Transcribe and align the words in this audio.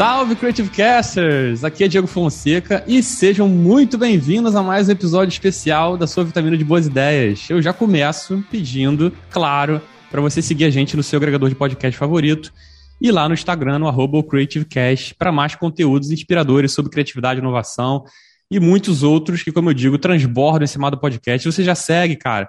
Salve 0.00 0.34
Creative 0.34 0.70
Casters! 0.70 1.62
Aqui 1.62 1.84
é 1.84 1.88
Diego 1.88 2.06
Fonseca 2.06 2.82
e 2.86 3.02
sejam 3.02 3.46
muito 3.46 3.98
bem-vindos 3.98 4.56
a 4.56 4.62
mais 4.62 4.88
um 4.88 4.92
episódio 4.92 5.30
especial 5.30 5.94
da 5.94 6.06
sua 6.06 6.24
vitamina 6.24 6.56
de 6.56 6.64
boas 6.64 6.86
ideias. 6.86 7.50
Eu 7.50 7.60
já 7.60 7.74
começo 7.74 8.42
pedindo, 8.50 9.12
claro, 9.28 9.78
para 10.10 10.22
você 10.22 10.40
seguir 10.40 10.64
a 10.64 10.70
gente 10.70 10.96
no 10.96 11.02
seu 11.02 11.18
agregador 11.18 11.50
de 11.50 11.54
podcast 11.54 11.98
favorito 11.98 12.50
e 12.98 13.10
lá 13.10 13.28
no 13.28 13.34
Instagram, 13.34 13.78
no 13.78 13.88
arroba 13.88 14.22
CreativeCast, 14.22 15.16
para 15.16 15.30
mais 15.30 15.54
conteúdos 15.54 16.10
inspiradores 16.10 16.72
sobre 16.72 16.90
criatividade 16.90 17.38
e 17.38 17.42
inovação 17.42 18.02
e 18.50 18.58
muitos 18.58 19.02
outros 19.02 19.42
que, 19.42 19.52
como 19.52 19.68
eu 19.68 19.74
digo, 19.74 19.98
transbordam 19.98 20.64
esse 20.64 20.78
lado 20.78 20.96
do 20.96 21.00
podcast. 21.02 21.46
Você 21.46 21.62
já 21.62 21.74
segue, 21.74 22.16
cara. 22.16 22.48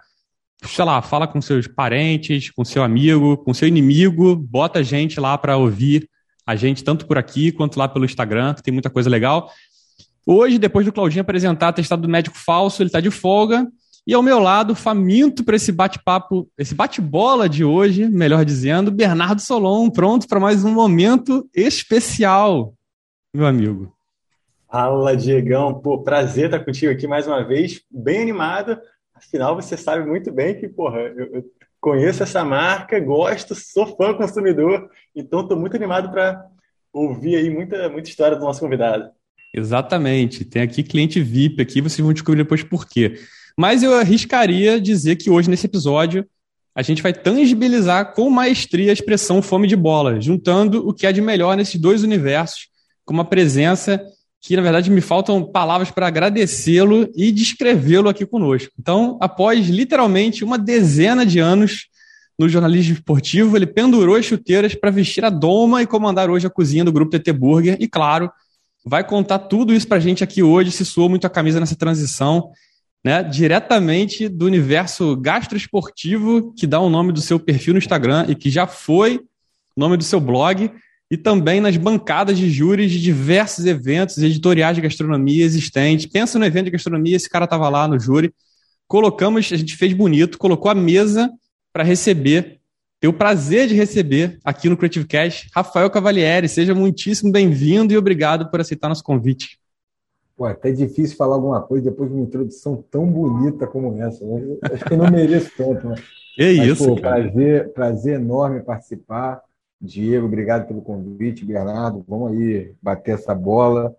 Sei 0.63 0.85
lá, 0.85 1.01
fala 1.01 1.27
com 1.27 1.41
seus 1.41 1.67
parentes, 1.67 2.49
com 2.49 2.63
seu 2.63 2.81
amigo, 2.81 3.35
com 3.35 3.53
seu 3.53 3.67
inimigo, 3.67 4.37
bota 4.37 4.79
a 4.79 4.83
gente 4.83 5.19
lá 5.19 5.37
para 5.37 5.57
ouvir 5.57 6.07
a 6.51 6.55
gente, 6.55 6.83
tanto 6.83 7.05
por 7.05 7.17
aqui 7.17 7.51
quanto 7.51 7.77
lá 7.77 7.87
pelo 7.87 8.05
Instagram, 8.05 8.53
que 8.53 8.63
tem 8.63 8.73
muita 8.73 8.89
coisa 8.89 9.09
legal. 9.09 9.49
Hoje, 10.25 10.59
depois 10.59 10.85
do 10.85 10.91
Claudinho 10.91 11.21
apresentar 11.21 11.73
testado 11.73 12.01
do 12.01 12.09
médico 12.09 12.37
falso, 12.37 12.81
ele 12.81 12.89
está 12.89 12.99
de 12.99 13.09
folga. 13.09 13.67
E 14.05 14.13
ao 14.13 14.23
meu 14.23 14.39
lado, 14.39 14.75
faminto 14.75 15.43
para 15.43 15.55
esse 15.55 15.71
bate-papo, 15.71 16.49
esse 16.57 16.73
bate-bola 16.73 17.47
de 17.47 17.63
hoje, 17.63 18.09
melhor 18.09 18.43
dizendo, 18.43 18.91
Bernardo 18.91 19.39
Solon, 19.41 19.89
pronto 19.89 20.27
para 20.27 20.39
mais 20.39 20.63
um 20.63 20.73
momento 20.73 21.47
especial, 21.55 22.73
meu 23.33 23.45
amigo. 23.45 23.93
Fala, 24.69 25.15
Diegão. 25.15 25.73
Pô, 25.73 25.99
prazer 25.99 26.45
estar 26.45 26.59
contigo 26.59 26.91
aqui 26.91 27.07
mais 27.07 27.27
uma 27.27 27.43
vez, 27.43 27.81
bem 27.89 28.21
animado. 28.21 28.77
Afinal, 29.13 29.55
você 29.55 29.77
sabe 29.77 30.05
muito 30.05 30.31
bem 30.31 30.59
que, 30.59 30.67
porra, 30.67 30.99
eu, 30.99 31.35
eu 31.35 31.45
conheço 31.79 32.23
essa 32.23 32.43
marca, 32.45 32.99
gosto, 32.99 33.53
sou 33.55 33.85
fã 33.95 34.13
consumidor, 34.13 34.89
então 35.15 35.41
estou 35.41 35.57
muito 35.57 35.75
animado 35.75 36.09
para 36.11 36.45
ouvir 36.93 37.35
aí 37.35 37.49
muita, 37.49 37.89
muita 37.89 38.09
história 38.09 38.37
do 38.37 38.43
nosso 38.43 38.59
convidado. 38.59 39.09
Exatamente. 39.53 40.45
Tem 40.45 40.61
aqui 40.61 40.83
cliente 40.83 41.21
VIP 41.21 41.61
aqui, 41.61 41.81
vocês 41.81 41.99
vão 41.99 42.13
descobrir 42.13 42.43
depois 42.43 42.63
por 42.63 42.87
quê. 42.87 43.19
Mas 43.57 43.83
eu 43.83 43.93
arriscaria 43.93 44.79
dizer 44.79 45.17
que 45.17 45.29
hoje, 45.29 45.49
nesse 45.49 45.65
episódio, 45.65 46.25
a 46.73 46.81
gente 46.81 47.01
vai 47.01 47.13
tangibilizar 47.13 48.13
com 48.13 48.29
maestria 48.29 48.91
a 48.91 48.93
expressão 48.93 49.41
fome 49.41 49.67
de 49.67 49.75
bola, 49.75 50.21
juntando 50.21 50.87
o 50.87 50.93
que 50.93 51.05
é 51.05 51.11
de 51.11 51.21
melhor 51.21 51.57
nesses 51.57 51.79
dois 51.79 52.01
universos, 52.01 52.69
com 53.03 53.13
uma 53.13 53.25
presença 53.25 54.01
que, 54.39 54.55
na 54.55 54.61
verdade, 54.61 54.89
me 54.89 55.01
faltam 55.01 55.43
palavras 55.43 55.91
para 55.91 56.07
agradecê-lo 56.07 57.09
e 57.15 57.31
descrevê-lo 57.31 58.09
aqui 58.09 58.25
conosco. 58.25 58.71
Então, 58.79 59.17
após 59.21 59.67
literalmente 59.67 60.43
uma 60.43 60.57
dezena 60.57 61.25
de 61.25 61.39
anos 61.39 61.90
no 62.41 62.49
jornalismo 62.49 62.93
esportivo, 62.93 63.55
ele 63.55 63.67
pendurou 63.67 64.15
as 64.15 64.25
chuteiras 64.25 64.73
para 64.73 64.89
vestir 64.89 65.23
a 65.23 65.29
doma 65.29 65.81
e 65.81 65.87
comandar 65.87 66.29
hoje 66.29 66.47
a 66.47 66.49
cozinha 66.49 66.83
do 66.83 66.91
grupo 66.91 67.17
TT 67.17 67.31
Burger. 67.31 67.77
E, 67.79 67.87
claro, 67.87 68.31
vai 68.83 69.03
contar 69.03 69.39
tudo 69.39 69.73
isso 69.73 69.87
para 69.87 69.97
a 69.97 69.99
gente 69.99 70.23
aqui 70.23 70.41
hoje, 70.41 70.71
se 70.71 70.83
soou 70.83 71.07
muito 71.07 71.25
a 71.27 71.29
camisa 71.29 71.59
nessa 71.59 71.75
transição 71.75 72.51
né, 73.03 73.23
diretamente 73.23 74.27
do 74.27 74.45
universo 74.45 75.15
gastroesportivo, 75.17 76.53
que 76.53 76.65
dá 76.65 76.79
o 76.79 76.89
nome 76.89 77.11
do 77.11 77.21
seu 77.21 77.39
perfil 77.39 77.73
no 77.73 77.79
Instagram 77.79 78.25
e 78.27 78.35
que 78.35 78.49
já 78.49 78.65
foi 78.65 79.17
o 79.75 79.79
nome 79.79 79.95
do 79.97 80.03
seu 80.03 80.19
blog, 80.19 80.71
e 81.09 81.17
também 81.17 81.61
nas 81.61 81.77
bancadas 81.77 82.37
de 82.37 82.49
júris 82.49 82.91
de 82.91 82.99
diversos 82.99 83.65
eventos 83.65 84.17
editoriais 84.17 84.75
de 84.75 84.81
gastronomia 84.81 85.45
existentes. 85.45 86.05
Pensa 86.07 86.39
no 86.39 86.45
evento 86.45 86.65
de 86.65 86.71
gastronomia, 86.71 87.15
esse 87.15 87.29
cara 87.29 87.45
estava 87.45 87.69
lá 87.69 87.87
no 87.87 87.99
júri. 87.99 88.33
Colocamos, 88.87 89.51
a 89.51 89.57
gente 89.57 89.75
fez 89.75 89.93
bonito, 89.93 90.37
colocou 90.37 90.71
a 90.71 90.75
mesa 90.75 91.29
para 91.73 91.83
receber, 91.83 92.59
ter 92.99 93.07
o 93.07 93.13
prazer 93.13 93.67
de 93.67 93.75
receber 93.75 94.39
aqui 94.43 94.69
no 94.69 94.77
Creative 94.77 95.05
Cash, 95.07 95.49
Rafael 95.53 95.89
Cavalieri. 95.89 96.47
Seja 96.47 96.75
muitíssimo 96.75 97.31
bem-vindo 97.31 97.93
e 97.93 97.97
obrigado 97.97 98.49
por 98.49 98.59
aceitar 98.59 98.89
nosso 98.89 99.03
convite. 99.03 99.59
Pô, 100.35 100.47
é 100.47 100.51
até 100.51 100.71
difícil 100.71 101.15
falar 101.17 101.35
alguma 101.35 101.61
coisa 101.61 101.89
depois 101.89 102.09
de 102.09 102.15
uma 102.15 102.25
introdução 102.25 102.83
tão 102.89 103.05
bonita 103.05 103.67
como 103.67 104.01
essa. 104.01 104.25
Né? 104.25 104.57
Acho 104.71 104.85
que 104.85 104.93
eu 104.93 104.97
não 104.97 105.11
mereço 105.11 105.51
tanto. 105.55 105.87
Né? 105.87 105.95
É 106.37 106.51
isso, 106.51 106.87
pô, 106.87 107.01
cara. 107.01 107.21
Prazer, 107.23 107.73
prazer 107.73 108.15
enorme 108.15 108.61
participar. 108.61 109.41
Diego, 109.79 110.27
obrigado 110.27 110.67
pelo 110.67 110.81
convite. 110.81 111.45
Bernardo, 111.45 112.03
vamos 112.07 112.31
aí 112.31 112.73
bater 112.81 113.15
essa 113.15 113.33
bola. 113.33 113.95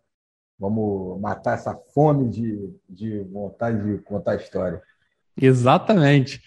Vamos 0.59 1.21
matar 1.21 1.55
essa 1.55 1.77
fome 1.93 2.29
de, 2.29 2.71
de 2.89 3.21
vontade 3.33 3.83
de 3.83 4.03
contar 4.03 4.33
a 4.33 4.37
história. 4.37 4.81
Exatamente. 5.41 6.41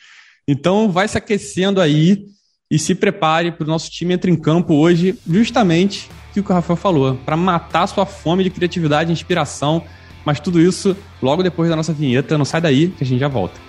Então, 0.48 0.92
vai 0.92 1.08
se 1.08 1.18
aquecendo 1.18 1.82
aí 1.82 2.28
e 2.70 2.78
se 2.78 2.94
prepare 2.94 3.52
para 3.52 3.64
o 3.64 3.68
nosso 3.68 3.90
time 3.90 4.14
entrar 4.14 4.30
em 4.30 4.36
campo 4.36 4.76
hoje, 4.76 5.18
justamente 5.28 6.08
o 6.30 6.34
que 6.34 6.52
o 6.52 6.54
Rafael 6.54 6.78
falou, 6.78 7.16
para 7.26 7.36
matar 7.36 7.88
sua 7.88 8.06
fome 8.06 8.44
de 8.44 8.52
criatividade 8.52 9.10
e 9.10 9.14
inspiração. 9.14 9.84
Mas 10.24 10.40
tudo 10.40 10.62
isso 10.62 10.96
logo 11.20 11.42
depois 11.42 11.68
da 11.68 11.76
nossa 11.76 11.92
vinheta. 11.92 12.38
Não 12.38 12.46
sai 12.46 12.62
daí 12.62 12.90
que 12.90 13.04
a 13.04 13.08
gente 13.08 13.20
já 13.20 13.28
volta. 13.28 13.60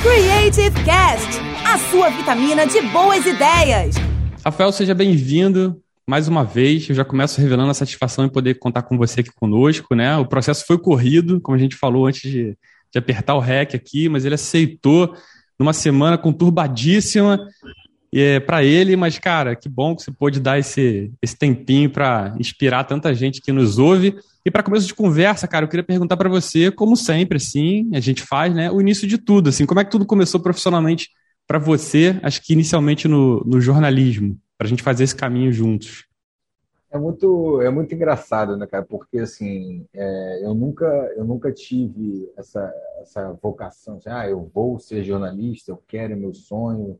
Creative 0.00 0.84
Cast, 0.84 1.40
a 1.66 1.76
sua 1.90 2.08
vitamina 2.10 2.68
de 2.68 2.80
boas 2.82 3.26
ideias. 3.26 3.96
Rafael, 4.44 4.70
seja 4.70 4.94
bem-vindo 4.94 5.76
mais 6.08 6.28
uma 6.28 6.44
vez. 6.44 6.88
Eu 6.88 6.94
já 6.94 7.04
começo 7.04 7.40
revelando 7.40 7.70
a 7.72 7.74
satisfação 7.74 8.24
em 8.24 8.28
poder 8.28 8.60
contar 8.60 8.82
com 8.82 8.96
você 8.96 9.22
aqui 9.22 9.30
conosco, 9.34 9.96
né? 9.96 10.16
O 10.18 10.26
processo 10.26 10.64
foi 10.66 10.78
corrido, 10.78 11.40
como 11.40 11.56
a 11.56 11.60
gente 11.60 11.74
falou 11.74 12.06
antes 12.06 12.30
de, 12.30 12.56
de 12.92 12.98
apertar 12.98 13.34
o 13.34 13.40
REC 13.40 13.74
aqui, 13.74 14.08
mas 14.08 14.24
ele 14.24 14.36
aceitou 14.36 15.16
numa 15.60 15.74
semana 15.74 16.16
conturbadíssima 16.16 17.46
é, 18.12 18.40
para 18.40 18.64
ele, 18.64 18.96
mas, 18.96 19.18
cara, 19.18 19.54
que 19.54 19.68
bom 19.68 19.94
que 19.94 20.02
você 20.02 20.10
pôde 20.10 20.40
dar 20.40 20.58
esse, 20.58 21.12
esse 21.20 21.36
tempinho 21.36 21.90
para 21.90 22.34
inspirar 22.40 22.84
tanta 22.84 23.14
gente 23.14 23.42
que 23.42 23.52
nos 23.52 23.78
ouve. 23.78 24.16
E 24.42 24.50
para 24.50 24.62
começo 24.62 24.86
de 24.86 24.94
conversa, 24.94 25.46
cara, 25.46 25.66
eu 25.66 25.68
queria 25.68 25.84
perguntar 25.84 26.16
para 26.16 26.30
você, 26.30 26.70
como 26.70 26.96
sempre, 26.96 27.36
assim, 27.36 27.90
a 27.92 28.00
gente 28.00 28.22
faz, 28.22 28.54
né, 28.54 28.70
o 28.70 28.80
início 28.80 29.06
de 29.06 29.18
tudo, 29.18 29.50
assim, 29.50 29.66
como 29.66 29.78
é 29.78 29.84
que 29.84 29.90
tudo 29.90 30.06
começou 30.06 30.40
profissionalmente 30.40 31.10
para 31.46 31.58
você, 31.58 32.18
acho 32.22 32.42
que 32.42 32.54
inicialmente 32.54 33.06
no, 33.06 33.44
no 33.44 33.60
jornalismo, 33.60 34.38
para 34.56 34.66
a 34.66 34.70
gente 34.70 34.82
fazer 34.82 35.04
esse 35.04 35.14
caminho 35.14 35.52
juntos? 35.52 36.04
É 36.90 36.98
muito, 36.98 37.62
é 37.62 37.70
muito 37.70 37.94
engraçado, 37.94 38.56
né, 38.56 38.66
cara? 38.66 38.84
Porque 38.84 39.18
assim, 39.18 39.86
é, 39.94 40.44
eu 40.44 40.54
nunca, 40.54 40.86
eu 41.16 41.24
nunca 41.24 41.52
tive 41.52 42.30
essa, 42.36 42.72
essa 43.00 43.32
vocação, 43.34 43.96
assim, 43.96 44.08
ah, 44.08 44.28
eu 44.28 44.50
vou 44.52 44.78
ser 44.78 45.04
jornalista, 45.04 45.70
eu 45.70 45.82
quero 45.86 46.12
é 46.12 46.16
meu 46.16 46.34
sonho, 46.34 46.98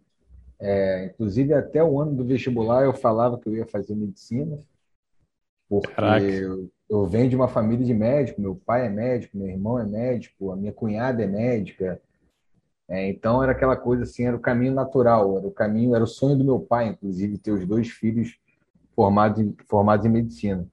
é, 0.61 1.07
inclusive, 1.07 1.55
até 1.55 1.83
o 1.83 1.99
ano 1.99 2.15
do 2.15 2.25
vestibular 2.25 2.85
eu 2.85 2.93
falava 2.93 3.39
que 3.39 3.49
eu 3.49 3.57
ia 3.57 3.67
fazer 3.67 3.95
medicina, 3.95 4.59
porque 5.67 5.95
eu, 5.95 6.71
eu, 6.89 7.07
venho 7.07 7.31
de 7.31 7.37
uma 7.37 7.49
família 7.49 7.85
de 7.85 7.95
médico, 7.95 8.41
meu 8.41 8.55
pai 8.55 8.87
é 8.87 8.91
médico, 8.91 9.39
meu 9.39 9.49
irmão 9.49 9.79
é 9.79 9.87
médico, 9.87 10.53
a 10.53 10.57
minha 10.57 10.73
cunhada 10.73 11.23
é 11.23 11.27
médica. 11.27 12.01
É, 12.89 13.09
então 13.09 13.43
era 13.43 13.53
aquela 13.53 13.77
coisa 13.77 14.03
assim, 14.03 14.25
era 14.25 14.37
o 14.37 14.41
caminho 14.41 14.75
natural, 14.75 15.39
era 15.39 15.47
o 15.47 15.53
caminho, 15.53 15.95
era 15.95 16.05
o 16.05 16.09
sonho 16.09 16.37
do 16.37 16.45
meu 16.45 16.61
pai, 16.61 16.89
inclusive, 16.89 17.39
ter 17.39 17.53
os 17.53 17.65
dois 17.65 17.89
filhos 17.89 18.37
formados 19.01 19.41
em, 19.41 19.57
formados 19.67 20.05
em 20.05 20.11
medicina. 20.11 20.69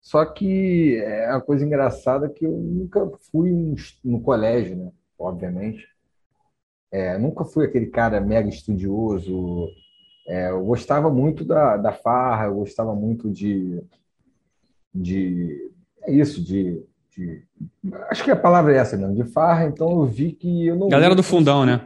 Só 0.00 0.24
que 0.24 0.96
é 0.96 1.30
uma 1.30 1.40
coisa 1.40 1.64
engraçada 1.64 2.28
que 2.28 2.44
eu 2.44 2.50
nunca 2.50 3.08
fui 3.30 3.76
no 4.04 4.20
colégio, 4.20 4.76
né? 4.76 4.90
Obviamente. 5.16 5.86
É, 6.90 7.16
nunca 7.16 7.44
fui 7.44 7.64
aquele 7.64 7.86
cara 7.86 8.20
mega 8.20 8.48
estudioso. 8.48 9.68
É, 10.26 10.50
eu 10.50 10.64
gostava 10.64 11.08
muito 11.08 11.44
da, 11.44 11.76
da 11.76 11.92
farra, 11.92 12.46
eu 12.46 12.56
gostava 12.56 12.96
muito 12.96 13.30
de. 13.30 13.80
de 14.92 15.70
é 16.02 16.12
isso, 16.12 16.42
de, 16.42 16.84
de. 17.16 17.44
Acho 18.10 18.24
que 18.24 18.30
a 18.32 18.36
palavra 18.36 18.74
é 18.74 18.78
essa 18.78 18.96
mesmo, 18.96 19.14
de 19.14 19.24
farra, 19.30 19.66
então 19.66 19.88
eu 19.88 20.04
vi 20.04 20.32
que 20.32 20.66
eu 20.66 20.74
não. 20.74 20.88
Galera 20.88 21.14
do 21.14 21.22
fundão, 21.22 21.64
né? 21.64 21.80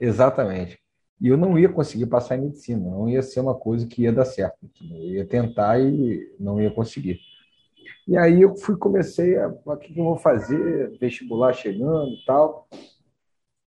Exatamente. 0.00 0.78
E 1.20 1.28
eu 1.28 1.36
não 1.36 1.58
ia 1.58 1.68
conseguir 1.68 2.06
passar 2.06 2.36
em 2.36 2.42
medicina, 2.42 2.90
não 2.90 3.08
ia 3.08 3.22
ser 3.22 3.40
uma 3.40 3.54
coisa 3.54 3.86
que 3.86 4.02
ia 4.02 4.12
dar 4.12 4.26
certo. 4.26 4.56
Eu 4.82 5.14
ia 5.14 5.24
tentar 5.24 5.80
e 5.80 6.34
não 6.38 6.60
ia 6.60 6.70
conseguir. 6.70 7.18
E 8.06 8.16
aí 8.16 8.42
eu 8.42 8.56
fui, 8.56 8.76
comecei 8.76 9.36
a, 9.36 9.48
o 9.48 9.76
que 9.76 9.98
eu 9.98 10.04
vou 10.04 10.16
fazer, 10.16 10.96
vestibular 11.00 11.52
chegando 11.52 12.10
e 12.10 12.24
tal. 12.26 12.68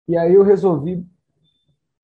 E 0.07 0.18
aí 0.18 0.34
eu 0.34 0.44
resolvi 0.44 1.06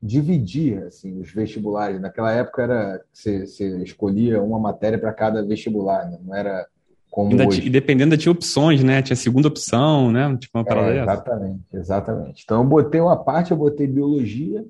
dividir 0.01 0.83
assim, 0.83 1.19
os 1.19 1.31
vestibulares. 1.31 1.99
Naquela 1.99 2.31
época 2.31 2.61
era 2.61 3.03
você, 3.11 3.45
você 3.45 3.77
escolhia 3.83 4.41
uma 4.41 4.59
matéria 4.59 4.99
para 4.99 5.13
cada 5.13 5.43
vestibular, 5.43 6.09
né? 6.09 6.17
não 6.21 6.35
era 6.35 6.67
como 7.09 7.31
Ainda 7.31 7.47
hoje. 7.47 7.65
E 7.65 7.69
dependendo 7.69 8.15
tinha 8.15 8.31
opções, 8.31 8.83
né? 8.83 9.01
Tinha 9.01 9.15
segunda 9.15 9.47
opção, 9.47 10.11
né? 10.11 10.37
Tipo 10.37 10.57
uma 10.57 10.63
parada 10.63 10.93
é, 10.93 11.01
exatamente, 11.01 11.63
exatamente. 11.73 12.43
Então 12.43 12.61
eu 12.61 12.67
botei 12.67 13.01
uma 13.01 13.17
parte, 13.17 13.51
eu 13.51 13.57
botei 13.57 13.87
biologia, 13.87 14.63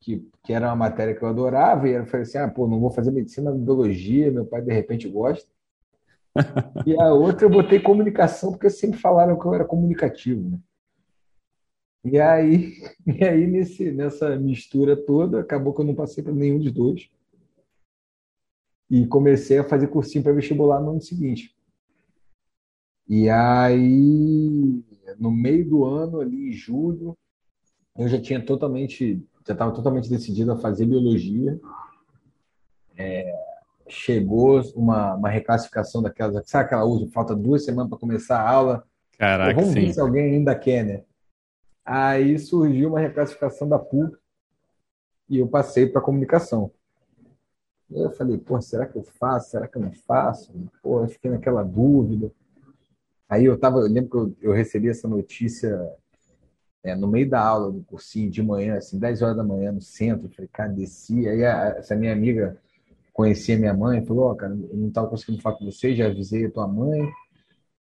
que, 0.00 0.28
que 0.42 0.52
era 0.52 0.68
uma 0.68 0.76
matéria 0.76 1.14
que 1.14 1.22
eu 1.22 1.28
adorava, 1.28 1.88
e 1.88 1.92
eu 1.92 2.06
falei 2.06 2.22
assim, 2.22 2.38
ah, 2.38 2.48
pô, 2.48 2.66
não 2.66 2.80
vou 2.80 2.90
fazer 2.90 3.10
medicina, 3.10 3.52
biologia, 3.52 4.30
meu 4.30 4.46
pai 4.46 4.62
de 4.62 4.72
repente 4.72 5.08
gosta. 5.08 5.48
e 6.86 6.98
a 6.98 7.12
outra 7.12 7.46
eu 7.46 7.50
botei 7.50 7.80
comunicação, 7.80 8.52
porque 8.52 8.70
sempre 8.70 8.98
falaram 8.98 9.38
que 9.38 9.44
eu 9.46 9.54
era 9.54 9.64
comunicativo, 9.64 10.50
né? 10.50 10.58
E 12.02 12.18
aí, 12.18 12.74
e 13.06 13.24
aí 13.24 13.46
nesse, 13.46 13.92
nessa 13.92 14.36
mistura 14.36 14.96
toda, 14.96 15.40
acabou 15.40 15.74
que 15.74 15.82
eu 15.82 15.84
não 15.84 15.94
passei 15.94 16.24
para 16.24 16.32
nenhum 16.32 16.58
dos 16.58 16.72
dois. 16.72 17.10
e 18.90 19.06
comecei 19.06 19.58
a 19.58 19.68
fazer 19.68 19.88
cursinho 19.88 20.24
para 20.24 20.32
vestibular 20.32 20.80
no 20.80 20.90
ano 20.90 21.00
seguinte. 21.00 21.54
E 23.08 23.28
aí, 23.28 24.84
no 25.18 25.30
meio 25.30 25.68
do 25.68 25.84
ano, 25.84 26.20
ali 26.20 26.48
em 26.48 26.52
julho, 26.52 27.16
eu 27.96 28.08
já 28.08 28.20
tinha 28.20 28.44
totalmente, 28.44 29.22
já 29.46 29.52
estava 29.52 29.72
totalmente 29.72 30.08
decidido 30.08 30.52
a 30.52 30.58
fazer 30.58 30.86
biologia. 30.86 31.58
É, 32.96 33.32
chegou 33.88 34.60
uma, 34.74 35.14
uma 35.14 35.28
reclassificação 35.28 36.02
daquelas, 36.02 36.48
sabe 36.48 36.64
aquela 36.66 36.84
usa, 36.84 37.10
falta 37.10 37.34
duas 37.34 37.64
semanas 37.64 37.90
para 37.90 37.98
começar 37.98 38.40
a 38.40 38.48
aula. 38.48 38.84
Caraca, 39.18 39.54
Vamos 39.54 39.70
sim. 39.70 39.86
ver 39.86 39.92
se 39.92 40.00
alguém 40.00 40.36
ainda 40.36 40.54
quer, 40.54 40.84
né? 40.84 41.04
Aí 41.84 42.38
surgiu 42.38 42.90
uma 42.90 43.00
reclassificação 43.00 43.68
da 43.68 43.78
PUC 43.78 44.16
e 45.28 45.38
eu 45.38 45.48
passei 45.48 45.86
para 45.86 46.00
comunicação. 46.00 46.70
Eu 47.90 48.10
falei, 48.12 48.38
pô, 48.38 48.60
será 48.60 48.86
que 48.86 48.96
eu 48.96 49.02
faço? 49.02 49.50
Será 49.50 49.66
que 49.66 49.76
eu 49.76 49.82
não 49.82 49.92
faço? 49.92 50.52
Pô, 50.82 51.02
eu 51.02 51.08
fiquei 51.08 51.30
naquela 51.30 51.64
dúvida. 51.64 52.30
Aí 53.28 53.44
eu 53.44 53.58
tava, 53.58 53.78
eu 53.78 53.88
lembro 53.88 54.10
que 54.10 54.16
eu, 54.16 54.50
eu 54.50 54.52
recebi 54.52 54.88
essa 54.88 55.08
notícia 55.08 55.90
é, 56.82 56.94
no 56.96 57.06
meio 57.06 57.28
da 57.28 57.40
aula 57.40 57.70
do 57.70 57.82
cursinho, 57.82 58.30
de 58.30 58.42
manhã, 58.42 58.76
assim, 58.76 58.98
10 58.98 59.22
horas 59.22 59.36
da 59.36 59.44
manhã, 59.44 59.72
no 59.72 59.80
centro. 59.80 60.28
Falei, 60.30 60.48
cara, 60.52 60.70
desci. 60.70 61.28
Aí 61.28 61.44
a, 61.44 61.76
essa 61.78 61.94
minha 61.94 62.12
amiga 62.12 62.56
conhecia 63.12 63.58
minha 63.58 63.74
mãe, 63.74 64.04
falou, 64.04 64.26
ó, 64.26 64.32
oh, 64.32 64.36
cara, 64.36 64.52
eu 64.52 64.76
não 64.76 64.90
tava 64.90 65.08
conseguindo 65.08 65.42
falar 65.42 65.56
com 65.56 65.64
você, 65.64 65.94
já 65.94 66.06
avisei 66.06 66.46
a 66.46 66.50
tua 66.50 66.66
mãe 66.66 67.10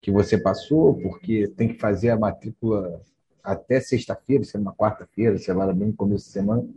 que 0.02 0.12
você 0.12 0.38
passou, 0.38 0.96
porque 1.02 1.48
tem 1.48 1.70
que 1.70 1.80
fazer 1.80 2.12
a 2.12 2.18
matrícula 2.18 3.02
até 3.44 3.80
sexta-feira, 3.80 4.44
se 4.44 4.56
uma 4.58 4.74
quarta-feira, 4.74 5.38
sei 5.38 5.54
lá, 5.54 5.72
bem 5.74 5.88
no 5.88 5.96
começo 5.96 6.28
da 6.28 6.32
semana. 6.32 6.68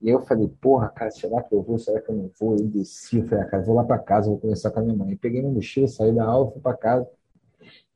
E 0.00 0.08
aí 0.08 0.14
eu 0.14 0.22
falei, 0.22 0.48
porra, 0.48 0.88
cara, 0.88 1.10
será 1.10 1.42
que 1.42 1.52
eu 1.52 1.62
vou? 1.62 1.78
Será 1.78 2.00
que 2.00 2.10
eu 2.10 2.16
não 2.16 2.30
vou? 2.38 2.56
Eu 2.56 2.66
desci, 2.66 3.18
eu 3.18 3.26
falei, 3.26 3.44
ah, 3.44 3.46
cara, 3.48 3.62
vou 3.62 3.74
lá 3.74 3.84
para 3.84 3.98
casa, 3.98 4.30
vou 4.30 4.38
conversar 4.38 4.70
com 4.70 4.80
a 4.80 4.82
minha 4.82 4.96
mãe. 4.96 5.12
Eu 5.12 5.18
peguei 5.18 5.42
minha 5.42 5.52
mochila, 5.52 5.88
saí 5.88 6.14
da 6.14 6.24
aula, 6.24 6.50
fui 6.50 6.60
para 6.62 6.76
casa. 6.76 7.06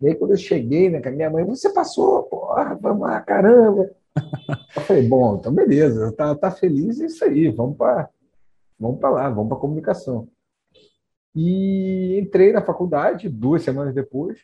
E 0.02 0.08
aí 0.08 0.14
quando 0.14 0.32
eu 0.32 0.36
cheguei, 0.36 0.90
né, 0.90 1.00
com 1.00 1.08
a 1.08 1.12
minha 1.12 1.30
mãe, 1.30 1.44
você 1.44 1.72
passou, 1.72 2.24
porra, 2.24 2.76
vamos 2.80 3.02
lá, 3.02 3.20
caramba. 3.20 3.90
Eu 4.76 4.82
falei, 4.82 5.08
bom, 5.08 5.36
então 5.36 5.54
beleza, 5.54 6.12
tá, 6.12 6.34
tá 6.34 6.50
feliz, 6.50 7.00
é 7.00 7.06
isso 7.06 7.24
aí, 7.24 7.48
vamos 7.48 7.78
para 7.78 8.10
vamos 8.78 9.00
para 9.00 9.10
lá, 9.10 9.30
vamos 9.30 9.48
para 9.48 9.58
comunicação. 9.58 10.28
E 11.34 12.18
entrei 12.20 12.52
na 12.52 12.60
faculdade 12.60 13.28
duas 13.28 13.62
semanas 13.62 13.94
depois. 13.94 14.38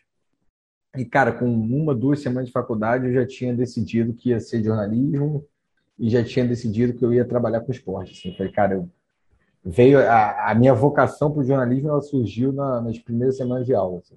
E, 0.96 1.04
cara, 1.04 1.32
com 1.32 1.44
uma, 1.44 1.94
duas 1.94 2.20
semanas 2.20 2.46
de 2.46 2.52
faculdade, 2.52 3.06
eu 3.06 3.12
já 3.12 3.26
tinha 3.26 3.54
decidido 3.54 4.14
que 4.14 4.30
ia 4.30 4.40
ser 4.40 4.62
jornalismo 4.62 5.44
e 5.98 6.08
já 6.08 6.24
tinha 6.24 6.46
decidido 6.46 6.94
que 6.94 7.04
eu 7.04 7.12
ia 7.12 7.24
trabalhar 7.24 7.60
com 7.60 7.72
esporte. 7.72 8.12
Assim. 8.12 8.36
Falei, 8.36 8.52
cara, 8.52 8.74
eu... 8.74 8.88
veio 9.62 9.98
a, 9.98 10.50
a, 10.50 10.54
minha 10.54 10.72
vocação 10.72 11.30
para 11.30 11.40
o 11.40 11.44
jornalismo, 11.44 11.90
ela 11.90 12.00
surgiu 12.00 12.52
na, 12.52 12.80
nas 12.80 12.98
primeiras 12.98 13.36
semanas 13.36 13.66
de 13.66 13.74
aula. 13.74 13.98
Assim. 13.98 14.16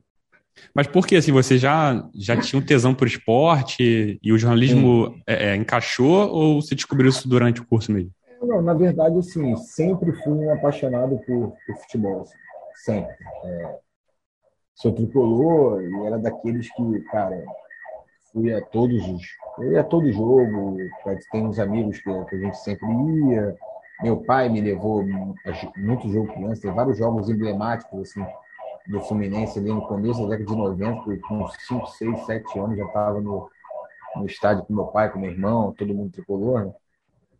Mas 0.73 0.87
por 0.87 1.05
que, 1.05 1.15
assim, 1.15 1.31
você 1.31 1.57
já, 1.57 2.07
já 2.13 2.37
tinha 2.37 2.61
um 2.61 2.65
tesão 2.65 2.93
por 2.93 3.07
esporte 3.07 4.19
e 4.21 4.31
o 4.31 4.37
jornalismo 4.37 5.15
é, 5.27 5.49
é, 5.49 5.55
encaixou 5.55 6.29
ou 6.29 6.61
você 6.61 6.75
descobriu 6.75 7.09
isso 7.09 7.27
durante 7.27 7.61
o 7.61 7.65
curso 7.65 7.91
mesmo? 7.91 8.11
Não, 8.41 8.61
na 8.61 8.73
verdade, 8.73 9.17
assim, 9.17 9.55
sempre 9.57 10.11
fui 10.23 10.33
um 10.33 10.53
apaixonado 10.53 11.19
por, 11.27 11.53
por 11.65 11.77
futebol, 11.77 12.21
assim. 12.21 12.37
sempre. 12.83 13.15
É, 13.43 13.75
sou 14.75 14.91
tricolor 14.91 15.83
e 15.83 16.05
era 16.07 16.17
daqueles 16.17 16.73
que, 16.73 16.99
cara, 17.11 17.43
fui 18.31 18.53
a 18.53 18.61
todos 18.61 19.07
os. 19.07 19.21
Eu 19.59 19.73
ia 19.73 19.81
a 19.81 19.83
todo 19.83 20.11
jogo, 20.11 20.77
tem 21.31 21.45
uns 21.45 21.59
amigos 21.59 21.99
que, 21.99 22.25
que 22.25 22.35
a 22.35 22.39
gente 22.39 22.57
sempre 22.57 22.87
ia. 23.29 23.55
Meu 24.01 24.17
pai 24.17 24.49
me 24.49 24.61
levou 24.61 25.03
muito 25.77 26.09
jogo 26.09 26.33
criança, 26.33 26.63
tem 26.63 26.73
vários 26.73 26.97
jogos 26.97 27.29
emblemáticos 27.29 28.01
assim, 28.01 28.25
do 28.87 28.99
Fluminense 29.01 29.59
ali 29.59 29.69
no 29.69 29.85
começo 29.87 30.21
da 30.23 30.35
década 30.35 30.49
de 30.49 30.55
90, 30.55 31.21
com 31.27 31.47
5, 31.47 31.87
6, 31.87 32.25
7 32.25 32.59
anos 32.59 32.77
já 32.77 32.85
estava 32.85 33.21
no, 33.21 33.49
no 34.15 34.25
estádio 34.25 34.65
com 34.65 34.73
meu 34.73 34.87
pai, 34.87 35.11
com 35.11 35.19
meu 35.19 35.31
irmão, 35.31 35.73
todo 35.73 35.93
mundo 35.93 36.11
tricolor. 36.11 36.65
Né? 36.65 36.73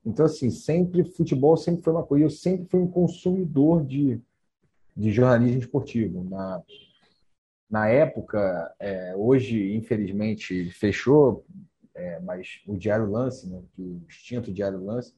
Então, 0.05 0.25
assim, 0.25 0.49
sempre 0.49 1.03
futebol 1.03 1.55
sempre 1.57 1.83
foi 1.83 1.93
uma 1.93 2.03
coisa. 2.03 2.25
Eu 2.25 2.29
sempre 2.29 2.67
fui 2.69 2.79
um 2.79 2.88
consumidor 2.88 3.85
de, 3.85 4.19
de 4.95 5.11
jornalismo 5.11 5.59
esportivo. 5.59 6.23
Na, 6.23 6.61
na 7.69 7.88
época, 7.88 8.73
é, 8.79 9.13
hoje, 9.15 9.75
infelizmente, 9.75 10.69
fechou, 10.71 11.45
é, 11.93 12.19
mas 12.19 12.61
o 12.67 12.75
Diário 12.75 13.09
Lance, 13.09 13.49
né, 13.49 13.61
o 13.77 14.01
extinto 14.07 14.51
Diário 14.51 14.83
Lance, 14.83 15.13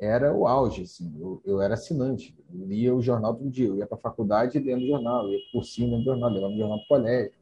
era 0.00 0.32
o 0.32 0.46
auge. 0.46 0.82
Assim, 0.82 1.12
eu, 1.18 1.42
eu 1.44 1.60
era 1.60 1.74
assinante, 1.74 2.34
eu 2.52 2.66
lia 2.66 2.94
o 2.94 3.02
jornal 3.02 3.34
todo 3.34 3.50
dia. 3.50 3.66
Eu 3.66 3.76
ia 3.76 3.86
para 3.86 3.98
a 3.98 4.00
faculdade 4.00 4.58
lendo 4.58 4.84
o 4.84 4.88
jornal, 4.88 5.28
ia 5.28 5.38
por 5.52 5.64
cima 5.64 5.98
do 5.98 6.04
jornal, 6.04 6.30
levava 6.30 6.52
o 6.52 6.58
jornal 6.58 6.78
para 6.78 6.84
o 6.84 6.88
colégio. 6.88 7.32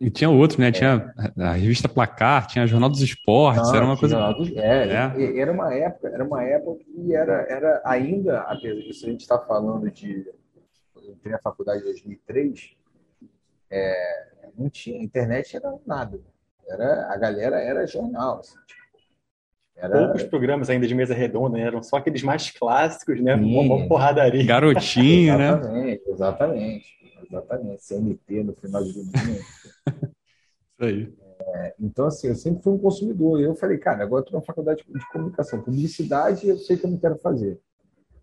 E 0.00 0.08
tinha 0.08 0.30
outro, 0.30 0.58
né? 0.58 0.68
É. 0.68 0.72
Tinha 0.72 1.14
a 1.36 1.52
revista 1.52 1.86
Placar, 1.86 2.46
tinha 2.46 2.66
Jornal 2.66 2.88
dos 2.88 3.02
Esportes, 3.02 3.68
Não, 3.68 3.76
era 3.76 3.84
uma 3.84 3.98
coisa. 3.98 4.32
Dos... 4.32 4.50
É, 4.56 5.12
é, 5.14 5.38
era 5.38 5.52
uma 5.52 5.74
época, 5.74 6.08
era 6.08 6.24
uma 6.24 6.42
época 6.42 6.82
que 6.82 7.14
era, 7.14 7.46
era 7.50 7.82
ainda, 7.84 8.40
apesar 8.40 8.80
disso, 8.80 9.04
a 9.04 9.10
gente 9.10 9.20
está 9.20 9.38
falando 9.38 9.90
de. 9.90 10.26
Eu 10.96 11.12
entrei 11.12 11.32
na 11.32 11.38
faculdade 11.38 11.82
em 11.82 11.84
2003, 11.84 12.76
é, 13.70 14.28
não 14.56 14.70
tinha, 14.70 15.02
internet 15.02 15.54
era 15.54 15.74
nada. 15.86 16.18
Era, 16.66 17.12
a 17.12 17.16
galera 17.18 17.60
era 17.60 17.86
jornal. 17.86 18.38
Assim, 18.38 18.56
tipo, 18.66 18.79
era... 19.80 20.04
Poucos 20.04 20.22
programas 20.24 20.68
ainda 20.68 20.86
de 20.86 20.94
mesa 20.94 21.14
redonda, 21.14 21.56
né? 21.56 21.64
eram 21.64 21.82
só 21.82 21.96
aqueles 21.96 22.22
mais 22.22 22.50
clássicos, 22.50 23.20
né? 23.20 23.34
Uma 23.34 23.88
porradaria. 23.88 24.44
Garotinho, 24.44 25.38
né? 25.38 25.50
Exatamente, 25.50 26.02
exatamente. 26.08 27.00
Exatamente. 27.30 27.84
CNT 27.84 28.44
no 28.44 28.52
final 28.54 28.82
de 28.84 28.92
domingo. 28.92 29.40
Isso 30.72 30.84
aí. 30.84 31.14
É, 31.40 31.74
então, 31.80 32.06
assim, 32.06 32.28
eu 32.28 32.34
sempre 32.34 32.62
fui 32.62 32.72
um 32.72 32.78
consumidor. 32.78 33.40
E 33.40 33.44
eu 33.44 33.54
falei, 33.54 33.78
cara, 33.78 34.02
agora 34.02 34.20
eu 34.20 34.24
estou 34.24 34.38
na 34.38 34.44
faculdade 34.44 34.84
de 34.86 35.12
comunicação. 35.12 35.62
Publicidade 35.62 36.48
eu 36.48 36.58
sei 36.58 36.76
que 36.76 36.84
eu 36.84 36.90
não 36.90 36.98
quero 36.98 37.16
fazer. 37.18 37.58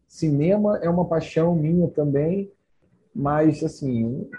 Cinema 0.08 0.78
é 0.82 0.90
uma 0.90 1.06
paixão 1.06 1.56
minha 1.56 1.88
também, 1.90 2.52
mas, 3.14 3.64
assim, 3.64 4.30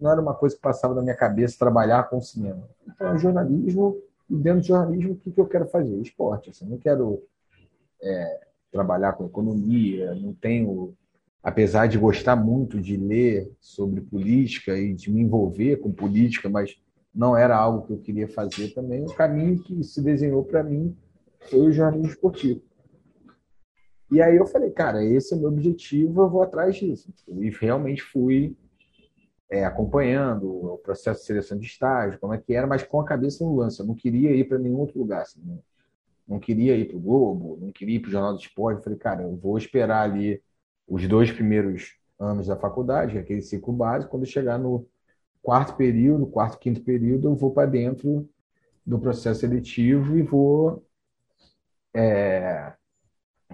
não 0.00 0.10
era 0.10 0.20
uma 0.20 0.34
coisa 0.34 0.54
que 0.54 0.62
passava 0.62 0.94
na 0.94 1.02
minha 1.02 1.16
cabeça 1.16 1.58
trabalhar 1.58 2.04
com 2.04 2.20
cinema. 2.20 2.68
Então, 2.88 3.18
jornalismo, 3.18 3.96
dentro 4.28 4.60
de 4.60 4.68
jornalismo, 4.68 5.12
o 5.12 5.16
que, 5.16 5.30
que 5.30 5.40
eu 5.40 5.46
quero 5.46 5.66
fazer? 5.66 5.96
Esporte. 6.00 6.50
Assim, 6.50 6.66
não 6.68 6.78
quero 6.78 7.22
é, 8.02 8.40
trabalhar 8.70 9.12
com 9.12 9.26
economia, 9.26 10.14
não 10.14 10.34
tenho. 10.34 10.94
Apesar 11.42 11.86
de 11.86 11.96
gostar 11.96 12.34
muito 12.34 12.80
de 12.80 12.96
ler 12.96 13.52
sobre 13.60 14.00
política 14.00 14.76
e 14.76 14.92
de 14.92 15.12
me 15.12 15.20
envolver 15.20 15.76
com 15.76 15.92
política, 15.92 16.48
mas 16.48 16.76
não 17.14 17.36
era 17.36 17.56
algo 17.56 17.86
que 17.86 17.92
eu 17.92 17.98
queria 17.98 18.28
fazer 18.28 18.74
também, 18.74 19.04
o 19.04 19.14
caminho 19.14 19.62
que 19.62 19.82
se 19.84 20.02
desenhou 20.02 20.44
para 20.44 20.64
mim 20.64 20.94
foi 21.48 21.60
o 21.68 21.72
jornalismo 21.72 22.08
esportivo. 22.08 22.60
E 24.10 24.20
aí 24.20 24.36
eu 24.36 24.46
falei, 24.46 24.70
cara, 24.70 25.04
esse 25.04 25.34
é 25.34 25.36
o 25.36 25.40
meu 25.40 25.48
objetivo, 25.48 26.22
eu 26.22 26.28
vou 26.28 26.42
atrás 26.42 26.76
disso. 26.76 27.12
E 27.28 27.50
realmente 27.50 28.02
fui 28.02 28.56
é, 29.50 29.64
acompanhando 29.64 30.74
o 30.74 30.78
processo 30.78 31.20
de 31.20 31.26
seleção 31.26 31.58
de 31.58 31.66
estágio, 31.66 32.18
como 32.18 32.34
é 32.34 32.38
que 32.38 32.54
era, 32.54 32.66
mas 32.66 32.82
com 32.82 33.00
a 33.00 33.04
cabeça 33.04 33.44
no 33.44 33.56
lance. 33.56 33.80
Eu 33.80 33.86
não 33.86 33.94
queria 33.94 34.32
ir 34.34 34.44
para 34.48 34.58
nenhum 34.58 34.78
outro 34.78 34.98
lugar. 34.98 35.22
Assim, 35.22 35.40
não, 35.44 35.62
não 36.26 36.40
queria 36.40 36.76
ir 36.76 36.88
para 36.88 36.96
o 36.96 37.00
Globo, 37.00 37.58
não 37.60 37.72
queria 37.72 37.96
ir 37.96 38.00
para 38.00 38.08
o 38.08 38.12
Jornal 38.12 38.34
do 38.34 38.40
Esporte. 38.40 38.78
Eu 38.78 38.84
falei, 38.84 38.98
cara, 38.98 39.22
eu 39.22 39.36
vou 39.36 39.56
esperar 39.58 40.02
ali 40.02 40.42
os 40.86 41.06
dois 41.08 41.30
primeiros 41.30 41.96
anos 42.18 42.46
da 42.46 42.56
faculdade, 42.56 43.18
aquele 43.18 43.42
ciclo 43.42 43.72
básico, 43.72 44.10
quando 44.10 44.26
chegar 44.26 44.58
no 44.58 44.86
quarto 45.42 45.76
período, 45.76 46.26
quarto, 46.26 46.58
quinto 46.58 46.82
período, 46.82 47.28
eu 47.28 47.36
vou 47.36 47.52
para 47.52 47.68
dentro 47.68 48.28
do 48.84 48.98
processo 48.98 49.40
seletivo 49.40 50.16
e 50.16 50.22
vou 50.22 50.84
é, 51.94 52.72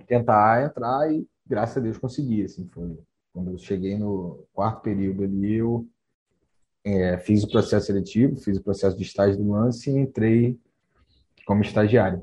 tentar 0.06 0.64
entrar 0.64 1.12
e, 1.12 1.26
graças 1.46 1.76
a 1.76 1.80
Deus, 1.80 1.98
consegui. 1.98 2.44
Assim, 2.44 2.68
foi, 2.72 2.98
quando 3.32 3.52
eu 3.52 3.58
cheguei 3.58 3.96
no 3.96 4.44
quarto 4.52 4.82
período 4.82 5.24
ali, 5.24 5.54
eu 5.54 5.86
é, 6.84 7.18
fiz 7.18 7.42
o 7.42 7.50
processo 7.50 7.86
seletivo, 7.86 8.36
fiz 8.36 8.58
o 8.58 8.62
processo 8.62 8.96
de 8.96 9.02
estágio 9.02 9.38
do 9.38 9.50
lance 9.50 9.90
e 9.90 9.96
entrei 9.96 10.58
como 11.46 11.62
estagiário. 11.62 12.22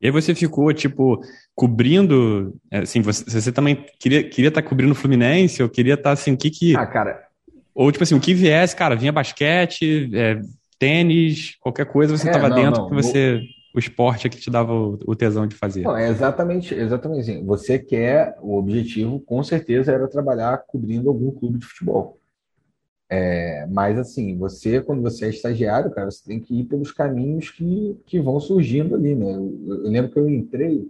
E 0.00 0.06
aí 0.06 0.12
você 0.12 0.34
ficou, 0.34 0.72
tipo, 0.72 1.20
cobrindo, 1.54 2.54
assim, 2.70 3.00
você, 3.00 3.24
você 3.24 3.50
também 3.50 3.86
queria, 3.98 4.28
queria 4.28 4.48
estar 4.48 4.62
tá 4.62 4.68
cobrindo 4.68 4.92
o 4.92 4.96
Fluminense, 4.96 5.62
ou 5.62 5.68
queria 5.68 5.94
estar, 5.94 6.10
tá, 6.10 6.12
assim, 6.12 6.32
o 6.32 6.36
que 6.36 6.50
que... 6.50 6.76
Ah, 6.76 6.86
cara... 6.86 7.26
Ou, 7.74 7.90
tipo 7.92 8.04
assim, 8.04 8.14
o 8.14 8.20
que 8.20 8.32
viesse, 8.32 8.74
cara, 8.74 8.94
vinha 8.94 9.12
basquete, 9.12 10.10
é, 10.14 10.40
tênis, 10.78 11.56
qualquer 11.60 11.86
coisa, 11.86 12.16
você 12.16 12.26
estava 12.26 12.46
é, 12.48 12.54
dentro, 12.54 12.82
não, 12.82 12.88
que 12.88 12.94
você 12.94 13.42
o 13.76 13.78
esporte 13.78 14.26
é 14.26 14.30
que 14.30 14.38
te 14.38 14.50
dava 14.50 14.72
o, 14.72 14.98
o 15.06 15.14
tesão 15.14 15.46
de 15.46 15.54
fazer. 15.54 15.82
Não, 15.82 15.94
é 15.96 16.08
exatamente, 16.08 16.74
exatamente 16.74 17.20
assim. 17.20 17.44
Você 17.44 17.78
quer, 17.78 18.34
o 18.40 18.56
objetivo 18.56 19.20
com 19.20 19.42
certeza 19.44 19.92
era 19.92 20.08
trabalhar 20.08 20.64
cobrindo 20.66 21.10
algum 21.10 21.30
clube 21.30 21.58
de 21.58 21.66
futebol. 21.66 22.18
É, 23.08 23.66
mas 23.70 23.98
assim, 23.98 24.36
você, 24.36 24.80
quando 24.80 25.02
você 25.02 25.26
é 25.26 25.28
estagiário, 25.28 25.90
cara, 25.90 26.10
você 26.10 26.24
tem 26.24 26.40
que 26.40 26.58
ir 26.60 26.64
pelos 26.64 26.90
caminhos 26.90 27.50
que, 27.50 27.96
que 28.06 28.18
vão 28.18 28.40
surgindo 28.40 28.94
ali, 28.94 29.14
né? 29.14 29.30
Eu, 29.34 29.64
eu 29.68 29.90
lembro 29.90 30.10
que 30.10 30.18
eu 30.18 30.28
entrei, 30.28 30.88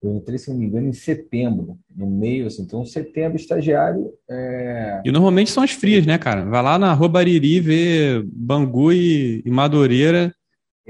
Eu 0.00 0.14
entrei, 0.14 0.38
se 0.38 0.48
não 0.50 0.56
me 0.58 0.66
engano, 0.66 0.88
em 0.88 0.92
setembro, 0.92 1.76
no 1.94 2.06
meio, 2.06 2.46
assim. 2.46 2.62
Então, 2.62 2.84
setembro, 2.84 3.36
estagiário. 3.36 4.12
É... 4.30 5.02
E 5.04 5.10
normalmente 5.10 5.50
são 5.50 5.64
as 5.64 5.72
frias, 5.72 6.06
né, 6.06 6.16
cara? 6.18 6.44
Vai 6.44 6.62
lá 6.62 6.78
na 6.78 6.94
Rua 6.94 7.08
Bariri 7.08 7.58
ver 7.58 8.22
Bangu 8.24 8.92
e, 8.92 9.42
e 9.44 9.50
Madureira, 9.50 10.32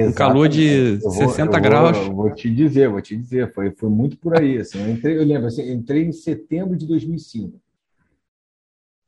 um 0.07 0.13
calor 0.13 0.49
de 0.49 0.97
vou, 0.97 1.11
60 1.11 1.59
graus. 1.61 1.97
Vou, 1.99 2.15
vou, 2.15 2.35
te 2.35 2.51
dizer, 2.51 2.89
vou 2.89 3.01
te 3.01 3.17
dizer, 3.17 3.53
foi, 3.53 3.71
foi 3.73 3.89
muito 3.89 4.17
por 4.19 4.39
aí. 4.39 4.59
Assim. 4.59 4.81
Eu, 4.81 4.91
entrei, 4.91 5.19
eu 5.19 5.25
lembro, 5.25 5.47
assim, 5.47 5.71
entrei 5.73 6.05
em 6.05 6.13
setembro 6.13 6.77
de 6.77 6.87
2005. 6.87 7.61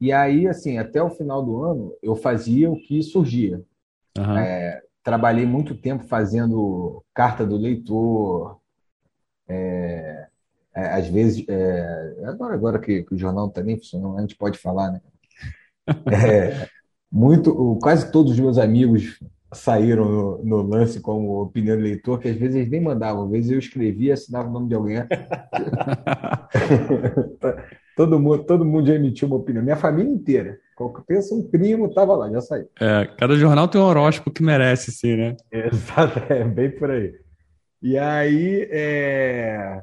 E 0.00 0.12
aí, 0.12 0.48
assim, 0.48 0.78
até 0.78 1.02
o 1.02 1.10
final 1.10 1.44
do 1.44 1.62
ano, 1.62 1.94
eu 2.02 2.16
fazia 2.16 2.70
o 2.70 2.76
que 2.76 3.02
surgia. 3.02 3.62
Uhum. 4.18 4.38
É, 4.38 4.82
trabalhei 5.02 5.46
muito 5.46 5.74
tempo 5.74 6.04
fazendo 6.04 7.04
carta 7.14 7.44
do 7.46 7.56
leitor, 7.56 8.58
é, 9.48 10.26
é, 10.74 10.86
às 10.92 11.08
vezes, 11.08 11.44
é, 11.48 12.24
agora, 12.24 12.54
agora 12.54 12.78
que, 12.78 13.02
que, 13.02 13.14
o 13.14 13.18
jornal 13.18 13.48
está 13.48 13.62
nem 13.62 13.76
funcionando, 13.76 14.16
a 14.16 14.20
gente 14.20 14.36
pode 14.36 14.58
falar, 14.58 14.92
né? 14.92 15.00
É, 16.12 16.68
muito, 17.10 17.76
quase 17.82 18.12
todos 18.12 18.32
os 18.32 18.38
meus 18.38 18.58
amigos 18.58 19.18
saíram 19.52 20.04
no, 20.04 20.44
no, 20.44 20.62
lance 20.62 21.00
como 21.00 21.42
opinião 21.42 21.76
de 21.76 21.82
leitor, 21.82 22.18
que 22.20 22.28
às 22.28 22.36
vezes 22.36 22.56
eles 22.56 22.70
nem 22.70 22.80
mandavam, 22.80 23.24
às 23.24 23.30
vezes 23.30 23.50
eu 23.50 23.58
escrevia, 23.58 24.14
assinava 24.14 24.48
o 24.48 24.52
nome 24.52 24.68
de 24.68 24.74
alguém. 24.74 24.98
todo, 27.96 28.20
mundo, 28.20 28.44
todo 28.44 28.64
mundo 28.64 28.86
já 28.86 28.94
emitiu 28.94 29.26
uma 29.28 29.38
opinião, 29.38 29.62
minha 29.62 29.76
família 29.76 30.12
inteira. 30.12 30.58
Qualquer 30.76 31.02
pensa 31.02 31.34
um 31.34 31.42
primo, 31.42 31.86
estava 31.86 32.16
lá, 32.16 32.30
já 32.30 32.40
saiu. 32.40 32.68
É, 32.80 33.06
cada 33.18 33.34
jornal 33.36 33.68
tem 33.68 33.80
um 33.80 33.84
horóscopo 33.84 34.30
que 34.30 34.42
merece 34.42 34.92
ser, 34.92 35.18
né? 35.18 35.36
Exato, 35.50 36.20
é 36.32 36.44
bem 36.44 36.70
por 36.70 36.90
aí. 36.90 37.12
E 37.82 37.98
aí 37.98 38.68
é, 38.70 39.82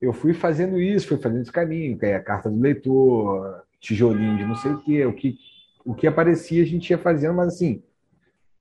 eu 0.00 0.12
fui 0.12 0.34
fazendo 0.34 0.80
isso, 0.80 1.08
fui 1.08 1.18
fazendo 1.18 1.42
esse 1.42 1.52
caminho, 1.52 1.96
que 1.98 2.06
é 2.06 2.16
a 2.16 2.22
carta 2.22 2.50
do 2.50 2.60
leitor, 2.60 3.62
tijolinho 3.80 4.36
de 4.36 4.44
não 4.44 4.56
sei 4.56 4.72
o 4.72 4.80
quê, 4.80 5.06
o 5.06 5.12
que, 5.12 5.36
o 5.84 5.94
que 5.94 6.06
aparecia 6.06 6.62
a 6.62 6.66
gente 6.66 6.90
ia 6.90 6.98
fazendo, 6.98 7.34
mas 7.34 7.48
assim, 7.48 7.82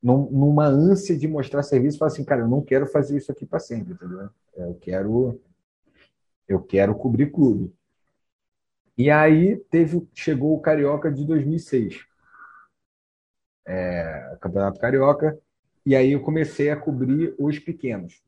num, 0.01 0.29
numa 0.29 0.65
ânsia 0.65 1.17
de 1.17 1.27
mostrar 1.27 1.63
serviço, 1.63 1.97
falar 1.97 2.11
assim, 2.11 2.23
cara, 2.23 2.41
eu 2.41 2.47
não 2.47 2.61
quero 2.61 2.87
fazer 2.87 3.17
isso 3.17 3.31
aqui 3.31 3.45
para 3.45 3.59
sempre, 3.59 3.93
entendeu? 3.93 4.29
Eu 4.55 4.75
quero, 4.75 5.41
eu 6.47 6.61
quero 6.61 6.95
cobrir 6.95 7.31
clube. 7.31 7.73
E 8.97 9.11
aí 9.11 9.57
teve, 9.69 10.07
chegou 10.13 10.55
o 10.55 10.61
Carioca 10.61 11.11
de 11.11 11.25
2006, 11.25 12.05
é, 13.65 14.37
Campeonato 14.41 14.79
Carioca, 14.79 15.37
e 15.85 15.95
aí 15.95 16.11
eu 16.11 16.21
comecei 16.21 16.69
a 16.69 16.77
cobrir 16.77 17.35
os 17.37 17.59
pequenos 17.59 18.21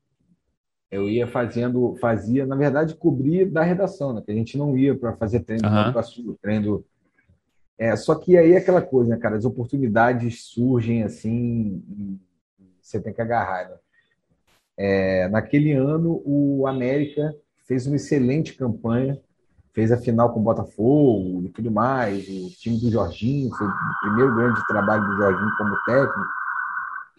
eu 0.91 1.07
ia 1.07 1.27
fazendo, 1.27 1.95
fazia, 2.01 2.45
na 2.45 2.55
verdade, 2.55 2.95
cobrir 2.95 3.45
da 3.45 3.61
redação, 3.61 4.13
né? 4.13 4.21
Que 4.25 4.31
a 4.31 4.35
gente 4.35 4.57
não 4.57 4.75
ia 4.77 4.97
para 4.97 5.15
fazer 5.15 5.41
treino 5.41 5.67
uhum. 5.67 6.35
treino. 6.41 6.85
É, 7.79 7.95
só 7.95 8.13
que 8.13 8.38
aí 8.38 8.51
é 8.51 8.57
aquela 8.57 8.81
coisa, 8.81 9.12
né, 9.12 9.17
cara? 9.17 9.38
As 9.38 9.45
oportunidades 9.45 10.43
surgem 10.43 11.03
assim, 11.03 11.81
você 12.81 13.00
tem 13.00 13.13
que 13.13 13.21
agarrar, 13.21 13.69
né? 13.69 13.75
É, 14.77 15.27
naquele 15.29 15.71
ano, 15.74 16.21
o 16.25 16.67
América 16.67 17.33
fez 17.65 17.88
uma 17.88 17.95
excelente 17.95 18.53
campanha, 18.53 19.19
fez 19.74 19.91
a 19.91 19.98
final 19.98 20.33
com 20.33 20.39
o 20.39 20.43
Botafogo 20.43 21.43
e 21.45 21.50
tudo 21.50 21.71
mais. 21.71 22.27
O 22.27 22.50
time 22.57 22.79
do 22.79 22.91
Jorginho 22.91 23.50
foi 23.55 23.67
o 23.67 23.74
primeiro 24.01 24.36
grande 24.36 24.67
trabalho 24.67 25.05
do 25.05 25.17
Jorginho 25.17 25.51
como 25.57 25.75
técnico. 25.86 26.39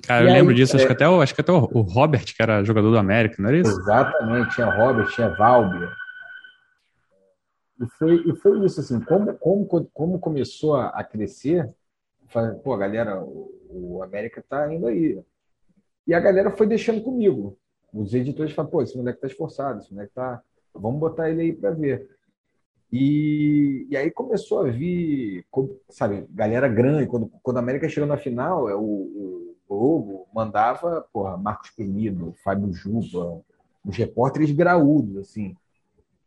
Cara, 0.07 0.25
e 0.25 0.27
eu 0.27 0.31
aí, 0.31 0.39
lembro 0.39 0.55
disso, 0.55 0.75
é... 0.75 0.79
acho 0.79 0.87
que 0.87 0.93
até, 0.93 1.09
o, 1.09 1.21
acho 1.21 1.35
que 1.35 1.41
até 1.41 1.53
o, 1.53 1.81
Robert, 1.83 2.25
que 2.25 2.43
era 2.43 2.65
jogador 2.65 2.91
do 2.91 2.99
América, 2.99 3.37
não 3.39 3.49
era 3.49 3.59
isso? 3.59 3.79
Exatamente, 3.79 4.55
tinha 4.55 4.67
Robert, 4.67 5.09
tinha 5.09 5.29
Valber. 5.29 5.91
E 7.81 7.87
foi, 7.87 8.15
e 8.29 8.37
foi 8.37 8.65
isso, 8.65 8.81
assim, 8.81 9.01
como, 9.01 9.35
como, 9.39 9.67
como 9.67 10.19
começou 10.19 10.77
a, 10.77 11.03
crescer, 11.03 11.73
pô, 12.63 12.77
galera, 12.77 13.23
o, 13.23 13.51
o 13.71 14.03
América 14.03 14.45
tá 14.47 14.73
indo 14.73 14.87
aí. 14.87 15.19
E 16.07 16.13
a 16.13 16.21
galera 16.21 16.51
foi 16.51 16.67
deixando 16.67 17.03
comigo. 17.03 17.59
Os 17.93 18.13
editores 18.13 18.53
falaram, 18.53 18.71
pô, 18.71 18.83
esse 18.83 18.97
moleque 18.97 19.21
tá 19.21 19.27
esforçado, 19.27 19.81
esse 19.81 19.93
moleque 19.93 20.13
tá. 20.13 20.43
Vamos 20.75 21.01
botar 21.01 21.31
ele 21.31 21.41
aí 21.41 21.53
para 21.53 21.71
ver. 21.71 22.09
E, 22.93 23.87
e 23.89 23.97
aí 23.97 24.11
começou 24.11 24.61
a 24.61 24.71
vir, 24.71 25.47
sabe, 25.89 26.27
galera 26.31 26.69
grande. 26.69 27.07
Quando, 27.07 27.31
quando 27.43 27.57
a 27.57 27.61
América 27.61 27.89
chegou 27.89 28.09
na 28.09 28.17
final, 28.17 28.69
é 28.69 28.75
o, 28.75 28.81
o 28.81 29.57
Globo 29.69 30.27
mandava, 30.35 31.07
porra, 31.13 31.37
Marcos 31.37 31.71
Penido, 31.71 32.35
Fábio 32.45 32.73
Juba, 32.73 33.41
os 33.85 33.97
repórteres 33.97 34.51
graúdos, 34.51 35.17
assim. 35.17 35.57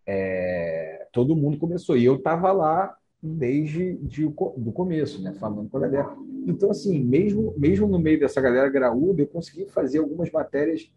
É, 0.05 1.02
todo 1.13 1.35
mundo 1.35 1.57
começou. 1.57 1.95
E 1.95 2.03
eu 2.03 2.15
estava 2.15 2.51
lá 2.51 2.97
desde 3.21 3.93
de, 3.99 4.25
do 4.25 4.71
começo, 4.73 5.21
né, 5.21 5.31
falando 5.39 5.69
com 5.69 5.77
a 5.77 5.81
galera. 5.81 6.13
Então, 6.45 6.71
assim, 6.71 6.99
mesmo, 6.99 7.53
mesmo 7.57 7.87
no 7.87 7.97
meio 7.97 8.19
dessa 8.19 8.41
galera 8.41 8.67
graúda, 8.67 9.21
eu 9.21 9.27
consegui 9.27 9.65
fazer 9.67 9.99
algumas 9.99 10.29
matérias 10.29 10.91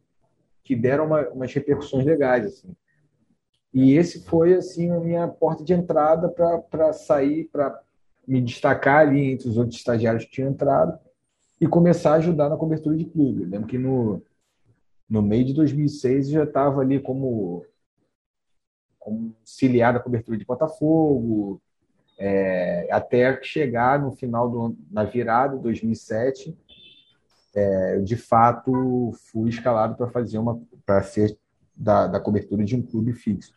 que 0.65 0.75
deram 0.75 1.07
uma, 1.07 1.29
umas 1.29 1.53
repercussões 1.55 2.05
legais, 2.05 2.47
assim. 2.47 2.75
E 3.73 3.93
esse 3.93 4.25
foi, 4.25 4.55
assim, 4.55 4.91
a 4.91 4.99
minha 4.99 5.29
porta 5.29 5.63
de 5.63 5.73
entrada 5.73 6.29
para 6.29 6.93
sair, 6.93 7.45
para 7.53 7.81
me 8.27 8.41
destacar 8.41 9.07
ali 9.07 9.33
entre 9.33 9.49
os 9.49 9.57
outros 9.57 9.77
estagiários 9.77 10.25
que 10.25 10.31
tinham 10.31 10.51
entrado 10.51 10.99
e 11.61 11.69
começar 11.69 12.13
a 12.13 12.17
ajudar 12.17 12.49
na 12.49 12.57
cobertura 12.57 12.97
de 12.97 13.05
clube. 13.05 13.43
Eu 13.43 13.49
lembro 13.49 13.69
que 13.69 13.79
no, 13.79 14.21
no 15.09 15.23
meio 15.23 15.45
de 15.45 15.55
2006 15.55 16.29
eu 16.29 16.33
já 16.33 16.45
estava 16.45 16.81
ali 16.81 16.99
como, 16.99 17.65
como 17.65 17.65
auxiliar 19.07 19.93
da 19.93 20.01
cobertura 20.01 20.37
de 20.37 20.45
Botafogo, 20.45 21.61
é, 22.19 22.89
até 22.91 23.41
chegar 23.43 24.01
no 24.01 24.13
final 24.13 24.51
do 24.51 24.77
na 24.91 25.05
virada 25.05 25.57
de 25.57 25.63
2007, 25.63 26.57
é, 27.55 27.97
eu 27.97 28.05
de 28.05 28.17
fato 28.17 29.13
fui 29.31 29.51
escalado 29.51 29.97
para 29.97 30.09
fazer 30.09 30.39
uma 30.39 30.61
para 30.85 31.03
ser 31.03 31.37
da, 31.75 32.07
da 32.07 32.21
cobertura 32.21 32.65
de 32.65 32.75
um 32.75 32.83
clube 32.83 33.13
fixo. 33.13 33.55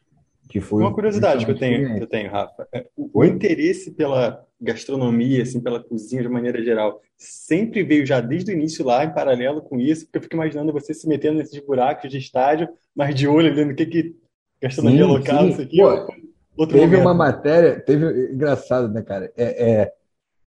Que 0.50 0.60
foi 0.60 0.82
uma 0.82 0.94
curiosidade 0.94 1.46
que 1.46 1.52
eu 1.52 1.58
tenho, 1.58 1.96
que 1.96 2.04
eu 2.04 2.08
tenho, 2.08 2.32
Rafa. 2.32 2.68
É, 2.74 2.88
o, 2.98 3.10
o 3.14 3.24
interesse 3.24 3.92
pela 3.92 4.44
gastronomia, 4.60 5.44
assim, 5.44 5.62
pela 5.62 5.82
cozinha 5.82 6.24
de 6.24 6.28
maneira 6.28 6.62
geral, 6.64 7.02
sempre 7.16 7.84
veio 7.84 8.06
já 8.06 8.20
desde 8.20 8.52
o 8.52 8.56
início 8.56 8.84
lá, 8.84 9.06
em 9.06 9.14
paralelo 9.14 9.62
com 9.62 9.80
isso, 9.80 10.06
porque 10.06 10.18
eu 10.18 10.22
fico 10.24 10.36
imaginando 10.36 10.74
você 10.74 10.94
se 10.94 11.08
metendo 11.08 11.38
nesses 11.38 11.60
buracos 11.64 12.10
de 12.10 12.18
estádio, 12.18 12.68
mas 12.96 13.14
de 13.14 13.28
olho 13.28 13.54
vendo 13.54 13.72
o 13.72 13.76
que 13.76 13.86
que 13.86 14.16
gastronomia 14.62 15.06
sim, 15.06 15.26
sim. 15.26 15.50
isso 15.50 15.62
aqui. 15.62 15.78
Pô, 15.78 16.14
outro 16.58 16.78
teve 16.78 16.98
momento. 16.98 17.02
uma 17.02 17.14
matéria, 17.14 17.80
teve 17.80 18.34
engraçado, 18.34 18.88
né, 18.90 19.02
cara? 19.02 19.32
É, 19.38 19.72
é, 19.72 19.94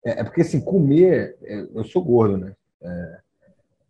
é, 0.05 0.19
é 0.21 0.23
porque 0.23 0.41
assim, 0.41 0.61
comer, 0.61 1.37
é, 1.43 1.67
eu 1.73 1.83
sou 1.83 2.03
gordo, 2.03 2.37
né? 2.37 2.53
É, 2.81 3.19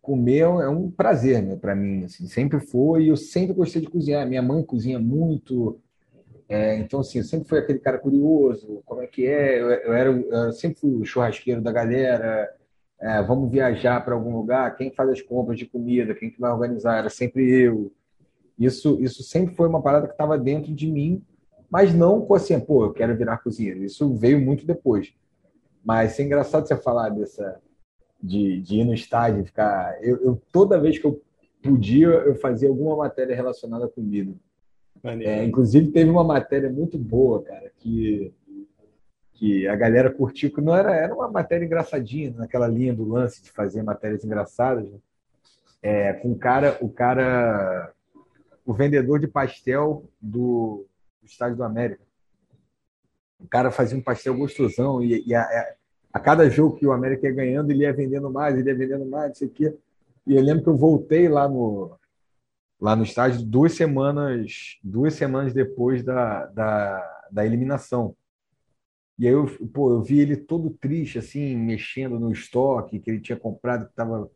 comer 0.02 0.40
é 0.40 0.68
um 0.68 0.90
prazer, 0.90 1.42
né, 1.42 1.56
para 1.56 1.74
mim, 1.74 2.04
assim, 2.04 2.26
sempre 2.26 2.58
foi, 2.58 3.04
e 3.04 3.08
eu 3.08 3.16
sempre 3.16 3.54
gostei 3.54 3.80
de 3.82 3.88
cozinhar. 3.88 4.26
Minha 4.26 4.42
mãe 4.42 4.62
cozinha 4.62 4.98
muito, 4.98 5.78
é, 6.50 6.76
então, 6.78 6.98
assim, 6.98 7.18
eu 7.18 7.24
sempre 7.24 7.48
fui 7.48 7.60
aquele 7.60 7.78
cara 7.78 7.96
curioso, 7.96 8.82
como 8.84 9.00
é 9.00 9.06
que 9.06 9.24
é? 9.24 9.60
Eu, 9.60 9.70
eu 9.70 9.92
era, 9.94 10.10
eu 10.10 10.52
sempre 10.52 10.80
fui 10.80 10.90
o 10.90 11.04
churrasqueiro 11.04 11.60
da 11.60 11.70
galera. 11.70 12.52
É, 13.00 13.22
vamos 13.22 13.52
viajar 13.52 14.04
para 14.04 14.14
algum 14.14 14.36
lugar, 14.36 14.76
quem 14.76 14.90
faz 14.90 15.10
as 15.10 15.22
compras 15.22 15.56
de 15.56 15.64
comida, 15.64 16.12
quem 16.12 16.28
que 16.28 16.40
vai 16.40 16.50
organizar? 16.50 16.98
Era 16.98 17.08
sempre 17.08 17.48
eu. 17.48 17.92
Isso, 18.60 18.98
isso 19.00 19.22
sempre 19.22 19.54
foi 19.54 19.66
uma 19.66 19.80
parada 19.80 20.06
que 20.06 20.12
estava 20.12 20.36
dentro 20.36 20.74
de 20.74 20.86
mim, 20.86 21.24
mas 21.70 21.94
não 21.94 22.20
com 22.20 22.34
assim, 22.34 22.60
pô, 22.60 22.84
eu 22.84 22.92
quero 22.92 23.16
virar 23.16 23.38
cozinheiro. 23.38 23.82
Isso 23.82 24.14
veio 24.14 24.38
muito 24.38 24.66
depois. 24.66 25.14
Mas 25.82 26.20
é 26.20 26.22
engraçado 26.22 26.68
você 26.68 26.76
falar 26.76 27.08
dessa 27.08 27.58
de, 28.22 28.60
de 28.60 28.80
ir 28.80 28.84
no 28.84 28.92
estádio, 28.92 29.46
ficar. 29.46 29.96
Eu, 30.02 30.22
eu, 30.22 30.42
toda 30.52 30.78
vez 30.78 30.98
que 30.98 31.06
eu 31.06 31.22
podia, 31.62 32.08
eu 32.08 32.34
fazia 32.36 32.68
alguma 32.68 32.96
matéria 32.96 33.34
relacionada 33.34 33.86
à 33.86 33.88
comida. 33.88 34.34
É, 35.02 35.42
inclusive, 35.44 35.90
teve 35.90 36.10
uma 36.10 36.24
matéria 36.24 36.70
muito 36.70 36.98
boa, 36.98 37.42
cara, 37.42 37.72
que, 37.78 38.34
que 39.32 39.66
a 39.66 39.74
galera 39.74 40.10
curtiu, 40.10 40.52
que 40.52 40.60
não 40.60 40.76
era, 40.76 40.94
era 40.94 41.14
uma 41.14 41.30
matéria 41.30 41.64
engraçadinha, 41.64 42.34
naquela 42.36 42.68
linha 42.68 42.92
do 42.92 43.08
lance 43.08 43.42
de 43.42 43.50
fazer 43.50 43.82
matérias 43.82 44.22
engraçadas. 44.22 44.90
Né? 44.90 44.98
É, 45.82 46.12
com 46.12 46.32
o 46.32 46.38
cara, 46.38 46.76
o 46.82 46.90
cara, 46.90 47.94
o 48.64 48.72
vendedor 48.72 49.18
de 49.18 49.26
pastel 49.26 50.04
do, 50.20 50.86
do 51.20 51.26
Estádio 51.26 51.56
do 51.56 51.64
América. 51.64 52.02
O 53.38 53.48
cara 53.48 53.70
fazia 53.70 53.96
um 53.96 54.02
pastel 54.02 54.36
gostosão 54.36 55.02
e, 55.02 55.26
e 55.26 55.34
a, 55.34 55.42
a, 55.42 55.74
a, 56.14 56.20
cada 56.20 56.48
jogo 56.50 56.76
que 56.76 56.86
o 56.86 56.92
América 56.92 57.26
ia 57.26 57.34
ganhando, 57.34 57.70
ele 57.70 57.82
ia 57.82 57.92
vendendo 57.92 58.30
mais, 58.30 58.56
ele 58.56 58.68
ia 58.68 58.76
vendendo 58.76 59.06
mais, 59.06 59.28
não 59.28 59.34
sei 59.34 59.48
o 59.48 59.50
quê. 59.50 59.74
E 60.26 60.36
eu 60.36 60.42
lembro 60.42 60.62
que 60.62 60.68
eu 60.68 60.76
voltei 60.76 61.28
lá 61.28 61.48
no, 61.48 61.98
lá 62.80 62.94
no 62.94 63.02
estádio 63.02 63.42
duas 63.42 63.72
semanas, 63.72 64.78
duas 64.82 65.14
semanas 65.14 65.52
depois 65.52 66.02
da, 66.02 66.46
da, 66.46 67.26
da 67.30 67.46
eliminação. 67.46 68.14
E 69.18 69.26
aí 69.26 69.32
eu, 69.34 69.46
pô, 69.72 69.90
eu 69.90 70.02
vi 70.02 70.18
ele 70.20 70.36
todo 70.36 70.70
triste, 70.70 71.18
assim, 71.18 71.54
mexendo 71.56 72.18
no 72.18 72.32
estoque 72.32 72.98
que 72.98 73.10
ele 73.10 73.20
tinha 73.20 73.38
comprado, 73.38 73.84
que 73.84 73.90
estava 73.90 74.30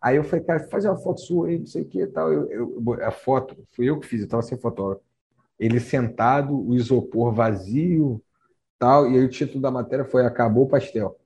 Aí 0.00 0.16
eu 0.16 0.24
falei, 0.24 0.44
cara, 0.44 0.68
faz 0.68 0.84
uma 0.84 0.96
foto 0.96 1.20
sua 1.20 1.48
aí, 1.48 1.58
não 1.58 1.66
sei 1.66 1.82
o 1.82 1.84
que 1.86 2.00
e 2.00 2.06
tal. 2.06 2.32
Eu, 2.32 2.50
eu, 2.50 3.02
a 3.02 3.10
foto, 3.10 3.56
fui 3.72 3.88
eu 3.88 3.98
que 3.98 4.06
fiz, 4.06 4.22
eu 4.22 4.28
tava 4.28 4.42
sem 4.42 4.58
fotógrafo. 4.58 5.02
Ele 5.58 5.80
sentado, 5.80 6.54
o 6.54 6.74
isopor 6.74 7.32
vazio, 7.32 8.22
tal, 8.78 9.10
e 9.10 9.16
aí 9.16 9.24
o 9.24 9.28
título 9.28 9.60
da 9.60 9.70
matéria 9.70 10.04
foi 10.04 10.24
Acabou 10.24 10.64
o 10.64 10.68
Pastel. 10.68 11.18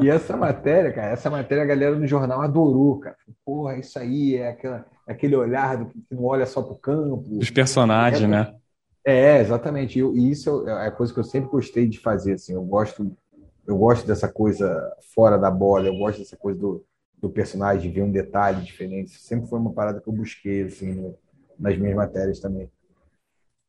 E 0.00 0.08
essa 0.08 0.36
matéria, 0.36 0.92
cara, 0.92 1.12
essa 1.12 1.30
matéria 1.30 1.62
a 1.62 1.66
galera 1.66 1.94
no 1.94 2.06
jornal 2.06 2.40
adorou, 2.40 2.98
cara. 2.98 3.16
Porra, 3.44 3.76
isso 3.76 3.98
aí 3.98 4.36
é 4.36 4.48
aquela, 4.48 4.84
aquele 5.06 5.36
olhar 5.36 5.76
do 5.76 5.86
que 5.86 6.02
não 6.10 6.24
olha 6.24 6.44
só 6.44 6.60
pro 6.60 6.74
campo. 6.74 7.38
Os 7.38 7.50
personagens, 7.50 8.22
é, 8.22 8.26
né? 8.26 8.54
É, 9.04 9.40
exatamente. 9.40 10.00
E 10.00 10.30
isso 10.30 10.68
é 10.68 10.86
a 10.88 10.90
coisa 10.90 11.12
que 11.12 11.20
eu 11.20 11.24
sempre 11.24 11.50
gostei 11.50 11.86
de 11.88 12.00
fazer, 12.00 12.34
assim. 12.34 12.54
Eu 12.54 12.62
gosto, 12.62 13.16
eu 13.70 13.78
gosto 13.78 14.06
dessa 14.06 14.28
coisa 14.28 14.92
fora 15.14 15.38
da 15.38 15.50
bola, 15.50 15.86
eu 15.86 15.96
gosto 15.96 16.18
dessa 16.18 16.36
coisa 16.36 16.58
do, 16.58 16.84
do 17.18 17.30
personagem, 17.30 17.82
de 17.82 17.88
ver 17.88 18.02
um 18.02 18.10
detalhe 18.10 18.62
diferente. 18.62 19.12
Sempre 19.12 19.48
foi 19.48 19.58
uma 19.58 19.72
parada 19.72 20.00
que 20.00 20.08
eu 20.08 20.12
busquei, 20.12 20.62
assim, 20.62 20.92
no, 20.92 21.14
nas 21.58 21.76
minhas 21.78 21.94
matérias 21.94 22.40
também. 22.40 22.68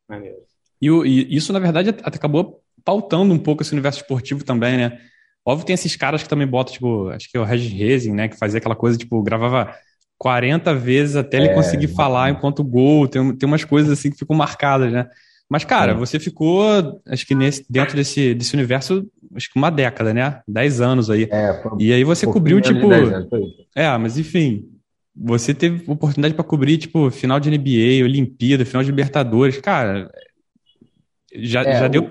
Maneiro. 0.09 0.37
E, 0.81 0.87
e 0.87 1.35
isso, 1.35 1.53
na 1.53 1.59
verdade, 1.59 1.89
acabou 1.89 2.61
pautando 2.83 3.33
um 3.33 3.39
pouco 3.39 3.61
esse 3.61 3.71
universo 3.71 4.01
esportivo 4.01 4.43
também, 4.43 4.77
né? 4.77 4.99
Óbvio 5.45 5.65
tem 5.65 5.73
esses 5.73 5.95
caras 5.95 6.21
que 6.23 6.29
também 6.29 6.47
botam, 6.47 6.73
tipo, 6.73 7.09
acho 7.09 7.29
que 7.29 7.37
é 7.37 7.39
o 7.39 7.43
Regis 7.43 7.71
Rezing, 7.71 8.13
né? 8.13 8.27
Que 8.27 8.37
fazia 8.37 8.59
aquela 8.59 8.75
coisa, 8.75 8.97
tipo, 8.97 9.21
gravava 9.21 9.75
40 10.17 10.73
vezes 10.75 11.15
até 11.15 11.37
ele 11.37 11.47
é, 11.47 11.53
conseguir 11.53 11.87
falar 11.87 12.29
enquanto 12.29 12.63
gol. 12.63 13.07
Tem, 13.07 13.35
tem 13.35 13.47
umas 13.47 13.63
coisas 13.63 13.91
assim 13.91 14.11
que 14.11 14.17
ficam 14.17 14.35
marcadas, 14.35 14.91
né? 14.91 15.07
Mas, 15.51 15.65
cara, 15.65 15.91
é. 15.91 15.95
você 15.95 16.17
ficou, 16.17 16.63
acho 17.05 17.27
que 17.27 17.35
nesse, 17.35 17.65
dentro 17.69 17.93
desse, 17.93 18.33
desse 18.33 18.53
universo, 18.53 19.05
acho 19.35 19.51
que 19.51 19.59
uma 19.59 19.69
década, 19.69 20.13
né? 20.13 20.39
Dez 20.47 20.79
anos 20.79 21.09
aí. 21.09 21.27
É, 21.29 21.61
e 21.77 21.91
aí 21.91 22.05
você 22.05 22.25
cobriu, 22.25 22.61
tipo. 22.61 22.87
é, 23.75 23.97
mas 23.97 24.17
enfim, 24.17 24.63
você 25.13 25.53
teve 25.53 25.83
oportunidade 25.91 26.35
para 26.35 26.45
cobrir, 26.45 26.77
tipo, 26.77 27.11
final 27.11 27.37
de 27.37 27.49
NBA, 27.51 28.01
Olimpíada, 28.01 28.63
final 28.63 28.81
de 28.81 28.91
Libertadores. 28.91 29.57
Cara, 29.57 30.09
já, 31.35 31.63
é, 31.63 31.79
já 31.81 31.89
deu. 31.89 32.09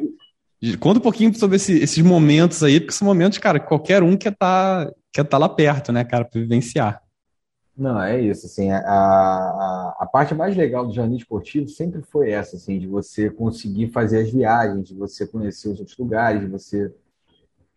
Conta 0.79 0.99
um 0.99 1.03
pouquinho 1.03 1.35
sobre 1.35 1.57
esse, 1.57 1.79
esses 1.79 2.05
momentos 2.05 2.63
aí, 2.63 2.79
porque 2.79 2.93
são 2.93 3.09
momentos, 3.09 3.39
cara, 3.39 3.59
que 3.59 3.67
qualquer 3.67 4.03
um 4.03 4.19
quer 4.19 4.33
estar 4.33 4.85
tá, 4.85 4.93
quer 5.11 5.25
tá 5.25 5.39
lá 5.39 5.49
perto, 5.49 5.93
né, 5.93 6.05
cara, 6.05 6.27
para 6.27 6.43
vivenciar. 6.43 7.01
Não, 7.77 8.03
é 8.03 8.21
isso, 8.21 8.47
assim, 8.47 8.71
a, 8.71 8.79
a, 8.79 9.97
a, 10.01 10.07
parte 10.07 10.35
mais 10.35 10.55
legal 10.55 10.87
do 10.87 10.93
jornalismo 10.93 11.23
esportivo 11.23 11.69
sempre 11.69 12.03
foi 12.03 12.31
essa, 12.31 12.57
assim, 12.57 12.79
de 12.79 12.87
você 12.87 13.31
conseguir 13.31 13.89
fazer 13.89 14.21
as 14.21 14.31
viagens, 14.31 14.89
de 14.89 14.95
você 14.95 15.27
conhecer 15.27 15.69
os 15.69 15.79
outros 15.79 15.97
lugares, 15.97 16.43
de 16.43 16.47
você 16.47 16.93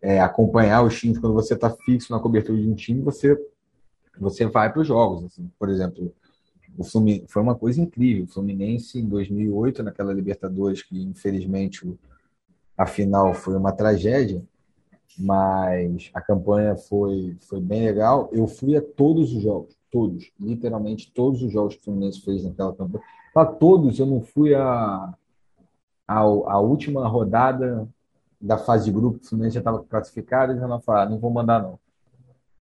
é, 0.01 0.19
acompanhar 0.19 0.83
os 0.83 0.99
times, 0.99 1.19
quando 1.19 1.33
você 1.33 1.53
está 1.53 1.69
fixo 1.69 2.11
na 2.11 2.19
cobertura 2.19 2.59
de 2.59 2.69
um 2.69 2.75
time, 2.75 3.01
você, 3.01 3.37
você 4.19 4.45
vai 4.45 4.71
para 4.71 4.81
os 4.81 4.87
jogos, 4.87 5.23
assim, 5.23 5.49
por 5.57 5.69
exemplo, 5.69 6.13
o 6.77 6.83
Fluminense, 6.83 7.25
foi 7.29 7.41
uma 7.41 7.55
coisa 7.55 7.79
incrível, 7.79 8.25
o 8.25 8.27
Fluminense 8.27 8.99
em 8.99 9.07
2008, 9.07 9.83
naquela 9.83 10.11
Libertadores, 10.11 10.81
que 10.81 11.01
infelizmente 11.01 11.87
a 12.77 12.85
final 12.85 13.33
foi 13.33 13.55
uma 13.55 13.71
tragédia, 13.71 14.43
mas 15.17 16.09
a 16.13 16.21
campanha 16.21 16.75
foi, 16.75 17.37
foi 17.41 17.61
bem 17.61 17.85
legal. 17.85 18.29
Eu 18.31 18.47
fui 18.47 18.75
a 18.75 18.81
todos 18.81 19.33
os 19.33 19.43
jogos, 19.43 19.77
todos, 19.93 20.31
literalmente 20.39 21.11
todos 21.13 21.43
os 21.43 21.53
jogos 21.53 21.75
que 21.75 21.81
o 21.81 21.83
Fluminense 21.83 22.19
fez 22.21 22.43
naquela 22.43 22.73
campanha. 22.73 23.03
Para 23.31 23.45
todos, 23.45 23.99
eu 23.99 24.07
não 24.07 24.21
fui 24.21 24.55
a, 24.55 25.13
a, 26.07 26.17
a 26.17 26.59
última 26.59 27.07
rodada 27.07 27.87
da 28.41 28.57
fase 28.57 28.85
de 28.85 28.91
grupo, 28.91 29.19
o 29.21 29.27
Fluminense 29.27 29.53
já 29.53 29.59
estava 29.59 29.83
classificado, 29.83 30.53
e 30.53 30.59
já 30.59 30.67
não 30.67 30.81
falaram, 30.81 31.11
não 31.11 31.19
vou 31.19 31.29
mandar 31.29 31.61
não. 31.61 31.79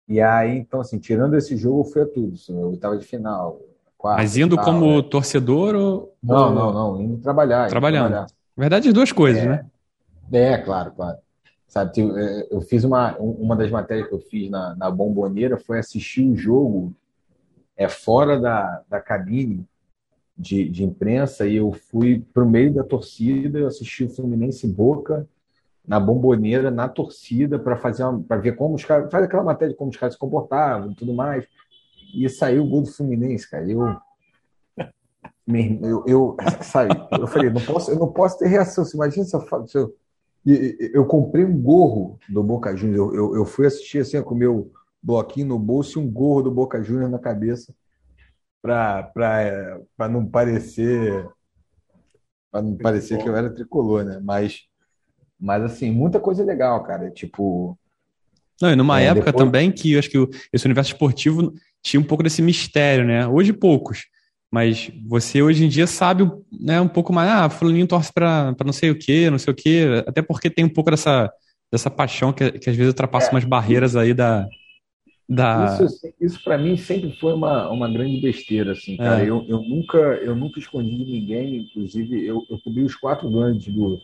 E 0.09 0.21
aí, 0.21 0.59
então, 0.59 0.81
assim, 0.81 0.99
tirando 0.99 1.37
esse 1.37 1.57
jogo, 1.57 1.81
eu 1.81 1.85
fui 1.85 2.03
a 2.03 2.07
tudo, 2.07 2.35
assim, 2.35 2.59
oitava 2.59 2.99
de 2.99 3.05
final. 3.07 3.61
Quarta, 3.97 4.21
Mas 4.21 4.37
indo 4.37 4.59
final, 4.59 4.65
como 4.65 4.99
é. 4.99 5.03
torcedor 5.03 5.77
ou. 5.77 6.15
Não, 6.21 6.53
não, 6.53 6.73
não, 6.73 7.01
indo 7.01 7.19
trabalhar. 7.19 7.69
Trabalhando. 7.69 8.07
Indo 8.07 8.11
trabalhar. 8.11 8.31
Na 8.57 8.61
verdade, 8.61 8.93
duas 8.93 9.13
coisas, 9.13 9.45
é. 9.45 9.47
né? 9.47 9.67
É, 10.33 10.59
claro, 10.59 10.91
claro. 10.91 11.19
Sabe, 11.69 11.93
é, 12.01 12.49
eu 12.51 12.61
fiz 12.61 12.83
uma, 12.83 13.17
uma 13.17 13.55
das 13.55 13.71
matérias 13.71 14.09
que 14.09 14.15
eu 14.15 14.19
fiz 14.19 14.51
na, 14.51 14.75
na 14.75 14.91
Bomboneira 14.91 15.57
foi 15.57 15.79
assistir 15.79 16.29
o 16.29 16.37
jogo 16.37 16.93
é, 17.83 17.89
fora 17.89 18.39
da, 18.39 18.83
da 18.89 19.01
cabine 19.01 19.67
de, 20.37 20.69
de 20.69 20.85
imprensa 20.85 21.47
e 21.47 21.57
eu 21.57 21.73
fui 21.73 22.25
para 22.33 22.43
o 22.43 22.49
meio 22.49 22.73
da 22.73 22.83
torcida, 22.83 23.59
eu 23.59 23.67
assisti 23.67 24.05
o 24.05 24.09
Fluminense 24.09 24.67
Boca 24.67 25.29
na 25.87 25.99
bomboneira, 25.99 26.71
na 26.71 26.89
torcida, 26.89 27.59
para 27.59 27.77
fazer 27.77 28.05
para 28.29 28.41
ver 28.41 28.57
como 28.57 28.75
os 28.75 28.85
caras. 28.85 29.11
Faz 29.11 29.25
aquela 29.25 29.43
matéria 29.43 29.73
de 29.73 29.79
como 29.79 29.91
os 29.91 29.97
caras 29.97 30.15
se 30.15 30.21
comportavam 30.21 30.93
e 30.93 30.95
tudo 30.95 31.13
mais. 31.13 31.45
E 32.15 32.29
saiu 32.29 32.65
o 32.65 32.69
gol 32.69 32.83
do 32.83 32.93
Fluminense, 32.93 33.51
cara. 33.51 33.69
Eu. 33.69 33.97
Eu, 35.83 36.05
eu, 36.07 36.37
sabe, 36.63 36.95
eu 37.19 37.27
falei, 37.27 37.51
não 37.51 37.61
posso, 37.61 37.91
eu 37.91 37.99
não 37.99 38.13
posso 38.13 38.39
ter 38.39 38.47
reação. 38.47 38.85
Você 38.85 38.97
imagina 38.97 39.27
se 39.27 39.35
eu, 39.35 39.67
se 39.67 39.77
eu 39.77 39.95
eu 40.45 41.05
comprei 41.05 41.45
um 41.45 41.61
gorro 41.61 42.19
do 42.29 42.43
Boca 42.43 42.77
Juniors. 42.77 42.99
Eu, 42.99 43.15
eu, 43.15 43.37
eu 43.37 43.45
fui 43.45 43.67
assistir 43.67 43.99
assim 43.99 44.21
com 44.23 44.35
o 44.35 44.39
meu 44.39 44.73
bloquinho 45.03 45.49
no 45.49 45.59
bolso 45.59 45.99
e 45.99 46.03
um 46.03 46.11
gorro 46.11 46.43
do 46.43 46.51
Boca 46.51 46.83
Juniors 46.83 47.11
na 47.11 47.19
cabeça 47.19 47.75
para 48.63 49.11
não 50.09 50.27
parecer 50.27 51.29
para 52.51 52.63
não 52.63 52.77
parecer 52.77 53.19
que 53.19 53.29
eu 53.29 53.35
era 53.35 53.51
tricolor, 53.51 54.05
né? 54.05 54.21
Mas 54.23 54.63
mas 55.41 55.63
assim, 55.65 55.91
muita 55.91 56.21
coisa 56.21 56.45
legal, 56.45 56.85
cara. 56.85 57.11
Tipo, 57.11 57.77
não, 58.61 58.71
e 58.71 58.77
numa 58.77 59.01
é, 59.01 59.07
época 59.07 59.27
depois... 59.27 59.45
também 59.45 59.73
que 59.73 59.95
eu 59.95 59.99
acho 59.99 60.09
que 60.09 60.29
esse 60.53 60.65
universo 60.65 60.93
esportivo 60.93 61.53
tinha 61.83 62.01
um 62.01 62.05
pouco 62.05 62.23
desse 62.23 62.41
mistério, 62.41 63.05
né? 63.05 63.27
Hoje 63.27 63.53
poucos. 63.53 64.05
Mas 64.53 64.93
você 65.09 65.43
hoje 65.43 65.65
em 65.65 65.69
dia 65.69 65.87
sabe 65.87 66.31
né, 66.53 66.79
um 66.81 66.87
pouco 66.87 67.13
mais, 67.13 67.29
ah, 67.29 67.49
fulaninho 67.49 67.87
torce 67.87 68.13
para 68.13 68.55
não 68.65 68.73
sei 68.73 68.91
o 68.91 68.99
quê, 68.99 69.31
não 69.31 69.39
sei 69.39 69.51
o 69.51 69.57
quê, 69.57 70.05
até 70.07 70.21
porque 70.21 70.51
tem 70.51 70.65
um 70.65 70.69
pouco 70.69 70.91
dessa, 70.91 71.33
dessa 71.73 71.91
paixão 71.91 72.35
que, 72.35 72.53
que 72.53 72.69
às 72.69 72.77
vezes 72.77 72.93
ultrapassa 72.93 73.29
é. 73.29 73.31
umas 73.31 73.45
barreiras 73.45 73.97
aí 73.97 74.13
da. 74.13 74.47
Da... 75.35 75.79
Isso, 75.81 76.15
isso 76.21 76.45
para 76.45 76.59
mim 76.59 76.77
sempre 76.77 77.13
foi 77.19 77.33
uma, 77.33 77.71
uma 77.71 77.91
grande 77.91 78.21
besteira, 78.21 78.73
assim, 78.73 78.97
cara. 78.97 79.23
É. 79.23 79.29
Eu, 79.29 79.45
eu, 79.49 79.63
nunca, 79.63 79.99
eu 79.99 80.37
nunca 80.37 80.59
escondi 80.59 80.91
de 80.91 81.05
ninguém, 81.05 81.63
inclusive 81.63 82.27
eu, 82.27 82.45
eu 82.51 82.59
cobri 82.59 82.83
os 82.83 82.95
quatro 82.95 83.31
grandes 83.31 83.73
do, 83.73 83.99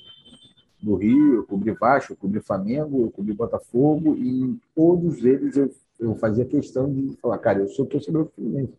do 0.82 0.94
Rio, 0.96 1.36
eu 1.36 1.44
cobri 1.44 1.72
Vasco, 1.72 2.12
eu 2.12 2.16
cobri 2.16 2.40
Flamengo, 2.40 3.02
eu 3.02 3.10
cobri 3.10 3.32
Botafogo, 3.32 4.16
e 4.16 4.28
em 4.28 4.60
todos 4.74 5.24
eles 5.24 5.56
eu, 5.56 5.70
eu 6.00 6.14
fazia 6.14 6.44
questão 6.44 6.92
de 6.92 7.16
falar, 7.20 7.38
cara, 7.38 7.58
eu 7.58 7.68
sou 7.68 7.84
torcedor 7.84 8.24
do 8.24 8.30
Fluminense. 8.30 8.74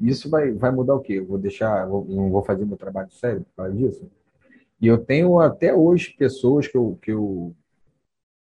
Isso 0.00 0.28
vai, 0.28 0.50
vai 0.52 0.72
mudar 0.72 0.96
o 0.96 1.00
quê? 1.00 1.14
Eu 1.14 1.26
vou 1.26 1.38
deixar, 1.38 1.86
eu 1.86 2.04
não 2.08 2.30
vou 2.30 2.42
fazer 2.42 2.66
meu 2.66 2.76
trabalho 2.76 3.10
sério 3.12 3.42
por 3.42 3.62
causa 3.62 3.76
disso? 3.76 4.10
E 4.80 4.86
eu 4.88 4.98
tenho 4.98 5.38
até 5.38 5.72
hoje 5.72 6.14
pessoas 6.18 6.66
que 6.66 6.76
eu, 6.76 6.98
que 7.00 7.12
eu, 7.12 7.54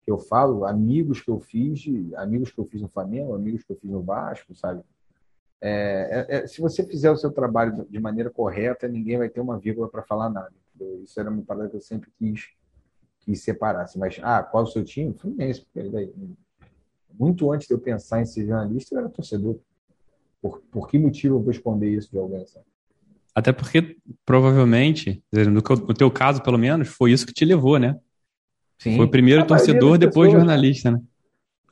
que 0.03 0.11
eu 0.11 0.17
falo, 0.17 0.65
amigos 0.65 1.21
que 1.21 1.29
eu 1.29 1.39
fiz, 1.39 1.83
amigos 2.15 2.51
que 2.51 2.59
eu 2.59 2.65
fiz 2.65 2.81
no 2.81 2.89
Flamengo, 2.89 3.33
amigos 3.33 3.63
que 3.63 3.71
eu 3.71 3.77
fiz 3.77 3.89
no 3.89 4.01
Vasco, 4.01 4.55
sabe? 4.55 4.81
É, 5.61 6.25
é, 6.29 6.37
é 6.37 6.47
se 6.47 6.59
você 6.59 6.83
fizer 6.83 7.11
o 7.11 7.17
seu 7.17 7.31
trabalho 7.31 7.85
de 7.87 7.99
maneira 7.99 8.29
correta, 8.29 8.87
ninguém 8.87 9.17
vai 9.17 9.29
ter 9.29 9.39
uma 9.39 9.59
vírgula 9.59 9.87
para 9.87 10.01
falar 10.01 10.29
nada. 10.29 10.53
Isso 11.03 11.19
era 11.19 11.29
uma 11.29 11.43
parada 11.43 11.69
que 11.69 11.75
eu 11.75 11.81
sempre 11.81 12.09
quis, 12.17 12.49
quis 13.19 13.43
separar. 13.43 13.83
Assim, 13.83 13.99
mas, 13.99 14.19
ah, 14.23 14.41
qual 14.41 14.63
o 14.63 14.67
seu 14.67 14.83
time? 14.83 15.13
Fluminense. 15.13 15.61
Porque 15.61 15.87
daí, 15.89 16.11
muito 17.13 17.51
antes 17.51 17.67
de 17.67 17.73
eu 17.73 17.79
pensar 17.79 18.21
em 18.21 18.25
ser 18.25 18.47
jornalista, 18.47 18.95
eu 18.95 18.99
era 18.99 19.09
torcedor. 19.09 19.59
Por, 20.41 20.59
por 20.71 20.87
que 20.87 20.97
motivo 20.97 21.35
eu 21.35 21.41
vou 21.41 21.51
esconder 21.51 21.89
isso 21.89 22.09
de 22.09 22.17
alguém? 22.17 22.45
Sabe? 22.47 22.65
Até 23.33 23.53
porque, 23.53 23.97
provavelmente, 24.25 25.23
no 25.31 25.93
teu 25.93 26.11
caso, 26.11 26.41
pelo 26.41 26.57
menos, 26.57 26.87
foi 26.87 27.11
isso 27.11 27.25
que 27.25 27.33
te 27.33 27.45
levou, 27.45 27.77
né? 27.77 27.97
Sim. 28.81 28.97
Foi 28.97 29.07
primeiro 29.07 29.45
torcedor, 29.45 29.95
depois 29.95 30.29
pessoas, 30.29 30.43
jornalista, 30.43 30.89
né? 30.89 30.99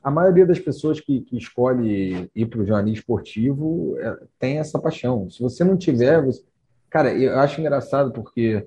A 0.00 0.12
maioria 0.12 0.46
das 0.46 0.60
pessoas 0.60 1.00
que, 1.00 1.22
que 1.22 1.36
escolhe 1.36 2.30
ir 2.32 2.46
para 2.46 2.60
o 2.60 2.64
jornalismo 2.64 3.00
esportivo 3.00 3.96
é, 3.98 4.16
tem 4.38 4.58
essa 4.58 4.78
paixão. 4.78 5.28
Se 5.28 5.42
você 5.42 5.64
não 5.64 5.76
tiver, 5.76 6.24
você... 6.24 6.40
cara, 6.88 7.12
eu 7.12 7.36
acho 7.40 7.60
engraçado 7.60 8.12
porque 8.12 8.64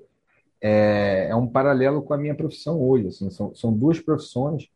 é, 0.60 1.28
é, 1.30 1.34
um 1.34 1.46
paralelo 1.46 2.02
com 2.02 2.12
a 2.12 2.18
minha 2.18 2.34
profissão 2.34 2.78
hoje. 2.82 3.06
Assim, 3.06 3.30
são, 3.30 3.54
são 3.54 3.72
duas 3.72 3.98
profissões 3.98 4.68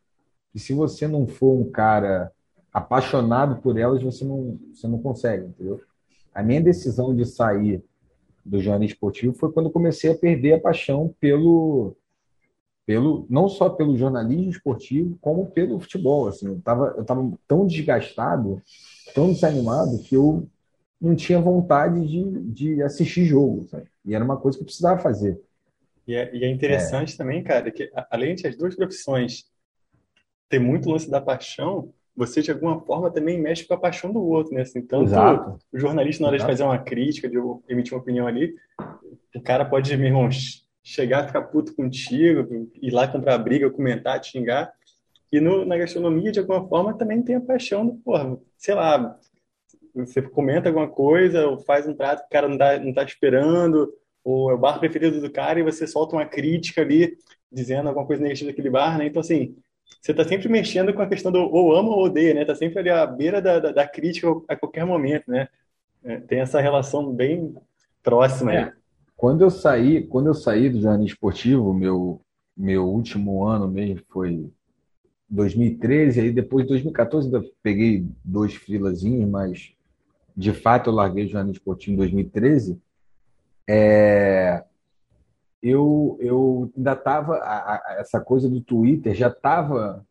que 0.51 0.57
se 0.57 0.73
você 0.73 1.07
não 1.07 1.27
for 1.27 1.53
um 1.53 1.69
cara 1.69 2.31
apaixonado 2.73 3.61
por 3.61 3.77
elas, 3.77 4.01
você 4.01 4.25
não, 4.25 4.57
você 4.73 4.87
não 4.87 4.97
consegue, 4.97 5.45
entendeu? 5.45 5.79
A 6.33 6.41
minha 6.41 6.59
decisão 6.59 7.15
de 7.15 7.23
sair 7.23 7.83
do 8.43 8.59
jornalismo 8.59 8.95
esportivo 8.95 9.35
foi 9.35 9.51
quando 9.51 9.69
comecei 9.69 10.11
a 10.11 10.17
perder 10.17 10.53
a 10.53 10.59
paixão 10.59 11.13
pelo, 11.19 11.95
pelo 12.89 13.27
não 13.29 13.47
só 13.47 13.69
pelo 13.69 13.95
jornalismo 13.95 14.49
esportivo, 14.49 15.15
como 15.21 15.45
pelo 15.51 15.79
futebol. 15.79 16.27
Assim, 16.27 16.47
eu 16.47 16.57
estava 16.57 16.95
eu 16.97 17.05
tava 17.05 17.31
tão 17.47 17.67
desgastado, 17.67 18.59
tão 19.13 19.31
desanimado, 19.31 19.99
que 19.99 20.15
eu 20.15 20.49
não 20.99 21.15
tinha 21.15 21.39
vontade 21.39 22.03
de, 22.07 22.41
de 22.51 22.81
assistir 22.81 23.25
jogo. 23.25 23.67
Sabe? 23.67 23.85
E 24.03 24.15
era 24.15 24.25
uma 24.25 24.37
coisa 24.37 24.57
que 24.57 24.63
eu 24.63 24.65
precisava 24.65 24.99
fazer. 24.99 25.39
E 26.07 26.15
é, 26.15 26.35
e 26.35 26.43
é 26.43 26.49
interessante 26.49 27.13
é. 27.13 27.17
também, 27.17 27.43
cara, 27.43 27.69
que 27.69 27.91
além 28.09 28.33
de 28.33 28.47
as 28.47 28.55
duas 28.55 28.75
profissões 28.75 29.45
ter 30.49 30.57
muito 30.57 30.89
lance 30.89 31.11
da 31.11 31.21
paixão, 31.21 31.93
você 32.15 32.41
de 32.41 32.49
alguma 32.49 32.79
forma 32.79 33.11
também 33.11 33.39
mexe 33.39 33.67
com 33.67 33.75
a 33.75 33.79
paixão 33.79 34.11
do 34.11 34.23
outro, 34.23 34.55
né? 34.55 34.61
Assim, 34.61 34.81
tanto 34.81 35.03
Exato. 35.03 35.59
o 35.71 35.77
jornalista, 35.77 36.23
na 36.23 36.29
hora 36.29 36.37
Exato. 36.37 36.51
de 36.51 36.57
fazer 36.57 36.63
uma 36.67 36.79
crítica, 36.79 37.29
de 37.29 37.37
emitir 37.69 37.93
uma 37.93 38.01
opinião 38.01 38.25
ali, 38.25 38.55
o 39.35 39.41
cara 39.43 39.63
pode, 39.63 39.95
meu 39.95 40.07
irmão, 40.07 40.27
chegar, 40.83 41.27
ficar 41.27 41.43
puto 41.43 41.75
contigo, 41.75 42.69
ir 42.81 42.91
lá 42.91 43.07
comprar 43.07 43.37
briga, 43.37 43.69
comentar, 43.69 44.19
te 44.19 44.31
xingar. 44.31 44.71
E 45.31 45.39
no, 45.39 45.65
na 45.65 45.77
gastronomia, 45.77 46.31
de 46.31 46.39
alguma 46.39 46.67
forma, 46.67 46.97
também 46.97 47.21
tem 47.21 47.35
a 47.35 47.41
paixão 47.41 47.85
do, 47.85 47.93
porra, 47.95 48.37
sei 48.57 48.73
lá, 48.73 49.17
você 49.93 50.21
comenta 50.21 50.69
alguma 50.69 50.87
coisa, 50.87 51.47
ou 51.47 51.59
faz 51.59 51.87
um 51.87 51.93
prato 51.93 52.21
que 52.21 52.27
o 52.27 52.29
cara 52.29 52.47
não 52.47 52.57
tá, 52.57 52.79
não 52.79 52.93
tá 52.93 53.03
esperando, 53.03 53.93
ou 54.23 54.49
é 54.51 54.53
o 54.53 54.57
bar 54.57 54.79
preferido 54.79 55.21
do 55.21 55.31
cara 55.31 55.59
e 55.59 55.63
você 55.63 55.85
solta 55.85 56.15
uma 56.15 56.25
crítica 56.25 56.81
ali, 56.81 57.17
dizendo 57.51 57.87
alguma 57.87 58.05
coisa 58.05 58.21
negativa 58.21 58.49
daquele 58.49 58.69
bar, 58.69 58.97
né? 58.97 59.07
Então, 59.07 59.19
assim, 59.19 59.55
você 60.01 60.13
tá 60.13 60.23
sempre 60.23 60.47
mexendo 60.47 60.93
com 60.93 61.01
a 61.01 61.07
questão 61.07 61.31
do 61.31 61.39
ou 61.39 61.75
ama 61.75 61.89
ou 61.89 62.05
odeia, 62.05 62.33
né? 62.33 62.45
Tá 62.45 62.55
sempre 62.55 62.79
ali 62.79 62.89
à 62.89 63.05
beira 63.05 63.41
da, 63.41 63.59
da, 63.59 63.71
da 63.71 63.87
crítica 63.87 64.27
a 64.47 64.55
qualquer 64.55 64.85
momento, 64.85 65.29
né? 65.29 65.47
É, 66.03 66.17
tem 66.21 66.39
essa 66.39 66.61
relação 66.61 67.13
bem 67.13 67.55
próxima 68.01 68.51
aí. 68.51 68.71
Quando 69.19 69.41
eu 69.41 69.49
saí, 69.49 70.07
quando 70.07 70.27
eu 70.27 70.33
saí 70.33 70.69
do 70.69 70.79
jornalismo 70.79 71.13
esportivo, 71.13 71.73
meu 71.73 72.21
meu 72.55 72.87
último 72.87 73.43
ano 73.45 73.67
mesmo 73.67 74.01
foi 74.07 74.49
2013, 75.29 76.21
aí 76.21 76.31
depois 76.31 76.63
de 76.63 76.69
2014 76.69 77.27
ainda 77.27 77.45
peguei 77.61 78.07
dois 78.23 78.55
frilazinhos, 78.55 79.29
mas 79.29 79.73
de 80.35 80.53
fato 80.53 80.89
eu 80.89 80.93
larguei 80.93 81.25
o 81.25 81.27
jornalismo 81.27 81.57
esportivo 81.57 81.95
em 81.95 81.97
2013. 81.97 82.81
É, 83.67 84.63
eu, 85.61 86.17
eu 86.21 86.71
ainda 86.77 86.93
estava 86.93 87.81
essa 87.97 88.21
coisa 88.21 88.47
do 88.49 88.61
Twitter 88.61 89.13
já 89.13 89.27
estava 89.27 90.05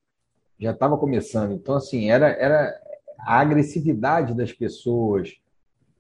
já 0.61 0.73
estava 0.73 0.99
começando. 0.99 1.53
Então 1.53 1.77
assim 1.77 2.11
era 2.11 2.29
era 2.29 2.79
a 3.21 3.41
agressividade 3.41 4.35
das 4.35 4.53
pessoas 4.53 5.35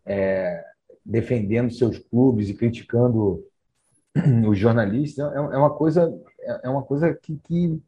é, 0.04 0.62
defendendo 1.10 1.72
seus 1.72 1.98
clubes 1.98 2.48
e 2.48 2.54
criticando 2.54 3.44
os 4.48 4.58
jornalistas 4.58 5.32
é, 5.32 5.36
é 5.36 5.56
uma 5.56 5.70
coisa 5.70 6.14
é 6.62 6.68
uma 6.68 6.82
coisa 6.82 7.14
que, 7.14 7.36
que 7.44 7.80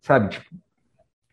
sabe 0.00 0.28
tipo 0.28 0.54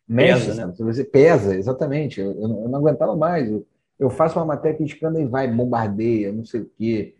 mexe, 0.07 0.47
pesa, 0.47 0.65
né? 0.67 0.73
Você 0.77 1.03
pesa 1.03 1.55
exatamente. 1.55 2.19
Eu, 2.19 2.31
eu, 2.33 2.47
não, 2.47 2.61
eu 2.63 2.69
não 2.69 2.79
aguentava 2.79 3.15
mais. 3.15 3.49
Eu, 3.49 3.65
eu 3.97 4.09
faço 4.09 4.37
uma 4.37 4.45
matéria 4.45 4.77
criticando 4.77 5.19
e 5.19 5.25
vai 5.25 5.47
bombardeia, 5.47 6.33
não 6.33 6.43
sei 6.43 6.61
o 6.61 6.71
quê 6.77 7.15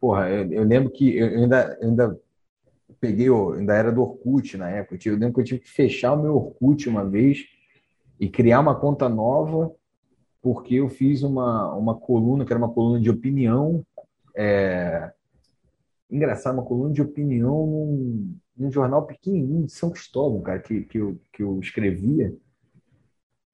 porra, 0.00 0.28
eu, 0.28 0.52
eu 0.52 0.64
lembro 0.64 0.90
que 0.90 1.16
eu 1.16 1.26
ainda, 1.26 1.78
ainda 1.80 2.20
peguei, 3.00 3.28
ainda 3.28 3.74
era 3.74 3.92
do 3.92 4.02
Orkut 4.02 4.56
na 4.56 4.68
época. 4.70 4.98
Eu 5.04 5.16
lembro 5.16 5.34
que 5.34 5.40
eu 5.40 5.44
tive 5.44 5.60
que 5.60 5.70
fechar 5.70 6.12
o 6.12 6.22
meu 6.22 6.36
Orkut 6.36 6.88
uma 6.88 7.04
vez 7.04 7.44
e 8.18 8.28
criar 8.28 8.60
uma 8.60 8.74
conta 8.74 9.08
nova, 9.08 9.72
porque 10.48 10.76
eu 10.76 10.88
fiz 10.88 11.22
uma, 11.22 11.74
uma 11.74 11.94
coluna, 11.94 12.42
que 12.42 12.50
era 12.50 12.58
uma 12.58 12.72
coluna 12.72 12.98
de 12.98 13.10
opinião. 13.10 13.84
É... 14.34 15.12
Engraçado, 16.10 16.54
uma 16.54 16.64
coluna 16.64 16.90
de 16.90 17.02
opinião 17.02 17.66
num, 17.66 18.34
num 18.56 18.72
jornal 18.72 19.04
pequenininho 19.04 19.66
de 19.66 19.72
São 19.72 19.90
Cristóvão, 19.90 20.40
cara, 20.40 20.58
que, 20.58 20.84
que, 20.84 20.96
eu, 20.96 21.20
que 21.30 21.42
eu 21.42 21.60
escrevia. 21.60 22.34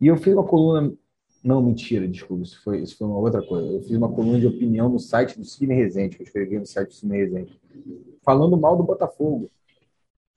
E 0.01 0.07
eu 0.07 0.17
fiz 0.17 0.35
uma 0.35 0.47
coluna 0.47 0.97
não, 1.43 1.61
mentira, 1.61 2.07
desculpa, 2.07 2.45
isso 2.45 2.63
foi, 2.63 2.81
isso 2.81 2.97
foi 2.97 3.09
uma 3.09 3.19
outra 3.19 3.45
coisa. 3.45 3.73
Eu 3.73 3.83
fiz 3.83 3.97
uma 3.97 4.13
coluna 4.13 4.39
de 4.39 4.47
opinião 4.47 4.89
no 4.89 5.01
site 5.01 5.37
do 5.37 5.45
Cine 5.45 5.75
Resende, 5.75 6.15
que 6.15 6.23
eu 6.23 6.27
escrevi 6.27 6.61
no 6.61 6.65
site 6.65 6.91
do 6.91 6.95
Cine 6.95 7.17
Resende, 7.17 7.61
falando 8.23 8.57
mal 8.57 8.77
do 8.77 8.85
Botafogo. 8.85 9.51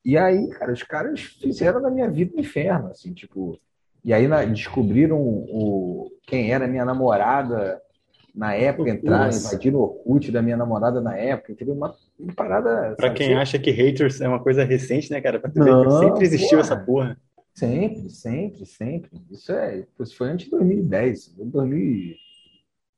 E 0.04 0.18
aí, 0.18 0.50
cara, 0.50 0.74
os 0.74 0.82
caras 0.82 1.20
fizeram 1.22 1.80
na 1.80 1.92
minha 1.92 2.10
vida 2.10 2.36
um 2.36 2.40
inferno, 2.40 2.88
assim, 2.88 3.14
tipo. 3.14 3.60
E 4.08 4.14
aí 4.14 4.26
na, 4.26 4.46
descobriram 4.46 5.20
o, 5.20 6.10
quem 6.26 6.54
era 6.54 6.66
minha 6.66 6.86
namorada 6.86 7.82
na 8.34 8.54
época, 8.54 8.90
entraram, 8.90 9.36
invadiram 9.36 9.80
o 9.80 9.84
Orkut 9.84 10.32
da 10.32 10.42
minha 10.42 10.56
namorada 10.56 11.02
na 11.02 11.18
época, 11.18 11.52
entendeu? 11.52 11.76
Uma, 11.76 11.94
uma 12.18 12.34
parada. 12.34 12.96
Pra 12.96 13.08
sabe? 13.08 13.18
quem 13.18 13.36
acha 13.36 13.60
que 13.60 13.70
haters 13.70 14.22
é 14.22 14.28
uma 14.30 14.42
coisa 14.42 14.64
recente, 14.64 15.12
né, 15.12 15.20
cara? 15.20 15.42
Pra 15.42 15.52
tu 15.52 15.62
ver 15.62 15.84
que 15.84 15.92
sempre 15.92 16.24
existiu 16.24 16.52
porra. 16.52 16.62
essa 16.62 16.78
porra. 16.78 17.18
Sempre, 17.54 18.10
sempre, 18.10 18.66
sempre. 18.66 19.10
Isso 19.30 19.52
é, 19.52 19.86
isso 20.00 20.16
foi 20.16 20.30
antes 20.30 20.46
de 20.46 20.52
2010, 20.52 21.34
2000, 21.36 22.16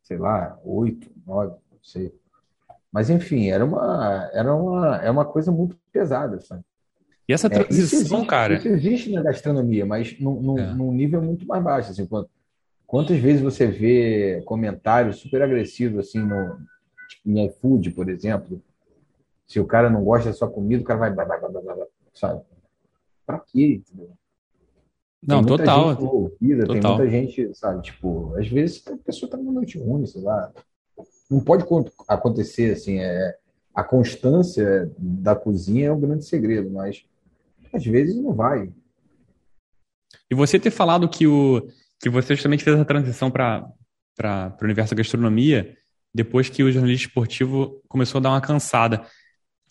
sei 0.04 0.18
lá, 0.18 0.60
8, 0.64 1.10
9, 1.26 1.50
não 1.50 1.80
sei. 1.82 2.14
Mas 2.92 3.10
enfim, 3.10 3.50
era 3.50 3.66
uma, 3.66 4.30
era 4.32 4.54
uma, 4.54 4.98
é 4.98 5.10
uma 5.10 5.26
coisa 5.26 5.52
muito 5.52 5.76
pesada, 5.92 6.40
sabe? 6.40 6.62
E 7.30 7.34
essa 7.34 7.48
transição, 7.48 7.78
é, 7.78 7.84
isso 7.84 7.96
existe, 7.96 8.26
cara. 8.26 8.56
Isso 8.56 8.68
existe 8.68 9.12
na 9.12 9.22
gastronomia, 9.22 9.86
mas 9.86 10.20
num, 10.20 10.42
num, 10.42 10.58
é. 10.58 10.74
num 10.74 10.92
nível 10.92 11.22
muito 11.22 11.46
mais 11.46 11.64
baixo. 11.64 11.92
Assim, 11.92 12.08
quantas 12.88 13.20
vezes 13.20 13.40
você 13.40 13.68
vê 13.68 14.42
comentários 14.46 15.18
super 15.18 15.44
agressivos 15.44 16.08
assim 16.08 16.18
no 16.18 16.58
tipo, 17.08 17.30
em 17.30 17.46
iFood, 17.46 17.92
por 17.92 18.10
exemplo? 18.10 18.60
Se 19.46 19.60
o 19.60 19.66
cara 19.68 19.92
não 19.92 20.04
gosta 20.04 20.30
da 20.30 20.34
sua 20.34 20.50
comida, 20.50 20.82
o 20.82 20.86
cara 20.86 21.00
vai, 21.02 21.14
blá, 21.14 21.24
blá, 21.24 21.38
blá, 21.38 21.62
blá, 21.62 21.86
sabe? 22.16 22.42
Pra 23.28 23.38
quê? 23.38 23.84
Entendeu? 23.88 24.10
Não, 25.22 25.44
tem 25.44 25.58
total. 25.58 25.90
Gente. 26.42 26.66
Tem 26.66 26.82
muita 26.82 27.10
gente, 27.10 27.54
sabe? 27.54 27.84
Tipo, 27.84 28.34
às 28.38 28.48
vezes 28.48 28.84
a 28.88 28.98
pessoa 28.98 29.30
tá 29.30 29.38
numa 29.38 29.52
noite 29.52 29.78
ruim, 29.78 30.04
sei 30.08 30.24
lá. 30.24 30.52
Não 31.30 31.42
pode 31.42 31.64
acontecer 32.08 32.72
assim. 32.72 32.98
É, 32.98 33.38
a 33.76 33.84
constância 33.84 34.92
da 34.98 35.36
cozinha 35.36 35.90
é 35.90 35.92
um 35.92 36.00
grande 36.00 36.26
segredo, 36.26 36.72
mas 36.72 37.08
às 37.74 37.86
vezes 37.86 38.16
não 38.16 38.34
vai. 38.34 38.72
E 40.30 40.36
você 40.36 40.60
ter 40.60 40.72
falado 40.72 41.10
que 41.10 41.26
o 41.28 41.68
que 42.02 42.10
você 42.10 42.34
justamente 42.34 42.64
fez 42.64 42.76
essa 42.76 42.86
transição 42.86 43.30
para 43.30 43.68
o 44.62 44.64
universo 44.64 44.96
da 44.96 44.98
gastronomia 44.98 45.76
depois 46.14 46.50
que 46.50 46.64
o 46.64 46.72
jornalismo 46.72 47.08
esportivo 47.08 47.82
começou 47.88 48.20
a 48.20 48.22
dar 48.22 48.30
uma 48.30 48.42
cansada. 48.42 49.06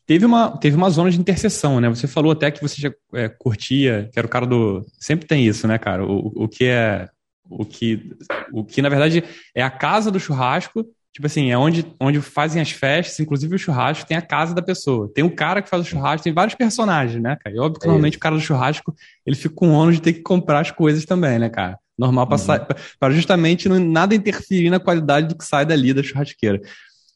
Teve 0.07 0.25
uma, 0.25 0.57
teve 0.57 0.77
uma 0.77 0.89
zona 0.89 1.11
de 1.11 1.21
interseção, 1.21 1.81
né? 1.81 1.89
Você 1.89 2.07
falou 2.07 2.33
até 2.33 2.51
que 2.51 2.63
você 2.63 2.81
já 2.81 2.93
é, 3.13 3.29
curtia, 3.29 4.09
que 4.13 4.19
era 4.19 4.27
o 4.27 4.31
cara 4.31 4.47
do. 4.47 4.87
Sempre 4.99 5.27
tem 5.27 5.47
isso, 5.47 5.67
né, 5.67 5.79
cara? 5.79 6.05
O, 6.05 6.45
o 6.45 6.49
que 6.49 6.65
é. 6.65 7.09
O 7.51 7.65
que, 7.65 8.15
o 8.53 8.63
que, 8.63 8.83
na 8.83 8.91
verdade, 8.91 9.25
é 9.55 9.63
a 9.63 9.71
casa 9.71 10.11
do 10.11 10.21
churrasco. 10.21 10.87
Tipo 11.13 11.27
assim, 11.27 11.51
é 11.51 11.59
onde, 11.59 11.85
onde 12.01 12.21
fazem 12.21 12.63
as 12.63 12.71
festas, 12.71 13.19
inclusive 13.19 13.55
o 13.55 13.59
churrasco, 13.59 14.07
tem 14.07 14.17
a 14.17 14.23
casa 14.23 14.55
da 14.55 14.63
pessoa. 14.63 15.11
Tem 15.13 15.25
o 15.25 15.35
cara 15.35 15.61
que 15.61 15.69
faz 15.69 15.83
o 15.83 15.89
churrasco, 15.89 16.23
tem 16.23 16.33
vários 16.33 16.55
personagens, 16.55 17.21
né, 17.21 17.37
cara? 17.43 17.57
E 17.57 17.59
óbvio 17.59 17.81
que 17.81 17.87
é 17.87 17.89
normalmente 17.89 18.17
o 18.17 18.21
cara 18.21 18.37
do 18.37 18.41
churrasco, 18.41 18.95
ele 19.27 19.35
fica 19.35 19.55
com 19.55 19.71
o 19.71 19.73
ônus 19.73 19.97
de 19.97 20.03
ter 20.03 20.13
que 20.13 20.21
comprar 20.21 20.61
as 20.61 20.71
coisas 20.71 21.05
também, 21.05 21.39
né, 21.39 21.49
cara? 21.49 21.79
Normal 21.99 22.29
uhum. 22.31 22.77
para 23.01 23.13
justamente 23.13 23.69
não, 23.69 23.81
nada 23.81 24.15
interferir 24.15 24.71
na 24.71 24.79
qualidade 24.79 25.27
do 25.27 25.37
que 25.37 25.45
sai 25.45 25.67
dali 25.67 25.93
da 25.93 26.03
churrasqueira. 26.03 26.61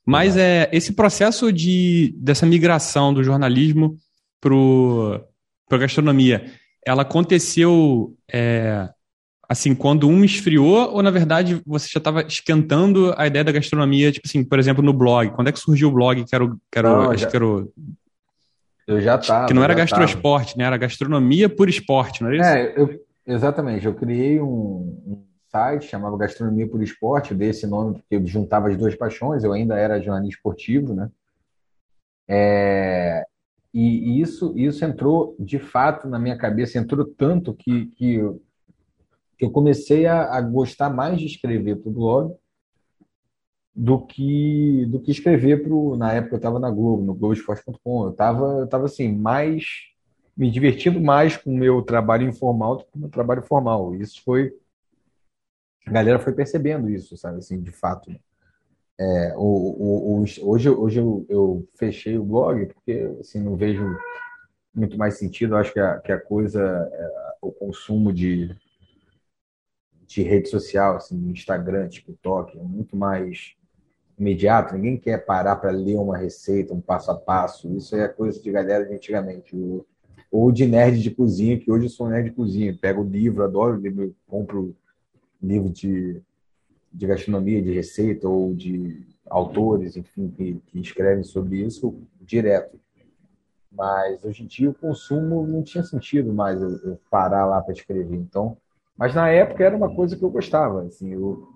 Mas 0.04 0.36
é 0.36 0.68
esse 0.72 0.92
processo 0.94 1.52
de 1.52 2.12
dessa 2.18 2.44
migração 2.44 3.14
do 3.14 3.22
jornalismo 3.22 3.96
para 4.40 5.76
a 5.76 5.78
gastronomia, 5.78 6.44
ela 6.84 7.02
aconteceu 7.02 8.16
é, 8.32 8.88
assim 9.52 9.74
quando 9.74 10.08
um 10.08 10.24
esfriou 10.24 10.92
ou 10.92 11.02
na 11.02 11.10
verdade 11.10 11.60
você 11.64 11.88
já 11.88 11.98
estava 11.98 12.22
esquentando 12.22 13.14
a 13.16 13.26
ideia 13.26 13.44
da 13.44 13.52
gastronomia, 13.52 14.10
tipo 14.10 14.26
assim, 14.26 14.42
por 14.42 14.58
exemplo, 14.58 14.82
no 14.82 14.92
blog. 14.92 15.30
Quando 15.30 15.48
é 15.48 15.52
que 15.52 15.60
surgiu 15.60 15.88
o 15.88 15.92
blog? 15.92 16.24
Que 16.24 16.34
era 16.34 16.44
o, 16.44 16.56
que 16.70 16.78
era 16.78 16.88
não, 16.88 17.10
acho 17.10 17.22
já, 17.22 17.30
que 17.30 17.36
era 17.36 17.46
o, 17.46 17.72
eu 18.86 19.00
já 19.00 19.16
estava. 19.16 19.46
Que 19.46 19.54
não 19.54 19.62
era 19.62 19.74
gastroesporte, 19.74 20.58
né? 20.58 20.64
Era 20.64 20.76
gastronomia 20.76 21.48
por 21.48 21.68
esporte, 21.68 22.22
não 22.22 22.30
era 22.30 22.36
isso? 22.36 22.48
É, 22.48 22.80
eu, 22.80 23.00
exatamente. 23.26 23.86
Eu 23.86 23.94
criei 23.94 24.40
um, 24.40 25.00
um 25.06 25.24
site, 25.52 25.86
chamava 25.86 26.16
Gastronomia 26.16 26.66
por 26.66 26.82
Esporte, 26.82 27.32
eu 27.32 27.36
dei 27.36 27.50
esse 27.50 27.66
nome 27.66 27.94
porque 27.94 28.16
eu 28.16 28.26
juntava 28.26 28.68
as 28.68 28.76
duas 28.76 28.94
paixões, 28.94 29.44
eu 29.44 29.52
ainda 29.52 29.76
era 29.76 30.00
jornalista 30.00 30.38
esportivo, 30.38 30.94
né? 30.94 31.10
É, 32.26 33.26
e, 33.74 34.20
isso, 34.20 34.54
isso 34.56 34.84
entrou, 34.84 35.36
de 35.38 35.58
fato, 35.58 36.08
na 36.08 36.18
minha 36.18 36.36
cabeça, 36.38 36.78
entrou 36.78 37.04
tanto 37.04 37.54
que, 37.54 37.86
que, 37.86 38.14
eu, 38.14 38.42
que 39.42 39.46
eu 39.46 39.50
comecei 39.50 40.06
a, 40.06 40.36
a 40.36 40.40
gostar 40.40 40.88
mais 40.88 41.18
de 41.18 41.26
escrever 41.26 41.74
para 41.74 41.90
o 41.90 41.92
blog 41.92 42.36
do 43.74 44.06
que, 44.06 44.86
do 44.86 45.00
que 45.00 45.10
escrever 45.10 45.64
para 45.64 45.96
Na 45.96 46.12
época 46.12 46.34
eu 46.34 46.36
estava 46.36 46.60
na 46.60 46.70
Globo, 46.70 47.02
no 47.02 47.12
Globoesporte.com, 47.12 48.04
eu 48.04 48.10
estava 48.12 48.60
eu 48.60 48.68
tava, 48.68 48.84
assim, 48.86 49.12
mais 49.12 49.64
me 50.36 50.48
divertindo 50.48 51.00
mais 51.00 51.36
com 51.36 51.52
o 51.52 51.58
meu 51.58 51.82
trabalho 51.82 52.28
informal 52.28 52.76
do 52.76 52.84
que 52.84 52.92
com 52.92 52.98
o 52.98 53.00
meu 53.00 53.10
trabalho 53.10 53.42
formal. 53.42 53.96
Isso 53.96 54.22
foi 54.24 54.56
a 55.84 55.90
galera 55.90 56.20
foi 56.20 56.32
percebendo 56.32 56.88
isso, 56.88 57.16
sabe, 57.16 57.38
assim, 57.38 57.60
de 57.60 57.72
fato. 57.72 58.14
É, 58.96 59.34
o, 59.36 59.40
o, 59.40 60.20
o, 60.20 60.24
hoje 60.48 60.70
hoje 60.70 61.00
eu, 61.00 61.26
eu, 61.28 61.68
fechei 61.74 62.16
o 62.16 62.22
blog 62.24 62.66
porque 62.66 63.12
assim, 63.18 63.42
não 63.42 63.56
vejo 63.56 63.84
muito 64.72 64.96
mais 64.96 65.18
sentido. 65.18 65.54
Eu 65.54 65.58
acho 65.58 65.72
que 65.72 65.80
a, 65.80 65.98
que 65.98 66.12
a 66.12 66.20
coisa, 66.20 66.60
é, 66.92 67.34
o 67.42 67.50
consumo 67.50 68.12
de, 68.12 68.56
de 70.12 70.22
rede 70.22 70.48
social, 70.48 70.96
assim, 70.96 71.16
Instagram, 71.30 71.88
TikTok, 71.88 72.58
é 72.58 72.62
muito 72.62 72.94
mais 72.96 73.54
imediato. 74.18 74.74
Ninguém 74.74 74.98
quer 74.98 75.24
parar 75.24 75.56
para 75.56 75.70
ler 75.70 75.96
uma 75.96 76.18
receita, 76.18 76.74
um 76.74 76.80
passo 76.80 77.10
a 77.10 77.14
passo. 77.14 77.74
Isso 77.74 77.96
é 77.96 78.06
coisa 78.08 78.40
de 78.40 78.50
galera 78.50 78.84
de 78.84 78.94
antigamente. 78.94 79.56
ou 80.30 80.52
de 80.52 80.66
nerd 80.66 81.00
de 81.00 81.10
cozinha, 81.10 81.58
que 81.58 81.70
hoje 81.70 81.86
eu 81.86 81.90
sou 81.90 82.08
nerd 82.08 82.30
de 82.30 82.36
cozinha. 82.36 82.76
Pego 82.78 83.02
o 83.02 83.08
livro, 83.08 83.42
adoro 83.42 83.80
livro, 83.80 84.14
compro 84.26 84.76
livro 85.42 85.70
de, 85.70 86.20
de 86.92 87.06
gastronomia, 87.06 87.62
de 87.62 87.72
receita, 87.72 88.28
ou 88.28 88.54
de 88.54 89.06
autores, 89.28 89.96
enfim, 89.96 90.28
que, 90.28 90.60
que 90.66 90.78
escrevem 90.78 91.24
sobre 91.24 91.56
isso 91.56 91.94
direto. 92.20 92.78
Mas 93.70 94.22
hoje 94.22 94.44
em 94.44 94.46
dia 94.46 94.68
o 94.68 94.74
consumo 94.74 95.46
não 95.46 95.62
tinha 95.62 95.82
sentido 95.82 96.32
mais 96.34 96.60
eu, 96.60 96.70
eu 96.84 97.00
parar 97.10 97.46
lá 97.46 97.62
para 97.62 97.72
escrever. 97.72 98.16
Então, 98.16 98.58
mas 99.02 99.16
na 99.16 99.28
época 99.30 99.64
era 99.64 99.76
uma 99.76 99.92
coisa 99.92 100.16
que 100.16 100.22
eu 100.22 100.30
gostava. 100.30 100.84
Assim, 100.84 101.12
eu, 101.12 101.48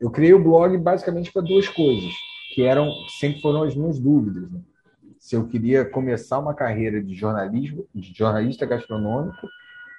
eu 0.00 0.10
criei 0.10 0.32
o 0.32 0.42
blog 0.42 0.74
basicamente 0.78 1.30
para 1.30 1.42
duas 1.42 1.68
coisas, 1.68 2.10
que 2.54 2.62
eram 2.62 2.90
sempre 3.20 3.42
foram 3.42 3.62
as 3.62 3.76
minhas 3.76 3.98
dúvidas. 3.98 4.50
Né? 4.50 4.58
Se 5.18 5.36
eu 5.36 5.46
queria 5.46 5.84
começar 5.84 6.38
uma 6.38 6.54
carreira 6.54 7.02
de 7.02 7.14
jornalismo, 7.14 7.86
de 7.94 8.10
jornalista 8.16 8.64
gastronômico, 8.64 9.46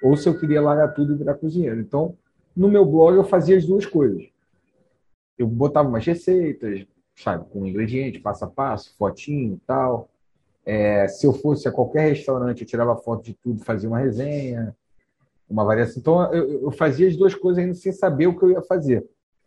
ou 0.02 0.16
se 0.16 0.28
eu 0.28 0.36
queria 0.36 0.60
largar 0.60 0.94
tudo 0.94 1.14
e 1.14 1.16
virar 1.16 1.34
cozinheiro. 1.34 1.78
Então, 1.78 2.16
no 2.56 2.68
meu 2.68 2.84
blog 2.84 3.14
eu 3.14 3.22
fazia 3.22 3.56
as 3.56 3.64
duas 3.64 3.86
coisas. 3.86 4.24
Eu 5.38 5.46
botava 5.46 5.88
umas 5.88 6.04
receitas, 6.04 6.84
sabe, 7.14 7.48
com 7.50 7.64
ingrediente, 7.64 8.18
passo 8.18 8.46
a 8.46 8.48
passo, 8.48 8.92
fotinho, 8.98 9.60
tal. 9.64 10.08
É, 10.64 11.06
se 11.06 11.24
eu 11.24 11.32
fosse 11.32 11.68
a 11.68 11.72
qualquer 11.72 12.08
restaurante, 12.08 12.62
eu 12.62 12.66
tirava 12.66 12.96
foto 12.96 13.22
de 13.22 13.34
tudo, 13.34 13.62
fazia 13.62 13.88
uma 13.88 14.00
resenha, 14.00 14.74
uma 15.48 15.64
variação. 15.64 15.96
Então, 15.98 16.32
eu, 16.32 16.62
eu 16.62 16.70
fazia 16.70 17.08
as 17.08 17.16
duas 17.16 17.34
coisas 17.34 17.62
ainda 17.62 17.74
sem 17.74 17.92
saber 17.92 18.26
o 18.26 18.36
que 18.36 18.44
eu 18.44 18.50
ia 18.50 18.62
fazer. 18.62 19.00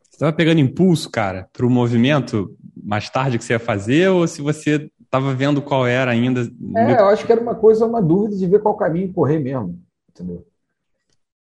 Você 0.04 0.16
estava 0.16 0.34
pegando 0.34 0.60
impulso, 0.60 1.10
cara, 1.10 1.48
para 1.54 1.66
o 1.66 1.70
movimento 1.70 2.56
mais 2.76 3.10
tarde 3.10 3.38
que 3.38 3.44
você 3.44 3.54
ia 3.54 3.60
fazer, 3.60 4.10
ou 4.10 4.28
se 4.28 4.42
você 4.42 4.90
estava 5.02 5.34
vendo 5.34 5.62
qual 5.62 5.86
era 5.86 6.12
ainda? 6.12 6.42
É, 6.76 7.00
eu 7.00 7.08
acho 7.08 7.26
que 7.26 7.32
era 7.32 7.42
uma 7.42 7.56
coisa, 7.56 7.86
uma 7.86 8.02
dúvida 8.02 8.36
de 8.36 8.48
ver 8.48 8.62
qual 8.62 8.76
caminho 8.76 9.14
correr 9.14 9.40
mesmo, 9.40 9.80
entendeu? 10.10 10.46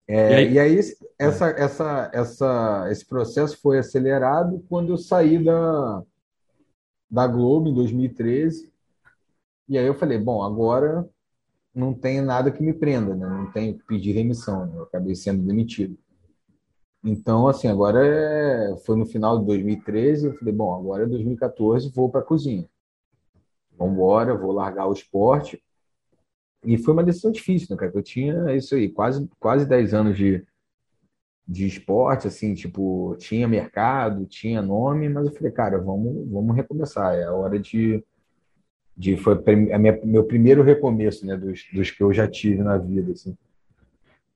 É, 0.07 0.31
e 0.31 0.35
aí, 0.35 0.53
e 0.53 0.59
aí 0.59 0.79
essa, 1.17 1.49
essa, 1.49 2.11
essa, 2.13 2.87
esse 2.91 3.05
processo 3.05 3.57
foi 3.59 3.79
acelerado 3.79 4.63
quando 4.69 4.93
eu 4.93 4.97
saí 4.97 5.43
da, 5.43 6.03
da 7.09 7.25
Globo 7.25 7.69
em 7.69 7.73
2013 7.73 8.71
e 9.67 9.77
aí 9.77 9.85
eu 9.85 9.95
falei, 9.95 10.19
bom, 10.19 10.43
agora 10.43 11.09
não 11.75 11.93
tem 11.93 12.21
nada 12.21 12.51
que 12.51 12.63
me 12.63 12.73
prenda, 12.73 13.13
né? 13.13 13.27
Não 13.27 13.51
tenho 13.51 13.77
que 13.77 13.83
pedir 13.85 14.13
remissão, 14.13 14.65
né? 14.65 14.77
Eu 14.77 14.83
acabei 14.83 15.13
sendo 15.13 15.43
demitido. 15.43 15.97
Então, 17.03 17.47
assim, 17.47 17.67
agora 17.67 18.03
é... 18.05 18.77
foi 18.85 18.95
no 18.95 19.05
final 19.05 19.39
de 19.39 19.45
2013, 19.45 20.27
eu 20.27 20.33
falei, 20.37 20.53
bom, 20.53 20.73
agora 20.73 21.03
é 21.03 21.07
2014, 21.07 21.91
vou 21.93 22.09
para 22.09 22.21
a 22.21 22.23
cozinha. 22.23 22.67
Vamos 23.77 23.93
embora, 23.95 24.35
vou 24.35 24.51
largar 24.53 24.87
o 24.87 24.93
esporte. 24.93 25.61
E 26.63 26.77
foi 26.77 26.93
uma 26.93 27.03
decisão 27.03 27.31
difícil, 27.31 27.67
né, 27.71 27.77
cara? 27.77 27.91
Eu 27.93 28.01
tinha 28.01 28.55
isso 28.55 28.73
aí, 28.75 28.89
quase, 28.89 29.29
quase 29.39 29.67
10 29.67 29.93
anos 29.93 30.17
de, 30.17 30.45
de 31.47 31.67
esporte, 31.67 32.27
assim, 32.27 32.53
tipo, 32.55 33.15
tinha 33.19 33.47
mercado, 33.47 34.25
tinha 34.25 34.61
nome, 34.61 35.09
mas 35.09 35.27
eu 35.27 35.33
falei, 35.33 35.51
cara, 35.51 35.77
vamos, 35.77 36.27
vamos 36.31 36.55
recomeçar, 36.55 37.15
é 37.15 37.25
a 37.25 37.33
hora 37.33 37.59
de 37.59 38.03
de 38.97 39.17
foi 39.17 39.33
a 39.73 39.77
minha, 39.77 39.99
meu 40.03 40.23
primeiro 40.23 40.63
recomeço, 40.63 41.25
né, 41.25 41.35
dos, 41.35 41.65
dos 41.73 41.91
que 41.91 42.01
eu 42.01 42.13
já 42.13 42.27
tive 42.27 42.63
na 42.63 42.77
vida, 42.77 43.11
assim. 43.11 43.35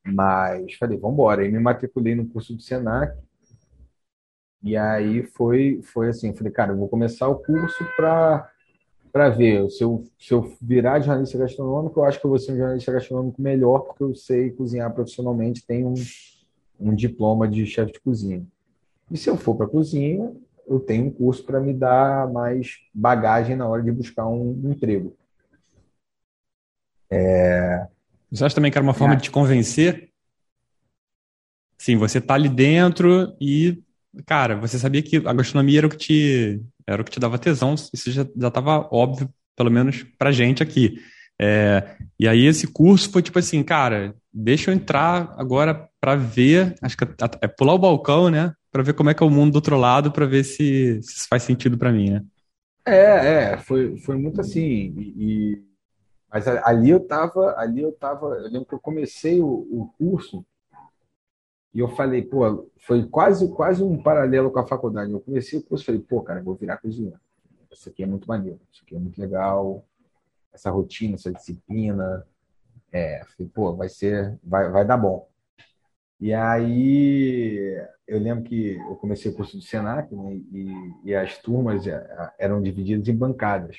Mas 0.04 0.74
falei, 0.74 0.98
vamos 0.98 1.14
embora. 1.14 1.42
Aí 1.42 1.52
me 1.52 1.60
matriculei 1.60 2.16
no 2.16 2.28
curso 2.28 2.54
do 2.54 2.62
Senac. 2.62 3.18
E 4.62 4.76
aí 4.76 5.24
foi 5.24 5.82
foi 5.82 6.10
assim, 6.10 6.34
falei, 6.34 6.52
cara, 6.52 6.74
eu 6.74 6.78
vou 6.78 6.90
começar 6.90 7.28
o 7.30 7.36
curso 7.36 7.86
para 7.96 8.52
para 9.12 9.30
ver 9.30 9.70
se 9.72 9.84
eu, 9.84 10.04
se 10.20 10.32
eu 10.32 10.56
virar 10.62 11.00
jornalista 11.00 11.38
gastronômico, 11.38 12.00
eu 12.00 12.04
acho 12.04 12.20
que 12.20 12.26
eu 12.26 12.30
vou 12.30 12.38
ser 12.38 12.52
um 12.52 12.58
jornalista 12.58 12.92
gastronômico 12.92 13.42
melhor, 13.42 13.80
porque 13.80 14.04
eu 14.04 14.14
sei 14.14 14.52
cozinhar 14.52 14.94
profissionalmente, 14.94 15.66
tenho 15.66 15.88
um, 15.88 15.96
um 16.80 16.94
diploma 16.94 17.48
de 17.48 17.66
chefe 17.66 17.94
de 17.94 18.00
cozinha. 18.00 18.46
E 19.10 19.18
se 19.18 19.28
eu 19.28 19.36
for 19.36 19.56
para 19.56 19.68
cozinha, 19.68 20.32
eu 20.70 20.80
tenho 20.80 21.08
um 21.08 21.12
curso 21.12 21.44
para 21.44 21.60
me 21.60 21.74
dar 21.74 22.32
mais 22.32 22.78
bagagem 22.94 23.56
na 23.56 23.68
hora 23.68 23.82
de 23.82 23.92
buscar 23.92 24.28
um, 24.28 24.62
um 24.64 24.72
emprego. 24.72 25.18
É... 27.12 27.88
Você 28.32 28.46
acha 28.46 28.56
também 28.56 28.72
que 28.72 28.78
era 28.78 28.86
uma 28.86 28.94
forma 28.94 29.16
é. 29.16 29.18
de 29.18 29.24
te 29.24 29.32
convencer? 29.32 30.10
Sim, 31.78 31.98
você 31.98 32.22
tá 32.22 32.36
ali 32.36 32.50
dentro 32.50 33.36
e, 33.42 33.82
cara, 34.26 34.56
você 34.56 34.78
sabia 34.78 35.02
que 35.02 35.18
a 35.18 35.34
gastronomia 35.34 35.80
era 35.80 35.88
o 35.88 35.90
que 35.90 35.98
te, 35.98 36.62
era 36.86 37.02
o 37.02 37.06
que 37.06 37.12
te 37.12 37.20
dava 37.20 37.40
tesão, 37.40 37.74
isso 37.74 38.12
já, 38.12 38.28
já 38.36 38.52
tava 38.52 38.88
óbvio, 38.92 39.30
pelo 39.56 39.72
menos 39.72 40.04
pra 40.18 40.32
gente 40.32 40.62
aqui. 40.62 41.02
É, 41.42 41.96
e 42.20 42.28
aí 42.28 42.46
esse 42.46 42.68
curso 42.68 43.10
foi 43.10 43.22
tipo 43.22 43.40
assim, 43.40 43.64
cara, 43.64 44.14
deixa 44.32 44.70
eu 44.70 44.76
entrar 44.76 45.34
agora 45.38 45.90
para 46.00 46.16
ver, 46.16 46.76
acho 46.82 46.98
que 46.98 47.06
é, 47.06 47.08
é 47.42 47.48
pular 47.48 47.74
o 47.74 47.80
balcão, 47.80 48.30
né? 48.30 48.54
Para 48.72 48.84
ver 48.84 48.94
como 48.94 49.10
é 49.10 49.14
que 49.14 49.24
é 49.24 49.26
o 49.26 49.30
mundo 49.30 49.54
do 49.54 49.56
outro 49.56 49.78
lado, 49.78 50.12
para 50.12 50.26
ver 50.26 50.44
se, 50.44 51.02
se, 51.02 51.16
isso 51.18 51.28
faz 51.28 51.44
sentido 51.44 51.78
para 51.78 51.92
mim, 51.92 52.12
né? 52.12 52.26
É, 52.86 53.54
é, 53.54 53.58
foi, 53.58 53.98
foi 53.98 54.18
muito 54.18 54.42
assim. 54.42 54.62
E, 54.62 55.14
e, 55.18 55.64
mas 56.32 56.48
ali 56.48 56.90
eu 56.90 57.00
tava, 57.00 57.56
ali 57.58 57.82
eu 57.82 57.92
tava, 57.92 58.28
eu 58.36 58.50
lembro 58.50 58.66
que 58.66 58.74
eu 58.74 58.80
comecei 58.80 59.42
o, 59.42 59.48
o 59.48 59.94
curso 59.98 60.46
e 61.74 61.80
eu 61.80 61.88
falei, 61.90 62.24
pô, 62.24 62.70
foi 62.80 63.08
quase 63.08 63.48
quase 63.50 63.84
um 63.84 64.02
paralelo 64.02 64.52
com 64.52 64.60
a 64.60 64.68
faculdade. 64.68 65.12
Eu 65.12 65.20
comecei 65.20 65.60
o 65.60 65.64
curso, 65.64 65.86
falei, 65.86 66.02
pô, 66.02 66.22
cara, 66.22 66.42
vou 66.42 66.56
virar 66.56 66.78
cozinheiro. 66.78 67.20
Isso 67.72 67.90
aqui 67.90 68.04
é 68.04 68.08
muito 68.08 68.28
maneiro, 68.28 68.60
isso 68.72 68.82
aqui 68.84 68.96
é 68.96 69.00
muito 69.00 69.20
legal. 69.22 69.86
Essa 70.52 70.72
rotina, 70.72 71.16
essa 71.16 71.32
disciplina, 71.32 72.26
é, 72.92 73.24
falei, 73.26 73.52
pô, 73.54 73.76
vai 73.76 73.88
ser, 73.88 74.38
vai, 74.44 74.70
vai 74.70 74.86
dar 74.86 74.98
bom. 74.98 75.29
E 76.20 76.34
aí 76.34 77.82
eu 78.08 78.20
lembro 78.20 78.44
que 78.44 78.76
eu 78.76 78.96
comecei 78.96 79.32
o 79.32 79.36
curso 79.36 79.58
do 79.58 79.64
Senac 79.64 80.14
né, 80.14 80.36
e, 80.52 80.94
e, 81.06 81.16
as 81.16 81.38
turmas 81.38 81.88
é, 81.88 82.34
eram 82.38 82.62
divididas 82.62 83.08
em 83.08 83.16
bancadas. 83.16 83.78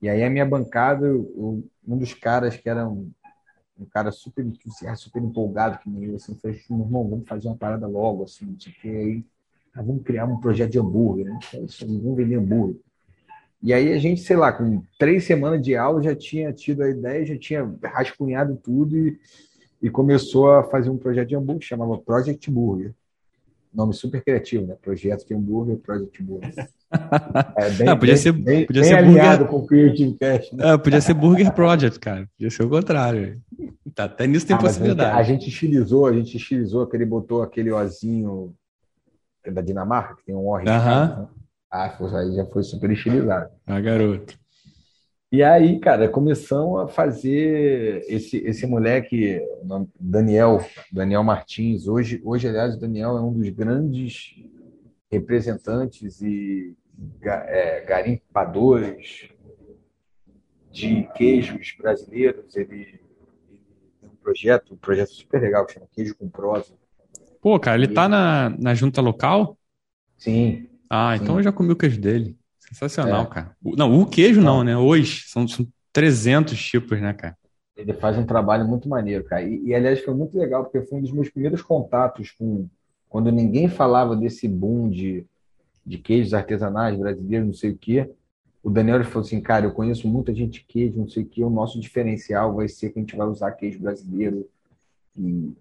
E 0.00 0.08
aí 0.08 0.24
a 0.24 0.30
minha 0.30 0.46
bancada, 0.46 1.06
eu, 1.06 1.62
um 1.86 1.98
dos 1.98 2.14
caras 2.14 2.56
que 2.56 2.68
era 2.68 2.88
um, 2.88 3.10
um 3.78 3.84
cara 3.84 4.10
super 4.10 4.44
super 4.96 5.22
empolgado 5.22 5.78
que 5.78 6.04
eu, 6.04 6.16
assim, 6.16 6.34
falei 6.36 6.56
assim, 6.56 6.80
irmão, 6.80 7.08
vamos 7.08 7.28
fazer 7.28 7.48
uma 7.48 7.56
parada 7.56 7.86
logo, 7.86 8.24
assim, 8.24 8.46
não 8.46 8.58
sei 8.58 8.72
o 8.72 8.76
que, 8.76 8.88
aí 8.88 9.24
ah, 9.74 9.82
vamos 9.82 10.02
criar 10.02 10.26
um 10.26 10.38
projeto 10.38 10.70
de 10.70 10.78
hambúrguer, 10.78 11.26
né? 11.26 11.38
Vamos 11.52 12.16
vender 12.16 12.36
hambúrguer. 12.36 12.76
E 13.62 13.72
aí 13.72 13.92
a 13.92 13.98
gente, 13.98 14.20
sei 14.20 14.36
lá, 14.36 14.52
com 14.52 14.82
três 14.98 15.24
semanas 15.24 15.62
de 15.62 15.76
aula 15.76 16.02
já 16.02 16.14
tinha 16.14 16.52
tido 16.52 16.82
a 16.82 16.90
ideia, 16.90 17.24
já 17.24 17.38
tinha 17.38 17.74
rascunhado 17.84 18.56
tudo 18.56 18.96
e 18.98 19.18
e 19.82 19.90
começou 19.90 20.52
a 20.52 20.62
fazer 20.62 20.88
um 20.88 20.96
projeto 20.96 21.28
de 21.28 21.36
hambúrguer 21.36 21.60
que 21.60 21.66
chamava 21.66 21.98
Project 21.98 22.48
Burger. 22.50 22.94
Nome 23.74 23.92
super 23.92 24.22
criativo, 24.22 24.66
né? 24.66 24.76
Projeto 24.80 25.26
de 25.26 25.34
hambúrguer, 25.34 25.76
Project 25.78 26.22
Burger. 26.22 26.54
É 27.56 27.70
bem, 27.70 27.86
Não, 27.86 27.98
podia 27.98 28.12
bem, 28.12 28.22
ser, 28.22 28.32
bem, 28.32 28.66
podia 28.66 28.82
bem 28.82 28.90
ser 28.90 29.02
burger... 29.02 29.46
com 29.46 29.56
o 29.56 29.66
Creative 29.66 30.12
Cast. 30.18 30.54
Né? 30.54 30.74
É, 30.74 30.76
podia 30.76 31.00
ser 31.00 31.14
Burger 31.14 31.50
Project, 31.54 31.98
cara. 31.98 32.28
Podia 32.36 32.50
ser 32.50 32.64
o 32.64 32.68
contrário. 32.68 33.40
Tá, 33.94 34.04
até 34.04 34.26
nisso 34.26 34.46
tem 34.46 34.56
ah, 34.56 34.58
possibilidade. 34.58 35.18
A 35.18 35.22
gente 35.22 35.48
estilizou, 35.48 36.04
a 36.06 36.12
gente 36.12 36.36
estilizou, 36.36 36.86
que 36.86 36.94
ele 36.94 37.06
botou 37.06 37.40
aquele 37.40 37.72
ozinho 37.72 38.54
da 39.50 39.62
Dinamarca, 39.62 40.16
que 40.16 40.26
tem 40.26 40.34
um 40.34 40.46
O. 40.46 40.56
Uh 40.58 40.60
-huh. 40.60 40.64
né? 40.64 41.28
Ah, 41.70 41.96
aí 42.18 42.34
já 42.34 42.44
foi 42.44 42.62
super 42.62 42.90
estilizado. 42.90 43.48
Ah, 43.66 43.80
garoto. 43.80 44.38
E 45.32 45.42
aí, 45.42 45.80
cara, 45.80 46.10
começamos 46.10 46.82
a 46.82 46.88
fazer 46.88 48.04
esse, 48.06 48.36
esse 48.36 48.66
moleque, 48.66 49.40
Daniel, 49.98 50.62
Daniel 50.92 51.24
Martins. 51.24 51.88
Hoje, 51.88 52.20
hoje, 52.22 52.48
aliás, 52.48 52.74
o 52.74 52.78
Daniel 52.78 53.16
é 53.16 53.20
um 53.22 53.32
dos 53.32 53.48
grandes 53.48 54.34
representantes 55.10 56.20
e 56.20 56.76
é, 57.22 57.80
garimpadores 57.80 59.30
de 60.70 61.08
queijos 61.14 61.74
brasileiros. 61.80 62.54
Ele, 62.54 63.00
tem 64.02 64.10
um 64.10 64.16
projeto, 64.22 64.74
um 64.74 64.76
projeto 64.76 65.12
super 65.12 65.40
legal 65.40 65.64
que 65.64 65.72
chama 65.72 65.88
Queijo 65.90 66.14
com 66.14 66.28
Prosa. 66.28 66.74
Pô, 67.40 67.58
cara, 67.58 67.78
ele 67.82 67.94
tá 67.94 68.06
na, 68.06 68.50
na 68.50 68.74
junta 68.74 69.00
local? 69.00 69.56
Sim. 70.18 70.68
Ah, 70.90 71.16
então 71.16 71.28
sim. 71.28 71.38
eu 71.38 71.42
já 71.42 71.52
comi 71.52 71.72
o 71.72 71.76
queijo 71.76 71.98
dele. 71.98 72.36
Sensacional, 72.72 73.24
é. 73.24 73.26
cara. 73.26 73.56
Não, 73.62 74.00
o 74.00 74.06
queijo 74.06 74.40
não, 74.40 74.58
não 74.58 74.64
né? 74.64 74.76
Hoje 74.76 75.24
são, 75.26 75.46
são 75.46 75.66
300 75.92 76.58
tipos, 76.58 77.00
né, 77.00 77.12
cara? 77.12 77.36
Ele 77.76 77.92
faz 77.92 78.16
um 78.16 78.24
trabalho 78.24 78.66
muito 78.66 78.88
maneiro, 78.88 79.24
cara. 79.24 79.42
E, 79.42 79.66
e, 79.66 79.74
aliás, 79.74 80.02
foi 80.02 80.14
muito 80.14 80.38
legal, 80.38 80.64
porque 80.64 80.80
foi 80.82 80.98
um 80.98 81.02
dos 81.02 81.12
meus 81.12 81.28
primeiros 81.28 81.62
contatos 81.62 82.30
com. 82.30 82.66
Quando 83.08 83.30
ninguém 83.30 83.68
falava 83.68 84.16
desse 84.16 84.48
boom 84.48 84.88
de, 84.88 85.26
de 85.84 85.98
queijos 85.98 86.32
artesanais 86.32 86.98
brasileiros, 86.98 87.46
não 87.46 87.54
sei 87.54 87.70
o 87.70 87.78
quê. 87.78 88.10
O 88.62 88.70
Daniel 88.70 89.04
falou 89.04 89.26
assim: 89.26 89.40
cara, 89.40 89.66
eu 89.66 89.72
conheço 89.72 90.08
muita 90.08 90.34
gente 90.34 90.60
de 90.60 90.64
queijo, 90.64 90.98
não 90.98 91.08
sei 91.08 91.22
o 91.22 91.26
quê. 91.26 91.44
O 91.44 91.50
nosso 91.50 91.78
diferencial 91.78 92.54
vai 92.54 92.68
ser 92.68 92.90
que 92.90 92.98
a 92.98 93.02
gente 93.02 93.16
vai 93.16 93.26
usar 93.26 93.52
queijo 93.52 93.78
brasileiro. 93.80 94.48
E, 95.16 95.52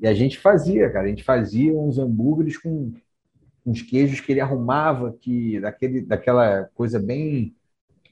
e 0.00 0.06
a 0.06 0.12
gente 0.12 0.38
fazia, 0.38 0.90
cara. 0.90 1.06
A 1.06 1.08
gente 1.08 1.24
fazia 1.24 1.72
uns 1.72 1.98
hambúrgueres 1.98 2.58
com 2.58 2.92
uns 3.68 3.82
queijos 3.82 4.20
que 4.20 4.32
ele 4.32 4.40
arrumava, 4.40 5.16
que 5.20 5.60
daquele, 5.60 6.00
daquela 6.02 6.64
coisa 6.74 6.98
bem 6.98 7.54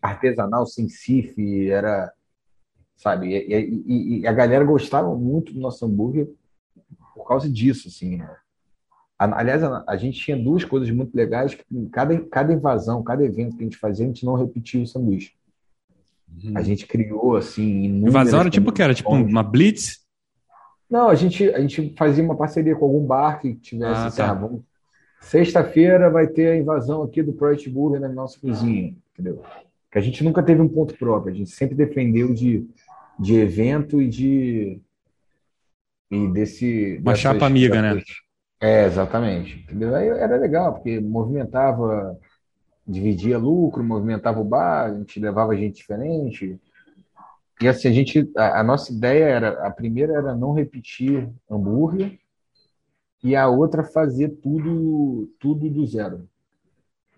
artesanal, 0.03 0.67
sem 0.67 0.89
cif, 0.89 1.69
era 1.69 2.13
sabe? 2.97 3.29
E, 3.29 3.85
e, 3.87 4.21
e, 4.21 4.27
a 4.27 4.33
galera 4.33 4.65
gostava 4.65 5.15
muito 5.15 5.53
do 5.53 5.61
nosso 5.61 5.85
hambúrguer 5.85 6.29
por 7.15 7.27
causa 7.27 7.49
disso, 7.49 7.89
assim. 7.89 8.17
Né? 8.17 8.37
Aliás, 9.19 9.63
a, 9.63 9.97
gente 9.97 10.21
tinha 10.21 10.37
duas 10.37 10.65
coisas 10.65 10.91
muito 10.91 11.15
legais 11.15 11.55
que 11.55 11.65
cada, 11.93 12.19
cada 12.27 12.53
invasão, 12.53 13.03
cada 13.03 13.25
evento 13.25 13.57
que 13.57 13.63
a 13.63 13.67
gente 13.67 13.79
fazia, 13.79 14.05
a 14.05 14.09
gente 14.09 14.25
não 14.25 14.35
repetia 14.35 14.83
o 14.83 14.87
sanduíche. 14.87 15.33
Uhum. 16.43 16.53
A 16.57 16.63
gente 16.63 16.87
criou, 16.87 17.37
assim, 17.37 17.87
Invasão 17.87 18.41
era 18.41 18.51
tipo 18.51 18.71
o 18.71 18.73
que? 18.73 18.83
Era 18.83 18.95
tipo 18.95 19.11
uma 19.11 19.43
blitz? 19.43 20.05
Não, 20.89 21.09
a 21.09 21.15
gente, 21.15 21.49
a 21.51 21.61
gente 21.61 21.95
fazia 21.97 22.23
uma 22.23 22.37
parceria 22.37 22.77
com 22.77 22.85
algum 22.85 23.05
bar 23.05 23.41
que 23.41 23.55
tivesse, 23.55 23.93
ah, 23.93 24.07
assim, 24.07 24.17
tá. 24.19 24.31
ah, 24.33 24.51
Sexta-feira 25.21 26.11
vai 26.11 26.27
ter 26.27 26.49
a 26.49 26.57
invasão 26.57 27.03
aqui 27.03 27.23
do 27.23 27.33
Project 27.33 27.69
Burger 27.71 28.01
na 28.01 28.09
nossa 28.09 28.39
cozinha, 28.39 28.95
entendeu? 29.13 29.43
Que 29.91 29.99
a 29.99 30.01
gente 30.01 30.23
nunca 30.23 30.43
teve 30.43 30.61
um 30.61 30.69
ponto 30.69 30.97
próprio, 30.97 31.33
a 31.33 31.37
gente 31.37 31.51
sempre 31.51 31.75
defendeu 31.75 32.33
de, 32.33 32.69
de 33.19 33.35
evento 33.35 34.01
e 34.01 34.09
de. 34.09 34.81
E 36.11 36.29
desse. 36.29 36.99
Uma 37.03 37.17
chapa 37.17 37.47
amiga, 37.47 37.83
né? 37.83 38.01
É, 38.61 38.85
exatamente. 38.87 39.65
Entendeu? 39.65 39.95
Aí 39.95 40.09
era 40.09 40.37
legal, 40.37 40.75
porque 40.75 41.01
movimentava, 41.01 42.19
dividia 42.87 43.37
lucro, 43.37 43.83
movimentava 43.83 44.41
o 44.41 44.45
bar, 44.45 44.85
a 44.85 44.95
gente 44.95 45.19
levava 45.19 45.57
gente 45.57 45.77
diferente. 45.77 46.59
E 47.61 47.67
assim, 47.67 47.89
a 47.89 47.93
gente. 47.93 48.31
A, 48.37 48.61
a 48.61 48.63
nossa 48.63 48.93
ideia 48.93 49.25
era. 49.25 49.67
A 49.67 49.71
primeira 49.71 50.13
era 50.13 50.37
não 50.37 50.53
repetir 50.53 51.29
hambúrguer 51.51 52.19
e 53.27 53.35
a 53.35 53.49
outra 53.49 53.83
fazia 53.83 54.29
tudo 54.29 55.29
tudo 55.41 55.69
do 55.69 55.85
zero. 55.87 56.29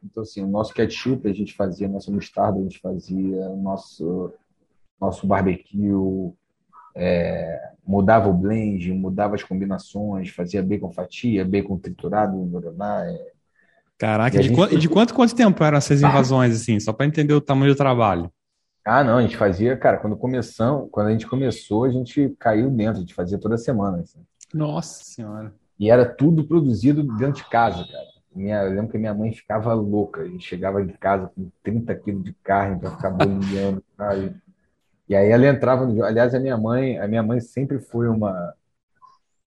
Então, 0.03 0.23
assim, 0.23 0.43
o 0.43 0.49
nosso 0.49 0.73
ketchup 0.73 1.29
a 1.29 1.33
gente 1.33 1.55
fazia, 1.55 1.89
nossa 1.89 2.11
mostarda 2.11 2.59
a 2.59 2.63
gente 2.63 2.79
fazia, 2.79 3.49
nosso, 3.51 4.33
nosso 5.01 5.27
barbecue, 5.27 6.33
é, 6.95 7.73
mudava 7.87 8.29
o 8.29 8.33
blend, 8.33 8.93
mudava 8.93 9.35
as 9.35 9.43
combinações, 9.43 10.31
fazia 10.31 10.63
bacon 10.63 10.91
fatia, 10.93 11.45
bacon 11.45 11.77
triturado, 11.77 12.49
é. 12.81 13.33
Caraca, 13.99 14.39
de, 14.39 14.49
gente... 14.49 14.79
de, 14.79 14.89
quanto, 14.89 15.13
quanto 15.13 15.35
tempo 15.35 15.63
eram 15.65 15.79
essas 15.79 16.01
invasões, 16.01 16.55
assim, 16.55 16.79
só 16.79 16.93
para 16.93 17.07
entender 17.07 17.35
o 17.35 17.41
tamanho 17.41 17.75
do 17.75 17.77
trabalho? 17.77 18.33
Ah, 18.85 19.05
não, 19.05 19.19
a 19.19 19.23
gente 19.23 19.37
fazia, 19.37 19.77
cara, 19.77 19.99
quando 19.99 20.17
começamos, 20.17 20.89
quando 20.91 21.09
a 21.09 21.11
gente 21.11 21.27
começou, 21.27 21.85
a 21.85 21.91
gente 21.91 22.35
caiu 22.39 22.71
dentro, 22.71 22.99
a 22.99 23.01
gente 23.01 23.13
fazia 23.13 23.37
toda 23.37 23.59
semana. 23.59 23.99
Assim. 23.99 24.21
Nossa 24.55 25.05
senhora. 25.05 25.53
E 25.79 25.91
era 25.91 26.05
tudo 26.05 26.45
produzido 26.45 27.03
dentro 27.03 27.43
de 27.43 27.49
casa, 27.49 27.87
cara. 27.87 28.09
Minha, 28.35 28.63
eu 28.63 28.71
lembro 28.71 28.89
que 28.89 28.99
minha 28.99 29.15
mãe 29.15 29.33
ficava 29.33 29.73
louca. 29.75 30.23
A 30.23 30.29
gente 30.29 30.47
chegava 30.47 30.85
de 30.85 30.93
casa 30.95 31.31
com 31.35 31.51
30 31.63 31.95
quilos 31.97 32.25
de 32.25 32.33
carne 32.43 32.79
para 32.79 32.91
ficar 32.91 33.11
bolinhando. 33.11 33.83
E 35.09 35.17
aí 35.17 35.31
ela 35.31 35.47
entrava 35.47 35.87
no 35.87 36.05
Aliás, 36.05 36.35
a 36.35 36.39
minha 36.39 36.59
mãe, 36.59 36.99
a 36.99 37.09
minha 37.09 37.23
mãe 37.23 37.41
sempre 37.41 37.79
foi 37.79 38.07
uma 38.09 38.53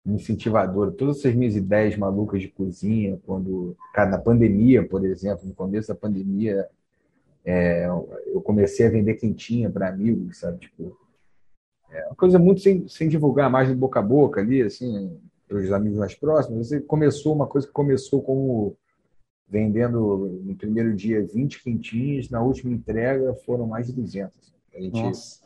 incentivadora. 0.03 0.91
Todas 0.91 1.19
essas 1.19 1.35
minhas 1.35 1.55
ideias 1.55 1.95
malucas 1.95 2.41
de 2.41 2.47
cozinha, 2.47 3.19
quando, 3.27 3.77
cara, 3.93 4.09
na 4.09 4.17
pandemia, 4.17 4.83
por 4.83 5.05
exemplo, 5.05 5.47
no 5.47 5.53
começo 5.53 5.89
da 5.89 5.93
pandemia, 5.93 6.67
é, 7.45 7.85
eu 7.85 8.41
comecei 8.41 8.87
a 8.87 8.89
vender 8.89 9.15
quentinha 9.15 9.69
para 9.69 9.89
amigos, 9.89 10.39
sabe? 10.39 10.59
Tipo, 10.59 10.97
é 11.91 12.05
uma 12.07 12.15
coisa 12.15 12.39
muito 12.39 12.61
sem, 12.61 12.87
sem 12.87 13.07
divulgar, 13.07 13.49
mais 13.49 13.67
de 13.67 13.75
boca 13.75 13.99
a 13.99 14.03
boca 14.03 14.41
ali, 14.41 14.61
assim, 14.61 15.15
para 15.51 15.59
os 15.59 15.71
amigos 15.73 15.99
mais 15.99 16.15
próximos. 16.15 16.69
Você 16.69 16.79
começou 16.79 17.35
uma 17.35 17.45
coisa 17.45 17.67
que 17.67 17.73
começou 17.73 18.21
como 18.21 18.77
vendendo 19.49 20.39
no 20.45 20.55
primeiro 20.55 20.95
dia 20.95 21.27
20 21.27 21.61
quentinhas, 21.61 22.29
na 22.29 22.41
última 22.41 22.71
entrega 22.71 23.33
foram 23.45 23.67
mais 23.67 23.87
de 23.87 23.93
200. 23.93 24.31
A 24.73 24.79
gente 24.79 25.03
Nossa. 25.03 25.41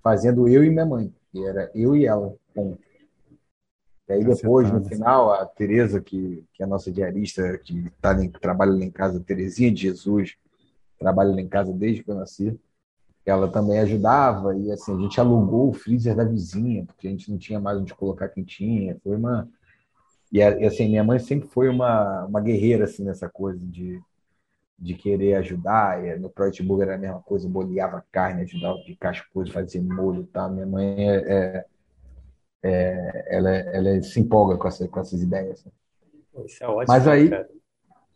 fazendo 0.00 0.46
eu 0.46 0.62
e 0.62 0.70
minha 0.70 0.86
mãe, 0.86 1.12
que 1.32 1.44
era 1.44 1.68
eu 1.74 1.96
e 1.96 2.06
ela, 2.06 2.32
ponto. 2.54 2.78
E 4.08 4.12
aí 4.12 4.24
depois, 4.24 4.70
no 4.70 4.84
final, 4.84 5.32
a 5.32 5.44
Tereza, 5.46 6.00
que, 6.00 6.44
que 6.52 6.62
é 6.62 6.66
a 6.66 6.68
nossa 6.68 6.92
diarista, 6.92 7.58
que, 7.58 7.90
tá, 8.00 8.14
que 8.16 8.38
trabalha 8.38 8.70
lá 8.70 8.84
em 8.84 8.90
casa, 8.90 9.18
Terezinha 9.18 9.72
de 9.72 9.82
Jesus, 9.82 10.36
trabalha 10.96 11.34
lá 11.34 11.40
em 11.40 11.48
casa 11.48 11.72
desde 11.72 12.04
que 12.04 12.10
eu 12.10 12.14
nasci, 12.14 12.56
ela 13.26 13.48
também 13.48 13.78
ajudava 13.80 14.56
e 14.56 14.70
assim 14.70 14.94
a 14.94 15.00
gente 15.00 15.18
alugou 15.18 15.70
o 15.70 15.72
freezer 15.72 16.14
da 16.14 16.24
vizinha 16.24 16.84
porque 16.84 17.06
a 17.08 17.10
gente 17.10 17.30
não 17.30 17.38
tinha 17.38 17.58
mais 17.58 17.78
onde 17.78 17.94
colocar 17.94 18.28
quentinha 18.28 18.98
foi 19.02 19.16
uma 19.16 19.48
e, 20.30 20.42
assim 20.42 20.88
minha 20.88 21.04
mãe 21.04 21.18
sempre 21.18 21.48
foi 21.48 21.68
uma, 21.68 22.24
uma 22.26 22.40
guerreira 22.40 22.84
assim 22.84 23.04
nessa 23.04 23.28
coisa 23.28 23.64
de, 23.66 24.00
de 24.78 24.94
querer 24.94 25.36
ajudar 25.36 26.04
e 26.04 26.16
no 26.18 26.28
Project 26.28 26.62
Burger 26.62 26.88
era 26.88 26.96
a 26.96 27.00
mesma 27.00 27.20
coisa 27.20 27.48
boleava 27.48 28.04
carne 28.12 28.42
ajudava 28.42 28.78
a 28.78 28.84
picar 28.84 29.12
as 29.12 29.20
coisas 29.20 29.52
fazia 29.52 29.82
molho 29.82 30.22
e 30.22 30.26
tal 30.26 30.50
minha 30.50 30.66
mãe 30.66 31.08
é, 31.08 31.16
é, 31.16 31.66
é 32.62 33.36
ela, 33.36 33.50
ela 33.50 34.02
se 34.02 34.20
empolga 34.20 34.58
com, 34.58 34.68
essa, 34.68 34.86
com 34.86 35.00
essas 35.00 35.22
ideias 35.22 35.64
isso 36.44 36.62
é 36.62 36.68
ótimo, 36.68 36.86
mas 36.88 37.08
aí 37.08 37.30
cara. 37.30 37.48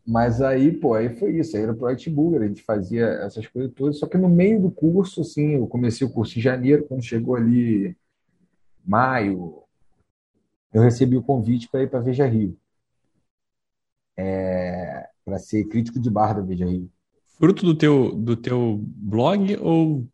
Mas 0.08 0.40
aí, 0.40 0.72
pô, 0.72 0.94
aí 0.94 1.14
foi 1.18 1.38
isso, 1.38 1.54
aí 1.54 1.64
era 1.64 1.74
pro 1.74 1.94
Burger, 2.10 2.40
a 2.40 2.48
gente 2.48 2.62
fazia 2.62 3.04
essas 3.04 3.46
coisas 3.46 3.70
todas, 3.74 3.98
só 3.98 4.06
que 4.06 4.16
no 4.16 4.26
meio 4.26 4.58
do 4.58 4.70
curso, 4.70 5.20
assim, 5.20 5.56
eu 5.56 5.66
comecei 5.66 6.06
o 6.06 6.10
curso 6.10 6.38
em 6.38 6.40
janeiro, 6.40 6.86
quando 6.88 7.02
chegou 7.02 7.36
ali 7.36 7.94
maio, 8.82 9.64
eu 10.72 10.80
recebi 10.80 11.14
o 11.14 11.22
convite 11.22 11.68
para 11.68 11.82
ir 11.82 11.90
para 11.90 12.00
Veja 12.00 12.24
Rio. 12.24 12.56
É, 14.16 15.06
para 15.26 15.38
ser 15.38 15.64
crítico 15.64 16.00
de 16.00 16.08
bar 16.08 16.32
da 16.32 16.40
Veja 16.40 16.64
Rio. 16.64 16.88
Fruto 17.38 17.66
do 17.66 17.74
teu, 17.74 18.14
do 18.14 18.34
teu 18.34 18.80
blog 18.82 19.58
ou, 19.58 20.06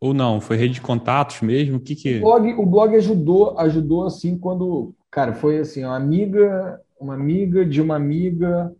ou 0.00 0.12
não? 0.12 0.40
Foi 0.40 0.56
rede 0.56 0.74
de 0.74 0.80
contatos 0.80 1.42
mesmo? 1.42 1.76
O 1.76 1.80
que 1.80 1.94
que... 1.94 2.16
O 2.16 2.22
blog, 2.22 2.52
o 2.54 2.66
blog 2.66 2.96
ajudou, 2.96 3.56
ajudou 3.60 4.04
assim 4.04 4.36
quando, 4.36 4.92
cara, 5.12 5.32
foi 5.32 5.60
assim, 5.60 5.84
uma 5.84 5.96
amiga, 5.96 6.82
uma 6.98 7.14
amiga 7.14 7.64
de 7.64 7.80
uma 7.80 7.94
amiga 7.94 8.74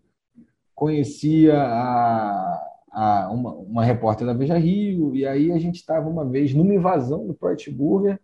conhecia 0.78 1.60
a, 1.60 2.68
a 2.92 3.30
uma, 3.32 3.52
uma, 3.52 3.84
repórter 3.84 4.24
da 4.24 4.32
Veja 4.32 4.56
Rio, 4.56 5.14
e 5.14 5.26
aí 5.26 5.50
a 5.50 5.58
gente 5.58 5.74
estava 5.74 6.08
uma 6.08 6.24
vez 6.24 6.54
numa 6.54 6.72
invasão 6.72 7.26
do 7.26 7.34
Project 7.34 7.72
Burger. 7.72 8.20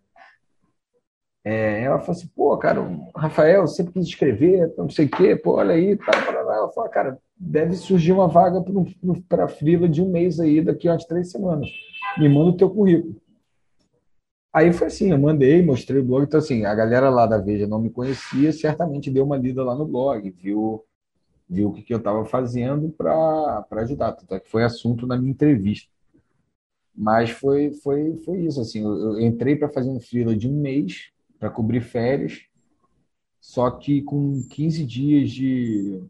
É, 1.43 1.83
ela 1.83 1.99
falou 1.99 2.13
assim: 2.13 2.29
pô, 2.33 2.57
cara, 2.57 2.81
Rafael 3.13 3.67
sempre 3.67 3.93
quis 3.93 4.05
escrever, 4.05 4.73
não 4.77 4.89
sei 4.89 5.05
o 5.05 5.09
quê, 5.09 5.35
pô, 5.35 5.55
olha 5.57 5.75
aí. 5.75 5.97
Tá, 5.97 6.13
ela 6.29 6.71
falou: 6.71 6.89
cara, 6.89 7.19
deve 7.37 7.73
surgir 7.73 8.13
uma 8.13 8.29
vaga 8.29 8.63
para 9.27 9.49
frila 9.49 9.89
de 9.89 10.01
um 10.01 10.09
mês 10.09 10.39
aí, 10.39 10.61
daqui 10.61 10.87
a 10.87 10.97
três 10.97 11.31
semanas. 11.31 11.69
Me 12.17 12.29
manda 12.29 12.51
o 12.51 12.57
teu 12.57 12.69
currículo. 12.69 13.15
Aí 14.53 14.71
foi 14.71 14.87
assim, 14.87 15.11
eu 15.11 15.19
mandei, 15.19 15.61
mostrei 15.61 15.99
o 15.99 16.05
blog. 16.05 16.23
Então, 16.23 16.37
assim, 16.37 16.63
a 16.63 16.73
galera 16.73 17.09
lá 17.09 17.25
da 17.25 17.37
Veja 17.37 17.67
não 17.67 17.81
me 17.81 17.89
conhecia, 17.89 18.53
certamente 18.53 19.11
deu 19.11 19.25
uma 19.25 19.35
lida 19.35 19.61
lá 19.61 19.75
no 19.75 19.85
blog, 19.85 20.31
viu 20.41 20.85
viu 21.49 21.69
o 21.69 21.73
que, 21.73 21.81
que 21.83 21.93
eu 21.93 21.99
estava 21.99 22.25
fazendo 22.25 22.89
para 22.91 23.65
ajudar. 23.71 24.13
Tanto 24.13 24.35
é 24.35 24.39
que 24.39 24.49
foi 24.49 24.63
assunto 24.63 25.07
na 25.07 25.17
minha 25.17 25.31
entrevista. 25.31 25.89
Mas 26.95 27.29
foi, 27.29 27.73
foi, 27.73 28.15
foi 28.23 28.39
isso. 28.45 28.61
assim 28.61 28.81
Eu, 28.81 29.13
eu 29.13 29.19
entrei 29.19 29.55
para 29.55 29.69
fazer 29.69 29.89
um 29.89 29.99
fila 29.99 30.35
de 30.35 30.47
um 30.47 30.59
mês 30.61 31.11
para 31.39 31.49
cobrir 31.49 31.81
férias, 31.81 32.45
só 33.41 33.71
que 33.71 34.01
com 34.01 34.41
15 34.49 34.85
dias 34.85 35.29
de, 35.31 36.03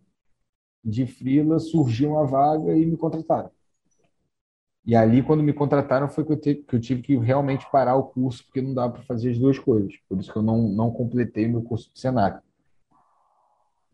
de 0.84 1.06
frila 1.08 1.60
surgiu 1.60 2.12
uma 2.12 2.26
vaga 2.26 2.78
e 2.78 2.86
me 2.86 2.98
contrataram. 2.98 3.52
E 4.86 4.96
ali, 4.96 5.24
quando 5.24 5.42
me 5.44 5.52
contrataram, 5.52 6.08
foi 6.08 6.24
que 6.24 6.32
eu, 6.32 6.40
te, 6.40 6.56
que 6.56 6.76
eu 6.76 6.80
tive 6.80 7.02
que 7.02 7.18
realmente 7.18 7.66
parar 7.72 7.96
o 7.96 8.04
curso, 8.04 8.46
porque 8.46 8.62
não 8.62 8.74
dava 8.74 8.94
para 8.94 9.02
fazer 9.04 9.32
as 9.32 9.40
duas 9.40 9.58
coisas. 9.58 9.96
Por 10.08 10.20
isso 10.20 10.32
que 10.32 10.38
eu 10.38 10.44
não, 10.44 10.70
não 10.70 10.92
completei 10.92 11.48
meu 11.48 11.64
curso 11.64 11.92
de 11.92 12.00
Senac. 12.00 12.45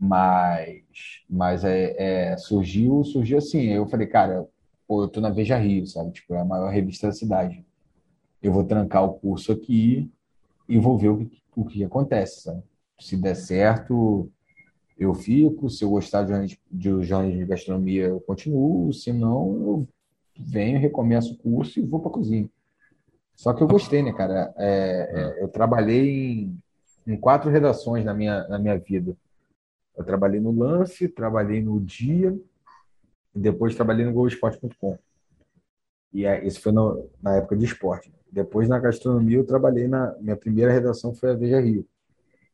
Mas, 0.03 0.81
mas 1.29 1.63
é, 1.63 2.31
é, 2.31 2.37
surgiu, 2.37 3.03
surgiu 3.03 3.37
assim. 3.37 3.67
Eu 3.67 3.85
falei, 3.85 4.07
cara, 4.07 4.47
pô, 4.87 5.03
eu 5.03 5.07
tô 5.07 5.21
na 5.21 5.29
Veja 5.29 5.55
Rio, 5.57 5.85
sabe? 5.85 6.11
Tipo, 6.11 6.33
é 6.33 6.39
a 6.39 6.45
maior 6.45 6.71
revista 6.71 7.05
da 7.05 7.13
cidade. 7.13 7.63
Eu 8.41 8.51
vou 8.51 8.63
trancar 8.63 9.03
o 9.03 9.13
curso 9.13 9.51
aqui 9.51 10.09
e 10.67 10.79
vou 10.79 10.97
ver 10.97 11.09
o 11.09 11.25
que, 11.25 11.41
o 11.55 11.65
que 11.65 11.83
acontece, 11.83 12.41
sabe? 12.41 12.63
Se 12.99 13.15
der 13.15 13.35
certo, 13.35 14.27
eu 14.97 15.13
fico. 15.13 15.69
Se 15.69 15.83
eu 15.83 15.91
gostar 15.91 16.23
de, 16.23 16.59
de 16.71 17.03
jornalismo 17.03 17.41
de 17.41 17.45
gastronomia, 17.45 18.05
eu 18.07 18.19
continuo. 18.21 18.91
Se 18.91 19.13
não, 19.13 19.53
eu 19.53 19.87
venho, 20.35 20.79
recomeço 20.79 21.33
o 21.35 21.37
curso 21.37 21.79
e 21.79 21.85
vou 21.85 21.99
para 21.99 22.09
cozinha. 22.09 22.49
Só 23.35 23.53
que 23.53 23.61
eu 23.61 23.67
gostei, 23.67 24.01
né, 24.01 24.11
cara? 24.13 24.51
É, 24.57 25.11
é, 25.37 25.43
eu 25.43 25.47
trabalhei 25.47 26.09
em, 26.09 26.59
em 27.05 27.15
quatro 27.15 27.51
redações 27.51 28.03
na 28.03 28.15
minha, 28.15 28.47
na 28.47 28.57
minha 28.57 28.79
vida. 28.79 29.15
Eu 29.97 30.03
trabalhei 30.03 30.39
no 30.39 30.51
Lance, 30.51 31.07
trabalhei 31.07 31.61
no 31.61 31.79
Dia 31.79 32.37
e 33.35 33.39
depois 33.39 33.75
trabalhei 33.75 34.05
no 34.05 34.13
Globoesporte.com. 34.13 34.97
E 36.13 36.25
é, 36.25 36.45
isso 36.45 36.61
foi 36.61 36.71
no, 36.71 37.09
na 37.21 37.35
época 37.37 37.55
de 37.55 37.65
esporte. 37.65 38.13
Depois 38.31 38.67
na 38.67 38.79
gastronomia 38.79 39.37
eu 39.37 39.45
trabalhei 39.45 39.87
na 39.87 40.15
minha 40.19 40.35
primeira 40.35 40.71
redação 40.71 41.13
foi 41.13 41.31
a 41.31 41.33
Veja 41.33 41.59
Rio. 41.59 41.85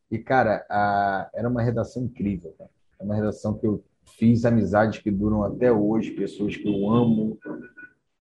E 0.09 0.17
cara, 0.17 0.65
a, 0.69 1.29
era 1.33 1.47
uma 1.47 1.61
redação 1.61 2.03
incrível. 2.03 2.55
É 2.99 3.03
uma 3.03 3.15
redação 3.15 3.53
que 3.53 3.67
eu 3.67 3.83
fiz 4.17 4.45
amizades 4.45 4.99
que 4.99 5.11
duram 5.11 5.43
até 5.43 5.71
hoje, 5.71 6.11
pessoas 6.11 6.55
que 6.55 6.67
eu 6.67 6.89
amo. 6.89 7.37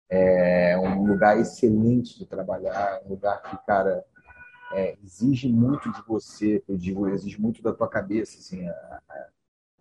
É 0.08 0.76
um 0.76 1.06
lugar 1.06 1.38
excelente 1.38 2.18
de 2.18 2.26
trabalhar, 2.26 3.00
um 3.06 3.10
lugar 3.10 3.40
que, 3.42 3.56
cara, 3.64 4.04
é, 4.72 4.96
exige 5.02 5.48
muito 5.48 5.90
de 5.92 6.02
você, 6.06 6.62
eu 6.68 6.76
digo, 6.76 7.08
exige 7.08 7.40
muito 7.40 7.62
da 7.62 7.72
tua 7.72 7.88
cabeça. 7.88 8.38
Assim, 8.38 8.66
a, 8.68 9.00
a, 9.08 9.28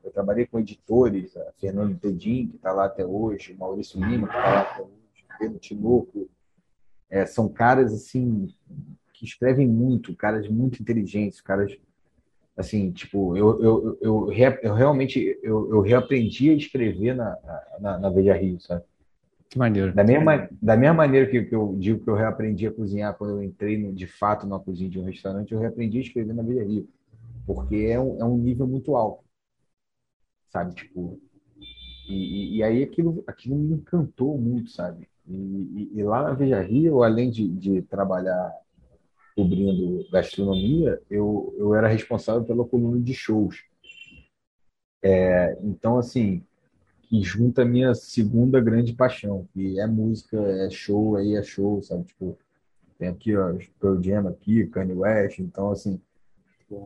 eu 0.04 0.12
trabalhei 0.12 0.46
com 0.46 0.60
editores, 0.60 1.36
a 1.38 1.52
Fernando 1.60 1.98
Tedim, 2.00 2.48
que 2.48 2.56
está 2.56 2.72
lá 2.72 2.86
até 2.86 3.06
hoje, 3.06 3.54
o 3.54 3.58
Maurício 3.58 4.00
Lima, 4.00 4.28
que 4.28 4.36
está 4.36 4.54
lá 4.54 4.62
até 4.62 4.82
hoje, 4.82 5.26
o 5.36 5.38
Pedro 5.38 5.60
Tinoco. 5.60 6.30
É, 7.10 7.26
são 7.26 7.50
caras 7.50 7.94
assim 7.94 8.54
que 9.14 9.26
escrevem 9.26 9.68
muito, 9.68 10.16
caras 10.16 10.48
muito 10.48 10.82
inteligentes, 10.82 11.42
caras 11.42 11.78
assim, 12.56 12.92
tipo, 12.92 13.38
eu, 13.38 13.64
eu, 13.64 13.98
eu, 14.02 14.28
eu, 14.62 14.74
realmente 14.74 15.40
eu, 15.42 15.70
eu 15.72 15.82
reaprendi 15.82 16.50
a 16.50 16.54
escrever 16.54 17.16
na, 17.16 17.38
na, 17.80 17.98
na 18.00 18.10
Veja 18.10 18.34
Rio, 18.34 18.60
sabe? 18.60 18.84
Que 19.50 19.58
maneiro. 19.58 19.94
Da 19.94 20.04
mesma, 20.04 20.48
da 20.62 20.78
mesma 20.78 20.94
maneira 20.94 21.30
que, 21.30 21.44
que 21.44 21.56
eu 21.56 21.76
digo 21.78 22.04
que 22.04 22.10
eu 22.10 22.16
reaprendi 22.16 22.68
a 22.68 22.72
cozinhar 22.72 23.18
quando 23.18 23.32
eu 23.32 23.44
entrei 23.44 23.78
no, 23.78 23.92
de 23.92 24.06
fato 24.06 24.46
na 24.46 24.60
cozinha 24.60 24.90
de 24.90 25.00
um 25.00 25.04
restaurante, 25.04 25.52
eu 25.52 25.60
reaprendi 25.60 25.98
a 25.98 26.02
escrever 26.02 26.34
na 26.34 26.44
Veja 26.44 26.64
Rio, 26.64 26.88
porque 27.48 27.76
é 27.76 28.00
um, 28.00 28.22
é 28.22 28.26
um 28.26 28.38
nível 28.38 28.68
muito 28.68 28.96
alto, 28.96 29.24
sabe? 30.50 30.76
Tipo, 30.76 31.20
e, 32.08 32.58
e, 32.58 32.64
aí 32.64 32.84
aquilo, 32.84 33.24
aquilo 33.26 33.56
me 33.56 33.74
encantou 33.74 34.38
muito, 34.38 34.70
sabe? 34.70 35.08
E, 35.28 35.34
e, 35.34 35.92
e 36.00 36.04
lá 36.04 36.24
na 36.24 36.34
Veja 36.34 36.62
Rio, 36.62 37.02
além 37.02 37.32
de, 37.32 37.48
de 37.48 37.82
trabalhar 37.82 38.54
cobrindo 39.36 40.08
gastronomia, 40.12 41.02
eu, 41.10 41.56
eu 41.58 41.74
era 41.74 41.88
responsável 41.88 42.44
pela 42.44 42.66
coluna 42.66 43.00
de 43.00 43.14
shows. 43.16 43.64
É, 45.02 45.58
então, 45.64 45.98
assim, 45.98 46.44
que 47.10 47.24
junta 47.24 47.64
a 47.64 47.66
minha 47.66 47.96
segunda 47.96 48.62
grande 48.62 48.94
paixão, 48.94 49.48
que 49.52 49.80
é 49.80 49.88
música, 49.88 50.38
é 50.38 50.70
show, 50.70 51.16
aí 51.16 51.36
é 51.36 51.42
show, 51.42 51.82
sabe? 51.82 52.04
Tipo, 52.04 52.38
tem 53.00 53.08
aqui, 53.08 53.36
ó, 53.36 53.52
Pearl 53.80 54.00
Jam 54.00 54.28
aqui, 54.28 54.68
Kanye 54.68 54.94
West, 54.94 55.40
então, 55.40 55.72
assim, 55.72 56.00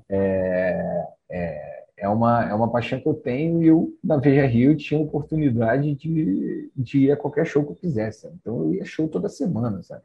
é, 0.08 1.08
é, 1.30 1.86
é, 1.98 2.10
uma, 2.10 2.50
é 2.50 2.54
uma 2.54 2.72
paixão 2.72 3.02
que 3.02 3.08
eu 3.08 3.14
tenho 3.14 3.62
e 3.62 3.68
eu, 3.68 3.94
na 4.02 4.16
Veja 4.16 4.46
Rio, 4.46 4.78
tinha 4.78 5.00
oportunidade 5.02 5.94
de, 5.94 6.72
de 6.74 7.00
ir 7.00 7.12
a 7.12 7.18
qualquer 7.18 7.46
show 7.46 7.66
que 7.66 7.72
eu 7.72 7.76
quisesse, 7.76 8.28
então 8.28 8.60
eu 8.60 8.76
ia 8.76 8.86
show 8.86 9.10
toda 9.10 9.28
semana, 9.28 9.84
sabe? 9.84 10.04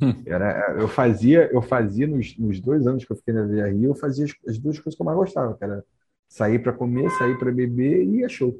Hum. 0.00 0.14
Era, 0.24 0.76
eu 0.78 0.86
fazia, 0.86 1.50
eu 1.52 1.60
fazia 1.60 2.06
nos, 2.06 2.38
nos 2.38 2.60
dois 2.60 2.86
anos 2.86 3.04
que 3.04 3.10
eu 3.10 3.16
fiquei 3.16 3.34
na 3.34 3.42
Via 3.42 3.66
Rio, 3.66 3.90
eu 3.90 3.94
fazia 3.96 4.26
as, 4.26 4.32
as 4.46 4.58
duas 4.58 4.78
coisas 4.78 4.94
que 4.94 5.02
eu 5.02 5.06
mais 5.06 5.18
gostava, 5.18 5.56
que 5.56 5.64
era 5.64 5.84
sair 6.28 6.60
para 6.60 6.72
comer, 6.72 7.10
sair 7.10 7.36
para 7.36 7.50
beber 7.50 8.04
e 8.04 8.18
ir 8.18 8.24
a 8.24 8.28
show. 8.28 8.56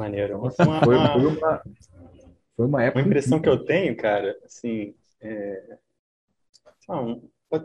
Maneiro. 0.00 0.38
Uma, 0.38 0.50
foi, 0.50 0.64
foi, 0.64 0.96
uma, 0.96 1.62
foi 2.56 2.66
uma 2.66 2.82
época. 2.82 3.00
Uma 3.00 3.06
impressão 3.06 3.38
que 3.38 3.48
eu 3.50 3.62
tenho, 3.62 3.94
cara, 3.94 4.34
assim, 4.42 4.94
é... 5.20 5.76
não, 6.88 7.22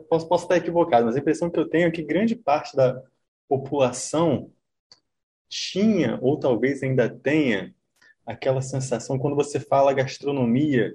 posso, 0.09 0.27
posso 0.27 0.43
estar 0.43 0.57
equivocado, 0.57 1.05
mas 1.05 1.15
a 1.15 1.19
impressão 1.19 1.49
que 1.49 1.57
eu 1.57 1.69
tenho 1.69 1.87
é 1.87 1.91
que 1.91 2.03
grande 2.03 2.35
parte 2.35 2.75
da 2.75 3.01
população 3.47 4.51
tinha, 5.47 6.19
ou 6.21 6.37
talvez 6.37 6.83
ainda 6.83 7.09
tenha, 7.09 7.73
aquela 8.25 8.61
sensação 8.61 9.17
quando 9.17 9.37
você 9.37 9.57
fala 9.57 9.93
gastronomia 9.93 10.93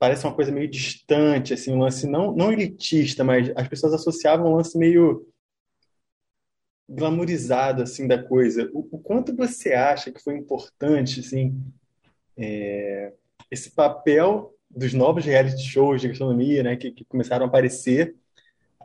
parece 0.00 0.26
uma 0.26 0.34
coisa 0.34 0.50
meio 0.50 0.68
distante, 0.68 1.54
assim, 1.54 1.72
um 1.72 1.78
lance 1.78 2.08
não, 2.08 2.34
não 2.34 2.52
elitista, 2.52 3.22
mas 3.22 3.52
as 3.54 3.68
pessoas 3.68 3.94
associavam 3.94 4.50
um 4.50 4.56
lance 4.56 4.76
meio 4.76 5.24
glamourizado, 6.94 7.82
assim, 7.82 8.06
da 8.06 8.22
coisa. 8.22 8.70
O, 8.72 8.88
o 8.92 8.98
quanto 8.98 9.34
você 9.34 9.72
acha 9.72 10.12
que 10.12 10.22
foi 10.22 10.36
importante, 10.36 11.20
assim, 11.20 11.60
é, 12.36 13.12
esse 13.50 13.70
papel 13.70 14.54
dos 14.70 14.92
novos 14.92 15.24
reality 15.24 15.62
shows 15.62 16.00
de 16.00 16.08
gastronomia, 16.08 16.62
né, 16.62 16.76
que, 16.76 16.90
que 16.90 17.04
começaram 17.04 17.44
a 17.46 17.48
aparecer, 17.48 18.14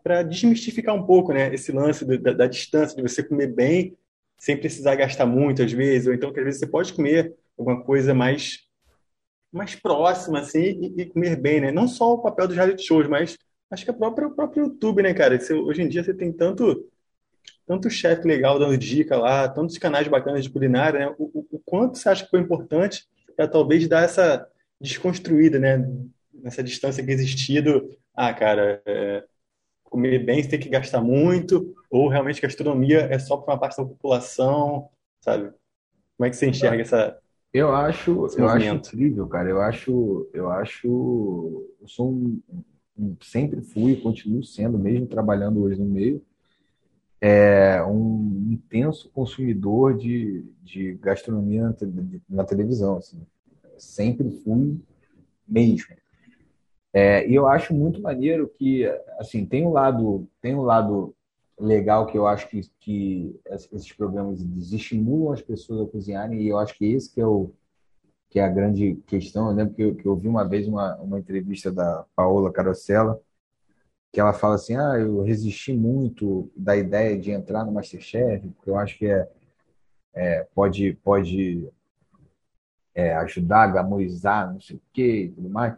para 0.04 0.24
desmistificar 0.24 0.96
um 0.96 1.06
pouco, 1.06 1.34
né, 1.34 1.54
esse 1.54 1.72
lance 1.72 2.06
da, 2.06 2.34
da 2.34 2.48
distância, 2.48 2.96
de 2.96 3.02
você 3.02 3.24
comer 3.24 3.48
bem 3.48 3.98
sem 4.38 4.56
precisar 4.56 4.96
gastar 4.96 5.26
muito, 5.26 5.64
às 5.64 5.72
vezes, 5.72 6.08
ou 6.08 6.14
então 6.14 6.32
que 6.32 6.40
às 6.40 6.46
vezes 6.46 6.60
você 6.60 6.68
pode 6.68 6.94
comer 6.94 7.36
alguma 7.58 7.84
coisa 7.84 8.14
mais 8.14 8.66
mais 9.52 9.76
próxima, 9.76 10.40
assim, 10.40 10.60
e, 10.60 11.02
e, 11.02 11.06
comer 11.06 11.36
bem, 11.38 11.62
né? 11.62 11.72
Não 11.72 11.88
só 11.88 12.14
o 12.14 12.22
papel 12.22 12.48
dos 12.48 12.56
reality 12.56 12.86
shows, 12.86 13.08
mas 13.08 13.38
acho 13.72 13.86
que 13.86 13.90
a 13.90 13.94
própria, 13.94 14.28
o 14.28 14.36
próprio 14.36 14.66
YouTube, 14.66 15.02
né, 15.02 15.14
cara? 15.14 15.40
Você, 15.40 15.54
hoje 15.54 15.82
em 15.82 15.88
dia 15.88 16.04
você 16.04 16.14
tem 16.14 16.32
tanto 16.32 16.86
tanto 17.66 17.90
chefe 17.90 18.28
legal 18.28 18.58
dando 18.58 18.78
dica 18.78 19.18
lá, 19.18 19.48
tantos 19.48 19.78
canais 19.78 20.08
bacanas 20.08 20.44
de 20.44 20.50
culinária, 20.50 21.00
né? 21.00 21.16
O, 21.18 21.26
o, 21.26 21.48
o 21.52 21.60
quanto 21.66 21.98
você 21.98 22.10
acha 22.10 22.24
que 22.24 22.30
foi 22.30 22.40
importante 22.40 23.06
para 23.36 23.48
talvez 23.48 23.88
dar 23.88 24.04
essa 24.04 24.48
desconstruída, 24.80 25.60
né? 25.60 25.86
Nessa 26.34 26.64
distância 26.64 27.04
que 27.04 27.12
existia 27.12 27.62
do, 27.62 27.90
ah, 28.16 28.34
cara, 28.34 28.82
é, 28.86 29.24
comer 29.84 30.24
bem 30.24 30.42
você 30.42 30.50
tem 30.50 30.60
que 30.60 30.70
gastar 30.70 31.02
muito, 31.02 31.76
ou 31.90 32.08
realmente 32.08 32.42
gastronomia 32.42 33.08
é 33.12 33.20
só 33.20 33.38
para 33.38 33.54
uma 33.54 33.60
parte 33.60 33.78
da 33.78 33.86
população, 33.86 34.90
sabe? 35.22 35.52
Como 36.16 36.28
é 36.28 36.30
que 36.30 36.36
você 36.36 36.48
enxerga 36.48 36.82
essa, 36.82 37.20
eu 37.54 37.74
acho, 37.74 38.28
eu 38.38 38.48
acho 38.48 38.68
incrível, 38.68 39.28
cara. 39.28 39.50
Eu 39.50 39.62
acho, 39.62 40.30
eu 40.34 40.52
acho, 40.52 41.66
eu 41.82 41.88
sou 41.88 42.12
um, 42.12 42.42
um 42.98 43.16
sempre 43.22 43.62
fui 43.62 43.94
e 43.94 44.02
continuo 44.02 44.44
sendo, 44.44 44.78
mesmo 44.78 45.08
trabalhando 45.08 45.64
hoje 45.64 45.80
no 45.80 45.86
meio, 45.86 46.22
é 47.20 47.84
um 47.84 48.48
intenso 48.52 49.10
consumidor 49.10 49.98
de, 49.98 50.46
de 50.62 50.94
gastronomia 50.96 51.64
na, 51.64 51.76
na 52.30 52.44
televisão, 52.44 52.98
assim. 52.98 53.20
Sempre 53.78 54.30
fui 54.44 54.80
mesmo. 55.48 55.96
É, 56.94 57.28
e 57.28 57.36
eu 57.36 57.48
acho 57.48 57.74
muito 57.74 58.02
maneiro 58.02 58.48
que, 58.48 58.86
assim, 59.20 59.46
tem 59.46 59.66
um 59.66 59.72
lado, 59.72 60.28
tem 60.42 60.56
um 60.56 60.62
lado 60.62 61.16
legal 61.60 62.06
que 62.06 62.18
eu 62.18 62.28
acho 62.28 62.48
que, 62.48 62.62
que 62.80 63.40
esses 63.46 63.92
programas 63.92 64.42
estimulam 64.72 65.34
as 65.34 65.42
pessoas 65.42 65.88
a 65.88 65.92
cozinharem 65.92 66.42
e 66.42 66.48
eu 66.48 66.58
acho 66.58 66.78
que 66.78 66.86
esse 66.86 67.12
que 67.12 67.20
é 67.20 67.26
o 67.26 67.52
que 68.30 68.40
é 68.40 68.44
a 68.44 68.50
grande 68.50 68.96
questão. 69.08 69.50
Eu 69.50 69.56
lembro 69.56 69.74
que 69.74 69.82
eu, 69.82 69.96
que 69.96 70.06
eu 70.06 70.16
vi 70.16 70.28
uma 70.28 70.44
vez 70.44 70.68
uma, 70.68 70.96
uma 70.98 71.18
entrevista 71.18 71.72
da 71.72 72.06
Paola 72.16 72.52
Carosella 72.52 73.20
que 74.12 74.20
ela 74.20 74.34
fala 74.34 74.56
assim, 74.56 74.76
ah, 74.76 74.96
eu 75.00 75.22
resisti 75.22 75.74
muito 75.74 76.50
da 76.56 76.76
ideia 76.76 77.18
de 77.18 77.32
entrar 77.32 77.66
no 77.66 77.72
MasterChef, 77.72 78.48
porque 78.50 78.70
eu 78.70 78.78
acho 78.78 78.98
que 78.98 79.06
é, 79.06 79.30
é 80.14 80.48
pode 80.56 80.94
pode 81.04 81.70
é, 82.96 83.16
ajudar 83.18 83.68
glamorizar, 83.68 84.52
não 84.52 84.60
sei 84.60 84.78
o 84.78 84.82
quê 84.92 85.24
e 85.26 85.30
tudo 85.30 85.50
mais. 85.50 85.76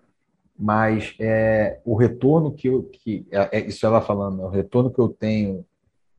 Mas 0.58 1.16
é, 1.20 1.80
o 1.86 1.96
retorno 1.96 2.54
que 2.54 2.68
eu 2.68 2.84
que 2.84 3.26
é, 3.32 3.60
é, 3.60 3.68
isso 3.68 3.86
ela 3.86 4.02
falando, 4.02 4.42
o 4.42 4.50
retorno 4.50 4.92
que 4.92 5.00
eu 5.00 5.10
tenho 5.10 5.66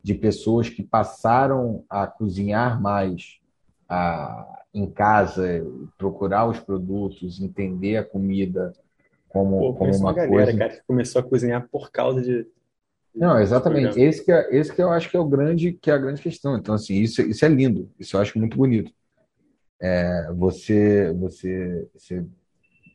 de 0.03 0.15
pessoas 0.15 0.69
que 0.69 0.83
passaram 0.83 1.85
a 1.89 2.07
cozinhar 2.07 2.81
mais 2.81 3.39
a, 3.89 4.65
em 4.73 4.91
casa, 4.91 5.67
procurar 5.99 6.47
os 6.47 6.59
produtos, 6.59 7.41
entender 7.41 7.97
a 7.97 8.05
comida 8.05 8.73
como, 9.31 9.59
Pô, 9.59 9.74
como 9.74 9.91
uma, 9.93 9.99
uma 9.99 10.12
galera, 10.12 10.45
coisa. 10.45 10.59
cara, 10.59 10.70
que 10.72 10.83
começou 10.87 11.20
a 11.20 11.22
cozinhar 11.22 11.68
por 11.70 11.91
causa 11.91 12.20
de. 12.20 12.47
Não, 13.14 13.41
exatamente. 13.41 13.99
Esse 13.99 14.24
que, 14.24 14.31
é, 14.31 14.55
esse 14.55 14.74
que 14.74 14.83
eu 14.83 14.91
acho 14.91 15.09
que 15.09 15.16
é 15.16 15.20
o 15.20 15.24
grande, 15.28 15.72
que 15.72 15.91
é 15.91 15.95
a 15.95 15.99
grande 15.99 16.20
questão. 16.20 16.57
Então, 16.57 16.74
assim, 16.74 16.95
isso, 16.95 17.22
isso 17.22 17.45
é 17.45 17.49
lindo. 17.49 17.91
Isso 17.99 18.16
eu 18.16 18.20
acho 18.20 18.39
muito 18.39 18.57
bonito. 18.57 18.93
É, 19.81 20.33
você, 20.33 21.12
você, 21.12 21.89
você, 21.95 22.24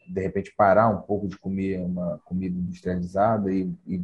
de 0.07 0.21
repente, 0.21 0.53
parar 0.55 0.89
um 0.89 1.01
pouco 1.01 1.27
de 1.27 1.37
comer 1.37 1.79
uma 1.79 2.19
comida 2.25 2.57
industrializada 2.57 3.51
e, 3.51 3.73
e 3.87 3.95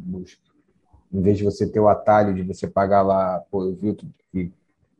em 1.12 1.20
vez 1.20 1.36
de 1.36 1.44
você 1.44 1.68
ter 1.68 1.80
o 1.80 1.88
atalho 1.88 2.34
de 2.34 2.42
você 2.42 2.66
pagar 2.66 3.02
lá, 3.02 3.40
pô, 3.50 3.64
eu 3.64 3.74
vi 3.74 3.94
que 4.32 4.52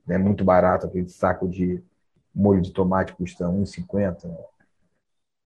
é 0.09 0.18
muito 0.18 0.45
barato 0.45 0.87
aquele 0.87 1.09
saco 1.09 1.49
de 1.49 1.83
molho 2.35 2.61
de 2.61 2.72
tomate 2.72 3.14
custa 3.14 3.47
1,50, 3.47 4.30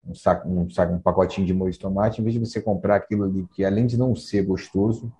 um 0.09 0.15
saco, 0.15 0.49
um 0.49 0.71
saco, 0.71 0.93
um 0.93 0.99
pacotinho 0.99 1.47
de 1.47 1.53
molho 1.53 1.73
de 1.73 1.79
tomate, 1.79 2.21
em 2.21 2.25
vez 2.25 2.35
de 2.35 2.41
você 2.41 2.61
comprar 2.61 2.97
aquilo 2.97 3.25
ali 3.25 3.47
que 3.53 3.65
além 3.65 3.87
de 3.87 3.97
não 3.97 4.15
ser 4.15 4.43
gostoso, 4.45 5.13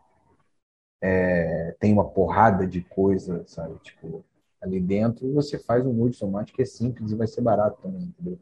é, 1.03 1.75
tem 1.79 1.93
uma 1.93 2.05
porrada 2.05 2.67
de 2.67 2.81
coisa, 2.81 3.45
sabe, 3.47 3.75
tipo, 3.83 4.25
ali 4.63 4.81
dentro, 4.81 5.33
você 5.33 5.59
faz 5.59 5.85
um 5.85 5.93
molho 5.93 6.13
de 6.13 6.19
tomate 6.19 6.53
que 6.53 6.63
é 6.63 6.65
simples 6.65 7.11
e 7.11 7.17
vai 7.17 7.27
ser 7.27 7.41
barato 7.41 7.81
também, 7.83 8.03
entendeu? 8.03 8.39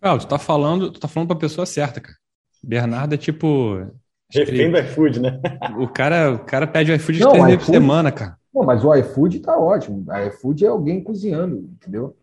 Ah, 0.00 0.16
tu 0.18 0.26
tá 0.26 0.38
falando, 0.38 0.90
tu 0.90 0.98
tá 0.98 1.08
falando 1.08 1.28
pra 1.28 1.36
pessoa 1.36 1.66
certa, 1.66 2.00
cara. 2.00 2.16
Bernardo 2.62 3.14
é 3.14 3.18
tipo 3.18 3.86
Refém 4.32 4.70
do 4.70 4.78
iFood, 4.78 5.20
né? 5.20 5.40
O 5.78 5.86
cara, 5.86 6.32
o 6.32 6.38
cara 6.38 6.66
pede 6.66 6.90
o 6.90 6.94
iFood 6.94 7.18
três 7.18 7.44
vezes 7.44 7.64
por 7.66 7.72
semana, 7.72 8.10
cara. 8.10 8.38
Não, 8.52 8.64
mas 8.64 8.84
o 8.84 8.94
iFood 8.94 9.40
tá 9.40 9.58
ótimo. 9.58 10.04
O 10.08 10.26
iFood 10.28 10.64
é 10.64 10.68
alguém 10.68 11.02
cozinhando, 11.02 11.58
entendeu? 11.58 12.16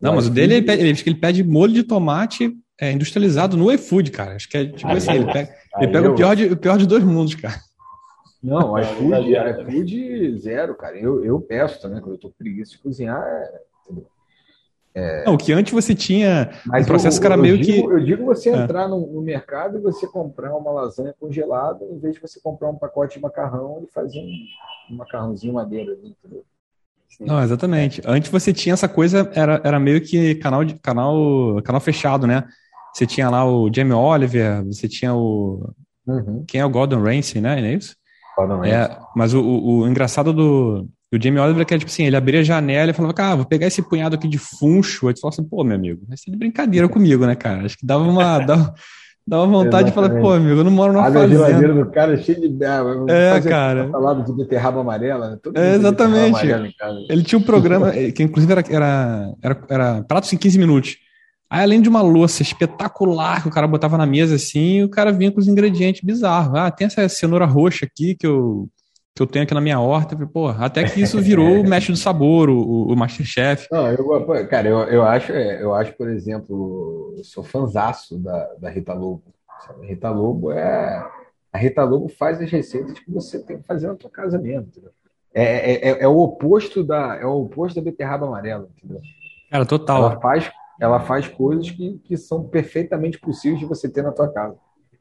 Não, 0.00 0.14
mas 0.14 0.26
o 0.26 0.30
dele, 0.30 0.56
ele, 0.56 0.66
pede, 0.66 0.82
ele 0.82 1.14
pede 1.14 1.42
molho 1.42 1.72
de 1.72 1.82
tomate 1.82 2.54
é, 2.80 2.92
industrializado 2.92 3.56
no 3.56 3.70
iFood, 3.72 4.10
cara. 4.10 4.34
Acho 4.34 4.48
que 4.48 4.56
é 4.56 4.66
tipo 4.66 4.90
assim, 4.90 5.12
ele 5.12 5.32
pega, 5.32 5.54
ele 5.78 5.92
pega 5.92 6.06
eu... 6.06 6.12
o, 6.12 6.14
pior 6.14 6.34
de, 6.34 6.44
o 6.46 6.56
pior 6.56 6.78
de 6.78 6.86
dois 6.86 7.04
mundos, 7.04 7.34
cara. 7.34 7.54
Não, 8.42 8.72
o 8.72 8.78
iFood, 8.78 9.32
iFood 9.34 10.38
zero, 10.38 10.74
cara. 10.74 10.96
Eu, 10.98 11.24
eu 11.24 11.40
peço 11.40 11.80
também, 11.80 12.00
quando 12.00 12.14
eu 12.14 12.20
tô 12.20 12.30
preguiça 12.30 12.72
de 12.72 12.78
cozinhar, 12.78 13.22
é... 13.22 13.64
É... 14.96 15.24
Não, 15.24 15.36
que 15.36 15.52
antes 15.52 15.72
você 15.72 15.92
tinha 15.92 16.52
Mas 16.64 16.84
um 16.84 16.86
processo 16.86 17.20
que 17.20 17.26
era 17.26 17.36
meio 17.36 17.58
digo, 17.58 17.88
que. 17.88 17.94
Eu 17.94 18.04
digo 18.04 18.24
você 18.24 18.50
é. 18.50 18.56
entrar 18.56 18.86
no, 18.86 19.04
no, 19.12 19.20
mercado 19.22 19.76
e 19.76 19.80
você 19.80 20.06
comprar 20.06 20.54
uma 20.54 20.70
lasanha 20.70 21.12
congelada, 21.18 21.84
em 21.84 21.98
vez 21.98 22.14
de 22.14 22.20
você 22.20 22.38
comprar 22.40 22.70
um 22.70 22.76
pacote 22.76 23.16
de 23.16 23.20
macarrão 23.20 23.82
e 23.84 23.92
fazer 23.92 24.20
um, 24.20 24.92
um 24.92 24.96
macarrãozinho 24.96 25.52
madeira, 25.52 25.92
entendeu? 25.94 26.44
Não, 27.20 27.42
exatamente. 27.42 28.02
Antes 28.04 28.30
você 28.30 28.52
tinha 28.52 28.72
essa 28.72 28.88
coisa, 28.88 29.30
era, 29.34 29.60
era 29.64 29.80
meio 29.80 30.00
que 30.00 30.36
canal, 30.36 30.64
de, 30.64 30.74
canal, 30.74 31.60
canal 31.64 31.80
fechado, 31.80 32.26
né? 32.26 32.44
Você 32.94 33.06
tinha 33.06 33.28
lá 33.28 33.44
o 33.44 33.70
Jamie 33.74 33.92
Oliver, 33.92 34.64
você 34.64 34.88
tinha 34.88 35.14
o. 35.14 35.74
Uhum. 36.06 36.44
Quem 36.46 36.60
é 36.60 36.64
o 36.64 36.70
Gordon 36.70 37.02
Ramsay, 37.02 37.40
né? 37.40 37.60
Não 37.60 37.66
é 37.66 37.72
isso? 37.74 37.96
Gordon 38.36 38.56
Ramsay. 38.56 38.72
É, 38.72 38.98
mas 39.16 39.34
o, 39.34 39.40
o, 39.40 39.78
o 39.80 39.88
engraçado 39.88 40.32
do, 40.32 40.88
o 41.16 41.22
Jamie 41.22 41.40
Oliver, 41.40 41.64
que 41.64 41.74
é 41.74 41.78
tipo 41.78 41.90
assim, 41.90 42.04
ele 42.04 42.16
abria 42.16 42.40
a 42.40 42.42
janela 42.42 42.90
e 42.90 42.94
falava, 42.94 43.14
cara, 43.14 43.36
vou 43.36 43.44
pegar 43.44 43.66
esse 43.66 43.82
punhado 43.82 44.16
aqui 44.16 44.28
de 44.28 44.38
funcho. 44.38 45.08
Aí 45.08 45.14
tu 45.14 45.20
falava 45.20 45.34
assim, 45.34 45.48
pô, 45.48 45.62
meu 45.62 45.76
amigo, 45.76 46.02
vai 46.08 46.16
ser 46.16 46.30
de 46.30 46.36
brincadeira 46.36 46.88
comigo, 46.88 47.24
né, 47.26 47.34
cara? 47.34 47.64
Acho 47.64 47.78
que 47.78 47.86
dava 47.86 48.04
uma. 48.04 48.38
dava, 48.44 48.74
dava 49.26 49.46
vontade 49.46 49.88
de 49.88 49.94
falar, 49.94 50.10
pô, 50.10 50.32
amigo, 50.32 50.60
eu 50.60 50.64
não 50.64 50.70
moro 50.70 50.92
numa 50.92 51.06
Abre 51.06 51.20
fazenda. 51.20 51.44
a 51.44 51.46
geladeira 51.46 51.74
do 51.74 51.90
cara 51.90 52.16
cheio 52.16 52.40
de. 52.40 52.64
É, 53.08 53.40
cara. 53.40 53.88
Falava 53.90 54.22
de 54.22 54.32
beterraba 54.32 54.80
amarela, 54.80 55.30
né? 55.30 55.38
É, 55.54 55.74
exatamente. 55.74 56.46
Ele 57.08 57.22
tinha 57.22 57.38
um 57.38 57.42
programa, 57.42 57.92
que 58.14 58.22
inclusive 58.22 58.52
era, 58.52 58.64
era, 58.68 59.34
era, 59.42 59.64
era 59.68 60.02
pratos 60.02 60.32
em 60.32 60.36
15 60.36 60.58
minutos. 60.58 60.96
Aí, 61.54 61.62
além 61.62 61.80
de 61.80 61.88
uma 61.88 62.02
louça 62.02 62.42
espetacular 62.42 63.40
que 63.40 63.46
o 63.46 63.50
cara 63.50 63.68
botava 63.68 63.96
na 63.96 64.04
mesa 64.04 64.34
assim, 64.34 64.82
o 64.82 64.88
cara 64.88 65.12
vinha 65.12 65.30
com 65.30 65.38
os 65.38 65.46
ingredientes 65.46 66.02
bizarros. 66.02 66.56
Ah, 66.56 66.68
tem 66.68 66.88
essa 66.88 67.08
cenoura 67.08 67.46
roxa 67.46 67.86
aqui 67.86 68.16
que 68.16 68.26
eu 68.26 68.68
que 69.14 69.22
eu 69.22 69.26
tenho 69.28 69.44
aqui 69.44 69.54
na 69.54 69.60
minha 69.60 69.78
horta. 69.78 70.16
Pô, 70.26 70.48
até 70.48 70.82
que 70.82 71.00
isso 71.00 71.20
virou 71.22 71.60
o 71.60 71.68
mestre 71.68 71.92
do 71.92 71.98
sabor, 71.98 72.50
o, 72.50 72.88
o 72.88 72.96
Masterchef. 72.96 73.68
Não, 73.70 73.88
eu, 73.88 74.48
cara, 74.48 74.68
eu, 74.68 74.78
eu, 74.78 75.04
acho, 75.04 75.30
é, 75.30 75.62
eu 75.62 75.72
acho, 75.72 75.92
por 75.92 76.10
exemplo, 76.10 77.14
eu 77.16 77.22
sou 77.22 77.44
fanzaço 77.44 78.18
da, 78.18 78.54
da 78.58 78.68
Rita 78.68 78.92
Lobo. 78.92 79.22
A 79.48 79.86
Rita 79.86 80.10
Lobo 80.10 80.50
é. 80.50 81.08
A 81.52 81.58
Rita 81.58 81.84
Lobo 81.84 82.08
faz 82.08 82.40
as 82.40 82.50
receitas 82.50 82.98
que 82.98 83.08
você 83.08 83.38
tem 83.38 83.58
que 83.58 83.64
fazer 83.64 83.86
na 83.86 83.94
tua 83.94 84.10
casa 84.10 84.36
mesmo, 84.40 84.66
entendeu? 84.66 84.90
É, 85.32 85.44
é, 85.44 85.90
é, 85.90 86.02
é 86.02 86.08
o 86.08 86.18
oposto 86.18 86.82
da 86.82 87.14
é 87.14 87.24
o 87.24 87.42
oposto 87.42 87.76
da 87.76 87.82
beterraba 87.82 88.26
amarela, 88.26 88.68
entendeu? 88.76 89.00
Cara, 89.48 89.64
total. 89.64 89.98
Ela 89.98 90.20
faz, 90.20 90.50
ela 90.80 91.00
faz 91.00 91.28
coisas 91.28 91.70
que, 91.70 92.00
que 92.04 92.16
são 92.16 92.42
perfeitamente 92.44 93.18
possíveis 93.18 93.60
de 93.60 93.66
você 93.66 93.88
ter 93.88 94.02
na 94.02 94.12
tua 94.12 94.28
casa. 94.28 94.56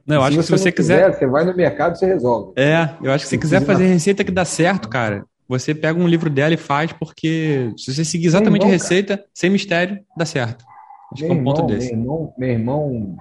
Não, 0.06 0.18
eu 0.18 0.24
acho 0.24 0.38
que 0.38 0.44
se 0.44 0.52
você 0.52 0.72
quiser, 0.72 1.06
quiser, 1.06 1.20
Você 1.20 1.28
vai 1.28 1.46
no 1.46 1.56
mercado 1.56 1.96
e 1.96 1.98
você 1.98 2.06
resolve. 2.06 2.54
É, 2.58 2.90
eu 3.02 3.12
acho 3.12 3.24
que 3.24 3.30
se 3.30 3.36
você 3.36 3.38
quiser 3.38 3.62
fazer 3.62 3.86
receita 3.86 4.24
que 4.24 4.32
dá 4.32 4.44
certo, 4.44 4.90
cara, 4.90 5.26
você 5.48 5.74
pega 5.74 5.98
um 5.98 6.08
livro 6.08 6.30
dela 6.30 6.54
e 6.54 6.58
faz, 6.58 6.92
porque 6.92 7.72
se 7.78 7.94
você 7.94 8.04
seguir 8.04 8.28
exatamente 8.28 8.64
irmão, 8.64 8.70
a 8.70 8.74
receita, 8.74 9.18
cara. 9.18 9.30
sem 9.34 9.50
mistério, 9.50 10.00
dá 10.18 10.26
certo. 10.26 10.66
Acho 11.12 11.24
meu 11.24 11.32
que 11.32 11.38
é 11.38 11.42
um 11.42 11.44
ponto 11.44 11.62
irmão, 11.62 11.68
desse. 11.68 11.96
Meu 11.96 12.00
irmão, 12.02 12.34
meu 12.38 12.50
irmão 12.50 13.18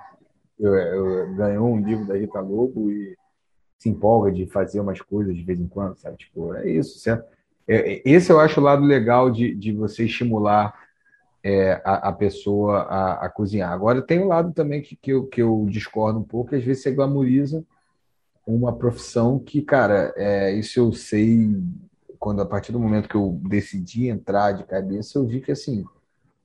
eu, 0.58 0.74
eu, 0.74 1.34
ganhou 1.34 1.72
um 1.72 1.80
livro 1.80 2.06
da 2.06 2.16
Rita 2.16 2.40
Lobo 2.40 2.90
e 2.90 3.16
se 3.78 3.88
empolga 3.88 4.30
de 4.30 4.46
fazer 4.46 4.80
umas 4.80 5.00
coisas 5.00 5.36
de 5.36 5.42
vez 5.42 5.60
em 5.60 5.66
quando, 5.66 5.96
sabe? 5.96 6.16
Tipo, 6.16 6.54
é 6.54 6.68
isso, 6.68 6.98
certo? 6.98 7.24
É, 7.66 7.94
é, 7.94 8.02
esse 8.04 8.30
eu 8.32 8.38
acho 8.38 8.60
o 8.60 8.62
lado 8.62 8.84
legal 8.84 9.30
de, 9.30 9.54
de 9.54 9.72
você 9.72 10.04
estimular 10.04 10.72
é, 11.44 11.80
a, 11.84 12.08
a, 12.08 12.12
pessoa 12.12 12.82
a, 12.82 13.26
a, 13.26 13.28
cozinhar. 13.28 13.72
Agora, 13.72 14.00
tem 14.00 14.20
um 14.20 14.28
lado 14.28 14.52
também 14.52 14.80
que, 14.80 14.94
que, 14.94 15.12
eu, 15.12 15.26
que 15.26 15.42
eu 15.42 15.66
discordo 15.68 16.20
um 16.20 16.24
pouco, 16.24 16.50
que 16.50 16.56
às 16.56 16.64
vezes 16.64 16.82
você 16.82 16.92
glamoriza 16.92 17.64
uma 18.46 18.72
profissão 18.76 19.38
que, 19.38 19.62
cara, 19.62 20.12
é, 20.16 20.52
isso 20.52 20.78
eu 20.78 20.92
sei 20.92 21.60
quando 22.18 22.40
a 22.40 22.46
partir 22.46 22.70
do 22.70 22.78
momento 22.78 23.08
que 23.08 23.16
eu 23.16 23.40
decidi 23.48 24.06
entrar 24.06 24.52
de 24.52 24.64
cabeça, 24.64 25.18
eu 25.18 25.26
vi 25.26 25.40
que 25.40 25.50
assim 25.50 25.84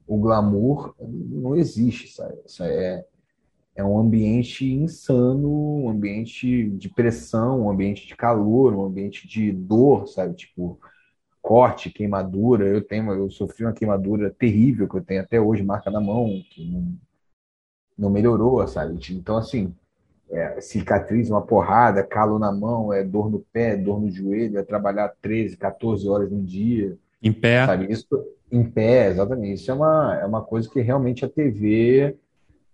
o 0.08 0.18
glamour 0.18 0.96
não 1.00 1.56
existe, 1.56 2.08
sabe? 2.08 2.36
Isso 2.46 2.64
é, 2.64 3.06
é 3.76 3.84
um 3.84 4.00
ambiente 4.00 4.66
insano, 4.66 5.84
um 5.84 5.90
ambiente 5.90 6.70
de 6.72 6.90
pressão, 6.90 7.66
um 7.66 7.70
ambiente 7.70 8.08
de 8.08 8.16
calor, 8.16 8.74
um 8.74 8.86
ambiente 8.86 9.28
de 9.28 9.52
dor, 9.52 10.08
sabe? 10.08 10.34
Tipo, 10.34 10.80
corte, 11.48 11.90
queimadura. 11.90 12.68
Eu 12.68 12.82
tenho, 12.82 13.10
eu 13.14 13.32
sofri 13.32 13.64
uma 13.64 13.72
queimadura 13.72 14.30
terrível 14.30 14.86
que 14.86 14.98
eu 14.98 15.02
tenho 15.02 15.22
até 15.22 15.40
hoje, 15.40 15.64
marca 15.64 15.90
na 15.90 16.02
mão, 16.02 16.28
que 16.52 16.70
não, 16.70 16.94
não 17.98 18.10
melhorou, 18.10 18.68
sabe? 18.68 19.00
Então, 19.12 19.38
assim, 19.38 19.74
é, 20.30 20.60
cicatriz, 20.60 21.30
uma 21.30 21.42
porrada, 21.42 22.04
calo 22.04 22.38
na 22.38 22.52
mão, 22.52 22.92
é 22.92 23.02
dor 23.02 23.30
no 23.32 23.40
pé, 23.54 23.78
dor 23.78 24.02
no 24.02 24.12
joelho, 24.12 24.60
é 24.60 24.64
trabalhar 24.64 25.14
13, 25.22 25.56
14 25.56 26.10
horas 26.10 26.30
no 26.30 26.44
dia. 26.44 26.98
Em 27.24 27.32
pé. 27.32 27.66
Sabe? 27.66 27.94
Isso, 27.94 28.08
em 28.52 28.70
pé, 28.70 29.08
exatamente. 29.08 29.54
Isso 29.54 29.72
é 29.72 29.74
uma, 29.74 30.20
é 30.22 30.26
uma 30.26 30.42
coisa 30.42 30.70
que 30.70 30.82
realmente 30.82 31.24
a 31.24 31.30
TV 31.30 32.18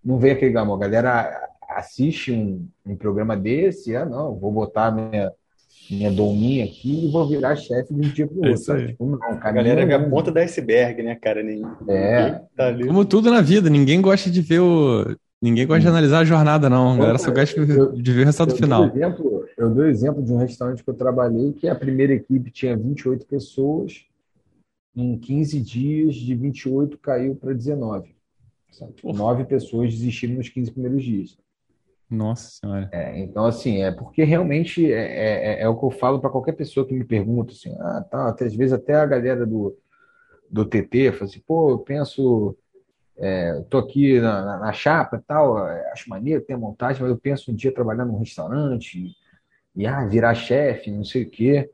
não 0.03 0.17
vê 0.17 0.31
aquele 0.31 0.51
glamour. 0.51 0.77
A 0.77 0.87
galera 0.87 1.49
assiste 1.69 2.31
um, 2.31 2.67
um 2.83 2.95
programa 2.95 3.37
desse, 3.37 3.95
ah, 3.95 4.03
não, 4.03 4.33
vou 4.33 4.51
botar 4.51 4.89
minha 4.89 5.31
minha 5.89 6.11
dominha 6.11 6.65
aqui 6.65 7.05
e 7.05 7.11
vou 7.11 7.27
virar 7.27 7.55
chefe 7.55 7.93
de 7.93 7.99
um 7.99 8.11
dia 8.11 8.27
pro 8.27 8.45
é 8.45 8.49
outro. 8.51 8.87
Tipo, 8.87 9.05
não, 9.05 9.19
a 9.21 9.51
galera 9.51 9.81
é 9.81 9.93
a 9.93 10.09
ponta 10.09 10.31
do 10.31 10.39
iceberg, 10.39 11.03
né, 11.03 11.15
cara? 11.15 11.43
Nem, 11.43 11.63
é. 11.87 12.41
Tá 12.55 12.73
Como 12.85 13.05
tudo 13.05 13.29
na 13.29 13.41
vida, 13.41 13.69
ninguém 13.69 14.01
gosta 14.01 14.29
de 14.29 14.41
ver 14.41 14.59
o. 14.59 15.15
Ninguém 15.41 15.67
gosta 15.67 15.81
de 15.81 15.87
analisar 15.89 16.19
a 16.19 16.25
jornada, 16.25 16.69
não. 16.69 16.93
A 16.93 16.97
galera 16.97 17.17
só 17.17 17.29
gosta 17.29 17.65
de 17.65 18.11
ver 18.13 18.21
o 18.21 18.25
resultado 18.25 18.55
final. 18.55 18.85
Exemplo, 18.85 19.45
eu 19.57 19.69
dou 19.69 19.85
exemplo 19.85 20.23
de 20.23 20.31
um 20.31 20.37
restaurante 20.37 20.81
que 20.81 20.89
eu 20.89 20.93
trabalhei 20.93 21.51
que 21.51 21.67
a 21.67 21.75
primeira 21.75 22.13
equipe 22.13 22.49
tinha 22.49 22.77
28 22.77 23.25
pessoas. 23.25 24.05
Em 24.95 25.17
15 25.17 25.59
dias, 25.59 26.15
de 26.15 26.35
28 26.35 26.97
caiu 26.99 27.35
para 27.35 27.51
19. 27.51 28.15
Sabe? 28.71 28.93
Nove 29.03 29.43
pessoas 29.43 29.91
desistiram 29.91 30.35
nos 30.35 30.49
15 30.49 30.71
primeiros 30.71 31.03
dias. 31.03 31.37
Nossa 32.09 32.51
Senhora. 32.51 32.89
É, 32.91 33.19
então, 33.19 33.45
assim, 33.45 33.81
é 33.81 33.91
porque 33.91 34.23
realmente 34.23 34.91
é, 34.91 34.99
é, 35.01 35.53
é, 35.53 35.61
é 35.61 35.69
o 35.69 35.77
que 35.77 35.85
eu 35.85 35.91
falo 35.91 36.19
para 36.19 36.29
qualquer 36.29 36.53
pessoa 36.53 36.85
que 36.85 36.93
me 36.93 37.03
pergunta, 37.03 37.51
assim, 37.51 37.75
ah, 37.79 38.05
tá, 38.09 38.29
até, 38.29 38.45
às 38.45 38.55
vezes 38.55 38.73
até 38.73 38.93
a 38.95 39.05
galera 39.05 39.45
do, 39.45 39.75
do 40.49 40.65
TT 40.65 41.11
fala 41.11 41.25
assim, 41.25 41.41
pô, 41.45 41.71
eu 41.71 41.79
penso, 41.79 42.55
é, 43.17 43.61
tô 43.69 43.77
aqui 43.79 44.19
na, 44.19 44.45
na, 44.45 44.59
na 44.59 44.73
chapa 44.73 45.17
e 45.17 45.21
tal, 45.21 45.67
é, 45.67 45.91
acho 45.91 46.09
maneiro, 46.09 46.43
tem 46.43 46.55
a 46.55 46.59
montagem, 46.59 47.01
mas 47.01 47.11
eu 47.11 47.17
penso 47.17 47.51
um 47.51 47.55
dia 47.55 47.73
trabalhar 47.73 48.05
num 48.05 48.19
restaurante 48.19 48.99
e, 49.75 49.81
e 49.83 49.87
ah, 49.87 50.05
virar 50.05 50.35
chefe, 50.35 50.91
não 50.91 51.03
sei 51.03 51.23
o 51.23 51.29
quê. 51.29 51.69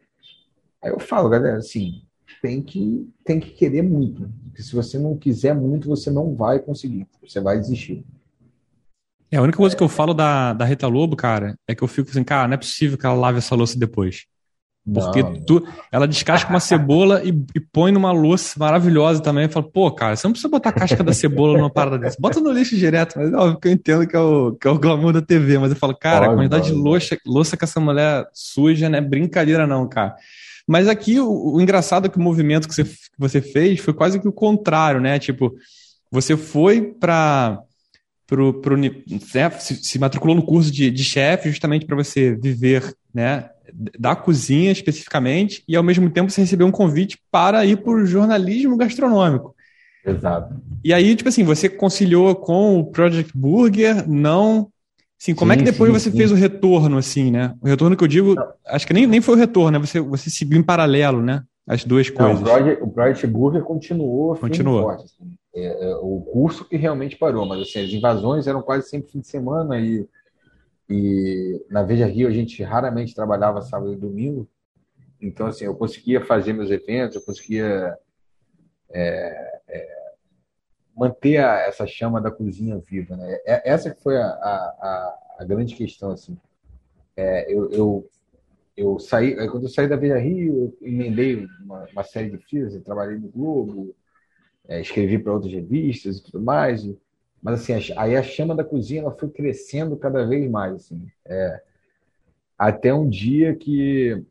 Aí 0.82 0.92
eu 0.92 1.00
falo, 1.00 1.30
galera, 1.30 1.58
assim, 1.58 2.04
tem 2.42 2.62
que, 2.62 3.12
tem 3.24 3.40
que 3.40 3.52
querer 3.52 3.82
muito. 3.82 4.30
Porque 4.46 4.62
se 4.64 4.74
você 4.74 4.98
não 4.98 5.18
quiser 5.18 5.54
muito, 5.54 5.88
você 5.88 6.10
não 6.10 6.36
vai 6.36 6.60
conseguir, 6.60 7.08
você 7.22 7.40
vai 7.42 7.60
desistir. 7.60 8.06
É, 9.32 9.38
a 9.38 9.42
única 9.42 9.58
coisa 9.58 9.76
que 9.76 9.84
eu 9.84 9.90
falo 9.90 10.14
da, 10.14 10.54
da 10.54 10.66
Rita 10.66 10.88
Lobo, 10.88 11.16
cara, 11.16 11.56
é 11.68 11.76
que 11.76 11.84
eu 11.84 11.88
fico 11.88 12.10
assim, 12.10 12.24
cara, 12.24 12.48
não 12.48 12.56
é 12.56 12.58
possível 12.58 12.98
que 12.98 13.06
ela 13.06 13.16
lave 13.16 13.38
essa 13.38 13.56
louça 13.56 13.78
depois. 13.78 14.26
Porque 14.92 15.22
não, 15.22 15.40
tu, 15.42 15.68
ela 15.92 16.08
descasca 16.08 16.50
uma 16.50 16.60
cebola 16.60 17.22
e, 17.24 17.30
e, 17.56 17.60
põe 17.60 17.92
numa 17.92 18.12
louça 18.12 18.58
maravilhosa 18.58 19.22
também. 19.22 19.46
E 19.46 19.50
fala, 19.50 19.70
pô, 19.70 19.92
cara, 19.92 20.16
você 20.16 20.26
não 20.26 20.32
precisa 20.32 20.50
botar 20.50 20.70
a 20.70 20.74
casca 20.74 21.04
da 21.04 21.14
cebola 21.14 21.58
numa 21.58 21.70
parada 21.70 21.98
dessa. 21.98 22.18
Bota 22.20 22.40
no 22.40 22.52
lixo 22.52 22.76
direto. 22.76 23.18
Mas 23.18 23.32
óbvio 23.34 23.60
que 23.60 23.68
eu 23.68 23.72
entendo 23.72 24.08
que 24.08 24.16
é, 24.16 24.20
o, 24.20 24.54
que 24.54 24.68
é 24.68 24.72
o 24.72 24.80
glamour 24.80 25.14
da 25.14 25.22
TV. 25.22 25.60
Mas 25.60 25.72
eu 25.72 25.78
falo, 25.78 25.96
cara, 25.96 26.32
a 26.32 26.34
quantidade 26.34 26.68
de 26.68 26.74
louça, 26.74 27.18
louça 27.26 27.56
que 27.56 27.64
essa 27.64 27.80
mulher 27.80 28.26
suja 28.34 28.90
não 28.90 28.98
é 28.98 29.02
brincadeira, 29.02 29.68
não, 29.68 29.88
cara. 29.88 30.16
Mas 30.68 30.88
aqui 30.88 31.20
o, 31.20 31.56
o 31.56 31.62
engraçado 31.62 32.08
é 32.08 32.10
que 32.10 32.18
o 32.18 32.22
movimento 32.22 32.68
que 32.68 32.74
você, 32.74 32.84
que 32.84 33.18
você 33.18 33.42
fez 33.42 33.80
foi 33.80 33.94
quase 33.94 34.20
que 34.20 34.28
o 34.28 34.34
contrário, 34.34 35.00
né? 35.00 35.20
Tipo, 35.20 35.54
você 36.12 36.36
foi 36.36 36.82
para 36.82 37.60
pro, 38.30 38.54
pro, 38.54 38.78
né, 38.78 38.92
se, 39.60 39.84
se, 39.84 39.98
matriculou 39.98 40.36
no 40.36 40.44
curso 40.44 40.72
de, 40.72 40.92
de 40.92 41.04
chefe 41.04 41.50
justamente 41.50 41.86
para 41.88 41.96
você 41.96 42.36
viver 42.36 42.96
né, 43.12 43.50
da 43.98 44.16
cozinha 44.16 44.72
especificamente 44.72 45.64
e 45.68 45.76
ao 45.76 45.82
mesmo 45.82 46.08
tempo 46.12 46.30
você 46.30 46.42
recebeu 46.42 46.68
um 46.68 46.72
convite 46.72 47.18
para 47.32 47.66
ir 47.66 47.78
para 47.78 47.92
o 47.92 48.06
jornalismo 48.06 48.78
gastronômico. 48.78 49.56
Exato. 50.06 50.54
E 50.84 50.94
aí, 50.94 51.16
tipo 51.16 51.28
assim, 51.28 51.44
você 51.44 51.68
conciliou 51.68 52.36
com 52.36 52.80
o 52.80 52.86
Project 52.86 53.36
Burger, 53.36 54.08
não... 54.08 54.70
Assim, 55.20 55.36
como 55.36 55.52
sim, 55.52 55.56
é 55.56 55.64
que 55.64 55.70
depois 55.70 55.92
sim, 55.92 56.00
você 56.00 56.12
sim. 56.12 56.18
fez 56.18 56.32
o 56.32 56.36
retorno, 56.36 56.98
assim, 56.98 57.30
né? 57.30 57.54
O 57.60 57.68
retorno 57.68 57.98
que 57.98 58.04
eu 58.04 58.08
digo, 58.08 58.36
não. 58.36 58.48
acho 58.68 58.88
que 58.88 58.94
nem, 58.94 59.06
nem 59.06 59.20
foi 59.20 59.36
o 59.36 59.38
retorno, 59.38 59.78
né? 59.78 59.86
Você, 59.86 60.00
você 60.00 60.30
seguiu 60.30 60.58
em 60.58 60.64
paralelo, 60.64 61.22
né? 61.22 61.44
As 61.68 61.84
duas 61.84 62.10
coisas. 62.10 62.40
Não, 62.40 62.42
o, 62.42 62.46
Project, 62.46 62.84
o 62.84 62.88
Project 62.88 63.28
Burger 63.28 63.64
continuou. 63.64 64.36
Continuou. 64.38 64.84
Forte, 64.84 65.04
assim. 65.04 65.39
É, 65.60 65.92
é, 65.92 65.96
o 65.98 66.22
curso 66.22 66.66
que 66.66 66.76
realmente 66.76 67.18
parou, 67.18 67.46
mas 67.46 67.62
assim, 67.62 67.84
as 67.84 67.92
invasões 67.92 68.48
eram 68.48 68.62
quase 68.62 68.90
sempre 68.90 69.12
fim 69.12 69.20
de 69.20 69.28
semana 69.28 69.80
e, 69.80 70.08
e 70.90 71.66
na 71.70 71.84
Veja 71.84 72.06
Rio 72.06 72.28
a 72.28 72.32
gente 72.32 72.62
raramente 72.64 73.16
trabalhava 73.16 73.62
sábado 73.62 73.94
e 73.94 73.98
domingo, 73.98 74.48
então 75.22 75.48
assim, 75.48 75.66
eu 75.66 75.76
conseguia 75.76 76.26
fazer 76.26 76.54
meus 76.54 76.72
eventos, 76.72 77.16
eu 77.16 77.22
conseguia 77.22 77.98
é, 78.92 79.62
é, 79.68 80.00
manter 80.96 81.38
a, 81.38 81.60
essa 81.62 81.88
chama 81.88 82.20
da 82.20 82.32
cozinha 82.32 82.78
viva, 82.78 83.16
né? 83.16 83.40
É, 83.46 83.72
essa 83.72 83.96
foi 83.96 84.18
a, 84.18 84.28
a, 84.28 85.20
a 85.40 85.44
grande 85.46 85.76
questão, 85.76 86.12
assim. 86.12 86.38
É, 87.16 87.52
eu, 87.52 87.72
eu, 87.72 88.10
eu 88.76 89.00
saí, 89.00 89.36
quando 89.50 89.64
eu 89.64 89.70
saí 89.70 89.88
da 89.88 89.96
Veja 89.96 90.18
Rio, 90.18 90.74
eu 90.82 90.88
emendei 90.88 91.46
uma, 91.62 91.86
uma 91.92 92.04
série 92.04 92.30
de 92.30 92.38
fios, 92.38 92.78
trabalhei 92.84 93.18
no 93.18 93.30
Globo, 93.30 93.96
é, 94.70 94.80
escrevi 94.80 95.18
para 95.18 95.34
outras 95.34 95.52
revistas 95.52 96.18
e 96.18 96.24
tudo 96.24 96.40
mais. 96.40 96.84
E, 96.84 96.98
mas 97.42 97.62
assim, 97.62 97.94
aí 97.98 98.16
a 98.16 98.22
chama 98.22 98.56
da 98.56 98.64
cozinha 98.64 99.02
ela 99.02 99.12
foi 99.12 99.30
crescendo 99.30 99.98
cada 99.98 100.26
vez 100.26 100.50
mais, 100.50 100.76
assim. 100.76 101.12
É, 101.26 101.64
até 102.58 102.94
um 102.94 103.10
dia 103.10 103.56
que 103.56 104.24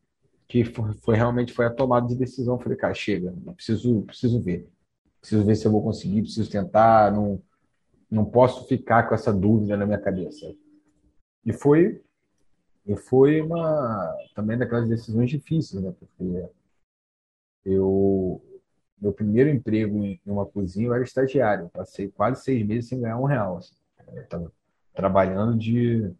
que 0.47 0.63
foi, 0.65 0.93
foi, 0.93 1.15
realmente 1.15 1.53
foi 1.53 1.67
a 1.67 1.69
tomada 1.69 2.07
de 2.07 2.15
decisão. 2.15 2.57
Falei, 2.57 2.75
cara, 2.77 2.93
chega, 2.93 3.31
preciso 3.55 4.01
preciso 4.03 4.39
ver, 4.41 4.67
preciso 5.19 5.45
ver 5.45 5.55
se 5.55 5.67
eu 5.67 5.71
vou 5.71 5.83
conseguir, 5.83 6.23
preciso 6.23 6.49
tentar, 6.49 7.11
não 7.11 7.41
não 8.09 8.25
posso 8.25 8.67
ficar 8.67 9.07
com 9.07 9.13
essa 9.13 9.31
dúvida 9.31 9.77
na 9.77 9.85
minha 9.85 9.99
cabeça. 9.99 10.55
E 11.45 11.53
foi 11.53 12.01
e 12.85 12.95
foi 12.95 13.41
uma 13.41 14.15
também 14.33 14.57
daquelas 14.57 14.87
decisões 14.87 15.29
difíceis, 15.29 15.83
né? 15.83 15.93
Porque 15.99 16.49
eu 17.65 18.41
meu 19.01 19.13
primeiro 19.13 19.49
emprego 19.49 20.03
em 20.03 20.19
uma 20.25 20.45
cozinha 20.45 20.87
eu 20.87 20.93
era 20.93 21.03
estagiário, 21.03 21.69
passei 21.69 22.09
quase 22.09 22.43
seis 22.43 22.65
meses 22.65 22.89
sem 22.89 22.99
ganhar 22.99 23.17
um 23.17 23.25
real. 23.25 23.57
Assim. 23.57 23.73
Eu 24.13 24.27
tava 24.27 24.51
trabalhando 24.93 25.57
de 25.57 26.11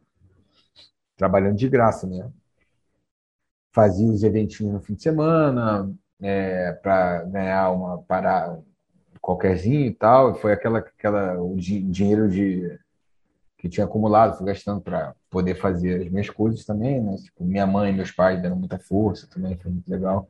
trabalhando 1.18 1.58
de 1.58 1.68
graça, 1.68 2.08
né? 2.08 2.32
Fazia 3.72 4.08
os 4.08 4.24
eventinhos 4.24 4.74
no 4.74 4.80
fim 4.82 4.96
de 4.96 5.04
semana 5.04 5.94
é, 6.22 6.74
para 6.74 7.24
ganhar 7.24 7.72
uma 7.72 7.98
para 8.04 8.58
qualquerzinho 9.22 9.86
e 9.86 9.94
tal. 9.94 10.36
Foi 10.36 10.54
aquela 10.54 10.80
aquela 10.80 11.42
o 11.42 11.56
dinheiro 11.58 12.30
de 12.30 12.80
que 13.58 13.68
tinha 13.68 13.86
acumulado, 13.86 14.38
fui 14.38 14.48
gastando 14.48 14.80
para 14.80 15.14
poder 15.30 15.56
fazer 15.56 16.02
as 16.02 16.10
minhas 16.10 16.30
coisas 16.30 16.64
também, 16.64 17.02
né? 17.02 17.18
Tipo, 17.18 17.44
minha 17.44 17.68
mãe 17.68 17.92
e 17.92 17.96
meus 17.96 18.10
pais 18.10 18.42
deram 18.42 18.56
muita 18.56 18.80
força 18.80 19.28
também, 19.28 19.58
foi 19.58 19.70
muito 19.70 19.90
legal. 19.90 20.30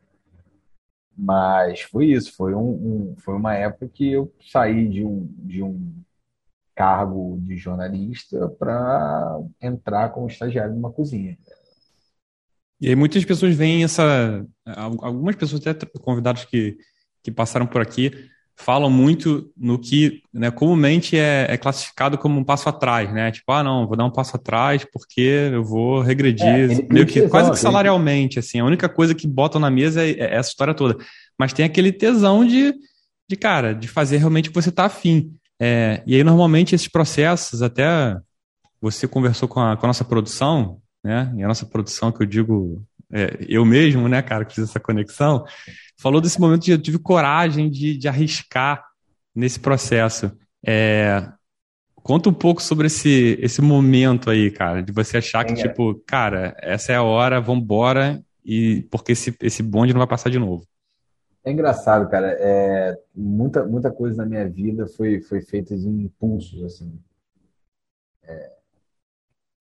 Mas 1.21 1.81
foi 1.81 2.13
isso, 2.13 2.33
foi, 2.33 2.55
um, 2.55 2.69
um, 2.69 3.15
foi 3.17 3.35
uma 3.35 3.53
época 3.53 3.89
que 3.89 4.09
eu 4.09 4.33
saí 4.39 4.87
de 4.87 5.03
um, 5.03 5.27
de 5.39 5.61
um 5.61 5.93
cargo 6.73 7.37
de 7.41 7.57
jornalista 7.57 8.47
para 8.57 9.37
entrar 9.61 10.09
como 10.09 10.27
estagiário 10.27 10.73
numa 10.73 10.93
cozinha. 10.93 11.37
E 12.79 12.87
aí 12.87 12.95
muitas 12.95 13.25
pessoas 13.25 13.53
veem 13.53 13.83
essa. 13.83 14.47
Algumas 14.65 15.35
pessoas, 15.35 15.67
até 15.67 15.85
convidados 15.85 16.45
que, 16.45 16.77
que 17.21 17.29
passaram 17.29 17.67
por 17.67 17.81
aqui, 17.81 18.11
falam 18.59 18.89
muito 18.89 19.49
no 19.57 19.79
que 19.79 20.21
né, 20.33 20.51
comumente 20.51 21.17
é, 21.17 21.47
é, 21.49 21.57
classificado 21.57 22.17
como 22.17 22.39
um 22.39 22.43
passo 22.43 22.67
atrás, 22.67 23.11
né? 23.11 23.31
Tipo, 23.31 23.53
ah, 23.53 23.63
não, 23.63 23.87
vou 23.87 23.95
dar 23.95 24.03
um 24.03 24.11
passo 24.11 24.35
atrás 24.35 24.85
porque 24.91 25.49
eu 25.53 25.63
vou 25.63 26.01
regredir, 26.01 26.45
é, 26.45 26.93
meio 26.93 27.05
que 27.05 27.13
tesão, 27.13 27.29
quase 27.29 27.51
que 27.51 27.57
salarialmente, 27.57 28.37
assim. 28.37 28.59
A 28.59 28.65
única 28.65 28.89
coisa 28.89 29.15
que 29.15 29.25
botam 29.25 29.61
na 29.61 29.71
mesa 29.71 30.05
é, 30.05 30.11
é, 30.11 30.35
essa 30.35 30.49
história 30.49 30.73
toda. 30.73 30.97
Mas 31.37 31.53
tem 31.53 31.63
aquele 31.63 31.91
tesão 31.91 32.45
de, 32.45 32.73
de 33.29 33.35
cara, 33.37 33.73
de 33.73 33.87
fazer 33.87 34.17
realmente 34.17 34.49
o 34.49 34.51
que 34.51 34.61
você 34.61 34.69
está 34.69 34.85
afim. 34.85 35.33
É, 35.57 36.03
e 36.05 36.15
aí, 36.15 36.23
normalmente, 36.23 36.75
esses 36.75 36.89
processos, 36.89 37.61
até 37.61 38.17
você 38.81 39.07
conversou 39.07 39.47
com 39.47 39.61
a, 39.61 39.77
com 39.77 39.85
a 39.85 39.87
nossa 39.87 40.03
produção, 40.03 40.81
né? 41.01 41.33
E 41.37 41.43
a 41.43 41.47
nossa 41.47 41.65
produção, 41.65 42.11
que 42.11 42.23
eu 42.23 42.27
digo, 42.27 42.83
é, 43.11 43.37
eu 43.47 43.63
mesmo, 43.63 44.09
né, 44.09 44.21
cara, 44.21 44.43
que 44.43 44.55
fiz 44.55 44.65
essa 44.65 44.81
conexão, 44.81 45.45
falou 45.99 46.21
desse 46.21 46.39
momento 46.39 46.63
de 46.63 46.71
eu 46.71 46.81
tive 46.81 46.97
coragem 46.97 47.69
de, 47.69 47.97
de 47.97 48.07
arriscar 48.07 48.83
nesse 49.35 49.59
processo. 49.59 50.31
É, 50.65 51.29
conta 51.95 52.29
um 52.29 52.33
pouco 52.33 52.61
sobre 52.61 52.87
esse, 52.87 53.37
esse 53.41 53.61
momento 53.61 54.29
aí, 54.29 54.49
cara, 54.49 54.81
de 54.81 54.93
você 54.93 55.17
achar 55.17 55.43
que, 55.43 55.53
é. 55.53 55.55
tipo, 55.55 55.95
cara, 56.07 56.55
essa 56.61 56.93
é 56.93 56.95
a 56.95 57.03
hora, 57.03 57.41
vambora, 57.41 58.23
e 58.43 58.87
porque 58.89 59.11
esse, 59.11 59.35
esse 59.41 59.61
bonde 59.61 59.93
não 59.93 59.99
vai 59.99 60.07
passar 60.07 60.29
de 60.29 60.39
novo. 60.39 60.65
É 61.43 61.51
engraçado, 61.51 62.09
cara. 62.09 62.35
É, 62.39 62.97
muita, 63.13 63.65
muita 63.65 63.91
coisa 63.91 64.17
na 64.17 64.25
minha 64.25 64.47
vida 64.47 64.87
foi, 64.87 65.19
foi 65.21 65.41
feita 65.41 65.73
em 65.73 66.03
impulsos, 66.03 66.63
assim. 66.63 66.97
É, 68.23 68.51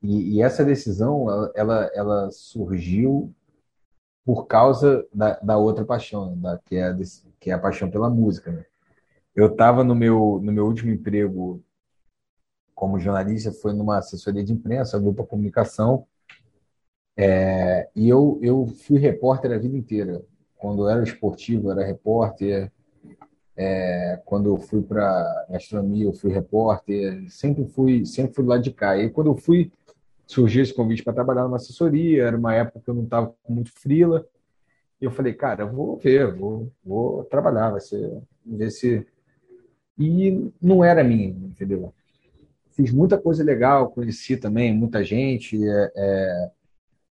e, 0.03 0.37
e, 0.37 0.43
essa 0.43 0.65
decisão, 0.65 1.29
ela, 1.29 1.53
ela, 1.55 1.91
ela 1.95 2.31
surgiu 2.31 3.35
por 4.29 4.47
causa 4.47 5.09
da, 5.11 5.39
da 5.39 5.57
outra 5.57 5.87
paixão, 5.87 6.39
da, 6.39 6.59
que, 6.59 6.77
é 6.77 6.83
a, 6.83 6.95
que 7.41 7.51
é 7.51 7.55
a 7.55 7.59
paixão 7.59 7.91
pela 7.91 8.11
música. 8.11 8.53
Né? 8.53 8.63
Eu 9.35 9.47
estava 9.47 9.83
no 9.83 9.95
meu, 9.95 10.39
no 10.43 10.53
meu 10.53 10.67
último 10.67 10.93
emprego 10.93 11.65
como 12.75 12.99
jornalista, 12.99 13.51
foi 13.51 13.73
numa 13.73 13.97
assessoria 13.97 14.45
de 14.45 14.53
imprensa, 14.53 14.99
grupo 14.99 15.25
comunicação, 15.25 16.07
é, 17.17 17.89
e 17.97 18.07
eu, 18.07 18.39
eu 18.43 18.67
fui 18.67 18.99
repórter 18.99 19.51
a 19.51 19.57
vida 19.57 19.75
inteira. 19.75 20.23
Quando 20.59 20.83
eu 20.83 20.91
era 20.91 21.03
esportivo, 21.03 21.69
eu 21.69 21.73
era 21.73 21.87
repórter. 21.87 22.71
É, 23.57 24.21
quando 24.27 24.51
eu 24.51 24.59
fui 24.59 24.83
para 24.83 25.47
gastronomia, 25.49 26.05
eu 26.05 26.13
fui 26.13 26.31
repórter. 26.31 27.25
Sempre 27.31 27.65
fui, 27.65 28.05
sempre 28.05 28.35
fui 28.35 28.45
lá 28.45 28.59
de 28.59 28.75
cá. 28.75 28.99
E 28.99 29.09
quando 29.09 29.29
eu 29.29 29.37
fui 29.39 29.73
surgiu 30.29 30.63
esse 30.63 30.75
convite 30.75 31.03
para 31.03 31.15
trabalhar 31.15 31.45
numa 31.45 31.57
assessoria, 31.57 32.25
era 32.25 32.37
uma 32.37 32.55
época 32.55 32.81
que 32.85 32.91
eu 32.91 32.95
não 32.95 33.05
estava 33.05 33.35
muito 33.49 33.73
frila, 33.73 34.29
e 35.01 35.05
eu 35.07 35.11
falei, 35.11 35.33
cara, 35.33 35.63
eu 35.63 35.73
vou 35.73 35.97
ver, 35.97 36.35
vou, 36.37 36.71
vou 36.85 37.25
trabalhar, 37.25 37.71
vai 37.71 37.81
ser, 37.81 38.21
ver 38.45 38.71
se... 38.71 39.07
E 39.99 40.53
não 40.61 40.85
era 40.85 41.03
minha, 41.03 41.29
entendeu? 41.29 41.95
Fiz 42.73 42.93
muita 42.93 43.19
coisa 43.19 43.43
legal, 43.43 43.91
conheci 43.91 44.37
também 44.37 44.73
muita 44.73 45.03
gente, 45.03 45.59
é, 45.67 45.93
é, 45.97 46.51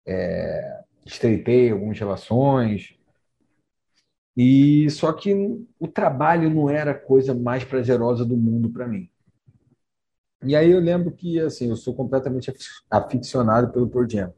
é, 0.06 0.80
estreitei 1.04 1.70
algumas 1.70 1.98
relações, 1.98 2.96
e 4.36 4.88
só 4.90 5.12
que 5.12 5.34
o 5.80 5.88
trabalho 5.88 6.48
não 6.48 6.70
era 6.70 6.92
a 6.92 6.98
coisa 6.98 7.34
mais 7.34 7.64
prazerosa 7.64 8.24
do 8.24 8.36
mundo 8.36 8.70
para 8.70 8.86
mim. 8.86 9.10
E 10.44 10.54
aí 10.54 10.70
eu 10.70 10.80
lembro 10.80 11.10
que, 11.10 11.40
assim, 11.40 11.68
eu 11.68 11.76
sou 11.76 11.94
completamente 11.94 12.52
aficionado 12.90 13.72
pelo 13.72 13.88
Pearl 13.88 14.08
Jam, 14.08 14.32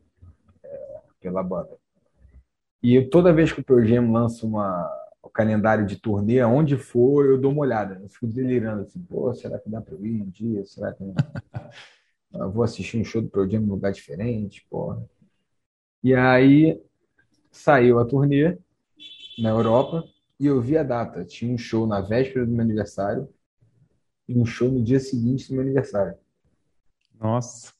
é, 0.64 1.00
pela 1.20 1.42
banda. 1.42 1.76
E 2.82 3.02
toda 3.02 3.32
vez 3.32 3.52
que 3.52 3.60
o 3.60 3.64
Pearl 3.64 3.84
Jam 3.84 4.10
lança 4.10 4.46
uma, 4.46 4.90
o 5.22 5.28
calendário 5.28 5.84
de 5.84 5.96
turnê, 5.96 6.40
aonde 6.40 6.76
for, 6.78 7.26
eu 7.26 7.38
dou 7.38 7.52
uma 7.52 7.60
olhada. 7.60 8.00
Eu 8.02 8.08
fico 8.08 8.26
delirando 8.26 8.82
assim, 8.82 9.00
pô, 9.02 9.32
será 9.34 9.58
que 9.58 9.68
dá 9.68 9.80
para 9.80 9.94
eu 9.94 10.06
ir 10.06 10.22
um 10.22 10.30
dia? 10.30 10.64
Será 10.64 10.92
que 10.94 11.04
eu 12.32 12.50
vou 12.50 12.64
assistir 12.64 12.98
um 12.98 13.04
show 13.04 13.20
do 13.20 13.28
Pearl 13.28 13.48
Jam 13.48 13.60
em 13.60 13.64
um 13.64 13.70
lugar 13.70 13.92
diferente? 13.92 14.66
Porra. 14.70 15.02
E 16.02 16.14
aí 16.14 16.80
saiu 17.50 17.98
a 17.98 18.06
turnê 18.06 18.56
na 19.38 19.50
Europa 19.50 20.04
e 20.38 20.46
eu 20.46 20.60
vi 20.62 20.78
a 20.78 20.82
data. 20.82 21.24
Tinha 21.26 21.52
um 21.52 21.58
show 21.58 21.86
na 21.86 22.00
véspera 22.00 22.46
do 22.46 22.52
meu 22.52 22.62
aniversário 22.62 23.28
um 24.36 24.46
show 24.46 24.70
no 24.70 24.82
dia 24.82 25.00
seguinte 25.00 25.48
do 25.48 25.54
meu 25.54 25.62
aniversário. 25.62 26.16
Nossa. 27.18 27.72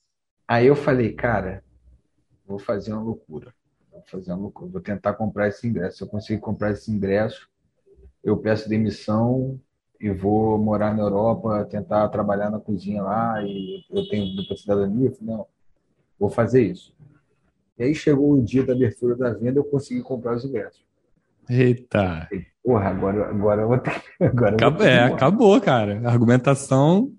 Aí 0.47 0.67
eu 0.67 0.77
falei, 0.77 1.13
cara, 1.13 1.65
vou 2.47 2.59
fazer 2.59 2.93
uma 2.93 3.03
loucura. 3.03 3.55
Vou 3.91 4.03
fazer 4.03 4.33
uma 4.33 4.43
loucura. 4.43 4.71
Vou 4.71 4.81
tentar 4.81 5.15
comprar 5.15 5.49
esse 5.49 5.67
ingresso. 5.67 5.99
Se 5.99 6.05
eu 6.05 6.09
conseguir 6.09 6.41
comprar 6.41 6.73
esse 6.73 6.91
ingresso, 6.91 7.49
eu 8.23 8.37
peço 8.37 8.69
demissão 8.69 9.61
e 10.01 10.11
vou 10.11 10.59
morar 10.59 10.95
na 10.95 11.03
Europa, 11.03 11.65
tentar 11.67 12.09
trabalhar 12.09 12.51
na 12.51 12.59
cozinha 12.59 13.03
lá 13.03 13.43
e 13.43 13.85
eu 13.91 14.09
tenho 14.09 14.35
dupla 14.35 14.57
cidadania. 14.57 15.09
Eu 15.09 15.15
falei, 15.15 15.35
não, 15.35 15.47
vou 16.19 16.31
fazer 16.31 16.63
isso. 16.63 16.95
E 17.79 17.85
aí 17.85 17.95
chegou 17.95 18.33
o 18.33 18.43
dia 18.43 18.65
da 18.65 18.73
abertura 18.73 19.17
da 19.17 19.33
venda, 19.33 19.59
eu 19.59 19.65
consegui 19.65 20.03
comprar 20.03 20.37
os 20.37 20.45
ingressos. 20.45 20.85
Eita. 21.49 22.29
Porra, 22.63 22.89
agora, 22.89 23.31
agora 23.31 23.63
eu 23.63 23.69
vou 23.69 23.79
ter. 23.79 24.03
Agora 24.21 24.55
acabou, 24.55 24.87
é, 24.87 25.05
acabou, 25.05 25.61
cara. 25.61 26.01
A 26.05 26.11
argumentação. 26.11 27.11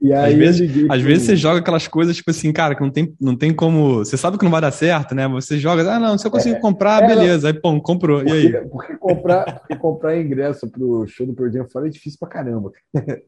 E 0.00 0.14
aí, 0.14 0.32
às 0.32 0.38
vezes, 0.38 0.90
às 0.90 1.02
vezes 1.02 1.26
você 1.26 1.36
joga 1.36 1.60
aquelas 1.60 1.86
coisas, 1.86 2.16
tipo 2.16 2.30
assim, 2.30 2.50
cara, 2.52 2.74
que 2.74 2.80
não 2.80 2.90
tem, 2.90 3.14
não 3.20 3.36
tem 3.36 3.54
como. 3.54 3.98
Você 3.98 4.16
sabe 4.16 4.38
que 4.38 4.44
não 4.44 4.50
vai 4.50 4.60
dar 4.60 4.72
certo, 4.72 5.14
né? 5.14 5.28
Você 5.28 5.58
joga, 5.58 5.82
ah, 5.94 6.00
não, 6.00 6.16
se 6.16 6.26
eu 6.26 6.30
consigo 6.30 6.56
é, 6.56 6.60
comprar, 6.60 7.02
é, 7.02 7.06
beleza. 7.06 7.48
Aí, 7.48 7.54
pô, 7.54 7.78
comprou. 7.82 8.20
Porque, 8.20 8.32
e 8.32 8.56
aí? 8.56 8.68
Porque 8.68 8.96
comprar, 8.96 9.60
porque 9.60 9.76
comprar 9.76 10.18
ingresso 10.18 10.70
pro 10.70 11.06
show 11.06 11.26
do 11.26 11.34
Pearl 11.34 11.68
fora 11.70 11.86
é 11.86 11.90
difícil 11.90 12.18
pra 12.18 12.28
caramba. 12.28 12.72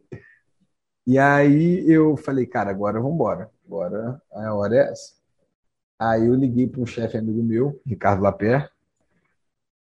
e 1.07 1.18
aí 1.18 1.84
eu 1.90 2.16
falei, 2.16 2.47
cara, 2.47 2.70
agora 2.70 2.99
vamos 2.99 3.14
embora. 3.14 3.51
Agora 3.66 4.20
a 4.32 4.55
hora 4.55 4.76
é 4.76 4.90
essa. 4.90 5.12
Aí 5.99 6.26
eu 6.26 6.34
liguei 6.34 6.66
para 6.66 6.80
um 6.80 6.86
chefe 6.86 7.18
amigo 7.18 7.43
meu, 7.43 7.80
Ricardo 7.86 8.22
Lapé, 8.22 8.66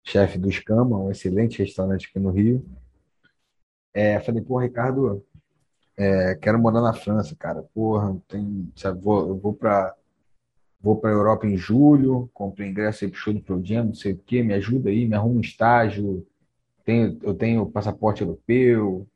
chefe 0.03 0.37
do 0.37 0.49
Escama, 0.49 0.97
um 0.97 1.11
excelente 1.11 1.59
restaurante 1.59 2.07
aqui 2.07 2.19
no 2.19 2.31
Rio. 2.31 2.65
É, 3.93 4.19
falei, 4.19 4.41
pô, 4.41 4.59
Ricardo, 4.59 5.23
é, 5.97 6.35
quero 6.35 6.59
morar 6.59 6.81
na 6.81 6.93
França, 6.93 7.35
cara. 7.35 7.63
Porra, 7.73 8.17
tem, 8.27 8.71
sabe, 8.75 9.01
vou, 9.01 9.27
eu 9.27 9.37
vou 9.37 9.53
para 9.53 9.95
vou 10.79 10.97
para 10.97 11.11
Europa 11.11 11.45
em 11.45 11.55
julho, 11.55 12.27
comprei 12.33 12.67
ingresso 12.67 13.05
aí 13.05 13.11
pro 13.11 13.19
show 13.19 13.31
do 13.31 13.39
Pro 13.39 13.57
não 13.57 13.93
sei 13.93 14.13
o 14.13 14.17
quê, 14.17 14.41
me 14.41 14.53
ajuda 14.55 14.89
aí, 14.89 15.07
me 15.07 15.13
arruma 15.15 15.37
um 15.37 15.41
estágio. 15.41 16.25
Tenho, 16.83 17.19
eu 17.21 17.35
tenho 17.35 17.69
passaporte 17.69 18.21
europeu, 18.21 19.07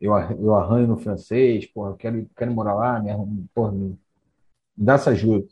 eu, 0.00 0.14
eu 0.14 0.54
arranho 0.54 0.86
no 0.86 0.96
francês, 0.96 1.66
porra, 1.66 1.90
eu 1.90 1.96
quero, 1.96 2.30
quero 2.36 2.52
morar 2.52 2.74
lá, 2.74 3.00
me 3.00 3.10
arruma, 3.10 3.42
porra, 3.52 3.72
me, 3.72 3.88
me 3.88 3.98
dá 4.76 4.94
essa 4.94 5.10
ajuda. 5.10 5.46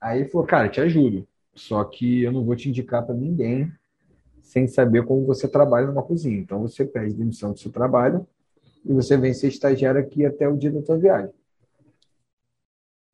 Aí 0.00 0.20
ele 0.22 0.28
falou, 0.28 0.46
cara, 0.46 0.68
te 0.68 0.80
ajudo, 0.80 1.26
só 1.54 1.84
que 1.84 2.22
eu 2.24 2.32
não 2.32 2.44
vou 2.44 2.56
te 2.56 2.68
indicar 2.68 3.06
para 3.06 3.14
ninguém 3.14 3.72
sem 4.44 4.68
saber 4.68 5.04
como 5.04 5.26
você 5.26 5.48
trabalha 5.48 5.86
numa 5.86 6.02
cozinha. 6.02 6.38
Então 6.38 6.60
você 6.60 6.84
pede 6.84 7.14
demissão 7.14 7.52
do 7.52 7.58
seu 7.58 7.72
trabalho 7.72 8.26
e 8.84 8.92
você 8.92 9.16
vem 9.16 9.32
ser 9.32 9.48
estagiário 9.48 10.00
aqui 10.00 10.24
até 10.24 10.46
o 10.46 10.56
dia 10.56 10.70
da 10.70 10.82
sua 10.82 10.98
viagem. 10.98 11.32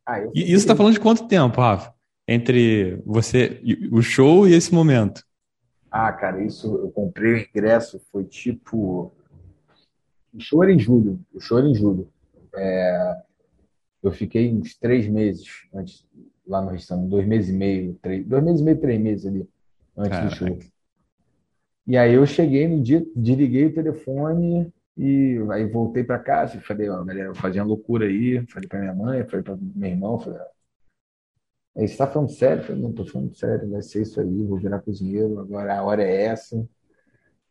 Ah, 0.05 0.21
e 0.35 0.43
isso 0.43 0.57
está 0.57 0.75
falando 0.75 0.95
de 0.95 1.01
quanto 1.01 1.29
tempo, 1.29 1.61
Rafa? 1.61 1.95
Entre 2.27 3.01
você, 3.07 3.63
o 3.93 4.03
show 4.03 4.47
e 4.47 4.55
esse 4.55 4.75
momento? 4.75 5.25
Ah, 5.91 6.13
cara, 6.13 6.43
isso 6.43 6.77
eu 6.77 6.91
comprei 6.91 7.33
o 7.33 7.39
ingresso, 7.39 8.01
foi 8.11 8.25
tipo. 8.25 9.13
O 10.33 10.41
show 10.41 10.63
era 10.63 10.73
em 10.73 10.79
julho. 10.79 11.21
O 11.33 11.41
show 11.41 11.59
era 11.59 11.69
em 11.69 11.75
julho. 11.75 12.09
É... 12.55 13.17
Eu 14.03 14.11
fiquei 14.11 14.53
uns 14.53 14.77
três 14.77 15.07
meses 15.09 15.47
antes, 15.75 16.07
lá 16.47 16.61
no 16.61 16.71
restaurante, 16.71 17.09
dois 17.09 17.27
meses 17.27 17.51
e 17.51 17.53
meio, 17.53 17.95
três, 18.01 18.27
dois 18.27 18.43
meses 18.43 18.61
e 18.61 18.65
meio, 18.65 18.81
três 18.81 19.01
meses 19.01 19.27
ali, 19.27 19.49
antes 19.97 20.19
Caraca. 20.19 20.29
do 20.29 20.35
show. 20.37 20.59
E 21.91 21.97
aí 21.97 22.15
eu 22.15 22.25
cheguei 22.25 22.69
no 22.69 22.81
dia, 22.81 23.05
desliguei 23.17 23.67
o 23.67 23.75
telefone 23.75 24.73
e 24.97 25.37
aí 25.51 25.67
voltei 25.67 26.05
para 26.05 26.21
casa 26.21 26.57
e 26.57 26.61
falei, 26.61 26.89
ó, 26.89 27.03
galera, 27.03 27.33
uma 27.33 27.65
loucura 27.65 28.07
aí, 28.07 28.47
falei 28.47 28.69
para 28.69 28.79
minha 28.79 28.95
mãe, 28.95 29.27
falei 29.27 29.43
para 29.43 29.57
meu 29.57 29.91
irmão, 29.91 30.17
falei, 30.21 30.39
aí 31.77 31.89
você 31.89 31.97
tá 31.97 32.07
falando 32.07 32.31
sério? 32.31 32.63
Falei, 32.63 32.81
não, 32.81 32.93
tô 32.93 33.05
falando 33.05 33.35
sério, 33.35 33.69
vai 33.69 33.83
ser 33.83 34.03
isso 34.03 34.21
aí, 34.21 34.45
vou 34.45 34.57
virar 34.57 34.79
cozinheiro, 34.79 35.41
agora 35.41 35.77
a 35.77 35.83
hora 35.83 36.05
é 36.05 36.27
essa. 36.27 36.65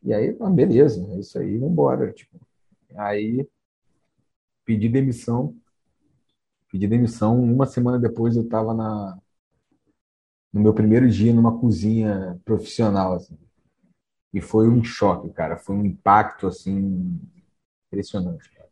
E 0.01 0.13
aí, 0.13 0.33
ah, 0.39 0.49
beleza, 0.49 1.05
é 1.11 1.19
isso 1.19 1.37
aí, 1.37 1.57
vambora. 1.57 2.13
Tipo, 2.13 2.39
aí 2.95 3.45
pedi 4.63 4.87
demissão, 4.87 5.53
pedi 6.71 6.87
demissão, 6.87 7.43
uma 7.43 7.65
semana 7.65 7.99
depois 7.99 8.37
eu 8.37 8.43
estava 8.43 8.73
na 8.73 9.19
no 10.53 10.61
meu 10.61 10.73
primeiro 10.73 11.09
dia 11.09 11.33
numa 11.33 11.59
cozinha 11.59 12.39
profissional, 12.45 13.15
assim. 13.15 13.37
E 14.34 14.41
foi 14.41 14.69
um 14.69 14.84
choque, 14.84 15.30
cara. 15.30 15.57
Foi 15.57 15.75
um 15.75 15.86
impacto, 15.86 16.47
assim, 16.47 17.19
impressionante. 17.88 18.49
Cara, 18.51 18.69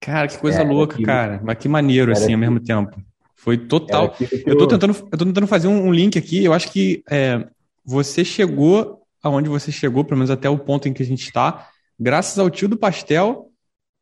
cara 0.00 0.28
que 0.28 0.38
coisa 0.38 0.62
louca, 0.62 0.94
aquilo, 0.94 1.06
cara. 1.06 1.40
Mas 1.44 1.58
que 1.58 1.68
maneiro, 1.68 2.12
assim, 2.12 2.32
ao 2.32 2.38
mesmo 2.38 2.60
tempo. 2.60 3.00
Foi 3.34 3.56
total. 3.56 4.14
Eu 4.46 4.58
tô 4.58 4.66
tentando, 4.66 4.94
eu 4.94 5.18
tô 5.18 5.24
tentando 5.24 5.46
fazer 5.46 5.68
um, 5.68 5.86
um 5.86 5.92
link 5.92 6.18
aqui. 6.18 6.44
Eu 6.44 6.52
acho 6.52 6.72
que 6.72 7.02
é, 7.08 7.46
você 7.84 8.24
chegou 8.24 8.98
aonde 9.22 9.48
você 9.48 9.70
chegou, 9.70 10.04
pelo 10.04 10.18
menos 10.18 10.30
até 10.30 10.48
o 10.48 10.58
ponto 10.58 10.88
em 10.88 10.92
que 10.92 11.02
a 11.02 11.06
gente 11.06 11.24
está, 11.24 11.68
graças 11.98 12.38
ao 12.38 12.50
tio 12.50 12.68
do 12.68 12.76
pastel 12.76 13.50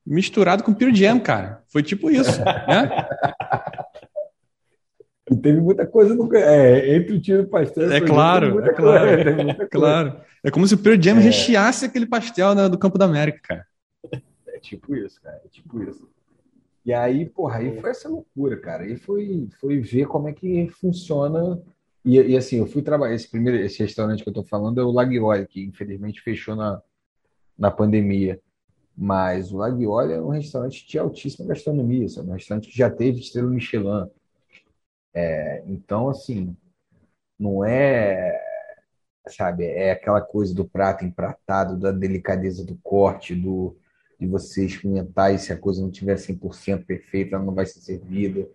misturado 0.06 0.62
com 0.62 0.72
Pure 0.72 0.94
Jam, 0.94 1.18
cara. 1.18 1.62
Foi 1.68 1.82
tipo 1.82 2.10
isso, 2.10 2.38
né? 2.68 3.06
E 5.28 5.36
teve 5.36 5.60
muita 5.60 5.84
coisa 5.86 6.14
no, 6.14 6.32
é, 6.36 6.94
entre 6.94 7.16
o 7.16 7.20
tio 7.20 7.36
e 7.36 7.40
o 7.40 7.48
pastel. 7.48 7.90
É 7.92 8.00
claro, 8.00 8.64
é 8.64 8.72
claro, 8.72 9.08
é 9.08 9.66
claro. 9.66 10.20
É 10.46 10.50
como 10.52 10.64
se 10.64 10.74
o 10.74 10.78
Pearl 10.78 11.02
Jam 11.02 11.16
é. 11.16 11.20
recheasse 11.20 11.84
aquele 11.84 12.06
pastel 12.06 12.54
né, 12.54 12.68
do 12.68 12.78
Campo 12.78 12.96
da 12.96 13.04
América, 13.04 13.40
cara. 13.42 13.66
É 14.46 14.60
tipo 14.60 14.94
isso, 14.94 15.20
cara, 15.20 15.42
é 15.44 15.48
tipo 15.48 15.82
isso. 15.82 16.08
E 16.84 16.92
aí, 16.92 17.28
porra, 17.28 17.58
aí 17.58 17.80
foi 17.80 17.90
essa 17.90 18.08
loucura, 18.08 18.56
cara. 18.56 18.84
Aí 18.84 18.96
foi, 18.96 19.48
foi 19.60 19.80
ver 19.80 20.06
como 20.06 20.28
é 20.28 20.32
que 20.32 20.68
funciona. 20.68 21.60
E, 22.04 22.14
e 22.14 22.36
assim, 22.36 22.58
eu 22.58 22.66
fui 22.66 22.80
trabalhar. 22.80 23.16
Esse 23.16 23.28
primeiro 23.28 23.58
esse 23.58 23.82
restaurante 23.82 24.22
que 24.22 24.28
eu 24.28 24.32
tô 24.32 24.44
falando 24.44 24.80
é 24.80 24.84
o 24.84 24.92
Laguiole, 24.92 25.48
que 25.48 25.64
infelizmente 25.64 26.22
fechou 26.22 26.54
na, 26.54 26.80
na 27.58 27.72
pandemia. 27.72 28.40
Mas 28.96 29.52
o 29.52 29.56
Laguiole 29.56 30.12
é 30.12 30.20
um 30.20 30.28
restaurante 30.28 30.86
de 30.86 30.96
altíssima 30.96 31.48
gastronomia, 31.48 32.08
sabe? 32.08 32.30
um 32.30 32.34
restaurante 32.34 32.70
que 32.70 32.78
já 32.78 32.88
teve 32.88 33.18
estrela 33.18 33.50
Michelin. 33.50 34.08
É, 35.12 35.64
então, 35.66 36.08
assim, 36.08 36.56
não 37.36 37.64
é, 37.64 38.45
sabe, 39.28 39.64
é 39.64 39.92
aquela 39.92 40.20
coisa 40.20 40.54
do 40.54 40.64
prato 40.64 41.04
empratado, 41.04 41.78
da 41.78 41.92
delicadeza 41.92 42.64
do 42.64 42.76
corte, 42.82 43.34
do 43.34 43.76
de 44.18 44.26
você 44.26 44.64
experimentar 44.64 45.34
e 45.34 45.38
se 45.38 45.52
a 45.52 45.58
coisa 45.58 45.82
não 45.82 45.90
tiver 45.90 46.16
100% 46.16 46.84
perfeita, 46.86 47.36
ela 47.36 47.44
não 47.44 47.54
vai 47.54 47.66
ser 47.66 47.80
servida. 47.80 48.48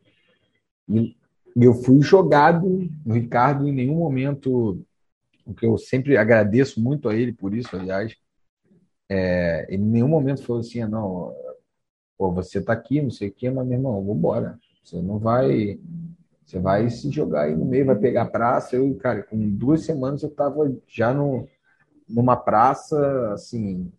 E 0.89 1.15
eu 1.55 1.73
fui 1.73 2.01
jogado 2.01 2.67
no 3.05 3.13
Ricardo 3.13 3.67
em 3.67 3.71
nenhum 3.71 3.95
momento, 3.95 4.83
o 5.45 5.53
que 5.53 5.65
eu 5.65 5.77
sempre 5.77 6.17
agradeço 6.17 6.81
muito 6.81 7.07
a 7.07 7.15
ele 7.15 7.33
por 7.33 7.53
isso, 7.53 7.75
aliás, 7.75 8.15
é, 9.07 9.67
em 9.69 9.77
nenhum 9.77 10.07
momento 10.07 10.43
falou 10.43 10.61
assim, 10.61 10.83
não, 10.85 11.35
pô, 12.17 12.31
você 12.31 12.59
está 12.59 12.73
aqui, 12.73 13.01
não 13.01 13.11
sei 13.11 13.27
o 13.29 13.31
quê, 13.31 13.49
mas 13.49 13.67
meu 13.67 13.77
irmão, 13.77 13.93
vamos 13.95 14.17
embora. 14.17 14.59
Você 14.83 15.01
não 15.01 15.19
vai 15.19 15.79
você 16.51 16.59
vai 16.59 16.89
se 16.89 17.09
jogar 17.09 17.43
aí 17.43 17.55
no 17.55 17.65
meio, 17.65 17.85
vai 17.85 17.95
pegar 17.95 18.25
praça. 18.25 18.75
Eu, 18.75 18.93
cara, 18.95 19.23
com 19.23 19.37
duas 19.55 19.85
semanas 19.85 20.21
eu 20.21 20.29
estava 20.29 20.69
já 20.85 21.13
no, 21.13 21.47
numa 22.09 22.35
praça, 22.35 23.31
assim, 23.31 23.89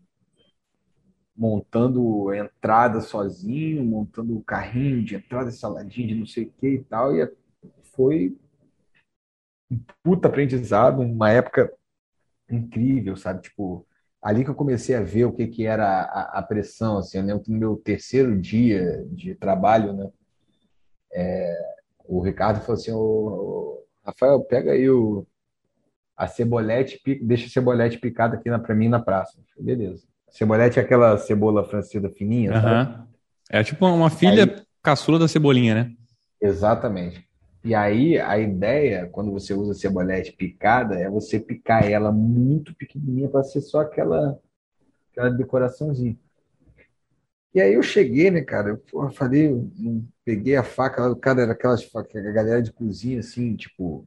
montando 1.34 2.32
entrada 2.34 3.00
sozinho, 3.00 3.82
montando 3.82 4.38
carrinho 4.42 5.02
de 5.02 5.14
entrada, 5.14 5.50
saladinha 5.50 6.08
de 6.08 6.14
não 6.14 6.26
sei 6.26 6.44
o 6.44 6.52
que 6.52 6.68
e 6.68 6.84
tal. 6.84 7.16
E 7.16 7.26
foi 7.94 8.36
um 9.70 9.80
puta 10.02 10.28
aprendizado, 10.28 11.00
uma 11.00 11.30
época 11.30 11.72
incrível, 12.50 13.16
sabe? 13.16 13.40
Tipo, 13.40 13.86
ali 14.20 14.44
que 14.44 14.50
eu 14.50 14.54
comecei 14.54 14.94
a 14.94 15.02
ver 15.02 15.24
o 15.24 15.32
que, 15.32 15.46
que 15.46 15.64
era 15.64 16.02
a, 16.02 16.38
a 16.40 16.42
pressão, 16.42 16.98
assim, 16.98 17.22
lembro 17.22 17.44
no 17.48 17.58
meu 17.58 17.76
terceiro 17.76 18.38
dia 18.38 19.02
de 19.10 19.34
trabalho, 19.34 19.94
né? 19.94 20.10
É, 21.14 21.81
o 22.12 22.20
Ricardo 22.20 22.60
falou 22.60 22.74
assim: 22.74 22.92
ô, 22.92 23.82
Rafael, 24.04 24.40
pega 24.40 24.72
aí 24.72 24.88
o, 24.90 25.26
a 26.16 26.26
cebolete, 26.26 27.00
deixa 27.22 27.46
a 27.46 27.50
cebolete 27.50 27.98
picada 27.98 28.36
aqui 28.36 28.50
para 28.50 28.74
mim 28.74 28.88
na 28.88 29.00
praça. 29.00 29.40
Falei, 29.56 29.76
Beleza. 29.76 30.04
cebolete 30.30 30.78
é 30.78 30.82
aquela 30.82 31.16
cebola 31.16 31.64
francesa 31.64 32.10
fininha, 32.10 32.52
uhum. 32.52 33.06
É 33.50 33.62
tipo 33.62 33.86
uma 33.86 34.10
filha 34.10 34.44
aí, 34.44 34.62
caçula 34.82 35.18
da 35.18 35.28
cebolinha, 35.28 35.74
né? 35.74 35.92
Exatamente. 36.40 37.26
E 37.64 37.74
aí 37.74 38.18
a 38.18 38.38
ideia, 38.38 39.08
quando 39.12 39.30
você 39.30 39.54
usa 39.54 39.74
cebolete 39.74 40.32
picada, 40.32 40.98
é 40.98 41.08
você 41.08 41.38
picar 41.38 41.88
ela 41.88 42.10
muito 42.10 42.74
pequenininha 42.74 43.28
para 43.28 43.42
ser 43.42 43.60
só 43.60 43.80
aquela, 43.80 44.38
aquela 45.10 45.30
decoraçãozinha. 45.30 46.16
E 47.54 47.60
aí 47.60 47.74
eu 47.74 47.82
cheguei, 47.82 48.30
né, 48.30 48.40
cara? 48.40 48.80
Eu 48.92 49.10
falei, 49.10 49.48
eu 49.48 50.02
peguei 50.24 50.56
a 50.56 50.62
faca, 50.62 51.10
o 51.10 51.16
cara 51.16 51.42
era 51.42 51.52
aquelas 51.52 51.84
facas, 51.84 52.24
a 52.24 52.30
galera 52.30 52.62
de 52.62 52.72
cozinha, 52.72 53.20
assim, 53.20 53.54
tipo, 53.54 54.06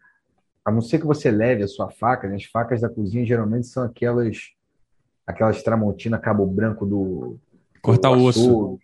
a 0.64 0.72
não 0.72 0.82
ser 0.82 1.00
que 1.00 1.06
você 1.06 1.30
leve 1.30 1.62
a 1.62 1.68
sua 1.68 1.92
faca, 1.92 2.28
né? 2.28 2.36
as 2.36 2.46
facas 2.46 2.82
da 2.82 2.90
cozinha 2.90 3.26
geralmente 3.26 3.68
são 3.68 3.84
aquelas 3.84 4.52
aquelas 5.28 5.62
tramontina 5.62 6.20
cabo 6.20 6.46
branco 6.46 6.86
do 6.86 7.38
cortar 7.82 8.12
o 8.12 8.24
osso. 8.24 8.80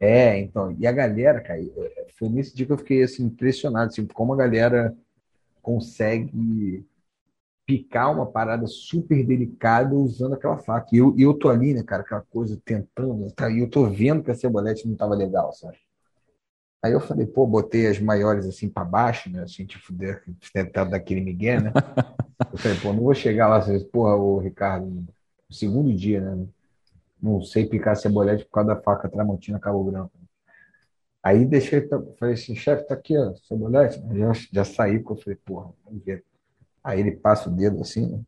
É, 0.00 0.38
então, 0.38 0.74
e 0.78 0.86
a 0.86 0.92
galera, 0.92 1.40
cara, 1.40 1.60
é, 1.60 2.06
foi 2.18 2.28
nesse 2.28 2.56
dia 2.56 2.66
que 2.66 2.72
eu 2.72 2.78
fiquei 2.78 3.02
assim 3.02 3.24
impressionado, 3.24 3.90
assim, 3.90 4.06
como 4.06 4.32
a 4.32 4.36
galera 4.36 4.96
consegue 5.62 6.84
picar 7.66 8.12
uma 8.12 8.26
parada 8.26 8.66
super 8.66 9.24
delicada 9.24 9.94
usando 9.94 10.34
aquela 10.34 10.58
faca. 10.58 10.88
E 10.92 10.98
eu, 10.98 11.14
eu 11.18 11.34
tô 11.34 11.48
ali, 11.48 11.74
né, 11.74 11.82
cara, 11.82 12.02
aquela 12.02 12.22
coisa 12.22 12.60
tentando, 12.64 13.30
tá? 13.32 13.50
E 13.50 13.60
eu 13.60 13.70
tô 13.70 13.88
vendo 13.88 14.22
que 14.22 14.30
a 14.30 14.34
cebolete 14.34 14.86
não 14.88 14.96
tava 14.96 15.14
legal, 15.14 15.52
sabe? 15.52 15.78
Aí 16.82 16.92
eu 16.92 17.00
falei, 17.00 17.26
pô, 17.26 17.46
botei 17.46 17.86
as 17.86 18.00
maiores 18.00 18.44
assim 18.44 18.68
para 18.68 18.84
baixo, 18.84 19.30
né? 19.30 19.42
Assim, 19.42 19.64
tipo, 19.64 19.94
tentar 20.52 20.84
dar 20.84 20.96
aquele 20.96 21.20
migué, 21.20 21.60
né? 21.60 21.72
Eu 22.52 22.58
falei, 22.58 22.78
pô, 22.80 22.92
não 22.92 23.04
vou 23.04 23.14
chegar 23.14 23.48
lá, 23.48 23.58
assim, 23.58 23.82
porra, 23.88 24.14
o 24.14 24.38
Ricardo, 24.38 24.84
no 24.86 25.06
segundo 25.48 25.94
dia, 25.94 26.20
né? 26.20 26.46
Não 27.22 27.40
sei 27.40 27.66
picar 27.66 27.96
cebolete 27.96 28.44
por 28.44 28.50
causa 28.50 28.74
da 28.74 28.82
faca 28.82 29.08
Tramontina 29.08 29.58
Cabo 29.58 29.84
Branco. 29.84 30.12
Aí 31.22 31.46
deixei, 31.46 31.88
falei 32.18 32.34
assim, 32.34 32.54
chefe, 32.54 32.84
tá 32.86 32.94
aqui, 32.94 33.16
ó, 33.16 33.32
cebolete. 33.36 34.02
Já, 34.12 34.32
já 34.52 34.64
saí, 34.64 34.98
porque 34.98 35.20
eu 35.20 35.24
falei, 35.24 35.38
porra, 35.44 35.72
vamos 35.84 36.04
ver. 36.04 36.24
Aí 36.82 37.00
ele 37.00 37.12
passa 37.12 37.48
o 37.48 37.52
dedo 37.52 37.80
assim, 37.80 38.06
né? 38.06 38.20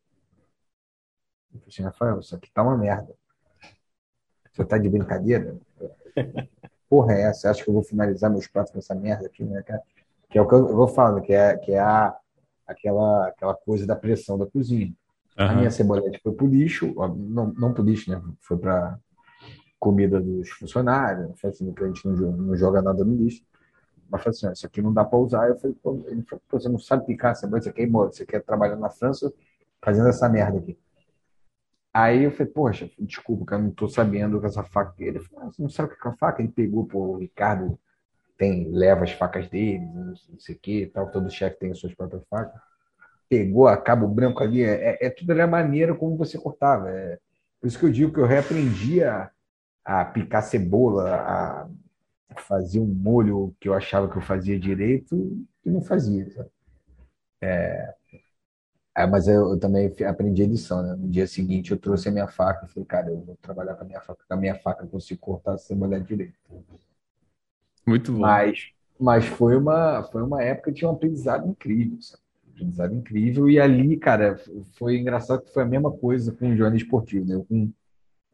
Eu 1.52 1.60
falei 1.60 1.68
assim, 1.68 1.82
Rafael, 1.82 2.20
isso 2.20 2.34
aqui 2.34 2.50
tá 2.52 2.62
uma 2.62 2.76
merda. 2.76 3.14
Você 4.52 4.64
tá 4.64 4.78
de 4.78 4.88
brincadeira? 4.88 5.56
Porra, 6.88 7.14
é 7.14 7.22
essa? 7.22 7.50
Acho 7.50 7.64
que 7.64 7.70
eu 7.70 7.74
vou 7.74 7.82
finalizar 7.82 8.30
meus 8.30 8.46
pratos 8.46 8.72
com 8.72 8.78
essa 8.78 8.94
merda 8.94 9.26
aqui, 9.26 9.44
né, 9.44 9.62
cara? 9.62 9.82
Que 10.30 10.38
é 10.38 10.42
o 10.42 10.48
que 10.48 10.54
eu 10.54 10.74
vou 10.74 10.88
falando, 10.88 11.22
que 11.22 11.32
é, 11.32 11.56
que 11.56 11.72
é 11.72 11.78
a, 11.78 12.16
aquela, 12.66 13.28
aquela 13.28 13.54
coisa 13.54 13.86
da 13.86 13.96
pressão 13.96 14.38
da 14.38 14.46
cozinha. 14.46 14.94
Uhum. 15.38 15.46
A 15.46 15.54
minha 15.54 15.70
cebolete 15.70 16.20
foi 16.22 16.32
pro 16.32 16.46
lixo, 16.46 16.94
não, 16.94 17.52
não 17.52 17.72
pro 17.72 17.82
lixo, 17.82 18.10
né? 18.10 18.22
Foi 18.40 18.56
para 18.56 18.98
comida 19.78 20.20
dos 20.20 20.48
funcionários, 20.50 21.32
assim, 21.44 21.72
que 21.72 21.84
a 21.84 21.86
gente 21.86 22.06
não, 22.06 22.32
não 22.32 22.56
joga 22.56 22.80
nada 22.80 23.04
no 23.04 23.14
lixo. 23.14 23.42
Mas 24.14 24.22
falei 24.22 24.38
assim, 24.38 24.52
isso 24.52 24.66
aqui 24.66 24.80
não 24.80 24.92
dá 24.92 25.04
para 25.04 25.18
usar. 25.18 25.48
Eu 25.48 25.58
falei, 25.58 25.76
pô, 25.82 26.04
ele 26.06 26.22
falou, 26.22 26.42
você 26.48 26.68
não 26.68 26.78
sabe 26.78 27.04
picar 27.04 27.34
cebola, 27.34 27.60
você 27.60 27.72
quer, 27.72 27.88
você 27.88 28.24
quer 28.24 28.42
trabalhar 28.44 28.76
na 28.76 28.88
França 28.88 29.32
fazendo 29.82 30.08
essa 30.08 30.28
merda 30.28 30.58
aqui. 30.58 30.78
Aí 31.92 32.22
eu 32.22 32.30
falei, 32.30 32.52
poxa, 32.52 32.88
desculpa, 32.98 33.44
cara, 33.44 33.62
não 33.62 33.72
tô 33.72 33.88
sabendo 33.88 34.40
com 34.40 34.46
essa 34.46 34.62
faca. 34.62 34.94
Ele 34.98 35.18
falou, 35.18 35.44
ah, 35.44 35.52
você 35.52 35.62
não 35.62 35.68
sabe 35.68 35.92
o 35.92 35.96
que 35.96 36.06
é 36.06 36.10
a 36.10 36.14
faca? 36.14 36.42
Ele 36.42 36.52
pegou, 36.52 36.86
pô, 36.86 36.98
o 36.98 37.18
Ricardo 37.18 37.76
tem, 38.38 38.70
leva 38.70 39.02
as 39.02 39.10
facas 39.12 39.48
dele, 39.48 39.84
não 39.84 40.14
sei 40.38 40.54
o 40.54 40.58
que 40.58 40.86
tal, 40.86 41.10
todo 41.10 41.30
chefe 41.30 41.58
tem 41.58 41.72
as 41.72 41.78
suas 41.78 41.94
próprias 41.94 42.22
facas. 42.30 42.60
pegou 43.28 43.66
a 43.66 43.76
cabo 43.76 44.06
branco 44.06 44.44
ali, 44.44 44.62
é, 44.62 44.90
é, 45.02 45.06
é 45.06 45.10
tudo 45.10 45.32
a 45.32 45.46
maneira 45.46 45.92
como 45.94 46.16
você 46.16 46.38
cortava. 46.38 46.88
É, 46.88 47.18
por 47.60 47.66
isso 47.66 47.78
que 47.78 47.84
eu 47.86 47.92
digo 47.92 48.12
que 48.12 48.20
eu 48.20 48.26
reaprendi 48.26 49.02
a, 49.02 49.30
a 49.84 50.04
picar 50.04 50.42
cebola, 50.42 51.16
a 51.16 51.68
fazer 52.42 52.80
um 52.80 52.86
molho 52.86 53.54
que 53.60 53.68
eu 53.68 53.74
achava 53.74 54.08
que 54.08 54.16
eu 54.16 54.22
fazia 54.22 54.58
direito 54.58 55.14
e 55.64 55.70
não 55.70 55.82
fazia. 55.82 56.26
É, 57.40 57.94
é, 58.96 59.06
mas 59.06 59.26
eu, 59.26 59.50
eu, 59.50 59.58
também 59.58 59.92
aprendi 60.06 60.42
a 60.42 60.46
lição, 60.46 60.82
né? 60.82 60.94
No 60.94 61.08
dia 61.08 61.26
seguinte 61.26 61.72
eu 61.72 61.78
trouxe 61.78 62.08
a 62.08 62.12
minha 62.12 62.28
faca 62.28 62.64
e 62.64 62.68
falei, 62.68 62.86
cara, 62.86 63.10
eu 63.10 63.20
vou 63.20 63.36
trabalhar 63.42 63.74
com 63.74 63.82
a 63.82 63.86
minha 63.86 64.00
faca, 64.00 64.24
com 64.26 64.34
a 64.34 64.36
minha 64.36 64.54
faca 64.54 64.84
eu 64.84 64.88
consigo 64.88 65.20
cortar 65.20 65.54
a 65.54 65.58
cebola 65.58 66.00
direito. 66.00 66.34
Muito 67.86 68.12
bom. 68.12 68.20
Mas, 68.20 68.70
mas 68.98 69.24
foi 69.26 69.56
uma, 69.56 70.02
foi 70.04 70.22
uma 70.22 70.42
época 70.42 70.70
de 70.72 70.86
um 70.86 70.90
aprendizado 70.90 71.48
incrível, 71.48 72.00
sabe? 72.00 72.22
aprendizado 72.54 72.94
incrível. 72.94 73.50
E 73.50 73.58
ali, 73.58 73.96
cara, 73.96 74.36
foi 74.78 74.96
engraçado 74.96 75.42
que 75.42 75.52
foi 75.52 75.64
a 75.64 75.66
mesma 75.66 75.90
coisa 75.90 76.32
com 76.32 76.48
o 76.48 76.56
Johnny 76.56 76.76
Esportivo, 76.76 77.26
né? 77.26 77.34
Eu, 77.34 77.44
com 77.44 77.72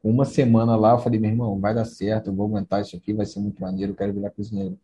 uma 0.03 0.25
semana 0.25 0.77
lá, 0.77 0.93
eu 0.93 0.99
falei, 0.99 1.21
meu 1.21 1.31
irmão, 1.31 1.61
vai 1.61 1.75
dar 1.75 1.85
certo, 1.85 2.29
eu 2.29 2.35
vou 2.35 2.47
aguentar 2.47 2.81
isso 2.81 2.97
aqui, 2.97 3.13
vai 3.13 3.27
ser 3.27 3.41
muito 3.41 3.61
maneiro, 3.61 3.93
eu 3.93 3.97
quero 3.97 4.13
virar 4.13 4.31
cozinheiro. 4.31 4.79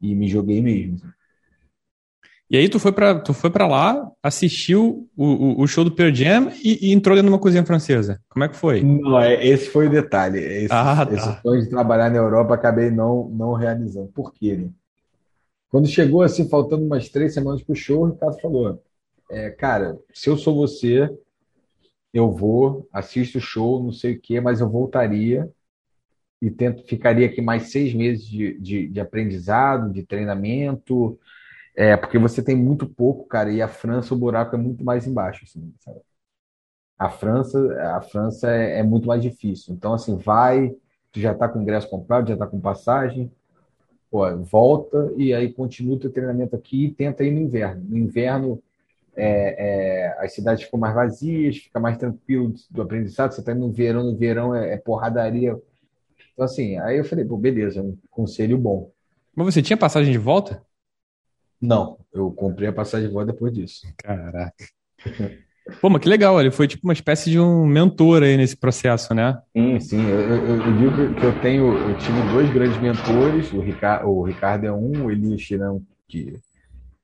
E 0.00 0.14
me 0.14 0.28
joguei 0.28 0.60
mesmo. 0.60 1.00
E 2.48 2.56
aí 2.56 2.68
tu 2.68 2.78
foi 2.78 2.92
para 2.92 3.18
tu 3.18 3.34
foi 3.34 3.50
para 3.50 3.66
lá, 3.66 4.08
assistiu 4.22 5.08
o, 5.16 5.24
o, 5.24 5.62
o, 5.62 5.66
show 5.66 5.82
do 5.82 5.90
Pearl 5.90 6.14
Jam 6.14 6.52
e, 6.62 6.88
e, 6.88 6.92
entrou 6.92 7.16
dentro 7.16 7.28
de 7.28 7.34
uma 7.34 7.40
cozinha 7.40 7.66
francesa. 7.66 8.20
Como 8.28 8.44
é 8.44 8.48
que 8.48 8.54
foi? 8.54 8.82
Não, 8.82 9.20
é, 9.20 9.44
esse 9.44 9.68
foi 9.68 9.88
o 9.88 9.90
detalhe. 9.90 10.38
Esse, 10.38 10.68
ah, 10.70 11.04
tá. 11.04 11.12
esse 11.12 11.42
sonho 11.42 11.62
de 11.62 11.68
trabalhar 11.68 12.08
na 12.08 12.18
Europa 12.18 12.54
acabei 12.54 12.88
não 12.88 13.28
não 13.30 13.52
realizando. 13.54 14.08
Por 14.14 14.32
quê? 14.32 14.56
Né? 14.56 14.68
Quando 15.68 15.88
chegou 15.88 16.22
assim, 16.22 16.48
faltando 16.48 16.84
umas 16.84 17.08
três 17.08 17.34
semanas 17.34 17.64
pro 17.64 17.74
show, 17.74 18.02
o 18.02 18.10
Ricardo 18.10 18.40
falou: 18.40 18.80
é, 19.28 19.50
cara, 19.50 19.98
se 20.14 20.30
eu 20.30 20.36
sou 20.36 20.54
você, 20.54 21.10
eu 22.18 22.30
vou, 22.30 22.88
assisto 22.92 23.38
o 23.38 23.40
show, 23.40 23.82
não 23.82 23.92
sei 23.92 24.14
o 24.14 24.20
quê, 24.20 24.40
mas 24.40 24.60
eu 24.60 24.68
voltaria 24.68 25.50
e 26.40 26.50
tento, 26.50 26.86
ficaria 26.86 27.26
aqui 27.26 27.40
mais 27.40 27.70
seis 27.70 27.94
meses 27.94 28.26
de, 28.26 28.58
de, 28.60 28.88
de 28.88 29.00
aprendizado, 29.00 29.92
de 29.92 30.04
treinamento, 30.04 31.18
é, 31.76 31.96
porque 31.96 32.18
você 32.18 32.42
tem 32.42 32.56
muito 32.56 32.86
pouco, 32.88 33.26
cara, 33.26 33.52
e 33.52 33.62
a 33.62 33.68
França, 33.68 34.14
o 34.14 34.18
buraco 34.18 34.56
é 34.56 34.58
muito 34.58 34.84
mais 34.84 35.06
embaixo, 35.06 35.44
assim, 35.44 35.72
sabe? 35.80 36.00
A 36.98 37.10
França, 37.10 37.58
a 37.96 38.00
França 38.00 38.50
é, 38.50 38.80
é 38.80 38.82
muito 38.82 39.06
mais 39.06 39.22
difícil. 39.22 39.74
Então, 39.74 39.92
assim, 39.94 40.16
vai, 40.16 40.74
tu 41.12 41.20
já 41.20 41.34
tá 41.34 41.48
com 41.48 41.60
ingresso 41.60 41.88
comprado, 41.90 42.28
já 42.28 42.36
tá 42.36 42.46
com 42.46 42.60
passagem, 42.60 43.30
pô, 44.10 44.24
volta 44.38 45.12
e 45.16 45.34
aí 45.34 45.52
continua 45.52 45.96
o 45.96 45.98
teu 46.00 46.12
treinamento 46.12 46.56
aqui 46.56 46.86
e 46.86 46.92
tenta 46.92 47.24
ir 47.24 47.32
no 47.32 47.40
inverno. 47.40 47.84
No 47.88 47.98
inverno, 47.98 48.62
é, 49.16 49.56
é, 49.58 50.16
as 50.18 50.32
cidades 50.32 50.64
ficam 50.64 50.78
mais 50.78 50.94
vazias, 50.94 51.56
fica 51.56 51.80
mais 51.80 51.96
tranquilo 51.96 52.52
do 52.70 52.82
aprendizado. 52.82 53.32
Você 53.32 53.40
está 53.40 53.54
no 53.54 53.72
verão, 53.72 54.04
no 54.04 54.16
verão 54.16 54.54
é, 54.54 54.74
é, 54.74 54.76
porradaria. 54.76 55.56
Então, 56.32 56.44
assim, 56.44 56.78
aí 56.78 56.98
eu 56.98 57.04
falei, 57.04 57.24
pô, 57.24 57.36
beleza, 57.36 57.82
um 57.82 57.96
conselho 58.10 58.58
bom. 58.58 58.90
Mas 59.34 59.54
você 59.54 59.62
tinha 59.62 59.76
passagem 59.76 60.12
de 60.12 60.18
volta? 60.18 60.62
Não, 61.60 61.98
eu 62.12 62.30
comprei 62.30 62.68
a 62.68 62.72
passagem 62.72 63.08
de 63.08 63.14
volta 63.14 63.32
depois 63.32 63.52
disso. 63.52 63.86
Caraca. 63.96 64.64
Pô, 65.80 65.90
mas 65.90 66.00
que 66.00 66.08
legal, 66.08 66.38
ele 66.40 66.50
foi 66.50 66.68
tipo 66.68 66.86
uma 66.86 66.92
espécie 66.92 67.28
de 67.28 67.40
um 67.40 67.66
mentor 67.66 68.22
aí 68.22 68.36
nesse 68.36 68.56
processo, 68.56 69.12
né? 69.12 69.36
Sim, 69.56 69.80
sim. 69.80 70.08
Eu, 70.08 70.20
eu, 70.20 70.56
eu 70.56 70.76
digo 70.76 71.14
que 71.14 71.24
eu 71.24 71.40
tenho, 71.40 71.76
eu 71.76 71.98
tive 71.98 72.20
dois 72.30 72.52
grandes 72.52 72.80
mentores, 72.80 73.52
o 73.52 73.60
Ricardo, 73.60 74.08
o 74.08 74.22
Ricardo 74.22 74.64
é 74.64 74.72
um, 74.72 75.06
o 75.06 75.10
Elias 75.10 75.40
Chirão, 75.40 75.82
que 76.06 76.34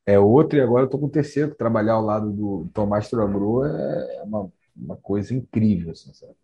é 0.06 0.18
outro, 0.18 0.58
e 0.58 0.60
agora 0.60 0.84
eu 0.84 0.90
tô 0.90 0.98
com 0.98 1.06
o 1.06 1.10
terceiro, 1.10 1.50
que 1.50 1.56
trabalhar 1.56 1.94
ao 1.94 2.02
lado 2.04 2.30
do 2.32 2.68
Tomás 2.74 3.08
Trogro 3.08 3.64
é 3.64 4.22
uma, 4.24 4.52
uma 4.76 4.96
coisa 4.96 5.34
incrível, 5.34 5.92
assim, 5.92 6.12
sabe? 6.14 6.34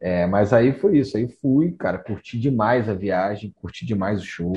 É, 0.00 0.26
mas 0.26 0.52
aí 0.52 0.72
foi 0.72 0.98
isso, 0.98 1.16
aí 1.16 1.28
fui, 1.28 1.72
cara, 1.72 1.96
curti 1.96 2.38
demais 2.38 2.88
a 2.88 2.94
viagem, 2.94 3.52
curti 3.52 3.86
demais 3.86 4.20
o 4.20 4.24
show. 4.24 4.52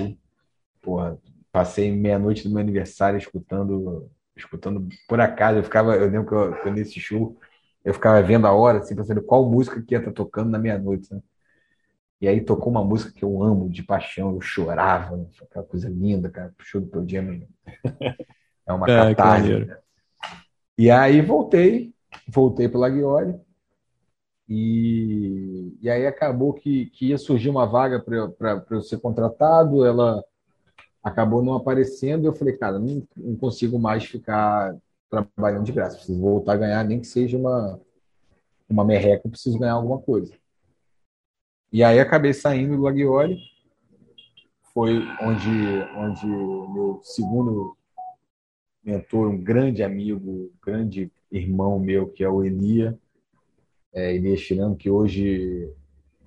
Porra, 0.81 1.19
passei 1.51 1.91
meia-noite 1.91 2.43
do 2.43 2.49
meu 2.49 2.59
aniversário 2.59 3.17
escutando, 3.17 4.09
escutando 4.35 4.87
por 5.07 5.21
acaso, 5.21 5.59
eu 5.59 5.63
ficava, 5.63 5.95
eu 5.95 6.09
lembro 6.09 6.27
que, 6.27 6.67
eu, 6.67 6.73
nesse 6.73 6.99
show 6.99 7.39
eu 7.83 7.93
ficava 7.93 8.21
vendo 8.23 8.47
a 8.47 8.53
hora, 8.53 8.79
assim, 8.79 8.95
pensando 8.95 9.21
qual 9.21 9.49
música 9.49 9.81
que 9.81 9.93
ia 9.93 9.99
estar 9.99 10.11
tá 10.11 10.15
tocando 10.15 10.49
na 10.49 10.57
meia-noite, 10.57 11.13
né? 11.13 11.21
E 12.21 12.27
aí 12.27 12.41
tocou 12.41 12.71
uma 12.71 12.83
música 12.83 13.11
que 13.11 13.23
eu 13.23 13.43
amo 13.43 13.69
de 13.69 13.83
paixão, 13.83 14.33
eu 14.33 14.41
chorava, 14.41 15.17
né? 15.17 15.25
aquela 15.41 15.65
coisa 15.65 15.89
linda, 15.89 16.29
cara, 16.29 16.53
show 16.59 16.79
do 16.79 16.87
Pearl 16.87 17.07
Jam. 17.07 17.41
É 18.65 18.73
uma 18.73 18.87
é, 18.89 19.13
catarse. 19.13 19.67
E 20.77 20.89
aí 20.89 21.21
voltei, 21.21 21.93
voltei 22.27 22.69
para 22.69 22.79
Laguiole, 22.79 23.39
e, 24.47 25.75
e 25.81 25.89
aí 25.89 26.05
acabou 26.05 26.53
que, 26.53 26.85
que 26.87 27.07
ia 27.07 27.17
surgir 27.17 27.49
uma 27.49 27.65
vaga 27.65 27.99
para 27.99 28.65
eu 28.69 28.81
ser 28.81 28.99
contratado, 28.99 29.85
ela 29.85 30.23
acabou 31.03 31.43
não 31.43 31.53
aparecendo, 31.53 32.25
eu 32.25 32.33
falei, 32.33 32.55
cara, 32.57 32.79
não, 32.79 33.03
não 33.15 33.35
consigo 33.35 33.79
mais 33.79 34.05
ficar 34.05 34.75
trabalhando 35.09 35.65
de 35.65 35.71
graça, 35.71 35.97
preciso 35.97 36.19
voltar 36.19 36.53
a 36.53 36.57
ganhar, 36.57 36.83
nem 36.83 36.99
que 36.99 37.07
seja 37.07 37.37
uma, 37.37 37.79
uma 38.69 38.83
merreca, 38.83 39.29
preciso 39.29 39.59
ganhar 39.59 39.73
alguma 39.73 39.99
coisa. 39.99 40.33
E 41.71 41.83
aí 41.83 41.99
acabei 41.99 42.33
saindo 42.33 42.77
do 42.77 42.83
Laguiole, 42.83 43.37
foi 44.73 44.99
onde, 45.21 45.49
onde 45.95 46.25
meu 46.25 46.99
segundo 47.03 47.77
mentor, 48.83 49.29
um 49.29 49.37
grande 49.37 49.83
amigo, 49.83 50.29
um 50.29 50.51
grande 50.63 51.11
irmão 51.31 51.79
meu, 51.79 52.07
que 52.07 52.23
é 52.23 52.29
o 52.29 52.43
Elia, 52.43 52.97
é, 53.93 54.35
Chirano, 54.35 54.75
que 54.75 54.89
hoje 54.89 55.73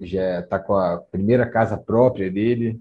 já 0.01 0.41
está 0.41 0.59
com 0.59 0.74
a 0.74 0.99
primeira 0.99 1.49
casa 1.49 1.76
própria 1.76 2.30
dele, 2.30 2.80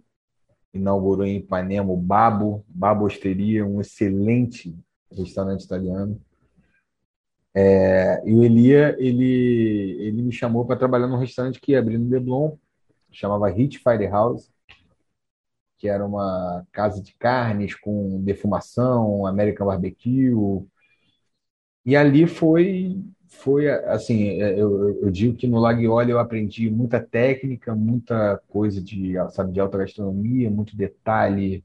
inaugurou 0.74 1.26
em 1.26 1.38
Ipanema 1.38 1.92
o 1.92 1.98
Babo, 1.98 2.64
Babo 2.68 3.06
Osteria, 3.06 3.66
um 3.66 3.82
excelente 3.82 4.76
restaurante 5.12 5.64
italiano. 5.64 6.20
É, 7.60 8.22
e 8.24 8.36
o 8.36 8.44
Elia, 8.44 8.96
ele, 9.00 9.98
ele 10.00 10.22
me 10.22 10.32
chamou 10.32 10.64
para 10.64 10.78
trabalhar 10.78 11.08
num 11.08 11.18
restaurante 11.18 11.60
que 11.60 11.72
ia 11.72 11.80
abrir 11.80 11.98
no 11.98 12.08
Leblon, 12.08 12.56
chamava 13.12 13.50
Hit 13.50 13.80
Firehouse, 13.80 14.52
que 15.76 15.88
era 15.90 16.06
uma 16.06 16.64
casa 16.72 17.02
de 17.02 17.16
carnes 17.16 17.74
com 17.74 18.22
defumação, 18.24 19.26
American 19.26 19.66
Barbecue. 19.66 20.68
E 21.84 21.96
ali 21.96 22.28
foi, 22.28 23.04
foi 23.28 23.68
assim, 23.70 24.34
eu, 24.40 25.02
eu 25.02 25.10
digo 25.10 25.36
que 25.36 25.48
no 25.48 25.58
Laguiole 25.58 26.12
eu 26.12 26.20
aprendi 26.20 26.70
muita 26.70 27.00
técnica, 27.00 27.74
muita 27.74 28.40
coisa 28.50 28.80
de, 28.80 29.16
sabe, 29.32 29.52
de 29.52 29.60
alta 29.60 29.80
gastronomia, 29.80 30.52
muito 30.52 30.78
detalhe, 30.78 31.64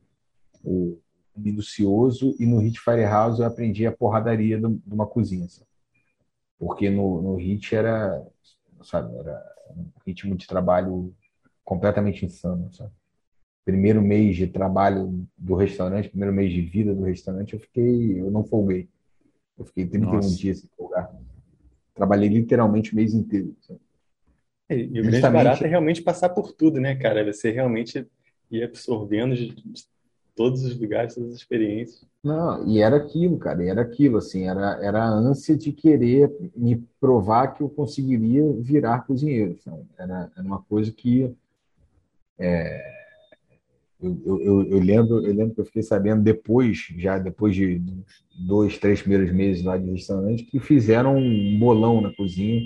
minucioso, 1.37 2.35
e 2.39 2.47
no 2.47 2.61
Hit 2.61 2.81
Firehouse 2.81 3.41
eu 3.41 3.47
aprendi 3.47 3.87
a 3.87 3.93
porradaria 3.93 4.59
de 4.59 4.67
uma 4.87 5.07
cozinha. 5.07 5.47
Sabe? 5.51 5.72
Porque 6.63 6.89
no, 6.89 7.21
no 7.21 7.41
HIT 7.41 7.75
era, 7.75 8.25
sabe, 8.85 9.13
era 9.19 9.45
um 9.77 9.85
ritmo 10.07 10.37
de 10.37 10.47
trabalho 10.47 11.13
completamente 11.65 12.25
insano, 12.25 12.73
sabe? 12.73 12.93
Primeiro 13.65 14.01
mês 14.01 14.37
de 14.37 14.47
trabalho 14.47 15.27
do 15.37 15.57
restaurante, 15.57 16.09
primeiro 16.09 16.33
mês 16.33 16.53
de 16.53 16.61
vida 16.61 16.95
do 16.95 17.03
restaurante, 17.03 17.55
eu 17.55 17.59
fiquei, 17.59 18.21
eu 18.21 18.31
não 18.31 18.45
folguei. 18.45 18.89
Eu 19.59 19.65
fiquei 19.65 19.87
31 19.89 20.13
Nossa. 20.13 20.37
dias 20.37 20.61
sem 20.61 20.71
folgar. 20.77 21.13
Trabalhei 21.95 22.29
literalmente 22.29 22.93
o 22.93 22.97
mês 22.97 23.13
inteiro. 23.13 23.57
Sabe? 23.63 23.81
É, 24.69 24.77
e 24.77 25.01
o 25.01 25.05
grande 25.05 25.21
barato 25.21 25.65
é 25.65 25.69
realmente 25.69 26.01
passar 26.01 26.29
por 26.29 26.53
tudo, 26.53 26.81
né, 26.81 26.95
cara? 26.95 27.25
Você 27.25 27.51
realmente 27.51 28.07
ir 28.49 28.63
absorvendo 28.63 29.35
de 29.35 29.53
todos 30.35 30.65
os 30.65 30.79
lugares, 30.79 31.15
todas 31.15 31.31
as 31.31 31.37
experiências. 31.37 32.05
Não, 32.23 32.67
e 32.67 32.81
era 32.81 32.97
aquilo, 32.97 33.39
cara, 33.39 33.65
era 33.65 33.83
aquilo, 33.83 34.19
assim, 34.19 34.49
era, 34.49 34.79
era 34.83 35.03
a 35.03 35.11
ânsia 35.11 35.57
de 35.57 35.73
querer 35.73 36.33
me 36.57 36.85
provar 37.01 37.49
que 37.49 37.63
eu 37.63 37.69
conseguiria 37.69 38.53
virar 38.61 39.07
cozinheiro, 39.07 39.59
sabe? 39.61 39.85
Era, 39.99 40.31
era 40.37 40.47
uma 40.47 40.63
coisa 40.63 40.93
que 40.93 41.35
é, 42.39 42.81
eu, 44.03 44.41
eu, 44.41 44.63
eu, 44.65 44.79
lembro, 44.81 45.25
eu 45.25 45.33
lembro 45.33 45.55
que 45.55 45.61
eu 45.61 45.65
fiquei 45.65 45.83
sabendo 45.83 46.23
depois, 46.23 46.89
já 46.97 47.19
depois 47.19 47.55
de 47.55 47.81
dois, 48.47 48.77
três 48.79 49.01
primeiros 49.01 49.33
meses 49.33 49.63
lá 49.63 49.79
de 49.79 49.89
restaurante, 49.91 50.43
que 50.45 50.59
fizeram 50.59 51.17
um 51.17 51.59
bolão 51.59 52.01
na 52.01 52.13
cozinha 52.13 52.63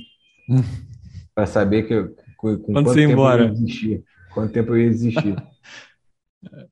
para 1.35 1.47
saber 1.47 1.83
que, 1.83 2.03
com, 2.37 2.57
com 2.57 2.73
quanto 2.73 2.95
tempo 2.95 3.13
embora. 3.13 3.43
eu 3.43 3.49
ia 3.49 3.53
existir. 3.53 4.05
Quanto 4.33 4.53
tempo 4.53 4.73
eu 4.73 4.81
ia 4.81 4.87
existir. 4.87 5.37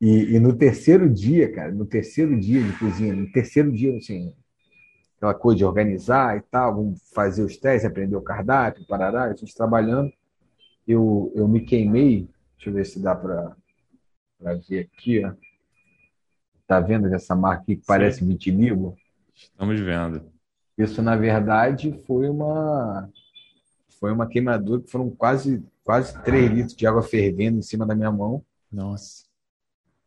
E, 0.01 0.35
e, 0.35 0.41
no 0.41 0.55
terceiro 0.55 1.09
dia, 1.09 1.53
cara, 1.53 1.73
no 1.73 1.87
terceiro 1.87 2.39
dia 2.39 2.62
de 2.62 2.79
cozinha, 2.79 3.15
no 3.15 3.31
terceiro 3.33 3.73
dia, 3.73 3.97
assim, 3.97 4.35
aquela 5.17 5.35
coisa 5.35 5.59
de 5.59 5.65
organizar 5.65 6.37
e 6.37 6.43
tal, 6.43 6.77
vamos 6.77 7.01
fazer 7.12 7.43
os 7.43 7.57
testes, 7.57 7.91
aprender 7.91 8.17
o 8.17 8.23
cardápio, 8.23 8.87
parará, 8.87 9.25
a 9.25 9.35
gente 9.35 9.55
trabalhando, 9.55 10.12
eu, 10.87 11.33
eu 11.35 11.49
me 11.49 11.61
queimei, 11.61 12.29
deixa 12.57 12.71
eu 12.71 12.75
ver 12.75 12.85
se 12.85 13.01
dá 13.01 13.15
para 13.15 13.57
ver 14.69 14.81
aqui, 14.81 15.25
ó. 15.25 15.33
Tá 16.67 16.81
vendo 16.81 17.12
essa 17.15 17.35
marca 17.35 17.62
aqui 17.62 17.77
que 17.77 17.87
parece 17.87 18.25
vitiligo? 18.25 18.97
Estamos 19.35 19.79
vendo. 19.81 20.23
Isso, 20.79 21.03
na 21.03 21.15
verdade, 21.15 21.93
foi 22.07 22.29
uma 22.29 23.09
foi 24.01 24.12
uma 24.12 24.27
queimadura 24.27 24.83
que 24.83 24.91
foram 24.91 25.11
quase 25.11 25.62
quase 25.85 26.19
3 26.23 26.51
litros 26.51 26.77
de 26.77 26.87
água 26.87 27.03
fervendo 27.03 27.59
em 27.59 27.62
cima 27.62 27.87
da 27.87 27.95
minha 27.95 28.11
mão. 28.11 28.43
Nossa. 28.73 29.25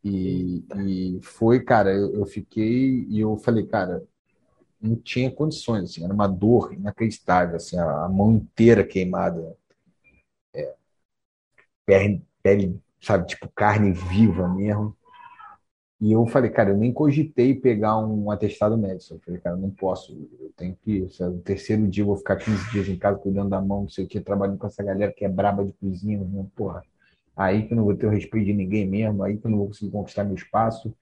E, 0.04 0.64
e 0.78 1.20
foi, 1.24 1.62
cara, 1.64 1.94
eu, 1.94 2.14
eu 2.16 2.26
fiquei 2.26 3.06
e 3.10 3.20
eu 3.20 3.38
falei, 3.38 3.66
cara, 3.66 4.04
não 4.82 4.96
tinha 4.98 5.32
condições, 5.32 5.92
assim, 5.92 6.04
era 6.06 6.14
uma 6.14 6.28
dor 6.28 6.74
inacreditável, 6.74 7.58
assim, 7.58 7.78
a, 7.78 8.06
a 8.06 8.10
mão 8.10 8.34
inteira 8.34 8.86
queimada, 8.86 9.58
é, 10.54 10.76
pele, 11.86 12.24
pele, 12.44 12.80
sabe, 13.02 13.26
tipo 13.28 13.50
carne 13.56 13.92
viva 13.92 14.48
mesmo. 14.48 14.96
E 16.00 16.12
eu 16.12 16.28
falei, 16.28 16.52
cara, 16.52 16.70
eu 16.70 16.78
nem 16.78 16.94
cogitei 16.94 17.56
pegar 17.56 17.98
um 17.98 18.30
atestado 18.30 18.78
médico. 18.78 19.16
Eu 19.16 19.20
falei, 19.20 19.40
cara, 19.42 19.56
eu 19.56 19.60
não 19.62 19.72
posso, 19.72 20.14
eu 20.40 20.52
tenho 20.56 20.76
que, 20.84 21.10
se 21.10 21.24
é 21.24 21.28
o 21.28 21.40
terceiro 21.40 21.88
dia 21.88 22.04
eu 22.04 22.08
vou 22.08 22.18
ficar 22.18 22.36
15 22.38 22.70
dias 22.72 22.88
em 22.88 22.98
casa 22.98 23.18
cuidando 23.18 23.50
da 23.50 23.60
mão, 23.62 23.82
não 23.82 23.90
sei 23.90 24.06
o 24.06 24.08
que, 24.08 24.22
trabalhando 24.22 24.60
com 24.60 24.68
essa 24.68 24.84
galera 24.84 25.12
que 25.12 25.26
é 25.26 25.30
braba 25.30 25.66
de 25.66 25.74
cozinha, 25.74 26.20
né? 26.24 26.46
porra. 26.56 26.84
Aí 27.38 27.68
que 27.68 27.74
eu 27.74 27.78
não 27.78 27.84
vou 27.84 27.96
ter 27.96 28.08
o 28.08 28.10
respeito 28.10 28.48
de 28.48 28.54
ninguém 28.54 28.88
mesmo, 28.88 29.24
aí 29.24 29.38
que 29.38 29.46
eu 29.46 29.52
não 29.52 29.60
vou 29.60 29.68
conseguir 29.68 29.92
conquistar 29.92 30.24
meu 30.24 30.36
espaço. 30.36 30.94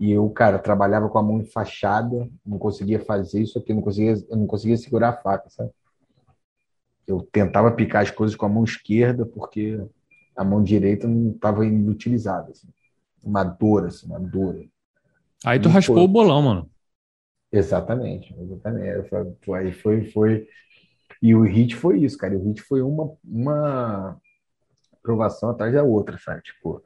E 0.00 0.10
eu, 0.12 0.28
cara, 0.30 0.58
trabalhava 0.58 1.08
com 1.08 1.18
a 1.18 1.22
mão 1.22 1.40
enfaixada, 1.40 2.28
não 2.46 2.58
conseguia 2.58 3.00
fazer 3.00 3.42
isso 3.42 3.58
aqui, 3.58 3.74
não 3.74 3.82
conseguia, 3.82 4.14
eu 4.30 4.36
não 4.36 4.46
conseguia 4.46 4.76
segurar 4.76 5.10
a 5.10 5.16
faca, 5.16 5.50
sabe? 5.50 5.70
Eu 7.06 7.20
tentava 7.32 7.70
picar 7.72 8.02
as 8.02 8.10
coisas 8.10 8.36
com 8.36 8.46
a 8.46 8.48
mão 8.48 8.64
esquerda 8.64 9.26
porque 9.26 9.80
a 10.36 10.44
mão 10.44 10.62
direita 10.62 11.06
não 11.06 11.32
estava 11.32 11.66
inutilizada, 11.66 12.52
assim 12.52 12.68
uma 13.22 13.44
dor, 13.44 13.86
assim, 13.86 14.06
uma 14.06 14.20
dor. 14.20 14.64
Aí 15.44 15.60
tu 15.60 15.68
e 15.68 15.72
raspou 15.72 15.96
foi... 15.96 16.04
o 16.04 16.08
bolão, 16.08 16.42
mano. 16.42 16.70
Exatamente, 17.52 18.34
exatamente. 18.38 19.14
Aí 19.54 19.72
foi, 19.72 20.04
foi. 20.10 20.48
E 21.22 21.34
o 21.34 21.42
hit 21.42 21.74
foi 21.74 22.00
isso, 22.00 22.18
cara. 22.18 22.36
O 22.36 22.44
hit 22.44 22.60
foi 22.62 22.82
uma, 22.82 23.12
uma 23.24 24.20
aprovação 25.00 25.50
atrás 25.50 25.72
da 25.72 25.82
outra, 25.82 26.18
sabe? 26.18 26.42
Tipo, 26.42 26.82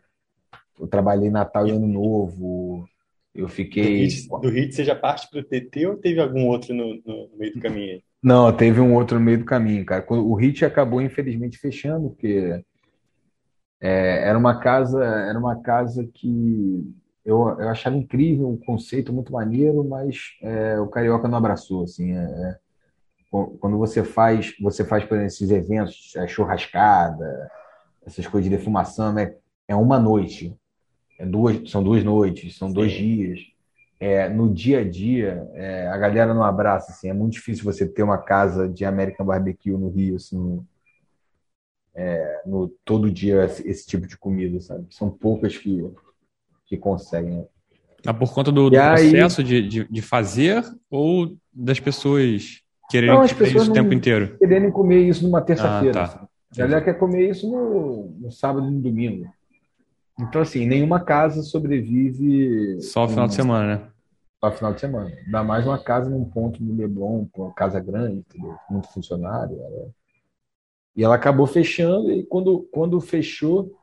eu 0.79 0.87
trabalhei 0.87 1.31
Natal 1.31 1.67
e 1.67 1.71
Ano 1.71 1.87
Novo. 1.87 2.87
Eu 3.35 3.49
fiquei. 3.49 4.09
Do 4.41 4.49
hit, 4.49 4.85
já 4.85 4.95
parte 4.95 5.29
pro 5.31 5.43
TT 5.43 5.87
ou 5.87 5.97
teve 5.97 6.21
algum 6.21 6.47
outro 6.49 6.75
no, 6.75 7.01
no, 7.05 7.31
meio 7.37 7.55
do 7.55 7.61
caminho 7.61 7.93
aí? 7.95 8.03
Não, 8.23 8.55
teve 8.55 8.81
um 8.81 8.95
outro 8.95 9.19
no 9.19 9.25
meio 9.25 9.39
do 9.39 9.45
caminho, 9.45 9.85
cara. 9.85 10.05
O 10.09 10.35
hit 10.35 10.65
acabou, 10.65 11.01
infelizmente, 11.01 11.59
fechando, 11.59 12.11
porque 12.11 12.63
é, 13.81 14.29
era 14.29 14.39
uma 14.39 14.61
casa, 14.61 15.03
era 15.03 15.39
uma 15.39 15.61
casa 15.61 16.09
que 16.15 16.95
eu, 17.25 17.49
eu 17.59 17.69
achava 17.69 17.97
incrível, 17.97 18.51
o 18.51 18.59
conceito 18.59 19.13
muito 19.13 19.33
maneiro, 19.33 19.83
mas 19.83 20.37
é, 20.43 20.79
o 20.79 20.89
carioca 20.89 21.27
não 21.27 21.39
abraçou, 21.39 21.85
assim. 21.85 22.13
É, 22.13 22.23
é 22.23 22.59
quando 23.31 23.79
você 23.79 24.05
faz, 24.05 24.55
você 24.61 24.85
faz 24.85 25.05
por 25.05 25.15
exemplo, 25.15 25.29
esses 25.29 25.51
eventos, 25.51 26.13
é, 26.17 26.29
churrascada, 26.29 27.51
essas 28.07 28.27
coisas 28.27 28.51
de 28.51 28.57
defumação, 28.57 29.13
né? 29.13 29.35
é 29.73 29.75
uma 29.75 29.99
noite, 29.99 30.55
é 31.19 31.27
duas, 31.27 31.71
são 31.71 31.83
duas 31.83 32.05
noites, 32.05 32.57
são 32.57 32.69
Sim. 32.69 32.75
dois 32.75 32.93
dias. 32.93 33.41
É, 33.99 34.29
no 34.29 34.53
dia 34.53 34.81
a 34.81 34.85
dia, 34.89 35.49
é, 35.55 35.87
a 35.87 35.97
galera 35.97 36.35
não 36.35 36.43
abraça, 36.43 36.91
assim, 36.91 37.09
é 37.09 37.13
muito 37.13 37.35
difícil 37.35 37.65
você 37.65 37.87
ter 37.87 38.03
uma 38.03 38.19
casa 38.19 38.69
de 38.69 38.85
American 38.85 39.25
Barbecue 39.25 39.71
no 39.71 39.91
Rio, 39.91 40.17
assim, 40.17 40.61
é, 41.95 42.43
no 42.45 42.69
todo 42.85 43.11
dia 43.11 43.45
esse, 43.45 43.69
esse, 43.69 43.87
tipo 43.87 44.07
de 44.07 44.17
comida, 44.17 44.61
sabe? 44.61 44.87
São 44.91 45.09
poucas 45.09 45.57
que, 45.57 45.89
que 46.67 46.77
conseguem. 46.77 47.47
Ah, 48.05 48.13
por 48.13 48.35
conta 48.35 48.51
do, 48.51 48.69
do 48.69 48.81
aí, 48.81 49.11
processo 49.11 49.45
de, 49.45 49.69
de, 49.69 49.85
de, 49.89 50.03
fazer 50.03 50.65
ou 50.91 51.37
das 51.53 51.79
pessoas 51.79 52.63
quererem 52.91 53.15
não, 53.15 53.29
comer 53.29 53.55
isso 53.55 53.71
o 53.71 53.75
tempo 53.75 53.95
inteiro? 53.95 54.37
Quererem 54.39 54.73
comer 54.73 55.07
isso 55.07 55.23
numa 55.23 55.41
terça-feira. 55.41 56.03
Ah, 56.03 56.09
tá. 56.09 56.29
A 56.53 56.57
galera 56.57 56.85
quer 56.85 56.99
comer 56.99 57.31
isso 57.31 57.51
no, 57.51 58.11
no 58.21 58.31
sábado 58.31 58.67
e 58.67 58.71
no 58.71 58.81
domingo. 58.81 59.33
Então, 60.21 60.43
assim, 60.43 60.67
nenhuma 60.67 61.01
casa 61.01 61.43
sobrevive. 61.43 62.81
Só 62.83 63.09
final 63.09 63.27
de 63.27 63.35
semana, 63.35 63.77
né? 63.77 63.89
Só 64.39 64.53
final 64.53 64.75
de 64.75 64.81
semana. 64.81 65.13
Dá 65.31 65.43
mais 65.43 65.67
uma 65.67 65.79
casa 65.79 66.11
num 66.11 66.25
ponto 66.25 66.63
no 66.63 66.77
Leblon, 66.77 67.27
uma 67.35 67.55
casa 67.55 67.81
grande, 67.81 68.19
entendeu? 68.19 68.57
muito 68.69 68.89
funcionário. 68.89 69.59
Era 69.61 69.91
e 70.95 71.03
ela 71.03 71.15
acabou 71.15 71.47
fechando, 71.47 72.11
e 72.13 72.23
quando, 72.25 72.69
quando 72.71 73.01
fechou, 73.01 73.75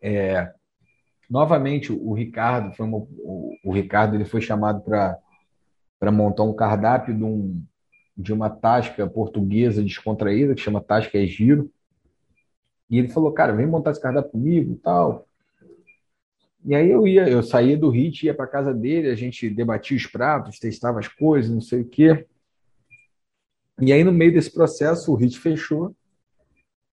é, 0.00 0.52
novamente 1.28 1.92
o 1.92 2.14
Ricardo 2.14 2.74
foi 2.74 2.86
uma, 2.86 2.98
o, 2.98 3.54
o, 3.62 3.72
Ricardo 3.72 4.14
ele 4.14 4.24
foi 4.24 4.40
chamado 4.40 4.80
para 4.80 6.10
montar 6.10 6.44
um 6.44 6.54
cardápio 6.54 7.14
de, 7.14 7.22
um, 7.22 7.62
de 8.16 8.32
uma 8.32 8.48
tasca 8.48 9.06
portuguesa 9.06 9.82
descontraída, 9.82 10.54
que 10.54 10.62
chama 10.62 10.80
Tasca 10.80 11.18
é 11.18 11.26
Giro. 11.26 11.70
E 12.90 12.98
ele 12.98 13.08
falou, 13.08 13.32
cara, 13.32 13.52
vem 13.52 13.66
montar 13.66 13.92
esse 13.92 14.00
cardápio 14.00 14.32
comigo 14.32 14.78
tal. 14.82 15.26
E 16.64 16.74
aí 16.74 16.90
eu 16.90 17.06
ia, 17.06 17.28
eu 17.28 17.42
saía 17.42 17.76
do 17.76 17.88
HIT, 17.88 18.26
ia 18.26 18.34
para 18.34 18.46
casa 18.46 18.74
dele, 18.74 19.08
a 19.08 19.14
gente 19.14 19.48
debatia 19.48 19.96
os 19.96 20.06
pratos, 20.06 20.58
testava 20.58 20.98
as 20.98 21.08
coisas, 21.08 21.50
não 21.50 21.60
sei 21.60 21.80
o 21.80 21.88
quê. 21.88 22.26
E 23.80 23.92
aí, 23.92 24.04
no 24.04 24.12
meio 24.12 24.32
desse 24.32 24.52
processo, 24.52 25.10
o 25.10 25.16
HIT 25.16 25.38
fechou 25.38 25.94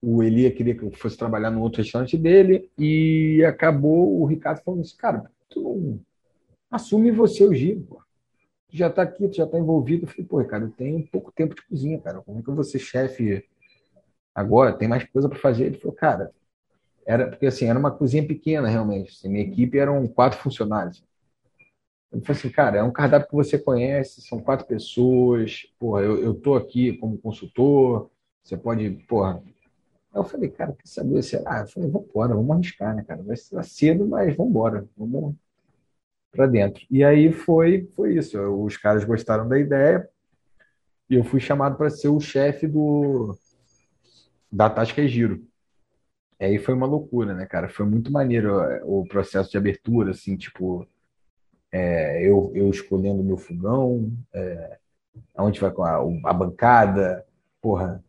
o 0.02 0.22
Elia 0.22 0.52
queria 0.52 0.76
que 0.76 0.84
eu 0.84 0.92
fosse 0.92 1.18
trabalhar 1.18 1.52
no 1.52 1.62
outro 1.62 1.82
restaurante 1.82 2.18
dele 2.18 2.70
e 2.78 3.44
acabou 3.46 4.22
o 4.22 4.26
Ricardo 4.26 4.62
falando 4.64 4.82
assim, 4.82 4.96
cara, 4.96 5.30
tu 5.50 5.62
não 5.62 6.00
assume 6.70 7.12
você 7.12 7.44
o 7.44 7.54
giro, 7.54 7.82
pô. 7.82 8.02
Tu 8.70 8.78
já 8.78 8.90
tá 8.90 9.02
aqui, 9.02 9.28
tu 9.28 9.36
já 9.36 9.48
tá 9.48 9.58
envolvido. 9.58 10.04
Eu 10.04 10.08
falei, 10.08 10.26
pô, 10.26 10.40
Ricardo, 10.40 10.68
eu 10.68 10.72
tenho 10.72 11.08
pouco 11.08 11.32
tempo 11.32 11.56
de 11.56 11.66
cozinha, 11.66 12.00
cara. 12.00 12.22
Como 12.22 12.40
é 12.40 12.42
que 12.44 12.50
eu 12.50 12.56
vou 12.56 12.64
ser 12.64 12.80
chefe 12.80 13.44
agora? 14.38 14.74
Tem 14.74 14.88
mais 14.88 15.04
coisa 15.06 15.28
para 15.28 15.40
fazer. 15.40 15.66
Ele 15.66 15.78
falou, 15.80 15.96
cara, 15.96 16.32
era 17.06 17.28
porque 17.28 17.48
assim, 17.48 17.66
era 17.66 17.80
uma 17.80 17.90
cozinha 17.92 18.26
pequena 18.26 18.68
realmente. 18.68 19.12
Assim, 19.12 19.30
minha 19.30 19.44
equipe 19.44 19.80
eram 19.80 20.08
quatro 20.08 20.40
funcionários. 20.40 21.04
Eu 22.12 22.22
falei 22.22 22.40
assim, 22.40 22.50
cara, 22.50 22.78
é 22.78 22.84
um 22.84 22.92
cardápio 22.92 23.28
que 23.30 23.36
você 23.36 23.58
conhece, 23.58 24.22
são 24.22 24.40
quatro 24.40 24.66
pessoas, 24.66 25.68
porra, 25.78 26.04
eu, 26.04 26.24
eu 26.24 26.34
tô 26.34 26.56
aqui 26.56 26.94
como 26.98 27.18
consultor, 27.18 28.10
você 28.44 28.56
pode, 28.56 28.90
porra, 29.10 29.44
eu 30.14 30.24
falei, 30.24 30.50
cara, 30.50 30.72
quer 30.72 30.88
saber? 30.88 31.22
Será? 31.24 31.62
Eu 31.62 31.68
falei, 31.68 31.90
vamos 31.90 32.08
embora, 32.10 32.34
vamos 32.36 32.52
arriscar, 32.52 32.96
né, 32.96 33.04
cara? 33.06 33.22
Vai 33.24 33.36
ser 33.36 33.62
cedo, 33.66 34.08
mas 34.08 34.36
vamos 34.36 34.52
embora, 34.52 34.88
vamos 34.96 35.36
para 36.32 36.48
dentro. 36.48 36.86
E 36.90 37.04
aí 37.04 37.32
foi, 37.32 37.90
foi 37.96 38.16
isso. 38.16 38.40
Os 38.40 38.78
caras 38.78 39.04
gostaram 39.04 39.48
da 39.48 39.60
ideia 39.60 40.08
e 41.10 41.16
eu 41.16 41.24
fui 41.24 41.40
chamado 41.40 41.78
para 41.78 41.90
ser 41.90 42.10
o 42.10 42.20
chefe 42.20 42.68
do 42.68 43.36
da 44.52 44.70
Tasca 44.70 45.08
Giro. 45.08 45.44
E 46.40 46.46
aí 46.46 46.58
foi 46.60 46.74
uma 46.74 46.86
loucura, 46.86 47.34
né, 47.34 47.46
cara? 47.46 47.68
Foi 47.68 47.86
muito 47.86 48.12
maneiro 48.12 48.60
é, 48.60 48.82
o 48.84 49.06
processo 49.06 49.50
de 49.50 49.58
abertura, 49.58 50.12
assim, 50.12 50.38
tipo, 50.38 50.88
é, 51.72 52.24
eu, 52.28 52.52
eu 52.54 52.70
escolhendo 52.70 53.24
meu 53.24 53.38
fogão, 53.38 54.12
é, 54.34 54.78
aonde 55.36 55.60
vai 55.60 55.72
com 55.72 55.84
a, 55.84 55.98
a 56.26 56.34
bancada, 56.34 57.26
porra, 57.62 58.04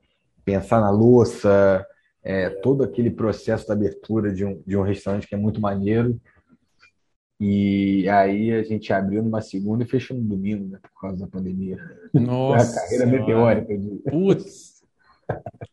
pensar 0.45 0.81
na 0.81 0.91
louça, 0.91 1.87
é, 2.23 2.51
todo 2.51 2.85
aquele 2.85 3.11
processo 3.11 3.67
da 3.67 3.75
abertura 3.75 4.33
de 4.33 4.45
um, 4.45 4.63
de 4.67 4.77
um 4.77 4.83
restaurante 4.83 5.27
que 5.27 5.35
é 5.35 5.39
muito 5.39 5.61
maneiro. 5.61 6.21
E 7.41 8.09
aí 8.09 8.53
a 8.53 8.63
gente 8.63 8.93
abriu 8.93 9.23
numa 9.23 9.41
segunda 9.41 9.85
e 9.85 9.87
fechou 9.87 10.17
no 10.17 10.25
domingo, 10.25 10.69
né, 10.69 10.79
por 10.83 11.01
causa 11.01 11.19
da 11.19 11.27
pandemia. 11.27 11.79
Nossa. 12.13 12.79
a 12.79 12.83
carreira 12.83 13.07
meteórica. 13.07 13.79
De... 13.79 13.89
Putz. 14.11 14.78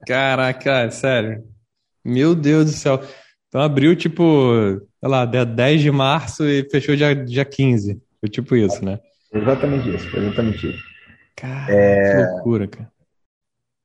Caraca, 0.05 0.89
sério. 0.91 1.43
Meu 2.03 2.35
Deus 2.35 2.65
do 2.65 2.71
céu. 2.71 3.01
Então 3.47 3.61
abriu 3.61 3.95
tipo, 3.95 4.23
sei 4.99 5.09
lá, 5.09 5.25
dia 5.25 5.45
10 5.45 5.81
de 5.81 5.91
março 5.91 6.45
e 6.45 6.69
fechou 6.69 6.95
dia, 6.95 7.15
dia 7.15 7.45
15. 7.45 8.01
Foi 8.19 8.29
tipo 8.29 8.55
isso, 8.55 8.83
né? 8.83 8.99
Exatamente 9.33 9.95
isso, 9.95 10.17
exatamente 10.17 10.69
isso. 10.69 10.83
Cara, 11.35 11.73
é... 11.73 12.11
que 12.11 12.31
loucura, 12.33 12.67
cara. 12.67 12.91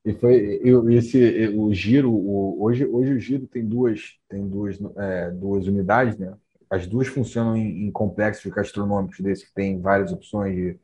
E 0.05 0.15
foi 0.15 0.61
eu, 0.65 0.89
esse 0.91 1.49
o 1.55 1.73
giro 1.75 2.11
o, 2.11 2.63
hoje 2.63 2.87
hoje 2.87 3.13
o 3.13 3.19
giro 3.19 3.47
tem 3.47 3.65
duas 3.67 4.15
tem 4.29 4.49
duas 4.49 4.79
é, 4.97 5.31
duas 5.31 5.67
unidades, 5.67 6.17
né? 6.17 6.33
As 6.71 6.87
duas 6.87 7.09
funcionam 7.09 7.57
em, 7.57 7.87
em 7.87 7.91
complexos 7.91 8.51
gastronômicos 8.51 9.21
desse 9.21 9.47
que 9.47 9.53
tem 9.53 9.81
várias 9.81 10.11
opções 10.11 10.55
de 10.55 10.79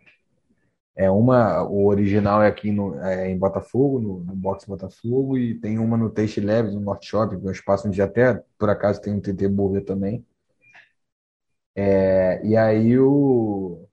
é 0.97 1.11
uma 1.11 1.63
o 1.65 1.87
original 1.87 2.43
é 2.43 2.49
aqui 2.49 2.73
no, 2.73 2.99
é, 3.01 3.31
em 3.31 3.39
Botafogo 3.39 4.01
no, 4.01 4.21
no 4.25 4.35
box 4.35 4.67
Botafogo 4.67 5.37
e 5.39 5.55
tem 5.61 5.79
uma 5.79 5.97
no 5.97 6.11
Taste 6.11 6.41
Labs 6.41 6.75
no 6.75 6.81
Norte 6.81 7.07
Shopping 7.07 7.39
que 7.39 7.47
é 7.47 7.49
um 7.49 7.53
espaço 7.53 7.87
onde 7.89 8.01
até 8.03 8.43
por 8.59 8.71
acaso 8.71 9.01
tem 9.01 9.13
um 9.15 9.21
TT 9.21 9.49
Burger 9.49 9.85
também. 9.85 10.25
É, 11.75 12.45
e 12.47 12.57
aí 12.57 12.99
o 12.99 13.87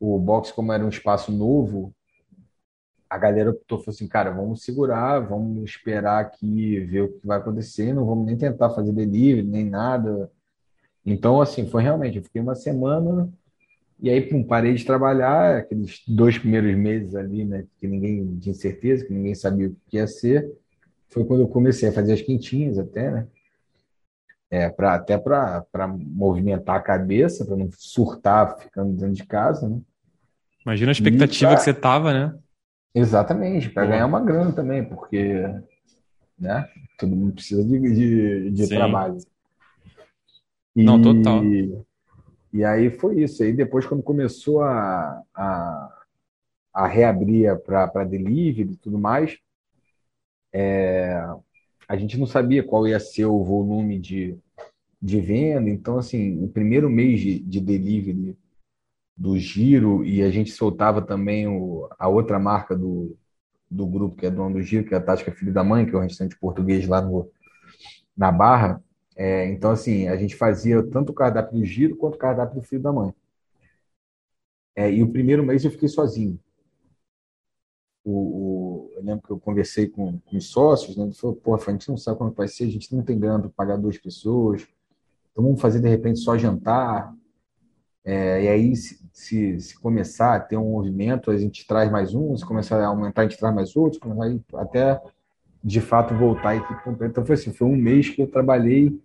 o 0.00 0.18
box 0.18 0.52
como 0.52 0.72
era 0.72 0.84
um 0.84 0.88
espaço 0.88 1.32
novo 1.32 1.94
a 3.12 3.18
galera 3.18 3.50
optou, 3.50 3.78
falou 3.78 3.94
assim, 3.94 4.08
cara, 4.08 4.30
vamos 4.30 4.62
segurar, 4.64 5.20
vamos 5.20 5.64
esperar 5.64 6.20
aqui, 6.20 6.80
ver 6.80 7.02
o 7.02 7.12
que 7.12 7.26
vai 7.26 7.38
acontecer, 7.38 7.92
não 7.92 8.06
vamos 8.06 8.24
nem 8.24 8.38
tentar 8.38 8.70
fazer 8.70 8.90
delivery, 8.90 9.46
nem 9.46 9.68
nada. 9.68 10.32
Então, 11.04 11.40
assim, 11.40 11.66
foi 11.68 11.82
realmente, 11.82 12.16
eu 12.16 12.24
fiquei 12.24 12.40
uma 12.40 12.54
semana 12.54 13.30
E 14.02 14.10
aí, 14.10 14.20
pum, 14.20 14.42
parei 14.42 14.74
de 14.74 14.84
trabalhar, 14.84 15.58
aqueles 15.58 16.02
dois 16.08 16.36
primeiros 16.36 16.76
meses 16.76 17.14
ali, 17.14 17.44
né, 17.44 17.64
que 17.78 17.86
ninguém 17.86 18.36
tinha 18.40 18.54
certeza, 18.54 19.06
que 19.06 19.12
ninguém 19.12 19.32
sabia 19.32 19.68
o 19.68 19.76
que 19.86 19.96
ia 19.96 20.08
ser. 20.08 20.50
Foi 21.08 21.24
quando 21.24 21.42
eu 21.42 21.48
comecei 21.48 21.88
a 21.88 21.92
fazer 21.92 22.14
as 22.14 22.20
quentinhas 22.20 22.78
até, 22.78 23.10
né? 23.12 23.26
É, 24.50 24.68
pra, 24.68 24.94
até 24.94 25.16
para 25.16 25.64
movimentar 25.88 26.76
a 26.76 26.82
cabeça, 26.82 27.44
para 27.44 27.56
não 27.56 27.70
surtar 27.78 28.58
ficando 28.58 28.92
dentro 28.92 29.14
de 29.14 29.24
casa, 29.24 29.68
né? 29.68 29.80
Imagina 30.66 30.90
a 30.90 30.92
expectativa 30.92 31.50
pra... 31.50 31.58
que 31.58 31.64
você 31.64 31.72
tava, 31.72 32.12
né? 32.12 32.38
Exatamente, 32.92 33.70
para 33.70 33.86
ganhar 33.86 34.06
uma 34.06 34.20
grana 34.20 34.52
também, 34.52 34.84
porque 34.84 35.44
né? 36.38 36.68
todo 36.98 37.14
mundo 37.14 37.34
precisa 37.34 37.64
de, 37.64 37.78
de, 37.78 38.50
de 38.50 38.68
trabalho. 38.68 39.16
E, 40.74 40.82
não, 40.82 41.00
total. 41.00 41.42
E 42.52 42.64
aí 42.64 42.90
foi 42.90 43.22
isso. 43.22 43.42
Aí 43.42 43.52
depois, 43.52 43.86
quando 43.86 44.02
começou 44.02 44.62
a, 44.62 45.22
a, 45.34 46.04
a 46.74 46.86
reabrir 46.86 47.58
para 47.60 48.04
delivery 48.04 48.72
e 48.72 48.76
tudo 48.76 48.98
mais, 48.98 49.38
é, 50.52 51.24
a 51.88 51.96
gente 51.96 52.18
não 52.18 52.26
sabia 52.26 52.62
qual 52.62 52.86
ia 52.86 53.00
ser 53.00 53.24
o 53.24 53.42
volume 53.42 53.98
de, 53.98 54.36
de 55.00 55.20
venda. 55.20 55.70
Então, 55.70 55.98
assim, 55.98 56.42
o 56.44 56.48
primeiro 56.48 56.90
mês 56.90 57.20
de, 57.20 57.38
de 57.40 57.60
delivery 57.60 58.36
do 59.16 59.38
Giro, 59.38 60.04
e 60.04 60.22
a 60.22 60.30
gente 60.30 60.50
soltava 60.50 61.00
também 61.02 61.46
o, 61.46 61.88
a 61.98 62.08
outra 62.08 62.38
marca 62.38 62.76
do, 62.76 63.16
do 63.70 63.86
grupo, 63.86 64.16
que 64.16 64.26
é 64.26 64.30
dono 64.30 64.54
do 64.54 64.62
Giro, 64.62 64.84
que 64.84 64.94
é 64.94 64.96
a 64.98 65.02
Tática 65.02 65.32
Filho 65.32 65.52
da 65.52 65.64
Mãe, 65.64 65.86
que 65.86 65.94
é 65.94 65.98
o 65.98 66.00
restaurante 66.00 66.38
português 66.38 66.86
lá 66.86 67.00
no, 67.00 67.30
na 68.16 68.32
Barra. 68.32 68.81
É, 69.16 69.46
então, 69.46 69.70
assim, 69.70 70.08
a 70.08 70.16
gente 70.16 70.34
fazia 70.36 70.82
tanto 70.82 71.10
o 71.10 71.14
cardápio 71.14 71.58
do 71.58 71.64
Giro 71.64 71.96
quanto 71.96 72.14
o 72.14 72.18
cardápio 72.18 72.60
do 72.60 72.66
Filho 72.66 72.82
da 72.82 72.92
Mãe. 72.92 73.14
É, 74.74 74.90
e 74.90 75.02
o 75.02 75.10
primeiro 75.10 75.44
mês 75.44 75.64
eu 75.64 75.70
fiquei 75.70 75.88
sozinho. 75.88 76.38
O, 78.04 78.10
o, 78.10 78.90
eu 78.96 79.04
lembro 79.04 79.22
que 79.22 79.30
eu 79.30 79.38
conversei 79.38 79.88
com, 79.88 80.18
com 80.18 80.36
os 80.36 80.48
sócios, 80.48 80.96
né? 80.96 81.04
Ele 81.04 81.14
falou, 81.14 81.36
pô, 81.36 81.54
a 81.54 81.58
gente 81.70 81.88
não 81.88 81.96
sabe 81.96 82.18
como 82.18 82.32
vai 82.32 82.48
ser, 82.48 82.64
a 82.64 82.70
gente 82.70 82.94
não 82.94 83.02
tem 83.02 83.18
grana 83.18 83.40
para 83.40 83.50
pagar 83.50 83.76
duas 83.76 83.96
pessoas, 83.98 84.66
então 85.30 85.44
vamos 85.44 85.60
fazer 85.60 85.80
de 85.80 85.88
repente 85.88 86.18
só 86.18 86.36
jantar. 86.36 87.14
É, 88.04 88.44
e 88.44 88.48
aí, 88.48 88.76
se, 88.76 89.00
se, 89.12 89.60
se, 89.60 89.78
começar 89.78 90.34
a 90.34 90.40
ter 90.40 90.56
um 90.56 90.72
movimento, 90.72 91.30
a 91.30 91.36
gente 91.36 91.66
traz 91.66 91.90
mais 91.90 92.14
um, 92.14 92.36
se 92.36 92.44
começar 92.44 92.80
a 92.82 92.86
aumentar, 92.88 93.22
a 93.22 93.28
gente 93.28 93.38
traz 93.38 93.54
mais 93.54 93.76
outros, 93.76 94.00
até 94.54 95.00
de 95.62 95.80
fato 95.80 96.14
voltar 96.14 96.50
a 96.50 96.56
equipe 96.56 96.82
completa. 96.82 97.12
Então 97.12 97.24
foi 97.24 97.34
assim, 97.34 97.52
foi 97.52 97.66
um 97.68 97.76
mês 97.76 98.08
que 98.08 98.20
eu 98.20 98.26
trabalhei 98.26 98.98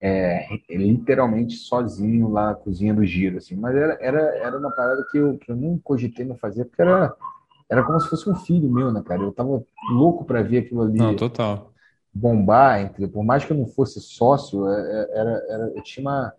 é, 0.00 0.46
literalmente 0.68 1.56
sozinho 1.56 2.28
lá 2.30 2.48
na 2.48 2.54
cozinha 2.54 2.92
do 2.94 3.04
giro, 3.04 3.38
assim. 3.38 3.56
Mas 3.56 3.74
era, 3.74 3.98
era, 4.00 4.20
era 4.38 4.58
uma 4.58 4.70
parada 4.70 5.06
que 5.10 5.18
eu, 5.18 5.38
que 5.38 5.50
eu 5.50 5.56
não 5.56 5.78
cogitei 5.78 6.24
não 6.24 6.36
fazer, 6.36 6.64
porque 6.64 6.82
era, 6.82 7.14
era 7.70 7.82
como 7.82 8.00
se 8.00 8.08
fosse 8.08 8.28
um 8.28 8.34
filho 8.34 8.70
meu, 8.70 8.92
né, 8.92 9.02
cara? 9.04 9.22
Eu 9.22 9.32
tava 9.32 9.62
louco 9.90 10.24
para 10.24 10.42
ver 10.42 10.58
aquilo 10.58 10.82
ali. 10.82 10.98
Não, 10.98 11.16
total. 11.16 11.72
Bombar, 12.12 12.80
entre, 12.80 13.06
por 13.08 13.24
mais 13.24 13.44
que 13.44 13.52
eu 13.52 13.56
não 13.56 13.66
fosse 13.66 14.00
sócio, 14.00 14.68
é, 14.68 14.80
é, 14.80 15.18
era, 15.18 15.46
era, 15.48 15.72
eu 15.74 15.82
tinha 15.82 16.02
uma. 16.02 16.32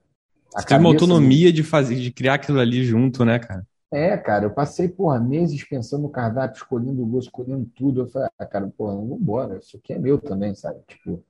Você 0.49 0.65
teve 0.65 0.79
uma 0.79 0.89
autonomia 0.89 1.51
de 1.51 1.61
fazer, 1.61 1.95
de 1.95 2.11
criar 2.11 2.35
aquilo 2.35 2.59
ali 2.59 2.83
junto, 2.83 3.23
né, 3.25 3.37
cara? 3.37 3.65
É, 3.91 4.17
cara, 4.17 4.45
eu 4.45 4.51
passei, 4.51 4.89
porra, 4.89 5.19
meses 5.19 5.63
pensando 5.63 6.01
no 6.03 6.09
cardápio, 6.09 6.57
escolhendo 6.57 7.01
o 7.01 7.05
gosto, 7.05 7.27
escolhendo 7.27 7.65
tudo. 7.73 8.01
Eu 8.01 8.07
falei, 8.07 8.27
ah, 8.38 8.45
cara, 8.45 8.71
porra, 8.77 8.95
vamos 8.95 9.19
embora, 9.19 9.57
isso 9.57 9.77
aqui 9.77 9.93
é 9.93 9.99
meu 9.99 10.19
também, 10.19 10.53
sabe? 10.53 10.79
Tipo, 10.88 11.23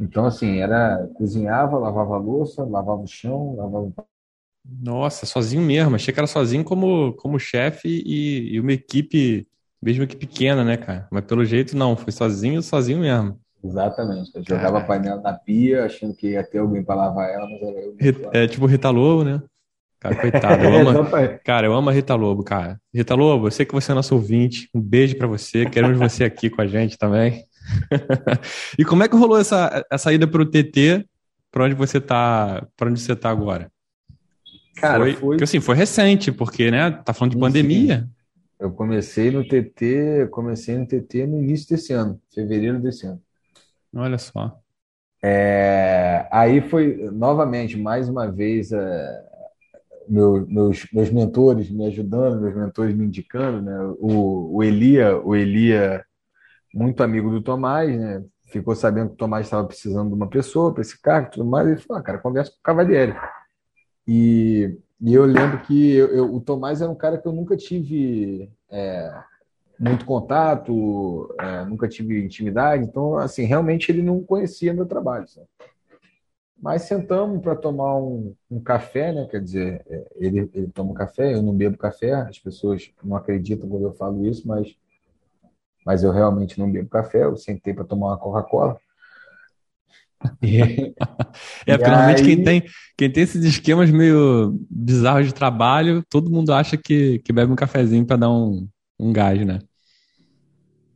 então, 0.00 0.24
assim, 0.26 0.58
era 0.58 1.08
cozinhava, 1.14 1.78
lavava 1.78 2.14
a 2.14 2.18
louça, 2.18 2.64
lavava 2.64 3.02
o 3.02 3.06
chão, 3.06 3.56
lavava 3.56 3.92
Nossa, 4.64 5.26
sozinho 5.26 5.62
mesmo. 5.62 5.96
Achei 5.96 6.14
que 6.14 6.20
era 6.20 6.26
sozinho 6.26 6.64
como, 6.64 7.14
como 7.14 7.38
chefe 7.38 7.88
e, 7.88 8.54
e 8.54 8.60
uma 8.60 8.72
equipe, 8.72 9.46
mesmo 9.82 10.06
que 10.06 10.16
pequena, 10.16 10.64
né, 10.64 10.76
cara? 10.76 11.08
Mas 11.10 11.24
pelo 11.24 11.44
jeito 11.44 11.76
não, 11.76 11.96
foi 11.96 12.12
sozinho, 12.12 12.62
sozinho 12.62 13.00
mesmo. 13.00 13.40
Exatamente. 13.62 14.30
Eu 14.34 14.44
jogava 14.44 14.78
a 14.78 14.84
panela 14.84 15.20
na 15.20 15.32
pia, 15.32 15.84
achando 15.84 16.14
que 16.14 16.30
ia 16.30 16.44
ter 16.44 16.58
alguém 16.58 16.84
para 16.84 16.94
lavar 16.94 17.28
ela, 17.28 17.48
mas 17.48 17.62
era 17.62 17.80
eu. 17.80 17.96
É 18.32 18.46
tipo 18.46 18.66
Rita 18.66 18.90
Lobo, 18.90 19.24
né? 19.24 19.42
Cara, 20.00 20.14
coitado. 20.14 20.64
Eu 20.64 20.74
amo, 20.88 21.08
cara, 21.44 21.66
eu 21.66 21.74
amo 21.74 21.90
a 21.90 21.92
Rita 21.92 22.14
Lobo, 22.14 22.42
cara. 22.44 22.80
Rita 22.94 23.14
Lobo, 23.14 23.46
eu 23.46 23.50
sei 23.50 23.66
que 23.66 23.74
você 23.74 23.92
é 23.92 23.94
nosso 23.94 24.14
ouvinte. 24.14 24.68
Um 24.74 24.80
beijo 24.80 25.16
para 25.16 25.26
você. 25.26 25.66
Queremos 25.66 25.98
você 25.98 26.24
aqui 26.24 26.48
com 26.48 26.62
a 26.62 26.66
gente 26.66 26.96
também. 26.96 27.44
e 28.78 28.84
como 28.84 29.02
é 29.02 29.08
que 29.08 29.16
rolou 29.16 29.38
essa, 29.38 29.84
essa 29.90 30.12
ida 30.12 30.26
para 30.26 30.42
o 30.42 30.46
TT? 30.46 31.06
Para 31.50 31.64
onde 31.64 31.74
você 31.74 32.00
tá? 32.00 32.66
Para 32.76 32.90
onde 32.90 33.00
você 33.00 33.16
tá 33.16 33.30
agora? 33.30 33.70
Cara, 34.76 35.00
foi, 35.00 35.12
foi... 35.14 35.28
Porque, 35.30 35.44
assim, 35.44 35.60
foi 35.60 35.74
recente, 35.74 36.30
porque, 36.30 36.70
né? 36.70 36.90
Tá 36.90 37.12
falando 37.12 37.32
de 37.32 37.38
pandemia. 37.38 38.08
Eu 38.58 38.72
comecei 38.72 39.30
no 39.30 39.46
TT, 39.46 40.28
comecei 40.30 40.76
no 40.76 40.86
TT 40.86 41.26
no 41.26 41.38
início 41.38 41.68
desse 41.68 41.92
ano, 41.92 42.20
fevereiro 42.34 42.80
desse 42.80 43.06
ano. 43.06 43.20
Olha 43.94 44.18
só. 44.18 44.60
É, 45.22 46.28
aí 46.30 46.60
foi 46.60 47.08
novamente, 47.12 47.76
mais 47.76 48.08
uma 48.08 48.30
vez, 48.30 48.72
é, 48.72 49.27
meu, 50.08 50.46
meus, 50.46 50.86
meus 50.92 51.10
mentores 51.10 51.70
me 51.70 51.86
ajudando, 51.86 52.40
meus 52.40 52.54
mentores 52.54 52.94
me 52.94 53.04
indicando, 53.04 53.62
né? 53.62 53.78
O, 53.98 54.56
o 54.56 54.62
Elia, 54.62 55.16
o 55.18 55.34
Elia, 55.34 56.04
muito 56.74 57.02
amigo 57.02 57.30
do 57.30 57.42
Tomás, 57.42 57.96
né? 57.98 58.24
Ficou 58.46 58.74
sabendo 58.74 59.08
que 59.08 59.14
o 59.14 59.18
Tomás 59.18 59.46
estava 59.46 59.66
precisando 59.66 60.08
de 60.08 60.14
uma 60.14 60.28
pessoa 60.28 60.72
para 60.72 60.82
esse 60.82 61.00
cargo, 61.00 61.30
tudo 61.30 61.44
mais, 61.44 61.68
e 61.68 61.82
falou, 61.82 62.00
ah, 62.00 62.02
cara, 62.02 62.18
conversa 62.18 62.50
com 62.50 62.58
o 62.58 62.62
Cavalieri. 62.62 63.14
E, 64.06 64.78
e 65.00 65.14
eu 65.14 65.24
lembro 65.24 65.60
que 65.60 65.94
eu, 65.94 66.08
eu, 66.08 66.34
o 66.34 66.40
Tomás 66.40 66.80
era 66.80 66.90
um 66.90 66.94
cara 66.94 67.18
que 67.18 67.28
eu 67.28 67.32
nunca 67.32 67.56
tive 67.56 68.50
é, 68.70 69.12
muito 69.78 70.04
contato, 70.04 71.34
é, 71.38 71.64
nunca 71.64 71.86
tive 71.86 72.24
intimidade, 72.24 72.84
então, 72.84 73.16
assim, 73.18 73.44
realmente 73.44 73.92
ele 73.92 74.02
não 74.02 74.22
conhecia 74.22 74.72
meu 74.72 74.86
trabalho, 74.86 75.28
sabe? 75.28 75.46
Mas 76.60 76.82
sentamos 76.82 77.40
para 77.40 77.54
tomar 77.54 77.96
um, 77.96 78.34
um, 78.50 78.60
café, 78.60 79.12
né? 79.12 79.28
Quer 79.30 79.40
dizer, 79.40 79.84
é, 79.88 80.06
ele, 80.16 80.50
ele 80.52 80.68
toma 80.68 80.92
café, 80.92 81.34
eu 81.34 81.42
não 81.42 81.54
bebo 81.54 81.78
café. 81.78 82.12
As 82.12 82.38
pessoas 82.38 82.90
não 83.02 83.16
acreditam 83.16 83.68
quando 83.68 83.84
eu 83.84 83.92
falo 83.92 84.26
isso, 84.26 84.46
mas, 84.46 84.74
mas 85.86 86.02
eu 86.02 86.10
realmente 86.10 86.58
não 86.58 86.70
bebo 86.70 86.88
café. 86.88 87.24
Eu 87.24 87.36
sentei 87.36 87.72
para 87.72 87.84
tomar 87.84 88.08
uma 88.08 88.18
Coca-Cola. 88.18 88.76
é, 90.42 91.76
porque 91.76 91.90
normalmente 91.90 92.24
quem 92.24 92.42
tem, 92.42 92.64
quem 92.96 93.12
tem 93.12 93.22
esses 93.22 93.44
esquemas 93.44 93.88
meio 93.88 94.58
bizarros 94.68 95.28
de 95.28 95.34
trabalho, 95.34 96.02
todo 96.10 96.30
mundo 96.30 96.52
acha 96.52 96.76
que, 96.76 97.20
que 97.20 97.32
bebe 97.32 97.52
um 97.52 97.56
cafezinho 97.56 98.04
para 98.04 98.16
dar 98.16 98.30
um, 98.30 98.68
um 98.98 99.12
gás, 99.12 99.46
né? 99.46 99.60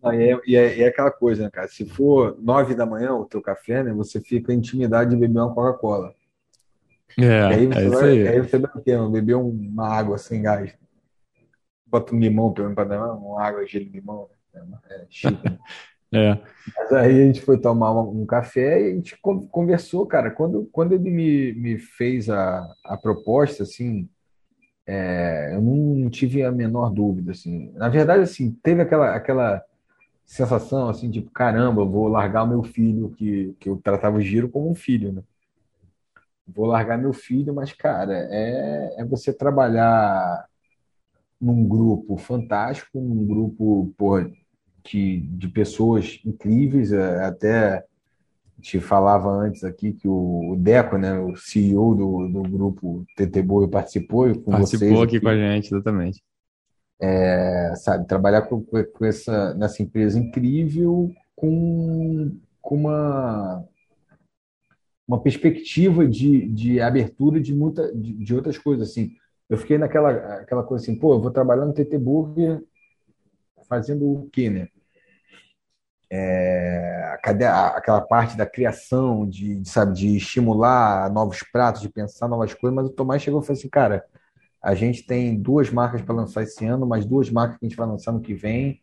É, 0.04 0.40
e 0.46 0.56
é, 0.56 0.80
é, 0.80 0.88
aquela 0.88 1.10
coisa, 1.10 1.44
né, 1.44 1.50
cara? 1.50 1.68
Se 1.68 1.84
for 1.84 2.36
nove 2.40 2.74
da 2.74 2.84
manhã 2.84 3.12
o 3.14 3.24
teu 3.24 3.40
café, 3.40 3.84
né? 3.84 3.92
Você 3.92 4.20
fica 4.20 4.52
em 4.52 4.56
intimidade 4.56 5.10
de 5.10 5.16
beber 5.16 5.38
uma 5.38 5.54
Coca-Cola. 5.54 6.12
É, 7.18 7.42
aí 7.42 7.66
você 7.66 7.78
é 7.78 7.88
vai, 7.88 8.10
aí. 8.10 8.28
aí 8.28 8.40
você 8.40 8.56
o 8.56 8.82
quê? 8.82 8.96
Beber 9.10 9.36
uma 9.36 9.88
água 9.88 10.18
sem 10.18 10.42
gás. 10.42 10.74
Bota 11.86 12.14
um 12.14 12.18
limão 12.18 12.52
pelo 12.52 12.74
para 12.74 12.84
dar 12.84 13.14
uma 13.14 13.42
água 13.42 13.64
de 13.64 13.78
limão. 13.78 14.28
Né? 14.52 14.62
É 14.90 15.06
chique. 15.08 15.48
Né? 15.48 15.58
é. 16.12 16.38
Mas 16.76 16.92
aí 16.92 17.22
a 17.22 17.26
gente 17.26 17.42
foi 17.42 17.58
tomar 17.58 17.92
um, 17.92 18.22
um 18.22 18.26
café 18.26 18.80
e 18.80 18.92
a 18.92 18.94
gente 18.94 19.16
conversou, 19.20 20.06
cara. 20.06 20.30
Quando, 20.30 20.68
quando 20.72 20.92
ele 20.94 21.10
me, 21.10 21.52
me 21.52 21.78
fez 21.78 22.28
a, 22.28 22.66
a 22.84 22.96
proposta, 22.96 23.62
assim, 23.62 24.08
é, 24.86 25.54
eu 25.54 25.60
não 25.60 26.10
tive 26.10 26.42
a 26.42 26.50
menor 26.50 26.90
dúvida, 26.90 27.32
assim. 27.32 27.70
Na 27.74 27.88
verdade, 27.88 28.22
assim, 28.22 28.50
teve 28.62 28.82
aquela, 28.82 29.14
aquela 29.14 29.62
sensação 30.32 30.88
assim, 30.88 31.10
tipo, 31.10 31.30
caramba, 31.30 31.84
vou 31.84 32.09
largar 32.09 32.46
meu 32.46 32.62
filho, 32.62 33.10
que, 33.10 33.54
que 33.60 33.68
eu 33.68 33.76
tratava 33.76 34.16
o 34.16 34.22
giro 34.22 34.48
como 34.48 34.70
um 34.70 34.74
filho, 34.74 35.12
né? 35.12 35.22
Vou 36.48 36.64
largar 36.64 36.96
meu 36.96 37.12
filho, 37.12 37.54
mas, 37.54 37.74
cara, 37.74 38.14
é, 38.30 38.94
é 38.96 39.04
você 39.04 39.30
trabalhar 39.30 40.46
num 41.38 41.68
grupo 41.68 42.16
fantástico, 42.16 42.98
num 42.98 43.26
grupo 43.26 43.92
porra, 43.98 44.30
que, 44.82 45.20
de 45.20 45.48
pessoas 45.48 46.18
incríveis, 46.24 46.92
é, 46.92 47.26
até 47.26 47.84
te 48.59 48.80
falava 48.80 49.28
antes 49.28 49.62
aqui 49.64 49.92
que 49.92 50.09
o 50.09 50.56
Deco, 50.59 50.96
né, 50.96 51.12
o 51.18 51.36
CEO 51.36 51.94
do, 51.94 52.28
do 52.28 52.42
grupo 52.44 53.04
TT 53.16 53.42
Boa 53.42 53.68
participou 53.68 54.34
com 54.40 54.52
participou 54.52 54.88
vocês 54.88 55.00
aqui, 55.02 55.16
aqui. 55.16 55.20
com 55.20 55.28
a 55.28 55.36
gente, 55.36 55.66
exatamente 55.66 56.22
é, 57.01 57.74
sabe, 57.77 58.06
trabalhar 58.06 58.43
com, 58.43 58.62
com, 58.62 59.05
essa, 59.05 59.55
nessa 59.55 59.82
empresa 59.82 60.19
incrível 60.19 61.10
com, 61.35 62.39
com 62.60 62.77
uma, 62.77 63.64
uma 65.06 65.20
perspectiva 65.20 66.06
de, 66.06 66.48
de 66.48 66.81
abertura 66.81 67.40
de, 67.40 67.55
muita, 67.55 67.93
de, 67.94 68.12
de 68.14 68.35
outras 68.35 68.56
coisas, 68.56 68.90
assim. 68.90 69.12
Eu 69.51 69.59
fiquei 69.59 69.77
naquela 69.77 70.10
aquela 70.36 70.62
coisa 70.62 70.85
assim, 70.85 70.98
pô, 70.98 71.14
eu 71.14 71.20
vou 71.20 71.31
trabalhar 71.31 71.66
no 71.66 71.74
TT 71.74 71.98
Burger 71.98 72.62
fazendo 73.69 74.10
o 74.10 74.31
quê, 74.31 74.48
né? 74.48 74.69
É, 76.10 77.19
aquela 77.23 78.02
parte 78.02 78.36
da 78.36 78.44
criação, 78.44 79.27
de, 79.27 79.56
de, 79.56 79.69
sabe, 79.69 79.94
de 79.94 80.16
estimular 80.16 81.10
novos 81.10 81.43
pratos, 81.43 81.81
de 81.81 81.89
pensar 81.89 82.28
novas 82.28 82.52
coisas, 82.52 82.74
mas 82.74 82.86
o 82.86 82.93
Tomás 82.93 83.23
chegou 83.23 83.40
e 83.40 83.47
falou 83.47 83.59
assim, 83.59 83.69
cara, 83.69 84.05
A 84.62 84.74
gente 84.74 85.02
tem 85.05 85.36
duas 85.36 85.70
marcas 85.70 86.02
para 86.02 86.14
lançar 86.14 86.44
esse 86.44 86.64
ano, 86.64 86.86
mais 86.86 87.05
duas 87.05 87.28
marcas 87.28 87.59
que 87.59 87.66
a 87.66 87.68
gente 87.68 87.76
vai 87.76 87.86
lançar 87.86 88.12
no 88.12 88.20
que 88.20 88.32
vem. 88.32 88.80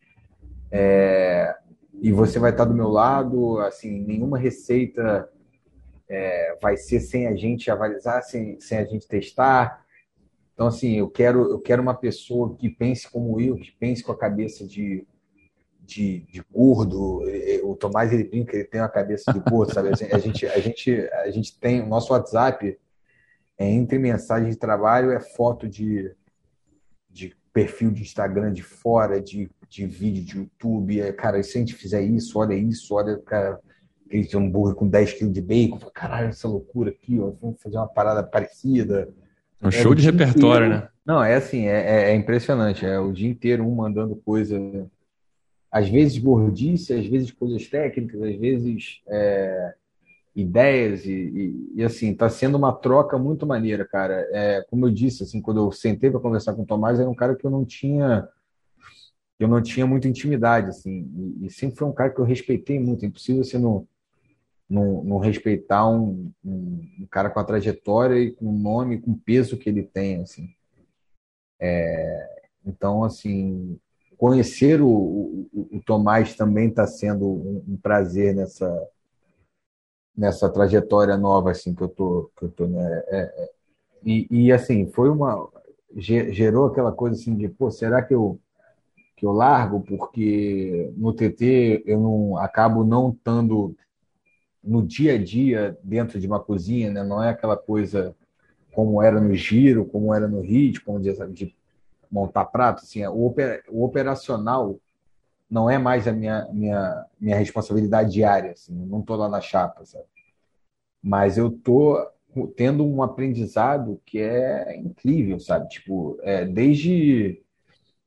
É, 0.71 1.55
e 2.01 2.11
você 2.11 2.37
vai 2.37 2.51
estar 2.51 2.65
do 2.65 2.73
meu 2.73 2.89
lado, 2.89 3.59
assim, 3.59 3.99
nenhuma 4.01 4.37
receita 4.37 5.29
é, 6.09 6.57
vai 6.61 6.75
ser 6.75 6.99
sem 6.99 7.27
a 7.27 7.35
gente 7.35 7.71
avalizar, 7.71 8.23
sem, 8.23 8.59
sem 8.59 8.77
a 8.77 8.83
gente 8.83 9.07
testar. 9.07 9.85
Então, 10.53 10.67
assim, 10.67 10.97
eu 10.97 11.09
quero, 11.09 11.49
eu 11.49 11.59
quero 11.59 11.81
uma 11.81 11.93
pessoa 11.93 12.53
que 12.55 12.69
pense 12.69 13.09
como 13.09 13.39
eu, 13.39 13.55
que 13.55 13.71
pense 13.71 14.03
com 14.03 14.11
a 14.11 14.17
cabeça 14.17 14.67
de, 14.67 15.07
de, 15.79 16.25
de 16.29 16.43
gordo. 16.51 17.21
O 17.63 17.75
Tomás, 17.75 18.11
ele 18.11 18.25
brinca, 18.25 18.55
ele 18.55 18.65
tem 18.65 18.81
uma 18.81 18.89
cabeça 18.89 19.31
de 19.31 19.39
gordo, 19.39 19.73
sabe? 19.73 19.89
A 19.89 20.17
gente, 20.17 20.45
a 20.45 20.59
gente, 20.59 20.91
a 21.13 21.31
gente 21.31 21.57
tem, 21.57 21.81
o 21.81 21.87
nosso 21.87 22.11
WhatsApp, 22.11 22.77
é, 23.59 23.69
entre 23.69 23.99
mensagem 23.99 24.49
de 24.49 24.55
trabalho, 24.55 25.11
é 25.11 25.19
foto 25.19 25.67
de, 25.67 26.09
de 27.09 27.35
perfil 27.51 27.91
de 27.91 28.01
Instagram 28.01 28.53
de 28.53 28.63
fora, 28.63 29.19
de, 29.19 29.51
de 29.67 29.85
vídeo 29.85 30.23
de 30.23 30.37
YouTube. 30.37 31.01
É, 31.01 31.11
cara, 31.11 31.43
se 31.43 31.57
a 31.57 31.59
gente 31.59 31.75
fizer 31.75 32.01
isso, 32.01 32.39
olha 32.39 32.53
isso, 32.53 32.95
olha, 32.95 33.17
cara, 33.17 33.59
aquele 34.05 34.29
hambúrguer 34.33 34.75
com 34.75 34.87
10 34.87 35.13
quilos 35.13 35.33
de 35.33 35.41
bacon. 35.41 35.77
Caralho, 35.93 36.29
essa 36.29 36.47
loucura 36.47 36.89
aqui, 36.89 37.19
ó, 37.19 37.31
vamos 37.41 37.61
fazer 37.61 37.75
uma 37.75 37.87
parada 37.87 38.23
parecida. 38.23 39.09
Um 39.61 39.67
é, 39.67 39.71
show 39.71 39.93
de 39.93 40.03
repertório, 40.03 40.67
inteiro. 40.67 40.85
né? 40.85 40.89
Não, 41.05 41.21
é 41.21 41.35
assim, 41.35 41.65
é, 41.65 41.81
é, 41.81 42.11
é, 42.11 42.15
impressionante. 42.15 42.85
É 42.85 42.97
o 42.97 43.11
dia 43.11 43.29
inteiro 43.29 43.67
um 43.67 43.75
mandando 43.75 44.15
coisa, 44.15 44.57
às 45.69 45.89
vezes 45.89 46.17
gordice, 46.17 46.93
às 46.93 47.05
vezes 47.05 47.29
coisas 47.31 47.67
técnicas, 47.67 48.21
às 48.21 48.37
vezes 48.37 49.01
é, 49.05 49.73
ideias 50.41 51.05
e, 51.05 51.11
e, 51.11 51.71
e, 51.75 51.83
assim, 51.83 52.13
tá 52.13 52.29
sendo 52.29 52.57
uma 52.57 52.73
troca 52.73 53.17
muito 53.17 53.45
maneira, 53.45 53.85
cara. 53.85 54.27
É, 54.31 54.65
como 54.69 54.85
eu 54.85 54.91
disse, 54.91 55.23
assim, 55.23 55.41
quando 55.41 55.59
eu 55.59 55.71
sentei 55.71 56.09
para 56.09 56.19
conversar 56.19 56.53
com 56.53 56.63
o 56.63 56.65
Tomás, 56.65 56.99
era 56.99 57.09
um 57.09 57.15
cara 57.15 57.35
que 57.35 57.45
eu 57.45 57.51
não 57.51 57.65
tinha 57.65 58.27
eu 59.39 59.47
não 59.47 59.61
tinha 59.61 59.87
muita 59.87 60.07
intimidade, 60.07 60.67
assim, 60.67 61.09
e, 61.15 61.45
e 61.45 61.49
sempre 61.49 61.77
foi 61.77 61.87
um 61.87 61.93
cara 61.93 62.09
que 62.09 62.19
eu 62.19 62.25
respeitei 62.25 62.77
muito. 62.77 63.05
É 63.05 63.07
impossível 63.07 63.43
você 63.43 63.57
não, 63.57 63.87
não, 64.69 65.01
não 65.03 65.17
respeitar 65.17 65.87
um, 65.89 66.29
um, 66.43 66.81
um, 66.99 67.07
cara 67.09 67.29
com 67.29 67.39
a 67.39 67.43
trajetória 67.45 68.19
e 68.19 68.31
com 68.31 68.47
o 68.47 68.57
nome, 68.57 68.99
com 68.99 69.11
o 69.11 69.17
peso 69.17 69.57
que 69.57 69.69
ele 69.69 69.83
tem, 69.83 70.21
assim. 70.21 70.53
É, 71.57 72.41
então, 72.65 73.03
assim, 73.03 73.79
conhecer 74.17 74.81
o, 74.81 74.89
o, 74.89 75.69
o 75.71 75.81
Tomás 75.85 76.35
também 76.35 76.67
está 76.67 76.85
sendo 76.85 77.25
um, 77.25 77.63
um 77.69 77.77
prazer 77.77 78.35
nessa 78.35 78.69
nessa 80.15 80.49
trajetória 80.49 81.17
nova 81.17 81.51
assim 81.51 81.73
que 81.73 81.81
eu 81.81 81.89
tô 81.89 82.31
que 82.37 82.45
eu 82.45 82.49
tô 82.49 82.67
né 82.67 83.03
é, 83.07 83.19
é, 83.19 83.49
e, 84.03 84.27
e 84.29 84.51
assim 84.51 84.87
foi 84.91 85.09
uma 85.09 85.49
gerou 85.95 86.67
aquela 86.67 86.91
coisa 86.91 87.15
assim 87.15 87.35
de 87.35 87.47
pô 87.47 87.71
será 87.71 88.01
que 88.01 88.13
eu 88.13 88.39
que 89.19 89.25
eu 89.25 89.33
largo? 89.33 89.81
Porque 89.81 90.93
no 90.95 91.11
TT 91.11 91.83
eu 91.85 91.99
não 91.99 92.37
acabo 92.37 92.85
não 92.85 93.09
estando 93.09 93.75
no 94.63 94.81
dia 94.81 95.15
a 95.15 95.17
dia 95.17 95.77
dentro 95.83 96.17
de 96.17 96.25
uma 96.25 96.39
cozinha 96.39 96.89
né? 96.89 97.03
Não 97.03 97.21
é 97.21 97.29
aquela 97.29 97.57
coisa 97.57 98.15
como 98.71 99.01
era 99.03 99.19
no 99.19 99.35
giro 99.35 99.85
como 99.85 100.13
era 100.13 100.25
no 100.25 100.39
hit 100.39 100.79
como 100.81 101.01
de, 101.01 101.13
de 101.33 101.55
montar 102.09 102.45
prato 102.45 102.83
assim 102.83 103.05
oper, 103.05 103.61
o 103.67 103.83
operacional 103.83 104.79
não 105.49 105.69
é 105.69 105.77
mais 105.77 106.07
a 106.07 106.11
minha, 106.11 106.47
minha, 106.51 107.05
minha 107.19 107.35
responsabilidade 107.35 108.11
diária, 108.11 108.51
assim, 108.51 108.73
não 108.73 108.99
estou 108.99 109.15
lá 109.15 109.27
na 109.27 109.41
chapa, 109.41 109.83
sabe? 109.85 110.05
Mas 111.01 111.37
eu 111.37 111.47
estou 111.47 111.97
tendo 112.55 112.85
um 112.85 113.01
aprendizado 113.01 113.99
que 114.05 114.19
é 114.19 114.77
incrível, 114.77 115.39
sabe? 115.39 115.67
Tipo, 115.69 116.19
é, 116.21 116.45
desde 116.45 117.41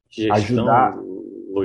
gestão, 0.08 0.36
ajudar. 0.36 0.98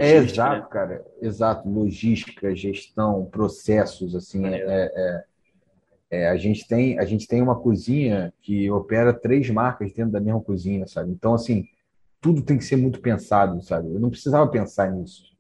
É 0.02 0.16
exato, 0.16 0.64
né? 0.64 0.68
cara, 0.70 1.06
exato, 1.22 1.70
logística, 1.70 2.54
gestão, 2.54 3.26
processos, 3.26 4.16
assim, 4.16 4.45
é, 4.45 4.91
é, 4.94 5.24
é, 6.10 6.28
a 6.30 6.36
gente 6.36 6.68
tem 6.68 6.99
a 6.99 7.06
gente 7.06 7.26
tem 7.26 7.41
uma 7.41 7.58
cozinha 7.58 8.34
que 8.41 8.70
opera 8.70 9.14
três 9.14 9.49
marcas 9.49 9.94
dentro 9.94 10.12
da 10.12 10.20
mesma 10.20 10.41
cozinha, 10.41 10.86
sabe? 10.88 11.12
Então, 11.12 11.34
assim, 11.34 11.66
tudo 12.20 12.41
tem 12.41 12.58
que 12.58 12.66
ser 12.66 12.76
muito 12.76 12.99
pensado, 12.99 13.62
sabe? 13.62 13.94
Eu 13.94 13.99
não 13.99 14.10
precisava 14.10 14.49
pensar 14.49 14.91
nisso. 14.91 15.37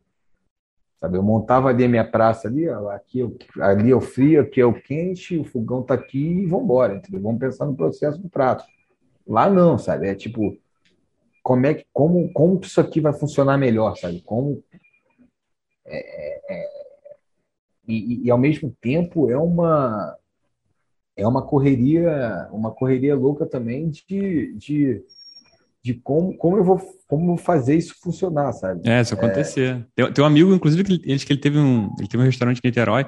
Sabe, 0.99 1.17
eu 1.17 1.23
montava 1.23 1.69
ali 1.69 1.83
a 1.83 1.87
minha 1.87 2.09
praça 2.09 2.47
ali, 2.47 2.67
aqui, 2.67 3.21
ali 3.59 3.91
é 3.91 3.95
o 3.95 4.01
frio, 4.01 4.41
aqui 4.41 4.59
é 4.59 4.65
o 4.65 4.73
quente, 4.73 5.37
o 5.37 5.43
fogão 5.43 5.83
tá 5.83 5.93
aqui 5.93 6.17
e 6.17 6.45
vamos 6.47 6.65
embora, 6.65 6.95
entendeu? 6.95 7.21
Vamos 7.21 7.39
pensar 7.39 7.67
no 7.67 7.75
processo 7.75 8.19
do 8.19 8.27
prato. 8.27 8.65
Lá 9.27 9.47
não, 9.47 9.77
sabe? 9.77 10.07
É 10.07 10.15
tipo, 10.15 10.57
como 11.43 11.67
é 11.67 11.75
que, 11.75 11.85
como, 11.93 12.31
como 12.33 12.59
isso 12.61 12.81
aqui 12.81 12.99
vai 12.99 13.13
funcionar 13.13 13.59
melhor, 13.59 13.95
sabe? 13.95 14.21
Como 14.21 14.63
é, 15.85 15.97
é, 15.97 16.41
é 16.49 16.67
e, 17.87 18.25
e, 18.25 18.31
ao 18.31 18.37
mesmo 18.37 18.75
tempo 18.81 19.29
é 19.29 19.37
uma 19.37 20.17
é 21.15 21.27
uma 21.27 21.41
correria, 21.41 22.49
uma 22.51 22.71
correria 22.71 23.15
louca 23.15 23.45
também 23.45 23.89
de, 23.89 24.53
de 24.55 25.05
de 25.81 25.93
como, 25.93 26.35
como 26.35 26.57
eu 26.57 26.63
vou 26.63 26.81
como 27.07 27.37
fazer 27.37 27.75
isso 27.77 27.95
funcionar, 28.01 28.51
sabe? 28.53 28.81
É, 28.87 29.01
isso 29.01 29.13
acontecer. 29.13 29.75
É... 29.97 30.03
Tem, 30.03 30.13
tem 30.13 30.23
um 30.23 30.27
amigo, 30.27 30.53
inclusive, 30.53 30.83
que 30.83 30.93
ele, 30.93 31.19
que 31.19 31.33
ele 31.33 31.39
teve 31.39 31.57
um 31.57 31.89
ele 31.97 32.07
teve 32.07 32.21
um 32.21 32.25
restaurante 32.25 32.59
em 32.63 32.67
Niterói 32.67 33.05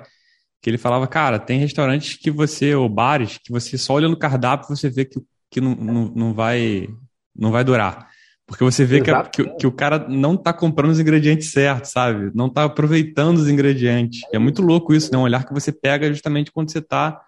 que 0.61 0.69
ele 0.69 0.77
falava, 0.77 1.07
cara, 1.07 1.39
tem 1.39 1.59
restaurantes 1.59 2.17
que 2.17 2.29
você, 2.29 2.75
ou 2.75 2.89
bares, 2.89 3.37
que 3.37 3.51
você 3.51 3.77
só 3.77 3.93
olha 3.93 4.09
no 4.09 4.17
cardápio 4.17 4.67
você 4.67 4.89
vê 4.89 5.05
que, 5.05 5.19
que 5.49 5.61
não, 5.61 5.73
não, 5.75 6.05
não, 6.13 6.33
vai, 6.33 6.87
não 7.35 7.51
vai 7.51 7.63
durar. 7.63 8.09
Porque 8.45 8.63
você 8.63 8.83
vê 8.83 8.99
que, 8.99 9.11
que, 9.31 9.43
que, 9.57 9.67
o 9.67 9.71
cara 9.71 10.07
não 10.09 10.35
tá 10.35 10.51
comprando 10.51 10.91
os 10.91 10.99
ingredientes 10.99 11.51
certos, 11.51 11.91
sabe? 11.91 12.31
Não 12.33 12.49
tá 12.49 12.63
aproveitando 12.63 13.37
os 13.37 13.47
ingredientes. 13.47 14.21
É 14.33 14.39
muito 14.39 14.61
louco 14.61 14.93
isso, 14.93 15.11
né? 15.11 15.17
Um 15.19 15.21
olhar 15.21 15.45
que 15.45 15.53
você 15.53 15.71
pega 15.71 16.11
justamente 16.11 16.51
quando 16.51 16.71
você 16.71 16.81
tá 16.81 17.21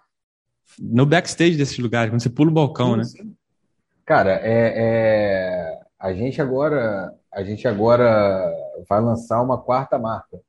no 0.80 1.06
backstage 1.06 1.56
desses 1.56 1.78
lugares, 1.78 2.10
quando 2.10 2.20
você 2.20 2.28
pula 2.28 2.50
o 2.50 2.54
balcão, 2.54 2.96
né? 2.96 3.04
Cara, 4.04 4.32
é, 4.42 4.74
é, 4.76 5.81
a 6.02 6.12
gente 6.12 6.42
agora 6.42 7.14
a 7.32 7.44
gente 7.44 7.68
agora 7.68 8.52
vai 8.88 9.00
lançar 9.00 9.40
uma 9.40 9.56
quarta 9.56 9.98
marca. 10.00 10.40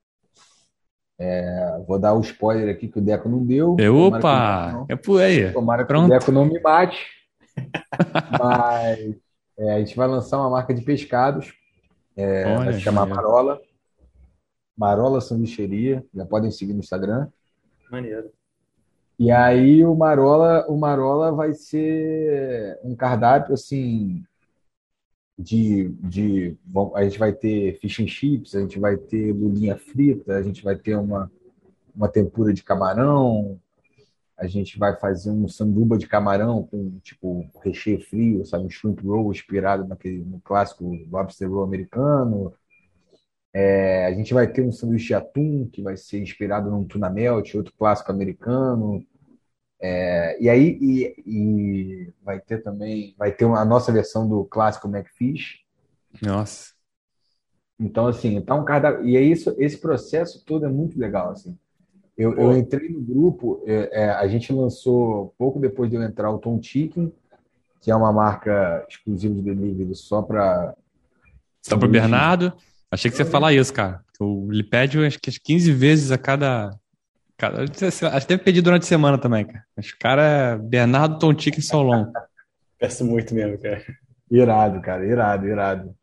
É, 1.20 1.80
vou 1.88 2.00
dar 2.00 2.14
o 2.14 2.18
um 2.18 2.22
spoiler 2.22 2.74
aqui 2.74 2.88
que 2.88 2.98
o 2.98 3.02
Deco 3.02 3.30
não 3.30 3.46
deu. 3.46 3.78
É, 3.80 3.88
opa! 3.88 4.84
É 4.90 4.96
por 4.96 5.22
aí. 5.22 5.54
Tomara 5.54 5.86
Pronto. 5.86 6.10
que 6.10 6.16
o 6.16 6.20
Deco 6.20 6.32
não 6.32 6.46
me 6.46 6.60
mate. 6.60 7.06
Mas 8.42 9.16
é, 9.60 9.76
a 9.76 9.80
gente 9.80 9.96
vai 9.96 10.08
lançar 10.08 10.40
uma 10.40 10.50
marca 10.50 10.74
de 10.74 10.82
pescados. 10.82 11.54
É, 12.18 12.46
Olha, 12.48 12.66
vai 12.66 12.74
se 12.74 12.82
chamar 12.82 13.06
Marola. 13.06 13.62
Marola 14.76 15.22
Sanduicheria. 15.22 16.04
Já 16.16 16.26
podem 16.26 16.50
seguir 16.50 16.74
no 16.74 16.80
Instagram. 16.80 17.28
Maneiro. 17.92 18.32
E 19.20 19.32
aí 19.32 19.86
o 19.86 19.94
Marola, 19.94 20.66
o 20.68 20.76
Marola 20.76 21.32
vai 21.32 21.54
ser 21.54 22.80
um 22.84 22.96
cardápio 22.96 23.54
assim 23.54 24.26
de, 25.38 25.90
de 26.02 26.58
a 26.96 27.04
gente 27.04 27.18
vai 27.20 27.34
ter 27.34 27.80
fish 27.80 28.00
and 28.00 28.08
chips, 28.08 28.56
a 28.56 28.62
gente 28.62 28.80
vai 28.80 28.98
ter 28.98 29.34
lulinha 29.34 29.78
frita, 29.78 30.36
a 30.36 30.44
gente 30.44 30.64
vai 30.64 30.76
ter 30.76 30.96
uma 30.96 31.32
uma 31.96 32.10
tempura 32.10 32.54
de 32.54 32.64
camarão, 32.64 33.60
a 34.38 34.48
gente 34.48 34.80
vai 34.80 34.96
fazer 35.00 35.30
um 35.30 35.48
sanduba 35.48 35.98
de 35.98 36.08
camarão 36.08 36.64
com 36.64 36.98
tipo 37.04 37.46
recheio 37.64 38.02
frio, 38.02 38.46
sabe, 38.46 38.66
um 38.66 38.70
shrimp 38.70 39.00
roll 39.02 39.32
inspirado 39.32 39.88
naquele 39.88 40.24
no 40.24 40.40
clássico 40.42 40.86
lobster 41.10 41.50
roll 41.50 41.64
americano. 41.64 42.54
É, 43.54 44.08
a 44.08 44.14
gente 44.14 44.34
vai 44.34 44.52
ter 44.52 44.64
um 44.64 44.72
sanduíche 44.72 45.08
de 45.08 45.14
atum, 45.14 45.70
que 45.72 45.84
vai 45.84 45.96
ser 45.96 46.20
inspirado 46.20 46.72
num 46.72 46.84
tuna 46.84 47.10
melt, 47.10 47.54
outro 47.54 47.74
clássico 47.78 48.12
americano. 48.12 49.06
É, 49.82 50.38
e 50.42 50.50
aí 50.50 50.78
e, 50.82 51.24
e 51.26 52.14
vai 52.24 52.40
ter 52.40 52.64
também, 52.64 53.14
vai 53.18 53.32
ter 53.32 53.46
uma, 53.46 53.60
a 53.60 53.66
nossa 53.66 53.92
versão 53.92 54.28
do 54.28 54.46
clássico 54.46 54.88
McFish. 54.88 55.60
Nossa. 56.22 56.72
Então, 57.80 58.08
assim, 58.08 58.40
tá 58.42 58.56
um 58.56 58.64
cardápio. 58.64 59.06
E 59.06 59.18
é 59.18 59.22
isso, 59.22 59.54
esse 59.58 59.78
processo 59.78 60.44
todo 60.46 60.66
é 60.66 60.70
muito 60.70 60.98
legal, 60.98 61.32
assim. 61.32 61.58
Eu, 62.16 62.38
eu 62.38 62.56
entrei 62.56 62.90
no 62.90 63.02
grupo, 63.02 63.64
é, 63.66 64.04
é, 64.04 64.10
a 64.12 64.28
gente 64.28 64.54
lançou, 64.54 65.34
pouco 65.38 65.60
depois 65.60 65.90
de 65.90 65.96
eu 65.96 66.04
entrar, 66.04 66.30
o 66.30 66.38
Tom 66.38 66.62
Chicken, 66.62 67.12
que 67.82 67.90
é 67.90 67.96
uma 67.96 68.14
marca 68.14 68.86
exclusiva 68.88 69.34
de 69.34 69.42
delivery 69.42 69.96
só 69.96 70.22
para... 70.22 70.76
Só 71.62 71.76
para 71.76 71.88
Bernardo? 71.88 72.54
Achei 72.92 73.10
que 73.10 73.18
você 73.18 73.24
ia 73.24 73.30
falar 73.30 73.52
isso, 73.54 73.74
cara. 73.74 74.04
Ele 74.22 74.64
pede 74.64 75.04
acho 75.04 75.20
que 75.20 75.32
15 75.32 75.72
vezes 75.72 76.12
a 76.12 76.18
cada. 76.18 76.78
Cada 77.38 77.64
acho 77.64 78.28
que 78.28 78.28
deve 78.28 78.44
pedir 78.44 78.62
durante 78.62 78.84
a 78.84 78.88
semana 78.88 79.18
também, 79.18 79.46
cara. 79.46 79.64
Acho 79.78 79.90
que 79.90 79.96
o 79.96 80.00
cara 80.00 80.24
é 80.24 80.58
Bernardo 80.58 81.20
Tontica 81.20 81.60
e 81.60 81.64
Solon. 81.64 82.12
Peço 82.78 83.06
muito 83.06 83.34
mesmo, 83.34 83.58
cara. 83.60 83.82
Irado, 84.30 84.82
cara, 84.82 85.06
irado, 85.06 85.48
irado. 85.48 85.96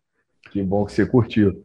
Que 0.51 0.63
bom 0.63 0.85
que 0.85 0.93
você 0.93 1.07
curtiu. 1.07 1.65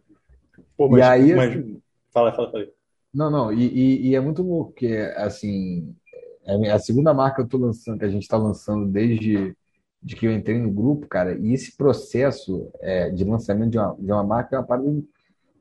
Pô, 0.77 0.89
mas, 0.89 0.99
e 0.99 1.03
aí, 1.03 1.35
mas... 1.35 1.51
Assim, 1.51 1.81
fala, 2.11 2.33
fala, 2.33 2.51
fala. 2.51 2.65
Não, 3.13 3.31
não, 3.31 3.53
e, 3.53 3.65
e, 3.65 4.09
e, 4.09 4.15
é 4.15 4.19
muito 4.19 4.43
louco, 4.43 4.71
porque, 4.71 5.13
assim, 5.15 5.95
é 6.43 6.71
a 6.71 6.79
segunda 6.79 7.13
marca 7.13 7.37
que 7.37 7.41
eu 7.43 7.47
tô 7.47 7.57
lançando, 7.57 7.97
que 7.97 8.05
a 8.05 8.09
gente 8.09 8.23
está 8.23 8.37
lançando 8.37 8.85
desde 8.85 9.55
de 10.05 10.15
que 10.15 10.27
eu 10.27 10.31
entrei 10.31 10.59
no 10.59 10.69
grupo, 10.69 11.07
cara, 11.07 11.33
e 11.33 11.51
esse 11.51 11.75
processo 11.75 12.69
é, 12.79 13.09
de 13.09 13.23
lançamento 13.23 13.71
de 13.71 13.79
uma, 13.79 13.95
de 13.97 14.11
uma 14.11 14.23
marca 14.23 14.55
é 14.55 14.59
uma 14.59 14.65
parada 14.65 14.87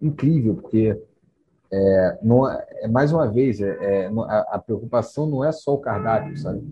incrível, 0.02 0.56
porque 0.56 1.00
é, 1.72 2.18
não, 2.22 2.48
é, 2.48 2.66
é 2.82 2.88
mais 2.88 3.12
uma 3.12 3.30
vez, 3.30 3.60
é, 3.60 3.76
é 3.80 4.06
a, 4.06 4.38
a, 4.54 4.58
preocupação 4.58 5.26
não 5.26 5.44
é 5.44 5.50
só 5.50 5.74
o 5.74 5.80
cardápio, 5.80 6.36
sabe? 6.36 6.62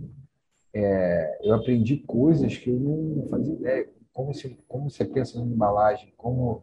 É, 0.74 1.38
eu 1.42 1.54
aprendi 1.54 1.98
coisas 1.98 2.56
que 2.56 2.70
eu 2.70 2.78
não 2.78 3.26
fazia 3.28 3.54
ideia. 3.54 3.88
Como 4.12 4.32
você, 4.32 4.56
como 4.68 4.90
você 4.90 5.04
pensa 5.04 5.38
numa 5.38 5.52
embalagem, 5.52 6.12
como 6.16 6.62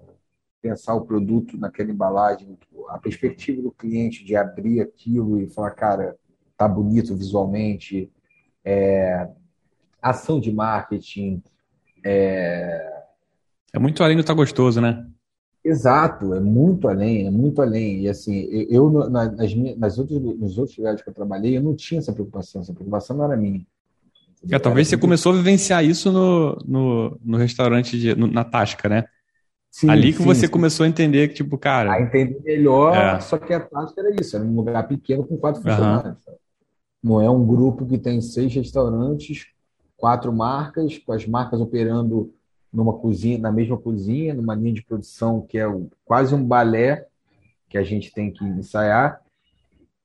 pensar 0.61 0.95
o 0.95 1.05
produto 1.05 1.57
naquela 1.57 1.91
embalagem, 1.91 2.57
a 2.89 2.97
perspectiva 2.97 3.61
do 3.61 3.71
cliente 3.71 4.23
de 4.23 4.35
abrir 4.35 4.81
aquilo 4.81 5.39
e 5.39 5.49
falar, 5.49 5.71
cara, 5.71 6.17
tá 6.57 6.67
bonito 6.67 7.15
visualmente, 7.15 8.11
é, 8.63 9.27
ação 10.01 10.39
de 10.39 10.51
marketing. 10.51 11.41
É... 12.03 13.03
é 13.73 13.79
muito 13.79 14.03
além 14.03 14.17
do 14.17 14.23
tá 14.23 14.33
gostoso, 14.33 14.79
né? 14.81 15.08
Exato, 15.63 16.33
é 16.33 16.39
muito 16.39 16.87
além, 16.87 17.27
é 17.27 17.31
muito 17.31 17.61
além. 17.61 18.01
E 18.01 18.09
assim, 18.09 18.47
eu 18.69 18.89
nas, 19.09 19.53
minhas, 19.53 19.77
nas 19.77 19.97
outros, 19.97 20.19
nos 20.21 20.57
outros 20.57 20.77
lugares 20.77 21.01
que 21.01 21.09
eu 21.09 21.13
trabalhei, 21.13 21.57
eu 21.57 21.61
não 21.61 21.75
tinha 21.75 21.99
essa 21.99 22.13
preocupação, 22.13 22.61
essa 22.61 22.73
preocupação 22.73 23.17
não 23.17 23.25
era 23.25 23.35
minha. 23.35 23.65
É, 24.49 24.57
talvez 24.57 24.87
você 24.87 24.97
começou 24.97 25.33
a 25.33 25.35
vivenciar 25.35 25.83
isso 25.83 26.11
no, 26.11 26.57
no, 26.65 27.19
no 27.23 27.37
restaurante, 27.37 27.99
de, 27.99 28.15
no, 28.15 28.27
na 28.27 28.45
Tasca, 28.45 28.87
né? 28.87 29.05
Sim, 29.69 29.89
Ali 29.89 30.13
que 30.13 30.19
sim, 30.19 30.23
você 30.25 30.47
sim. 30.47 30.51
começou 30.51 30.85
a 30.85 30.89
entender 30.89 31.27
que, 31.27 31.35
tipo, 31.35 31.57
cara. 31.57 31.91
A 31.91 32.01
entender 32.01 32.41
melhor, 32.43 32.95
é. 32.95 33.19
só 33.19 33.37
que 33.37 33.53
a 33.53 33.59
Tasca 33.59 33.99
era 33.99 34.15
isso, 34.19 34.35
era 34.35 34.45
um 34.45 34.55
lugar 34.55 34.87
pequeno 34.87 35.25
com 35.25 35.37
quatro 35.37 35.61
funcionários. 35.61 36.25
Uhum. 36.25 36.33
Não 37.03 37.21
é 37.21 37.29
um 37.29 37.45
grupo 37.45 37.85
que 37.85 37.97
tem 37.97 38.21
seis 38.21 38.53
restaurantes 38.53 39.47
quatro 39.99 40.31
marcas, 40.33 40.97
com 40.97 41.11
as 41.11 41.27
marcas 41.27 41.59
operando 41.59 42.33
numa 42.71 42.93
cozinha, 42.93 43.37
na 43.37 43.51
mesma 43.51 43.77
cozinha, 43.77 44.33
numa 44.33 44.55
linha 44.55 44.73
de 44.73 44.83
produção 44.83 45.41
que 45.41 45.57
é 45.57 45.65
quase 46.05 46.33
um 46.35 46.43
balé 46.43 47.07
que 47.67 47.77
a 47.77 47.83
gente 47.83 48.11
tem 48.11 48.31
que 48.31 48.43
ensaiar. 48.43 49.21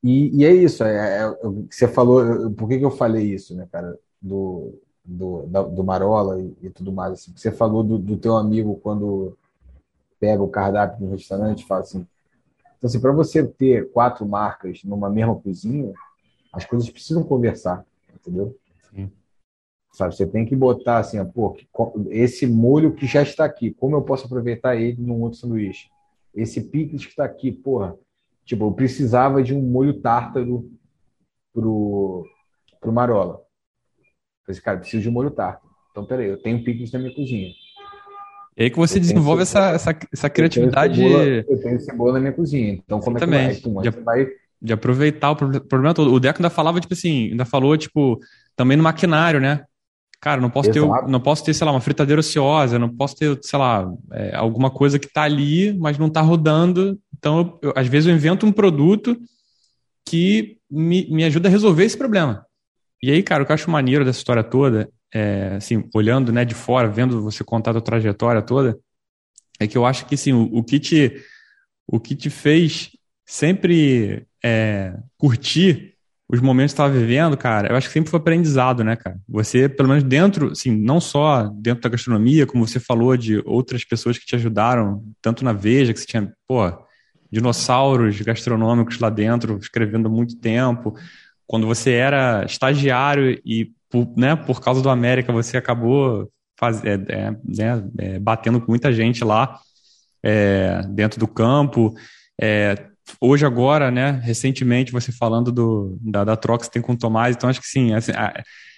E, 0.03 0.37
e 0.39 0.45
é 0.45 0.53
isso, 0.53 0.85
é, 0.85 0.95
é, 0.95 1.23
é 1.23 1.33
você 1.71 1.89
falou, 1.89 2.51
por 2.53 2.69
que, 2.69 2.79
que 2.79 2.85
eu 2.85 2.91
falei 2.91 3.33
isso, 3.33 3.55
né, 3.55 3.67
cara, 3.73 3.99
do, 4.21 4.79
do, 5.05 5.47
da, 5.47 5.63
do 5.63 5.83
Marola 5.83 6.41
e, 6.41 6.55
e, 6.63 6.71
tudo 6.71 6.93
mais, 6.93 7.15
assim, 7.15 7.33
você 7.35 7.51
falou 7.51 7.83
do, 7.83 7.99
do 7.99 8.17
teu 8.17 8.37
amigo 8.37 8.79
quando 8.83 9.37
pega 10.21 10.43
o 10.43 10.49
cardápio 10.49 11.07
do 11.07 11.11
restaurante 11.13 11.67
fala 11.67 11.81
assim, 11.81 12.07
então 12.77 12.89
assim, 12.89 13.01
para 13.01 13.13
você 13.13 13.47
ter 13.47 13.91
quatro 13.93 14.27
marcas 14.27 14.85
numa 14.85 15.09
mesma 15.09 15.35
cozinha, 15.35 15.93
as 16.53 16.67
coisas 16.67 16.89
precisam 16.91 17.23
conversar, 17.23 17.85
entendeu? 18.15 18.55
Sabe, 19.95 20.17
você 20.17 20.27
tem 20.27 20.45
que 20.45 20.57
botar 20.57 20.99
assim, 20.99 21.25
pô, 21.25 21.57
esse 22.11 22.49
molho 22.49 22.95
que 22.95 23.07
já 23.07 23.23
está 23.23 23.45
aqui, 23.45 23.71
como 23.71 23.95
eu 23.95 24.03
posso 24.03 24.27
aproveitar 24.27 24.75
ele 24.75 25.01
num 25.01 25.23
outro 25.23 25.39
sanduíche? 25.39 25.89
Esse 26.35 26.63
picles 26.63 27.05
que 27.05 27.13
está 27.13 27.25
aqui, 27.25 27.53
porra, 27.53 27.95
tipo, 28.45 28.65
eu 28.65 28.73
precisava 28.73 29.41
de 29.41 29.55
um 29.55 29.63
molho 29.63 30.01
tártaro 30.01 30.69
pro, 31.53 32.27
pro 32.81 32.93
Marola. 32.93 33.41
Esse 34.49 34.61
cara, 34.61 34.81
preciso 34.81 35.05
de 35.05 35.09
um 35.09 35.13
molho 35.13 35.31
tártaro. 35.31 35.71
Então, 35.93 36.05
peraí, 36.05 36.27
eu 36.27 36.43
tenho 36.43 36.65
picles 36.65 36.91
na 36.91 36.99
minha 36.99 37.15
cozinha. 37.15 37.53
E 38.57 38.65
aí 38.65 38.71
que 38.71 38.77
você 38.77 38.99
eu 38.99 39.01
desenvolve 39.01 39.43
essa, 39.43 39.71
essa, 39.71 39.97
essa 40.13 40.29
criatividade. 40.29 41.01
Eu 41.01 41.07
tenho, 41.07 41.19
cebola, 41.21 41.45
eu 41.49 41.61
tenho 41.61 41.81
cebola 41.81 42.13
na 42.15 42.21
minha 42.21 42.33
cozinha. 42.33 42.73
Então, 42.73 42.99
como 42.99 43.17
Exatamente. 43.17 43.59
é 43.59 43.63
que 43.63 43.69
vai? 43.71 43.83
de, 43.85 43.91
vai... 44.01 44.27
de 44.61 44.73
aproveitar 44.73 45.31
o 45.31 45.37
problema 45.37 45.95
todo. 45.95 46.13
O 46.13 46.19
Deco 46.19 46.41
ainda 46.41 46.51
falava, 46.51 46.81
tipo 46.81 46.95
assim, 46.95 47.31
ainda 47.31 47.45
falou, 47.45 47.77
tipo, 47.79 48.19
também 48.57 48.77
no 48.77 48.83
maquinário, 48.83 49.41
né? 49.41 49.65
Cara, 50.25 50.41
não 50.41 50.49
posso, 50.49 50.73
ter, 50.73 50.81
não 50.81 51.21
posso 51.21 51.45
ter, 51.45 51.53
sei 51.53 51.67
lá, 51.67 51.71
uma 51.71 51.83
fritadeira 51.83 52.19
ociosa, 52.19 52.79
não 52.79 52.89
posso 52.89 53.15
ter, 53.15 53.39
sei 53.43 53.59
lá, 53.59 53.87
é, 54.11 54.35
alguma 54.35 54.71
coisa 54.71 54.99
que 54.99 55.05
está 55.05 55.21
ali, 55.25 55.77
mas 55.79 55.99
não 55.99 56.07
está 56.07 56.23
rodando. 56.23 56.99
Então, 57.15 57.59
eu, 57.61 57.75
às 57.77 57.87
vezes, 57.89 58.09
eu 58.09 58.15
invento 58.15 58.47
um 58.47 58.51
produto 58.51 59.21
que 60.09 60.57
me, 60.71 61.07
me 61.11 61.25
ajuda 61.25 61.49
a 61.49 61.51
resolver 61.51 61.85
esse 61.85 61.99
problema. 61.99 62.47
E 63.03 63.11
aí, 63.11 63.23
cara, 63.23 63.43
o 63.43 63.47
que 63.47 63.53
eu 63.53 63.55
acho 63.55 63.71
maneiro 63.71 64.03
dessa 64.03 64.17
história 64.17 64.43
toda, 64.43 64.89
é, 65.13 65.57
assim, 65.57 65.87
olhando 65.95 66.33
né, 66.33 66.43
de 66.43 66.55
fora, 66.55 66.89
vendo 66.89 67.21
você 67.21 67.45
contar 67.45 67.73
a 67.73 67.75
tua 67.75 67.83
trajetória 67.83 68.41
toda, 68.41 68.79
é 69.61 69.67
que 69.67 69.77
eu 69.77 69.85
acho 69.85 70.07
que, 70.07 70.15
assim, 70.15 70.33
o, 70.33 70.45
o 70.45 70.65
que, 70.65 70.81
te, 70.81 71.23
o 71.87 72.01
que 72.01 72.17
te 72.17 72.31
fez 72.31 72.93
sempre 73.27 74.27
é, 74.43 74.97
curtir 75.19 75.94
os 76.29 76.41
momentos 76.41 76.73
que 76.73 76.81
estava 76.81 76.93
vivendo, 76.93 77.37
cara, 77.37 77.69
eu 77.71 77.77
acho 77.77 77.89
que 77.89 77.93
sempre 77.93 78.11
foi 78.11 78.19
aprendizado, 78.19 78.83
né, 78.83 78.97
cara? 78.97 79.19
Você, 79.29 79.69
pelo 79.69 79.89
menos 79.89 80.03
dentro, 80.03 80.53
assim, 80.53 80.75
não 80.75 81.01
só 81.01 81.49
dentro 81.49 81.83
da 81.83 81.89
gastronomia, 81.91 82.47
como 82.47 82.67
você 82.67 82.81
falou 82.81 83.17
de 83.17 83.43
outras 83.45 83.85
pessoas 83.85 84.19
que 84.19 84.25
te 84.25 84.35
ajudaram, 84.35 85.05
tanto 85.21 85.45
na 85.45 85.53
Veja, 85.53 85.93
que 85.93 86.01
você 86.01 86.07
tinha, 86.07 86.33
pô, 86.49 86.73
dinossauros 87.31 88.21
gastronômicos 88.21 88.99
lá 88.99 89.11
dentro, 89.11 89.59
escrevendo 89.59 90.09
há 90.09 90.11
muito 90.11 90.37
tempo. 90.37 90.95
Quando 91.47 91.67
você 91.67 91.93
era 91.93 92.45
estagiário 92.45 93.39
e, 93.45 93.71
por, 93.91 94.11
né, 94.17 94.35
por 94.35 94.61
causa 94.63 94.81
do 94.81 94.89
América, 94.89 95.33
você 95.33 95.57
acabou 95.57 96.31
faz, 96.59 96.83
é, 96.85 96.95
é, 96.95 97.31
né, 97.31 97.85
é, 97.99 98.19
batendo 98.19 98.61
com 98.61 98.71
muita 98.71 98.93
gente 98.93 99.25
lá 99.25 99.59
é, 100.23 100.81
dentro 100.89 101.21
do 101.21 101.29
campo. 101.29 101.95
É, 102.41 102.87
hoje 103.21 103.45
agora, 103.45 103.91
né, 103.91 104.21
recentemente 104.23 104.93
você 104.93 105.13
falando 105.13 105.53
do, 105.53 105.99
da, 106.01 106.25
da 106.25 106.37
troca 106.37 106.61
que 106.61 106.67
você 106.67 106.73
tem 106.73 106.83
com 106.83 106.93
o 106.93 106.99
Tomás, 106.99 107.37
então 107.37 107.49
acho 107.49 107.61
que 107.61 107.67
sim, 107.67 107.93
assim, 107.93 108.13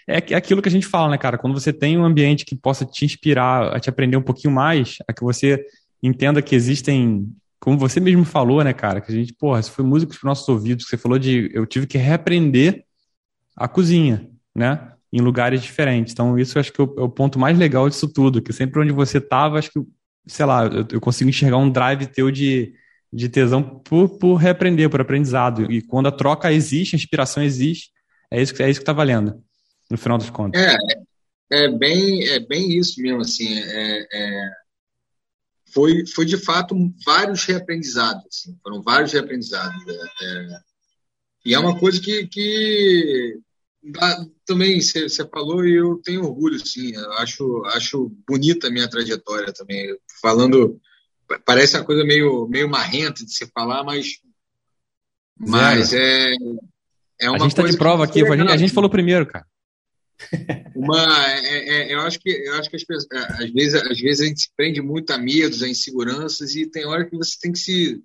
é, 0.08 0.22
é 0.30 0.36
aquilo 0.36 0.62
que 0.62 0.68
a 0.68 0.72
gente 0.72 0.86
fala, 0.86 1.10
né, 1.10 1.18
cara, 1.18 1.38
quando 1.38 1.58
você 1.58 1.72
tem 1.72 1.98
um 1.98 2.04
ambiente 2.04 2.44
que 2.44 2.56
possa 2.56 2.84
te 2.84 3.04
inspirar 3.04 3.74
a 3.74 3.80
te 3.80 3.88
aprender 3.88 4.16
um 4.16 4.22
pouquinho 4.22 4.52
mais, 4.54 4.98
a 5.08 5.12
que 5.12 5.22
você 5.22 5.64
entenda 6.02 6.42
que 6.42 6.54
existem, 6.54 7.28
como 7.60 7.78
você 7.78 8.00
mesmo 8.00 8.24
falou, 8.24 8.62
né, 8.62 8.72
cara, 8.72 9.00
que 9.00 9.10
a 9.10 9.14
gente, 9.14 9.32
porra, 9.32 9.60
isso 9.60 9.72
foi 9.72 9.84
música 9.84 10.12
para 10.18 10.28
nossos 10.28 10.48
ouvidos, 10.48 10.84
que 10.84 10.90
você 10.90 10.96
falou 10.96 11.18
de, 11.18 11.50
eu 11.52 11.66
tive 11.66 11.86
que 11.86 11.98
reaprender 11.98 12.84
a 13.56 13.66
cozinha, 13.66 14.28
né, 14.54 14.92
em 15.12 15.20
lugares 15.20 15.62
diferentes, 15.62 16.12
então 16.12 16.38
isso 16.38 16.58
acho 16.58 16.72
que 16.72 16.80
é 16.80 16.84
o, 16.84 16.94
é 16.98 17.02
o 17.02 17.08
ponto 17.08 17.38
mais 17.38 17.58
legal 17.58 17.88
disso 17.88 18.12
tudo, 18.12 18.42
que 18.42 18.52
sempre 18.52 18.80
onde 18.80 18.92
você 18.92 19.20
tava, 19.20 19.58
acho 19.58 19.70
que, 19.70 19.80
sei 20.26 20.44
lá, 20.44 20.66
eu, 20.66 20.86
eu 20.92 21.00
consigo 21.00 21.30
enxergar 21.30 21.58
um 21.58 21.70
drive 21.70 22.06
teu 22.06 22.30
de 22.30 22.74
de 23.16 23.30
tesão 23.30 23.62
por, 23.62 24.18
por 24.18 24.34
reaprender, 24.34 24.90
por 24.90 25.00
aprendizado. 25.00 25.72
E 25.72 25.80
quando 25.80 26.06
a 26.06 26.12
troca 26.12 26.52
existe, 26.52 26.94
a 26.94 26.98
inspiração 26.98 27.42
existe, 27.42 27.90
é 28.30 28.42
isso 28.42 28.52
que 28.52 28.62
é 28.62 28.68
isso 28.68 28.80
que 28.80 28.82
está 28.82 28.92
valendo, 28.92 29.42
no 29.90 29.96
final 29.96 30.18
dos 30.18 30.28
contos. 30.28 30.60
É, 30.60 30.76
é 31.50 31.68
bem, 31.68 32.28
é 32.28 32.38
bem 32.38 32.76
isso 32.76 33.00
mesmo, 33.00 33.22
assim, 33.22 33.58
é, 33.58 34.06
é, 34.12 34.50
foi, 35.72 36.06
foi 36.08 36.26
de 36.26 36.36
fato 36.36 36.76
vários 37.06 37.42
reaprendizados, 37.44 38.22
assim, 38.30 38.54
foram 38.62 38.82
vários 38.82 39.12
reaprendizados. 39.12 39.82
É, 39.88 40.24
é 40.24 40.58
e 41.46 41.54
é 41.54 41.58
uma 41.58 41.78
coisa 41.78 41.98
que, 42.00 42.26
que 42.26 43.38
dá, 43.82 44.26
também 44.44 44.80
você 44.80 45.08
falou 45.32 45.64
e 45.64 45.74
eu 45.74 46.02
tenho 46.04 46.24
orgulho, 46.24 46.58
sim, 46.66 46.92
acho, 47.18 47.62
acho 47.66 48.12
bonita 48.28 48.66
a 48.66 48.70
minha 48.70 48.90
trajetória 48.90 49.54
também, 49.54 49.96
falando 50.20 50.78
parece 51.44 51.76
uma 51.76 51.84
coisa 51.84 52.04
meio, 52.04 52.46
meio 52.48 52.68
marrenta 52.68 53.24
de 53.24 53.32
se 53.32 53.46
falar, 53.46 53.84
mas, 53.84 54.20
mas 55.38 55.92
é, 55.92 56.32
é 57.20 57.30
uma 57.30 57.36
A 57.36 57.40
gente 57.40 57.50
está 57.50 57.62
de 57.62 57.76
prova 57.76 58.04
aqui, 58.04 58.22
a 58.22 58.36
gente, 58.36 58.50
a 58.50 58.56
gente 58.56 58.72
falou 58.72 58.90
primeiro, 58.90 59.26
cara. 59.26 59.46
Uma, 60.74 61.26
é, 61.28 61.68
é, 61.68 61.94
eu 61.94 62.00
acho 62.00 62.18
que, 62.18 62.30
eu 62.30 62.54
acho 62.54 62.70
que 62.70 62.78
pessoas, 62.78 63.06
é, 63.12 63.44
às, 63.44 63.50
vezes, 63.50 63.74
às 63.74 64.00
vezes 64.00 64.20
a 64.20 64.24
gente 64.24 64.40
se 64.42 64.50
prende 64.56 64.80
muito 64.80 65.10
a 65.10 65.18
medos, 65.18 65.62
a 65.62 65.68
inseguranças, 65.68 66.54
e 66.54 66.66
tem 66.66 66.86
hora 66.86 67.04
que 67.04 67.16
você 67.16 67.36
tem 67.40 67.52
que 67.52 67.58
se, 67.58 68.02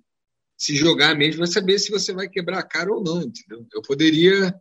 se 0.58 0.76
jogar 0.76 1.14
mesmo 1.14 1.38
para 1.38 1.46
saber 1.46 1.78
se 1.78 1.90
você 1.90 2.12
vai 2.12 2.28
quebrar 2.28 2.58
a 2.58 2.62
cara 2.62 2.92
ou 2.92 3.02
não, 3.02 3.22
entendeu? 3.22 3.66
Eu 3.72 3.82
poderia 3.82 4.54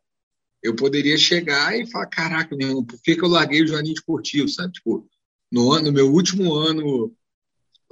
eu 0.63 0.75
poderia 0.75 1.17
chegar 1.17 1.75
e 1.77 1.89
falar, 1.89 2.05
caraca, 2.05 2.55
meu, 2.55 2.83
por 2.83 3.01
que, 3.01 3.15
que 3.15 3.23
eu 3.23 3.29
larguei 3.29 3.63
o 3.63 3.67
Joaninho 3.67 3.95
Esportivo, 3.95 4.47
sabe? 4.47 4.73
Tipo, 4.73 5.07
no, 5.51 5.71
ano, 5.71 5.85
no 5.85 5.91
meu 5.91 6.11
último 6.13 6.53
ano 6.53 7.11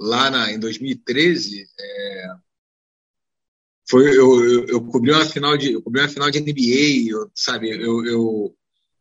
lá 0.00 0.30
na, 0.30 0.50
em 0.50 0.58
2013, 0.58 1.68
é, 1.78 2.26
foi, 3.88 4.08
eu, 4.08 4.44
eu, 4.44 4.66
eu, 4.66 4.86
cobri 4.86 5.10
uma 5.10 5.26
final 5.26 5.56
de, 5.58 5.72
eu 5.72 5.82
cobri 5.82 6.00
uma 6.00 6.08
final 6.08 6.30
de 6.30 6.40
NBA, 6.40 7.10
eu, 7.10 7.30
sabe? 7.34 7.70
Eu, 7.70 8.04
eu, 8.06 8.56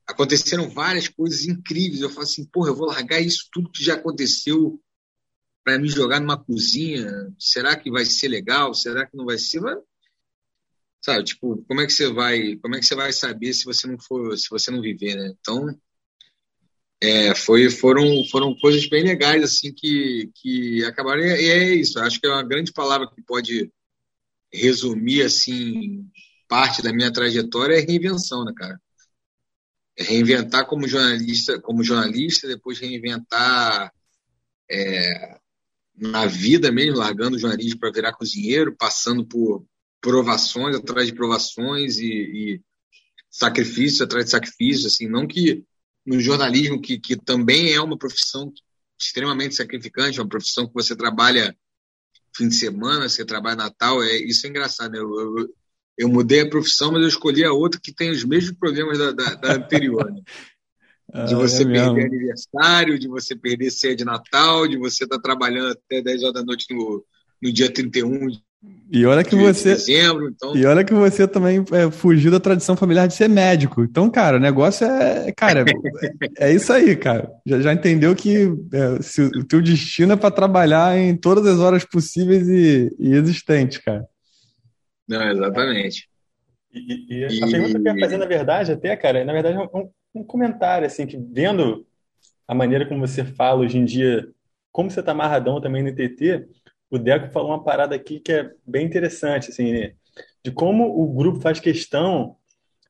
aconteceram 0.06 0.70
várias 0.70 1.08
coisas 1.08 1.46
incríveis. 1.46 2.02
Eu 2.02 2.10
falo 2.10 2.24
assim, 2.24 2.44
porra, 2.46 2.70
eu 2.70 2.76
vou 2.76 2.88
largar 2.88 3.22
isso 3.22 3.48
tudo 3.52 3.72
que 3.72 3.84
já 3.84 3.94
aconteceu 3.94 4.82
para 5.64 5.78
me 5.78 5.88
jogar 5.88 6.20
numa 6.20 6.44
cozinha. 6.44 7.08
Será 7.38 7.76
que 7.78 7.92
vai 7.92 8.04
ser 8.04 8.28
legal? 8.28 8.74
Será 8.74 9.06
que 9.06 9.16
não 9.16 9.26
vai 9.26 9.38
ser? 9.38 9.62
Mas, 9.62 9.78
sabe, 11.00 11.24
tipo, 11.24 11.64
como 11.68 11.82
é 11.82 11.86
que 11.86 11.94
você 11.94 12.12
vai, 12.12 12.56
como 12.58 12.76
é 12.76 12.80
que 12.80 12.86
você 12.86 12.96
vai 12.96 13.14
saber 13.14 13.54
se 13.54 13.66
você 13.66 13.88
não 13.88 14.00
for, 14.00 14.36
se 14.38 14.50
você 14.50 14.72
não 14.72 14.82
viver, 14.82 15.16
né? 15.16 15.36
Então, 15.40 15.68
é, 17.02 17.34
foi, 17.36 17.70
foram, 17.70 18.24
foram 18.26 18.56
coisas 18.56 18.88
bem 18.88 19.04
legais 19.04 19.44
assim 19.44 19.74
que, 19.74 20.30
que 20.36 20.84
acabaram. 20.86 21.22
E 21.22 21.50
é 21.50 21.76
isso. 21.76 22.00
Acho 22.00 22.20
que 22.20 22.28
é 22.28 22.30
uma 22.30 22.44
grande 22.44 22.74
palavra 22.74 23.10
que 23.10 23.22
pode 23.22 23.72
resumir 24.52 25.22
assim 25.22 26.06
parte 26.48 26.82
da 26.82 26.92
minha 26.92 27.14
trajetória 27.14 27.76
é 27.76 27.80
reinvenção, 27.80 28.44
né, 28.44 28.52
cara? 28.56 28.80
reinventar 30.00 30.66
como 30.66 30.88
jornalista, 30.88 31.60
como 31.60 31.84
jornalista, 31.84 32.48
depois 32.48 32.80
reinventar 32.80 33.92
é, 34.70 35.38
na 35.96 36.26
vida 36.26 36.72
mesmo, 36.72 36.98
largando 36.98 37.36
o 37.36 37.40
jornalismo 37.40 37.80
para 37.80 37.92
virar 37.92 38.14
cozinheiro, 38.14 38.76
passando 38.78 39.26
por 39.26 39.66
provações 40.00 40.76
atrás 40.76 41.08
de 41.08 41.14
provações 41.14 41.98
e, 41.98 42.08
e 42.08 42.62
sacrifício 43.30 44.06
atrás 44.06 44.26
de 44.26 44.32
sacrifício, 44.32 44.88
assim, 44.88 45.08
não 45.08 45.28
que 45.28 45.64
no 46.10 46.20
jornalismo 46.20 46.82
que, 46.82 47.00
que 47.00 47.16
também 47.16 47.72
é 47.72 47.80
uma 47.80 47.98
profissão 47.98 48.52
extremamente 49.00 49.54
sacrificante, 49.54 50.20
uma 50.20 50.28
profissão 50.28 50.68
que 50.68 50.74
você 50.74 50.96
trabalha 50.96 51.56
fim 52.36 52.48
de 52.48 52.56
semana, 52.56 53.08
você 53.08 53.24
trabalha 53.24 53.56
Natal, 53.56 54.02
é 54.04 54.18
isso 54.18 54.48
é 54.48 54.50
engraçado. 54.50 54.92
Né? 54.92 55.00
Eu, 55.00 55.38
eu, 55.38 55.56
eu 56.00 56.10
mudei 56.10 56.42
a 56.42 56.50
profissão, 56.50 56.92
mas 56.92 57.04
eu 57.04 57.08
escolhi 57.08 57.44
a 57.44 57.54
outra 57.54 57.80
que 57.80 57.94
tem 57.94 58.10
os 58.10 58.24
mesmos 58.24 58.58
problemas 58.58 58.98
da, 58.98 59.12
da, 59.12 59.36
da 59.36 59.54
anterior. 59.54 60.12
Né? 60.12 60.22
De 61.26 61.34
ah, 61.34 61.38
você 61.38 61.64
é 61.64 61.66
perder 61.66 61.92
mesmo. 61.92 62.16
aniversário, 62.16 63.00
de 63.00 63.08
você 63.08 63.36
perder 63.36 63.72
ceia 63.72 63.96
de 63.96 64.06
Natal, 64.06 64.68
de 64.68 64.78
você 64.78 65.06
estar 65.06 65.16
tá 65.16 65.22
trabalhando 65.24 65.72
até 65.72 66.04
10 66.04 66.22
horas 66.22 66.36
da 66.36 66.44
noite 66.44 66.68
no, 66.72 67.04
no 67.42 67.52
dia 67.52 67.74
31 67.74 68.30
e 68.92 69.06
olha 69.06 69.24
que 69.24 69.36
de 69.36 69.42
você. 69.42 69.76
Dezembro, 69.76 70.30
então... 70.30 70.56
E 70.56 70.66
olha 70.66 70.84
que 70.84 70.94
você 70.94 71.28
também 71.28 71.64
é, 71.72 71.90
fugiu 71.90 72.30
da 72.30 72.40
tradição 72.40 72.76
familiar 72.76 73.08
de 73.08 73.14
ser 73.14 73.30
médico. 73.30 73.84
Então, 73.84 74.10
cara, 74.10 74.38
o 74.38 74.40
negócio 74.40 74.86
é. 74.86 75.32
Cara, 75.32 75.64
é, 76.38 76.48
é 76.50 76.54
isso 76.54 76.74
aí, 76.74 76.96
cara. 76.96 77.32
Já, 77.46 77.62
já 77.62 77.74
entendeu 77.74 78.14
que 78.16 78.52
é, 78.74 79.02
se 79.02 79.22
o 79.22 79.44
teu 79.46 79.62
destino 79.62 80.14
é 80.14 80.16
para 80.18 80.32
trabalhar 80.32 80.98
em 80.98 81.16
todas 81.16 81.46
as 81.46 81.60
horas 81.60 81.86
possíveis 81.86 82.50
e, 82.50 82.94
e 83.00 83.14
existentes, 83.14 83.78
cara. 83.78 84.06
Não, 85.08 85.32
exatamente. 85.32 86.10
E, 86.74 86.80
e, 86.80 87.40
e, 87.40 87.44
a 87.44 87.48
pergunta 87.48 87.80
que 87.80 87.88
eu 87.88 87.94
ia 87.94 88.00
fazer, 88.00 88.18
na 88.18 88.26
verdade, 88.26 88.72
até, 88.72 88.96
cara, 88.96 89.24
na 89.24 89.34
verdade, 89.34 89.58
é 89.58 89.78
um, 89.78 89.90
um 90.16 90.24
comentário, 90.24 90.86
assim, 90.86 91.08
que 91.08 91.18
vendo 91.18 91.86
a 92.48 92.54
maneira 92.54 92.86
como 92.86 93.08
você 93.08 93.24
fala 93.24 93.62
hoje 93.62 93.78
em 93.78 93.86
dia, 93.86 94.28
como 94.72 94.90
você 94.90 95.02
tá 95.02 95.12
amarradão 95.12 95.62
também 95.62 95.84
no 95.84 95.96
TT, 95.96 96.48
o 96.90 96.98
Deco 96.98 97.32
falou 97.32 97.50
uma 97.50 97.64
parada 97.64 97.96
aqui 97.96 98.20
que 98.20 98.32
é 98.32 98.52
bem 98.66 98.86
interessante, 98.86 99.50
assim, 99.50 99.72
né? 99.72 99.94
de 100.44 100.52
como 100.52 101.02
o 101.02 101.14
grupo 101.14 101.42
faz 101.42 101.60
questão 101.60 102.36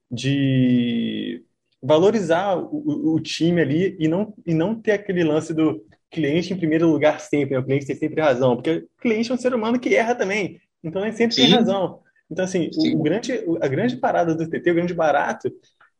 de 0.09 1.43
valorizar 1.81 2.57
o, 2.57 3.13
o, 3.13 3.19
time 3.19 3.61
ali 3.61 3.95
e 3.99 4.07
não, 4.07 4.33
e 4.45 4.53
não 4.53 4.75
ter 4.75 4.91
aquele 4.91 5.23
lance 5.23 5.53
do 5.53 5.83
cliente 6.11 6.53
em 6.53 6.57
primeiro 6.57 6.89
lugar 6.89 7.19
sempre, 7.19 7.55
né? 7.55 7.59
o 7.59 7.65
cliente 7.65 7.85
tem 7.85 7.95
sempre 7.95 8.21
razão, 8.21 8.55
porque 8.55 8.87
o 8.97 9.01
cliente 9.01 9.31
é 9.31 9.33
um 9.33 9.37
ser 9.37 9.53
humano 9.53 9.79
que 9.79 9.95
erra 9.95 10.15
também, 10.15 10.59
então 10.83 11.01
nem 11.01 11.11
sempre 11.11 11.35
Sim. 11.35 11.43
tem 11.43 11.51
razão. 11.51 12.01
Então, 12.29 12.45
assim, 12.45 12.69
o, 12.75 12.97
o, 12.97 13.03
grande, 13.03 13.31
a 13.61 13.67
grande 13.67 13.97
parada 13.97 14.35
do 14.35 14.47
TT, 14.47 14.71
o 14.71 14.75
grande 14.75 14.93
barato, 14.93 15.51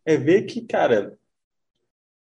é 0.06 0.16
ver 0.16 0.44
que, 0.44 0.62
cara, 0.62 1.18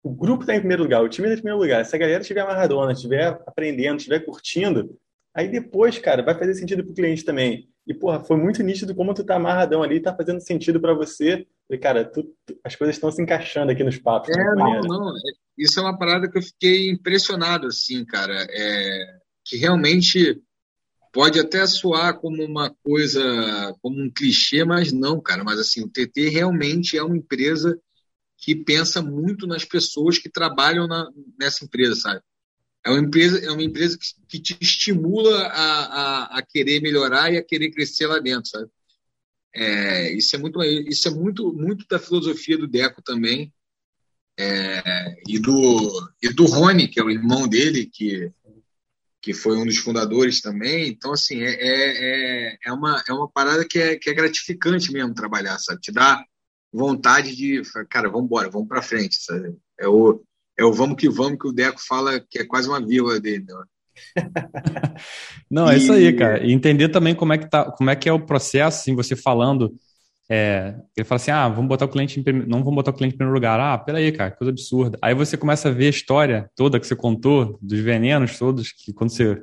o 0.04 0.10
grupo 0.10 0.44
está 0.44 0.56
em 0.56 0.60
primeiro 0.60 0.84
lugar, 0.84 1.02
o 1.02 1.10
time 1.10 1.28
está 1.28 1.40
em 1.40 1.42
primeiro 1.42 1.60
lugar. 1.60 1.86
Se 1.86 1.96
a 1.96 2.00
galera 2.00 2.22
estiver 2.22 2.42
amarradona, 2.42 2.92
estiver 2.92 3.42
aprendendo, 3.46 3.98
estiver 3.98 4.20
curtindo, 4.20 4.98
Aí 5.36 5.50
depois, 5.50 6.00
cara, 6.00 6.24
vai 6.24 6.34
fazer 6.34 6.54
sentido 6.54 6.82
para 6.82 6.92
o 6.92 6.96
cliente 6.96 7.26
também. 7.26 7.68
E, 7.86 7.94
porra, 7.94 8.24
foi 8.24 8.38
muito 8.38 8.64
nítido 8.64 8.96
como 8.96 9.14
tu 9.14 9.24
tá 9.24 9.36
amarradão 9.36 9.84
ali, 9.84 10.00
tá 10.00 10.16
fazendo 10.16 10.40
sentido 10.40 10.80
para 10.80 10.94
você. 10.94 11.46
E, 11.70 11.78
cara, 11.78 12.06
tu, 12.06 12.24
tu, 12.46 12.58
as 12.64 12.76
coisas 12.76 12.96
estão 12.96 13.12
se 13.12 13.22
encaixando 13.22 13.70
aqui 13.70 13.84
nos 13.84 13.98
papos. 13.98 14.30
É, 14.30 14.44
não, 14.44 14.56
maneira. 14.56 14.88
não. 14.88 15.10
É, 15.10 15.32
isso 15.58 15.78
é 15.78 15.84
uma 15.84 15.98
parada 15.98 16.32
que 16.32 16.38
eu 16.38 16.42
fiquei 16.42 16.90
impressionado, 16.90 17.68
assim, 17.68 18.06
cara. 18.06 18.48
É, 18.50 19.20
que 19.44 19.58
realmente 19.58 20.42
pode 21.12 21.38
até 21.38 21.68
soar 21.68 22.18
como 22.18 22.42
uma 22.42 22.74
coisa, 22.82 23.22
como 23.82 24.02
um 24.02 24.10
clichê, 24.10 24.64
mas 24.64 24.94
não, 24.94 25.20
cara. 25.20 25.44
Mas, 25.44 25.60
assim, 25.60 25.84
o 25.84 25.90
TT 25.90 26.30
realmente 26.30 26.98
é 26.98 27.04
uma 27.04 27.18
empresa 27.18 27.78
que 28.38 28.56
pensa 28.56 29.02
muito 29.02 29.46
nas 29.46 29.66
pessoas 29.66 30.18
que 30.18 30.30
trabalham 30.30 30.88
na, 30.88 31.10
nessa 31.38 31.66
empresa, 31.66 31.96
sabe? 31.96 32.22
É 32.86 32.90
uma 32.90 33.00
empresa, 33.00 33.40
é 33.44 33.52
uma 33.52 33.64
empresa 33.64 33.98
que, 33.98 34.06
que 34.28 34.40
te 34.40 34.58
estimula 34.62 35.48
a, 35.48 35.86
a, 35.86 36.38
a, 36.38 36.42
querer 36.44 36.82
melhorar 36.82 37.34
e 37.34 37.38
a 37.38 37.44
querer 37.44 37.72
crescer 37.72 38.08
lá 38.08 38.20
dentro, 38.20 38.50
sabe? 38.50 38.70
É, 39.54 40.12
isso 40.14 40.36
é 40.36 40.40
muito, 40.40 40.62
isso 40.64 41.08
é 41.08 41.12
muito, 41.12 41.54
muito 41.54 41.86
da 41.90 41.98
filosofia 41.98 42.58
do 42.58 42.68
Deco 42.68 43.02
também 43.02 43.54
é, 44.38 45.16
e 45.28 45.40
do 45.40 46.12
e 46.22 46.30
do 46.30 46.46
Rony, 46.46 46.88
que 46.88 47.00
é 47.00 47.04
o 47.04 47.10
irmão 47.10 47.48
dele, 47.48 47.90
que 47.92 48.32
que 49.26 49.34
foi 49.34 49.58
um 49.58 49.66
dos 49.66 49.78
fundadores 49.78 50.40
também. 50.40 50.88
Então, 50.88 51.12
assim, 51.12 51.42
é, 51.42 51.50
é, 51.50 52.50
é, 52.52 52.58
é 52.64 52.72
uma, 52.72 53.04
é 53.10 53.12
uma 53.12 53.28
parada 53.28 53.68
que 53.68 53.80
é, 53.80 53.96
que 53.96 54.08
é 54.08 54.14
gratificante 54.14 54.92
mesmo 54.92 55.16
trabalhar, 55.16 55.58
sabe? 55.58 55.82
Te 55.82 55.92
dá 55.92 56.24
vontade 56.72 57.36
de, 57.36 57.60
cara, 57.90 58.08
vamos 58.08 58.26
embora, 58.26 58.52
vamos 58.52 58.68
para 58.68 58.84
frente, 58.84 59.16
sabe? 59.16 59.58
É 59.80 59.88
o, 59.88 60.24
é 60.58 60.64
o 60.64 60.74
vamos 60.74 60.96
que 60.98 61.10
vamos 61.10 61.38
que 61.40 61.48
o 61.48 61.52
Deco 61.52 61.80
fala 61.86 62.20
que 62.20 62.40
é 62.40 62.46
quase 62.46 62.68
uma 62.68 62.86
vírgula 62.86 63.20
dele. 63.20 63.46
Né? 63.48 63.64
Não, 65.50 65.70
é 65.70 65.78
isso 65.78 65.92
aí, 65.92 66.14
cara. 66.14 66.44
E 66.46 66.52
entender 66.52 66.90
também 66.90 67.16
como 67.16 67.34
é 67.34 67.38
que 67.38 67.50
tá, 67.50 67.72
como 67.72 67.90
é 67.90 67.96
que 67.96 68.10
é 68.10 68.14
o 68.14 68.26
processo, 68.26 68.80
assim, 68.80 68.96
você 68.96 69.16
falando. 69.16 69.74
É, 70.30 70.76
ele 70.98 71.06
fala 71.06 71.18
assim: 71.18 71.32
ah, 71.32 71.48
vamos 71.48 71.68
botar 71.68 71.86
o 71.86 71.90
cliente 71.90 72.20
em 72.20 72.24
prim... 72.24 72.46
não 72.48 72.60
vamos 72.60 72.76
botar 72.76 72.92
o 72.92 72.94
cliente 72.94 73.16
em 73.16 73.18
primeiro 73.18 73.36
lugar. 73.36 73.60
Ah, 73.60 73.78
peraí, 73.78 74.12
cara, 74.12 74.32
coisa 74.32 74.52
absurda. 74.52 74.98
Aí 75.02 75.14
você 75.14 75.38
começa 75.38 75.70
a 75.70 75.72
ver 75.72 75.88
a 75.88 75.90
história 75.90 76.50
toda 76.56 76.80
que 76.80 76.88
você 76.88 76.96
contou, 76.96 77.60
dos 77.62 77.80
venenos 77.80 78.38
todos, 78.40 78.72
que 78.72 78.94
quando 78.94 79.12
você 79.12 79.40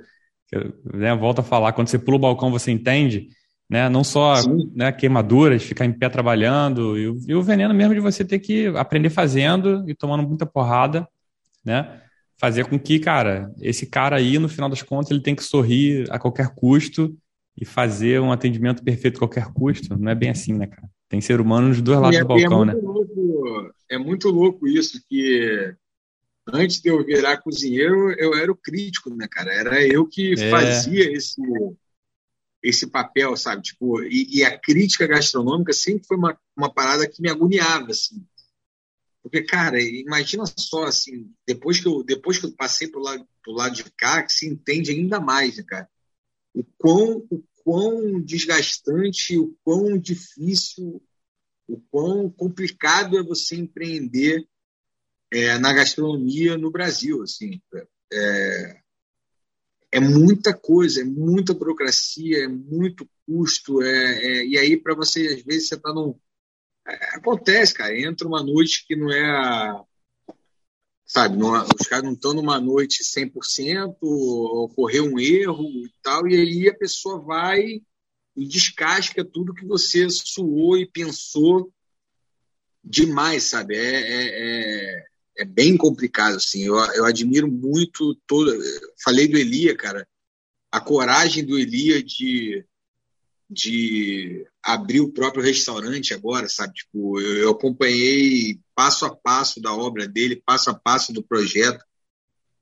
né, 0.93 1.15
volta 1.15 1.41
a 1.41 1.45
falar, 1.45 1.73
quando 1.73 1.89
você 1.89 1.99
pula 1.99 2.17
o 2.17 2.21
balcão, 2.21 2.51
você 2.51 2.71
entende 2.71 3.29
né? 3.73 3.89
Não 3.89 4.05
só 4.05 4.35
né, 4.75 4.93
queimaduras, 4.93 5.63
ficar 5.63 5.87
em 5.87 5.93
pé 5.95 6.07
trabalhando, 6.11 6.99
e 6.99 7.09
o, 7.09 7.19
e 7.27 7.35
o, 7.35 7.43
veneno 7.43 7.73
mesmo 7.73 7.95
de 7.95 8.01
você 8.01 8.23
ter 8.23 8.39
que 8.39 8.67
aprender 8.77 9.09
fazendo 9.09 9.89
e 9.89 9.95
tomando 9.95 10.29
muita 10.29 10.45
porrada, 10.45 11.09
né? 11.65 12.03
Fazer 12.37 12.67
com 12.67 12.79
que, 12.79 12.99
cara, 12.99 13.51
esse 13.63 13.87
cara 13.87 14.17
aí, 14.17 14.39
no 14.39 14.47
final 14.47 14.69
das 14.69 14.83
contas, 14.83 15.11
ele 15.11 15.23
tem 15.23 15.35
que 15.35 15.43
sorrir 15.43 16.07
a 16.11 16.19
qualquer 16.19 16.49
custo 16.55 17.17
e 17.59 17.65
fazer 17.65 18.21
um 18.21 18.31
atendimento 18.31 18.85
perfeito 18.85 19.17
a 19.17 19.21
qualquer 19.21 19.47
custo. 19.55 19.97
Não 19.97 20.13
é 20.13 20.15
bem 20.15 20.29
assim, 20.29 20.53
né, 20.53 20.67
cara? 20.67 20.87
Tem 21.09 21.23
ser 21.23 21.41
humano 21.41 21.69
nos 21.69 21.81
dois 21.81 21.99
lados 21.99 22.19
é, 22.19 22.21
do 22.21 22.29
balcão, 22.29 22.65
é 22.65 22.67
né? 22.67 22.75
Louco, 22.75 23.73
é 23.91 23.97
muito 23.97 24.29
louco 24.29 24.69
isso, 24.69 25.03
que 25.09 25.75
antes 26.53 26.79
de 26.79 26.91
eu 26.91 27.03
virar 27.03 27.39
cozinheiro, 27.39 28.13
eu 28.19 28.35
era 28.35 28.53
o 28.53 28.57
crítico, 28.57 29.09
né, 29.17 29.27
cara? 29.31 29.51
Era 29.51 29.83
eu 29.83 30.07
que 30.07 30.35
é. 30.35 30.51
fazia 30.51 31.11
esse 31.11 31.41
esse 32.63 32.87
papel, 32.87 33.37
sabe? 33.37 33.63
Tipo, 33.63 34.03
e, 34.03 34.39
e, 34.39 34.45
a 34.45 34.57
crítica 34.59 35.07
gastronômica 35.07 35.73
sempre 35.73 36.07
foi 36.07 36.17
uma, 36.17 36.39
uma 36.57 36.73
parada 36.73 37.09
que 37.09 37.21
me 37.21 37.29
agoniava, 37.29 37.91
assim. 37.91 38.25
Porque, 39.23 39.43
cara, 39.43 39.81
imagina 39.81 40.45
só, 40.57 40.85
assim, 40.85 41.33
depois 41.47 41.81
que 41.81 41.89
eu, 41.89 42.03
depois 42.03 42.39
que 42.39 42.47
eu 42.47 42.53
passei 42.53 42.89
pro 42.89 43.01
lado, 43.01 43.27
pro 43.43 43.53
lado 43.53 43.75
de 43.75 43.85
cá, 43.93 44.23
que 44.23 44.33
se 44.33 44.47
entende 44.47 44.91
ainda 44.91 45.21
mais, 45.21 45.57
né, 45.57 45.65
cara? 45.67 45.89
O 46.55 46.65
quão, 46.79 47.27
o 47.31 47.43
quão 47.65 48.21
desgastante, 48.21 49.39
o 49.39 49.57
quão 49.65 49.99
difícil, 49.99 51.03
o 51.69 51.81
quão 51.91 52.31
complicado 52.31 53.19
é 53.19 53.23
você 53.23 53.57
empreender 53.57 54.47
é, 55.31 55.59
na 55.59 55.73
gastronomia 55.73 56.59
no 56.59 56.71
Brasil, 56.71 57.23
assim. 57.23 57.61
É, 58.13 58.82
é 59.93 60.01
muita 60.01 60.55
coisa, 60.55 61.03
é 61.03 61.05
muita 61.05 61.53
burocracia, 61.53 62.45
é 62.45 62.49
muito 62.49 63.09
custo, 63.27 63.83
é, 63.83 64.41
é 64.41 64.47
e 64.47 64.59
aí 64.59 64.77
para 64.77 64.95
você, 64.95 65.29
às 65.29 65.43
vezes, 65.43 65.69
você 65.69 65.75
está 65.75 65.93
num. 65.93 66.19
É, 66.89 67.17
acontece, 67.17 67.75
cara, 67.75 67.97
entra 67.97 68.27
uma 68.27 68.43
noite 68.43 68.87
que 68.87 68.97
não 68.97 69.13
é 69.13 69.23
a. 69.31 69.85
Sabe, 71.05 71.37
não, 71.37 71.53
os 71.79 71.87
caras 71.87 72.05
não 72.07 72.15
estão 72.15 72.33
numa 72.33 72.59
noite 72.59 73.05
100%, 73.05 73.97
ocorreu 74.01 75.05
um 75.05 75.21
erro 75.21 75.69
e 75.85 75.93
tal, 76.03 76.27
e 76.27 76.35
aí 76.35 76.69
a 76.69 76.75
pessoa 76.75 77.21
vai 77.21 77.83
e 78.35 78.49
descasca 78.49 79.23
tudo 79.23 79.53
que 79.53 79.67
você 79.67 80.09
suou 80.09 80.79
e 80.79 80.87
pensou 80.87 81.71
demais, 82.83 83.45
sabe? 83.45 83.77
É, 83.77 84.01
é, 84.01 84.29
é, 84.39 85.05
é 85.37 85.45
bem 85.45 85.77
complicado, 85.77 86.37
assim. 86.37 86.65
Eu, 86.65 86.77
eu 86.95 87.05
admiro 87.05 87.51
muito 87.51 88.15
todo. 88.27 88.53
Falei 89.03 89.29
do 89.29 89.39
Elia, 89.39 89.77
cara. 89.77 90.07
A 90.71 90.81
coragem 90.81 91.45
do 91.45 91.59
Elia 91.59 92.03
de, 92.03 92.65
de 93.49 94.47
abrir 94.63 95.01
o 95.01 95.13
próprio 95.13 95.43
restaurante 95.43 96.15
agora, 96.15 96.49
sabe? 96.49 96.75
Tipo, 96.75 97.21
eu, 97.21 97.37
eu 97.39 97.51
acompanhei 97.51 98.59
passo 98.75 99.05
a 99.05 99.15
passo 99.15 99.61
da 99.61 99.73
obra 99.75 100.09
dele, 100.09 100.43
passo 100.45 100.71
a 100.71 100.75
passo 100.75 101.13
do 101.13 101.23
projeto. 101.23 101.85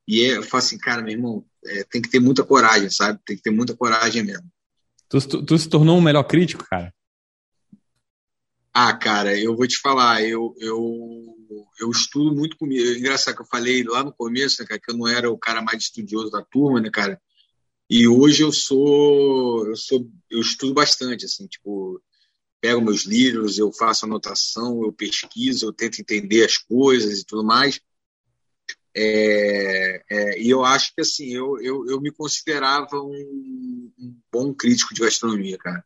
E 0.06 0.24
é, 0.24 0.36
eu 0.36 0.42
falo 0.42 0.62
assim, 0.62 0.78
cara, 0.78 1.02
meu 1.02 1.12
irmão, 1.12 1.44
é, 1.64 1.84
tem 1.84 2.02
que 2.02 2.10
ter 2.10 2.20
muita 2.20 2.42
coragem, 2.42 2.90
sabe? 2.90 3.20
Tem 3.24 3.36
que 3.36 3.42
ter 3.42 3.50
muita 3.50 3.76
coragem 3.76 4.24
mesmo. 4.24 4.50
Tu, 5.08 5.28
tu, 5.28 5.44
tu 5.44 5.58
se 5.58 5.68
tornou 5.68 5.98
um 5.98 6.00
melhor 6.00 6.24
crítico, 6.24 6.64
cara? 6.68 6.92
Ah, 8.72 8.96
cara, 8.96 9.36
eu 9.38 9.56
vou 9.56 9.66
te 9.66 9.76
falar, 9.78 10.22
eu, 10.22 10.54
eu, 10.58 11.36
eu 11.80 11.90
estudo 11.90 12.34
muito 12.34 12.56
comigo. 12.56 12.86
É 12.86 12.98
engraçado 12.98 13.34
que 13.34 13.42
eu 13.42 13.46
falei 13.46 13.82
lá 13.82 14.04
no 14.04 14.12
começo, 14.12 14.60
né, 14.60 14.68
cara, 14.68 14.80
que 14.80 14.90
eu 14.90 14.96
não 14.96 15.08
era 15.08 15.30
o 15.30 15.38
cara 15.38 15.62
mais 15.62 15.82
estudioso 15.82 16.30
da 16.30 16.42
turma, 16.42 16.80
né, 16.80 16.90
cara? 16.90 17.20
E 17.88 18.06
hoje 18.06 18.42
eu 18.42 18.52
sou, 18.52 19.66
eu 19.66 19.76
sou, 19.76 20.08
eu 20.30 20.40
estudo 20.40 20.74
bastante, 20.74 21.24
assim, 21.24 21.46
tipo, 21.46 22.00
pego 22.60 22.80
meus 22.80 23.04
livros, 23.04 23.58
eu 23.58 23.72
faço 23.72 24.04
anotação, 24.04 24.84
eu 24.84 24.92
pesquiso, 24.92 25.66
eu 25.66 25.72
tento 25.72 26.00
entender 26.00 26.44
as 26.44 26.56
coisas 26.56 27.18
e 27.18 27.24
tudo 27.24 27.42
mais. 27.42 27.80
É, 28.94 30.02
é, 30.10 30.40
e 30.40 30.50
eu 30.50 30.64
acho 30.64 30.94
que 30.94 31.00
assim, 31.00 31.32
eu, 31.32 31.60
eu, 31.60 31.86
eu 31.88 32.00
me 32.00 32.10
considerava 32.10 33.00
um, 33.00 33.92
um, 33.98 34.16
bom 34.32 34.52
crítico 34.52 34.92
de 34.92 35.00
gastronomia, 35.00 35.56
cara. 35.58 35.84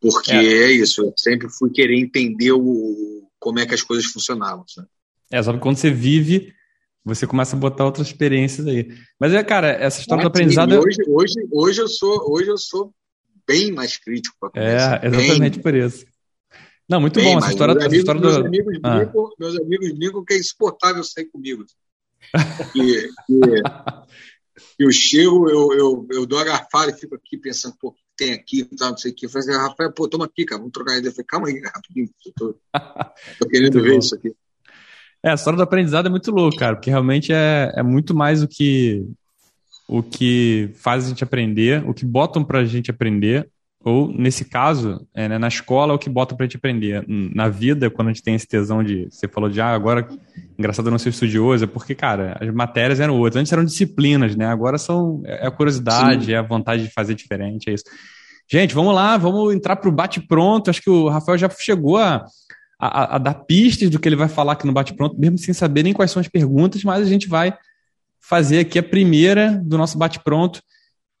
Porque 0.00 0.32
é. 0.32 0.64
é, 0.64 0.72
isso, 0.72 1.02
eu 1.02 1.14
sempre 1.16 1.48
fui 1.48 1.70
querer 1.70 1.98
entender 1.98 2.52
o, 2.52 3.29
como 3.40 3.58
é 3.58 3.66
que 3.66 3.74
as 3.74 3.82
coisas 3.82 4.06
funcionavam. 4.06 4.64
Sabe? 4.68 4.86
É, 5.30 5.42
só 5.42 5.52
que 5.52 5.58
quando 5.58 5.76
você 5.76 5.90
vive, 5.90 6.52
você 7.04 7.26
começa 7.26 7.56
a 7.56 7.58
botar 7.58 7.84
outras 7.84 8.06
experiências 8.06 8.66
aí. 8.66 8.88
Mas 9.18 9.32
é, 9.32 9.42
cara, 9.42 9.68
essa 9.68 10.00
história 10.00 10.22
do 10.22 10.28
aprendizado. 10.28 10.72
Hoje, 10.78 10.98
hoje, 11.08 11.48
hoje, 11.50 11.80
eu 11.80 11.88
sou, 11.88 12.30
hoje 12.30 12.50
eu 12.50 12.58
sou 12.58 12.94
bem 13.46 13.72
mais 13.72 13.96
crítico. 13.96 14.36
É, 14.54 15.06
exatamente 15.06 15.58
bem, 15.58 15.62
por 15.62 15.74
isso. 15.74 16.04
Não, 16.88 17.00
muito 17.00 17.20
bom. 17.20 17.38
Essa 17.38 17.50
história, 17.50 17.74
meus, 17.74 17.86
essa 17.86 17.96
história 17.96 18.20
meus 18.20 18.36
do. 18.36 18.46
Amigos 18.46 18.78
ah. 18.82 18.98
brincam, 18.98 19.30
meus 19.38 19.56
amigos 19.58 19.92
brincam 19.92 20.24
que 20.24 20.34
é 20.34 20.38
insuportável 20.38 21.02
sair 21.04 21.26
comigo. 21.26 21.64
que, 22.72 23.08
que, 23.26 23.40
que 24.76 24.84
eu 24.84 24.90
chego, 24.90 25.48
eu, 25.48 25.72
eu, 25.72 26.08
eu 26.10 26.26
dou 26.26 26.38
a 26.38 26.44
garfada 26.44 26.90
e 26.90 26.98
fico 26.98 27.14
aqui 27.14 27.38
pensando, 27.38 27.76
pô, 27.80 27.94
tem 28.20 28.34
aqui 28.34 28.64
tal, 28.76 28.90
não 28.90 28.98
sei 28.98 29.12
o 29.12 29.14
que. 29.14 29.24
Eu 29.24 29.30
falei 29.30 29.48
assim, 29.48 29.58
Rafael, 29.58 29.90
pô, 29.92 30.06
toma 30.06 30.26
aqui, 30.26 30.44
cara, 30.44 30.58
vamos 30.58 30.72
trocar 30.72 30.98
ideia. 30.98 31.08
Eu 31.08 31.12
falei, 31.12 31.26
calma 31.26 31.48
aí, 31.48 31.62
rapidinho, 31.64 32.10
tô, 32.36 32.54
tô 33.38 33.48
querendo 33.48 33.82
ver 33.82 33.92
bom. 33.92 33.98
isso 33.98 34.14
aqui. 34.14 34.34
É, 35.22 35.30
a 35.30 35.34
história 35.34 35.56
do 35.56 35.62
aprendizado 35.62 36.06
é 36.06 36.10
muito 36.10 36.30
louca, 36.30 36.58
cara, 36.58 36.76
porque 36.76 36.90
realmente 36.90 37.32
é, 37.32 37.72
é 37.74 37.82
muito 37.82 38.14
mais 38.14 38.42
o 38.42 38.48
que 38.48 39.06
o 39.88 40.02
que 40.02 40.70
faz 40.74 41.04
a 41.04 41.08
gente 41.08 41.24
aprender, 41.24 41.82
o 41.88 41.92
que 41.92 42.04
botam 42.04 42.44
para 42.44 42.60
a 42.60 42.64
gente 42.64 42.90
aprender, 42.90 43.50
ou 43.82 44.12
nesse 44.12 44.44
caso, 44.44 45.06
é, 45.14 45.28
né, 45.28 45.38
na 45.38 45.48
escola, 45.48 45.94
o 45.94 45.98
que 45.98 46.10
botam 46.10 46.36
para 46.36 46.44
gente 46.44 46.56
aprender. 46.56 47.04
Na 47.08 47.48
vida, 47.48 47.88
quando 47.90 48.08
a 48.08 48.12
gente 48.12 48.22
tem 48.22 48.34
esse 48.34 48.46
tesão 48.46 48.84
de. 48.84 49.08
Você 49.10 49.26
falou 49.26 49.48
de, 49.48 49.60
ah, 49.60 49.74
agora, 49.74 50.06
engraçado 50.58 50.88
eu 50.88 50.90
não 50.90 50.98
ser 50.98 51.08
estudioso, 51.08 51.64
é 51.64 51.66
porque, 51.66 51.94
cara, 51.94 52.36
as 52.40 52.52
matérias 52.52 53.00
eram 53.00 53.18
outras. 53.18 53.40
Antes 53.40 53.52
eram 53.52 53.64
disciplinas, 53.64 54.36
né? 54.36 54.46
Agora 54.46 54.76
são. 54.76 55.22
É 55.24 55.46
a 55.46 55.50
curiosidade, 55.50 56.26
Sim. 56.26 56.32
é 56.32 56.36
a 56.36 56.42
vontade 56.42 56.82
de 56.82 56.92
fazer 56.92 57.14
diferente, 57.14 57.70
é 57.70 57.74
isso. 57.74 57.84
Gente, 58.50 58.74
vamos 58.74 58.94
lá, 58.94 59.16
vamos 59.16 59.54
entrar 59.54 59.76
para 59.76 59.88
o 59.88 59.92
bate-pronto. 59.92 60.68
Acho 60.68 60.82
que 60.82 60.90
o 60.90 61.08
Rafael 61.08 61.38
já 61.38 61.48
chegou 61.48 61.96
a, 61.96 62.26
a, 62.80 63.14
a, 63.14 63.18
dar 63.18 63.34
pistas 63.34 63.88
do 63.88 63.98
que 64.00 64.08
ele 64.08 64.16
vai 64.16 64.28
falar 64.28 64.54
aqui 64.54 64.66
no 64.66 64.72
bate-pronto, 64.72 65.18
mesmo 65.18 65.38
sem 65.38 65.54
saber 65.54 65.84
nem 65.84 65.92
quais 65.92 66.10
são 66.10 66.20
as 66.20 66.26
perguntas, 66.26 66.82
mas 66.82 67.06
a 67.06 67.08
gente 67.08 67.28
vai 67.28 67.56
fazer 68.18 68.58
aqui 68.58 68.78
a 68.78 68.82
primeira 68.82 69.60
do 69.64 69.78
nosso 69.78 69.96
bate-pronto, 69.96 70.60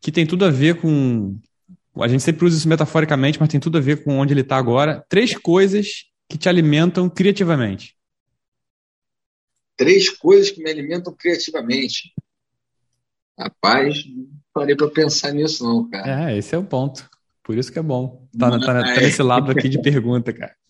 que 0.00 0.10
tem 0.10 0.26
tudo 0.26 0.44
a 0.44 0.50
ver 0.50 0.80
com. 0.80 1.36
A 2.02 2.08
gente 2.08 2.22
sempre 2.22 2.44
usa 2.44 2.56
isso 2.56 2.68
metaforicamente, 2.68 3.38
mas 3.38 3.48
tem 3.48 3.60
tudo 3.60 3.78
a 3.78 3.80
ver 3.80 4.02
com 4.02 4.18
onde 4.18 4.32
ele 4.32 4.40
está 4.40 4.56
agora. 4.56 5.04
Três 5.08 5.36
coisas 5.36 6.04
que 6.28 6.38
te 6.38 6.48
alimentam 6.48 7.08
criativamente. 7.08 7.96
Três 9.76 10.10
coisas 10.10 10.50
que 10.50 10.62
me 10.62 10.70
alimentam 10.70 11.14
criativamente. 11.14 12.12
Rapaz, 13.38 14.04
não 14.06 14.28
parei 14.52 14.76
para 14.76 14.88
pensar 14.88 15.32
nisso, 15.32 15.64
não, 15.64 15.88
cara. 15.88 16.30
É, 16.30 16.38
esse 16.38 16.54
é 16.54 16.58
o 16.58 16.64
ponto. 16.64 17.08
Por 17.42 17.56
isso 17.56 17.72
que 17.72 17.78
é 17.78 17.82
bom. 17.82 18.28
Tá, 18.38 18.50
tá, 18.50 18.60
tá 18.60 19.00
nesse 19.00 19.22
lado 19.22 19.50
aqui 19.50 19.68
de 19.68 19.80
pergunta, 19.80 20.32
cara. 20.32 20.54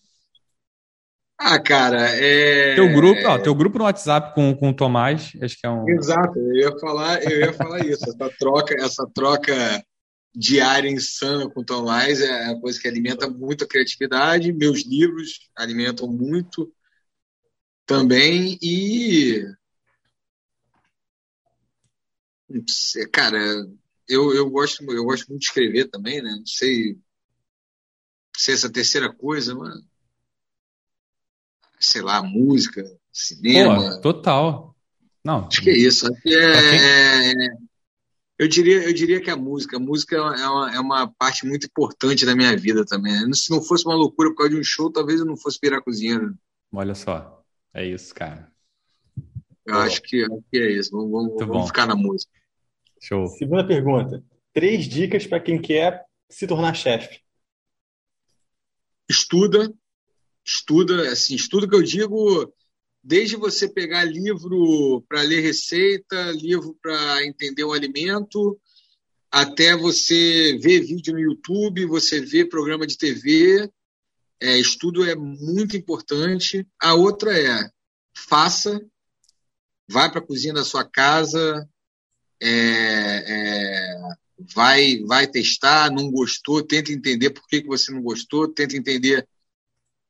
Ah, 1.43 1.59
cara, 1.59 2.03
é. 2.03 2.75
Teu 2.75 2.93
grupo, 2.93 3.19
ó, 3.25 3.39
teu 3.39 3.55
grupo 3.55 3.79
no 3.79 3.85
WhatsApp 3.85 4.35
com, 4.35 4.53
com 4.53 4.69
o 4.69 4.73
Tomás, 4.75 5.31
acho 5.41 5.59
que 5.59 5.65
é 5.65 5.71
um. 5.71 5.89
Exato, 5.89 6.37
eu 6.37 6.53
ia 6.53 6.79
falar, 6.79 7.23
eu 7.23 7.39
ia 7.39 7.51
falar 7.51 7.83
isso. 7.83 8.03
Essa 8.07 8.29
troca, 8.37 8.75
essa 8.75 9.09
troca 9.11 9.83
diária 10.33 10.89
insana 10.89 11.49
com 11.49 11.61
o 11.61 11.65
Tomás 11.65 12.21
é 12.21 12.51
uma 12.51 12.61
coisa 12.61 12.79
que 12.79 12.87
alimenta 12.87 13.29
muito 13.29 13.63
a 13.63 13.67
criatividade. 13.67 14.53
Meus 14.53 14.85
livros 14.85 15.49
alimentam 15.55 16.07
muito 16.07 16.73
também. 17.85 18.57
E. 18.61 19.45
Cara, 23.11 23.37
eu, 24.07 24.33
eu, 24.33 24.49
gosto, 24.49 24.83
eu 24.91 25.03
gosto 25.05 25.27
muito 25.29 25.41
de 25.41 25.47
escrever 25.47 25.89
também, 25.89 26.21
né? 26.21 26.31
Não 26.31 26.45
sei 26.45 26.97
se 28.35 28.51
essa 28.51 28.71
terceira 28.71 29.13
coisa, 29.13 29.55
mano 29.55 29.85
sei 31.81 32.01
lá, 32.01 32.21
música, 32.21 32.83
cinema. 33.11 33.95
Pô, 33.95 34.01
total. 34.01 34.75
Não. 35.25 35.47
Acho 35.47 35.61
que 35.61 35.69
é 35.71 35.77
isso. 35.77 36.05
Acho 36.05 36.21
que 36.21 36.35
é, 36.35 37.31
é, 37.31 37.33
eu, 38.41 38.47
diria, 38.47 38.83
eu 38.83 38.91
diria 38.91 39.21
que 39.21 39.29
a 39.29 39.35
música. 39.35 39.77
A 39.77 39.79
música 39.79 40.15
é 40.15 40.19
uma, 40.19 40.75
é 40.75 40.79
uma 40.79 41.07
parte 41.07 41.45
muito 41.45 41.67
importante 41.67 42.25
da 42.25 42.35
minha 42.35 42.57
vida 42.57 42.83
também. 42.83 43.31
Se 43.33 43.51
não 43.51 43.61
fosse 43.61 43.85
uma 43.85 43.93
loucura 43.93 44.31
por 44.31 44.37
causa 44.37 44.55
de 44.55 44.59
um 44.59 44.63
show, 44.63 44.91
talvez 44.91 45.19
eu 45.19 45.27
não 45.27 45.37
fosse 45.37 45.59
virar 45.61 45.79
cozinheiro. 45.83 46.35
Olha 46.73 46.95
só. 46.95 47.45
É 47.71 47.85
isso, 47.85 48.15
cara. 48.15 48.51
Eu 49.63 49.77
acho 49.77 50.01
que, 50.01 50.23
acho 50.23 50.43
que 50.49 50.57
é 50.57 50.71
isso. 50.71 50.89
Vamos, 50.89 51.11
vamos, 51.11 51.37
vamos 51.37 51.67
ficar 51.67 51.85
na 51.85 51.95
música. 51.95 52.31
Show. 52.99 53.27
Segunda 53.27 53.63
pergunta. 53.63 54.23
Três 54.51 54.85
dicas 54.85 55.27
para 55.27 55.39
quem 55.39 55.61
quer 55.61 56.03
se 56.27 56.47
tornar 56.47 56.73
chefe. 56.73 57.21
Estuda, 59.07 59.71
estuda, 60.43 61.11
assim, 61.11 61.35
estudo 61.35 61.69
que 61.69 61.75
eu 61.75 61.83
digo, 61.83 62.51
desde 63.03 63.35
você 63.35 63.67
pegar 63.67 64.03
livro 64.03 65.03
para 65.07 65.21
ler 65.21 65.41
receita, 65.41 66.31
livro 66.31 66.77
para 66.81 67.25
entender 67.25 67.63
o 67.63 67.73
alimento, 67.73 68.59
até 69.31 69.75
você 69.75 70.57
ver 70.61 70.81
vídeo 70.81 71.13
no 71.13 71.19
YouTube, 71.19 71.85
você 71.85 72.19
ver 72.21 72.49
programa 72.49 72.85
de 72.85 72.97
TV. 72.97 73.69
É, 74.39 74.57
estudo 74.57 75.03
é 75.05 75.15
muito 75.15 75.77
importante. 75.77 76.67
A 76.81 76.93
outra 76.93 77.37
é 77.37 77.69
faça, 78.15 78.81
vai 79.89 80.09
para 80.09 80.19
a 80.19 80.25
cozinha 80.25 80.53
da 80.53 80.63
sua 80.63 80.83
casa, 80.83 81.67
é, 82.41 82.49
é, 82.49 83.97
vai, 84.53 84.99
vai 85.05 85.27
testar, 85.27 85.91
não 85.91 86.11
gostou, 86.11 86.63
tenta 86.63 86.91
entender 86.91 87.29
por 87.29 87.47
que, 87.47 87.61
que 87.61 87.67
você 87.67 87.91
não 87.91 88.01
gostou, 88.01 88.47
tenta 88.47 88.75
entender 88.75 89.27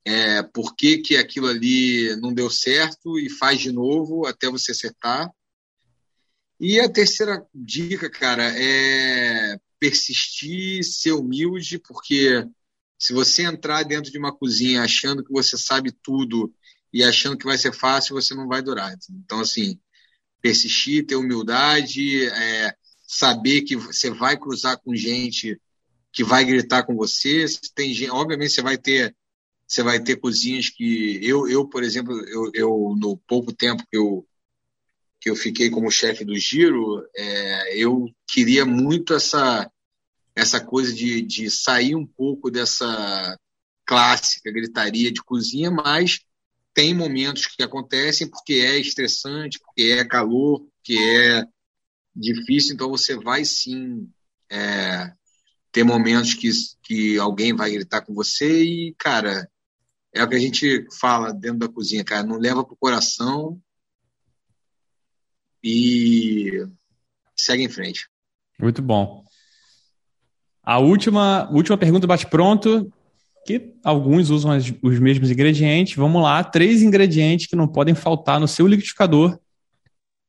é, 0.06 0.42
por 0.44 0.76
que, 0.76 0.98
que 1.00 1.18
aquilo 1.18 1.48
ali 1.48 2.16
não 2.18 2.34
deu 2.34 2.50
certo 2.50 3.20
e 3.20 3.30
faz 3.30 3.60
de 3.60 3.72
novo 3.72 4.26
até 4.26 4.50
você 4.50 4.72
acertar. 4.72 5.32
E 6.60 6.80
a 6.80 6.90
terceira 6.90 7.46
dica, 7.54 8.10
cara, 8.10 8.44
é 8.44 9.58
persistir, 9.80 10.84
ser 10.84 11.14
humilde, 11.14 11.80
porque 11.80 12.46
se 13.00 13.14
você 13.14 13.44
entrar 13.44 13.84
dentro 13.84 14.12
de 14.12 14.18
uma 14.20 14.32
cozinha 14.36 14.84
achando 14.84 15.24
que 15.24 15.32
você 15.32 15.58
sabe 15.58 15.92
tudo 15.92 16.54
e 16.94 17.04
achando 17.04 17.38
que 17.38 17.46
vai 17.46 17.58
ser 17.58 17.74
fácil, 17.74 18.14
você 18.14 18.36
não 18.36 18.48
vai 18.48 18.62
durar. 18.62 18.96
Então, 19.10 19.40
assim, 19.40 19.80
persistir, 20.40 21.06
ter 21.06 21.16
humildade, 21.16 22.28
é, 22.28 22.76
saber 23.08 23.62
que 23.62 23.76
você 23.76 24.12
vai 24.12 24.38
cruzar 24.38 24.80
com 24.80 24.96
gente 24.96 25.60
que 26.12 26.24
vai 26.24 26.46
gritar 26.46 26.84
com 26.84 26.96
você. 26.96 27.46
Tem 27.74 27.94
gente, 27.94 28.12
obviamente, 28.12 28.52
você 28.52 28.62
vai 28.62 28.78
ter 28.78 29.16
você 29.72 29.84
vai 29.84 30.04
ter 30.04 30.18
cozinhas 30.18 30.70
que 30.70 31.18
eu, 31.26 31.48
eu 31.48 31.66
por 31.66 31.82
exemplo, 31.82 32.14
eu, 32.28 32.52
eu 32.54 32.96
no 33.00 33.18
pouco 33.26 33.54
tempo 33.54 33.86
que 33.90 33.98
eu 33.98 34.28
que 35.22 35.30
eu 35.30 35.36
fiquei 35.36 35.70
como 35.70 35.92
chefe 35.92 36.26
do 36.26 36.36
Giro, 36.36 37.08
é, 37.16 37.78
eu 37.78 38.08
queria 38.28 38.66
muito 38.66 39.14
essa 39.14 39.72
essa 40.36 40.60
coisa 40.60 40.94
de, 40.94 41.22
de 41.22 41.50
sair 41.50 41.96
um 41.96 42.06
pouco 42.06 42.52
dessa 42.52 43.38
clássica 43.86 44.52
gritaria 44.52 45.12
de 45.12 45.24
cozinha, 45.24 45.72
mas 45.72 46.20
tem 46.74 46.94
momentos 46.94 47.46
que 47.46 47.64
acontecem 47.64 48.30
porque 48.30 48.54
é 48.56 48.78
estressante, 48.78 49.60
porque 49.60 49.84
é 49.92 50.04
calor, 50.04 50.66
porque 50.76 50.98
é 50.98 51.46
difícil, 52.14 52.74
então 52.74 52.90
você 52.90 53.16
vai 53.16 53.46
sim 53.46 54.10
é, 54.50 55.14
ter 55.72 55.84
momentos 55.84 56.34
que, 56.34 56.50
que 56.84 57.18
alguém 57.18 57.54
vai 57.56 57.72
gritar 57.72 58.02
com 58.02 58.14
você 58.14 58.64
e, 58.64 58.96
cara, 58.98 59.50
é 60.14 60.24
o 60.24 60.30
que 60.30 60.36
a 60.36 60.40
gente 60.40 60.88
fala 61.00 61.34
dentro 61.34 61.60
da 61.60 61.70
cozinha, 61.70 62.04
cara. 62.04 62.24
Não 62.24 62.38
leva 62.38 62.64
pro 62.64 62.76
coração 62.76 63.60
e 65.64 66.66
segue 67.36 67.64
em 67.64 67.70
frente. 67.70 68.08
Muito 68.60 68.82
bom. 68.82 69.24
A 70.64 70.78
última, 70.80 71.50
última 71.52 71.78
pergunta 71.78 72.06
bate-pronto, 72.06 72.92
que 73.46 73.74
alguns 73.84 74.30
usam 74.30 74.52
as, 74.52 74.72
os 74.82 75.00
mesmos 75.00 75.32
ingredientes. 75.32 75.96
Vamos 75.96 76.22
lá, 76.22 76.44
três 76.44 76.82
ingredientes 76.82 77.48
que 77.48 77.56
não 77.56 77.68
podem 77.68 77.96
faltar 77.96 78.40
no 78.40 78.48
seu 78.48 78.68
liquidificador 78.68 79.40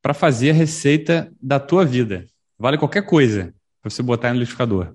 para 0.00 0.14
fazer 0.14 0.50
a 0.50 0.54
receita 0.54 1.32
da 1.40 1.60
tua 1.60 1.84
vida. 1.84 2.26
Vale 2.58 2.78
qualquer 2.78 3.04
coisa 3.04 3.54
para 3.80 3.90
você 3.90 4.02
botar 4.02 4.28
no 4.28 4.38
liquidificador. 4.38 4.94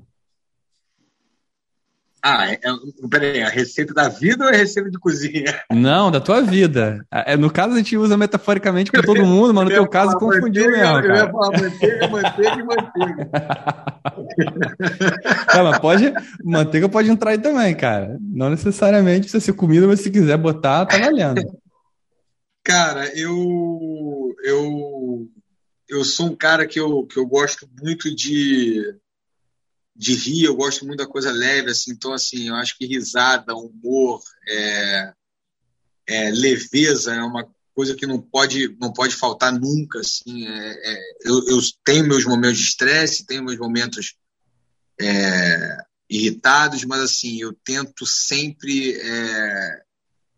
Ah, 2.21 2.51
é, 2.51 2.53
é, 2.53 3.07
peraí, 3.09 3.41
a 3.43 3.49
receita 3.49 3.93
da 3.93 4.09
vida 4.09 4.43
ou 4.45 4.49
a 4.49 4.53
receita 4.53 4.89
de 4.89 4.97
cozinha? 4.97 5.61
Não, 5.71 6.09
da 6.09 6.19
tua 6.19 6.41
vida. 6.41 7.05
É, 7.11 7.37
no 7.37 7.51
caso, 7.51 7.73
a 7.73 7.77
gente 7.77 7.95
usa 7.95 8.17
metaforicamente 8.17 8.91
com 8.91 9.01
todo 9.01 9.25
mundo, 9.25 9.53
mas 9.53 9.65
no 9.65 9.69
teu 9.69 9.87
caso 9.87 10.17
confundiu 10.17 10.71
mesmo. 10.71 10.83
Cara. 10.83 11.07
Eu 11.07 11.15
ia 11.15 11.31
falar 11.31 11.61
manteiga, 11.61 12.07
manteiga 12.07 12.59
e 12.59 12.63
manteiga. 12.63 13.29
é, 15.53 15.61
mas 15.61 15.79
pode, 15.79 16.13
manteiga 16.43 16.89
pode 16.89 17.09
entrar 17.09 17.31
aí 17.31 17.37
também, 17.37 17.75
cara. 17.75 18.17
Não 18.19 18.49
necessariamente 18.49 19.21
precisa 19.21 19.43
ser 19.43 19.53
comida, 19.53 19.87
mas 19.87 20.01
se 20.01 20.09
quiser 20.09 20.37
botar, 20.37 20.85
tá 20.85 20.97
valendo. 20.97 21.41
Cara, 22.63 23.07
eu, 23.17 24.35
eu, 24.43 25.27
eu 25.87 26.03
sou 26.03 26.27
um 26.27 26.35
cara 26.35 26.65
que 26.67 26.79
eu, 26.79 27.05
que 27.05 27.17
eu 27.17 27.25
gosto 27.25 27.65
muito 27.81 28.13
de 28.13 28.83
de 29.97 30.13
rir, 30.13 30.43
eu 30.43 30.55
gosto 30.55 30.85
muito 30.85 30.99
da 30.99 31.07
coisa 31.07 31.31
leve, 31.31 31.71
assim, 31.71 31.91
então, 31.91 32.13
assim, 32.13 32.49
eu 32.49 32.55
acho 32.55 32.77
que 32.77 32.85
risada, 32.85 33.55
humor, 33.55 34.21
é, 34.47 35.13
é, 36.05 36.31
leveza 36.31 37.15
é 37.15 37.21
uma 37.23 37.49
coisa 37.73 37.95
que 37.95 38.05
não 38.05 38.21
pode, 38.21 38.77
não 38.79 38.93
pode 38.93 39.15
faltar 39.15 39.51
nunca, 39.51 39.99
assim, 39.99 40.47
é, 40.47 40.93
é 40.93 40.99
eu, 41.25 41.47
eu, 41.47 41.59
tenho 41.83 42.07
meus 42.07 42.25
momentos 42.25 42.59
de 42.59 42.65
estresse, 42.65 43.25
tenho 43.25 43.43
meus 43.43 43.57
momentos 43.57 44.15
é, 45.01 45.77
irritados, 46.07 46.85
mas, 46.85 47.01
assim, 47.01 47.41
eu 47.41 47.51
tento 47.51 48.05
sempre 48.05 48.93
é, 49.01 49.81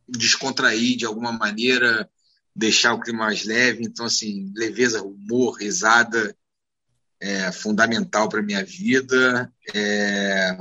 descontrair 0.07 0.95
de 0.95 1.06
alguma 1.06 1.34
maneira, 1.34 2.10
deixar 2.56 2.94
o 2.94 3.02
clima 3.02 3.26
mais 3.26 3.44
leve, 3.44 3.84
então, 3.84 4.06
assim, 4.06 4.53
leveza, 4.56 5.03
humor, 5.03 5.57
risada, 5.57 6.34
é 7.20 7.52
fundamental 7.52 8.30
para 8.30 8.41
minha 8.41 8.64
vida. 8.64 9.54
É... 9.74 10.58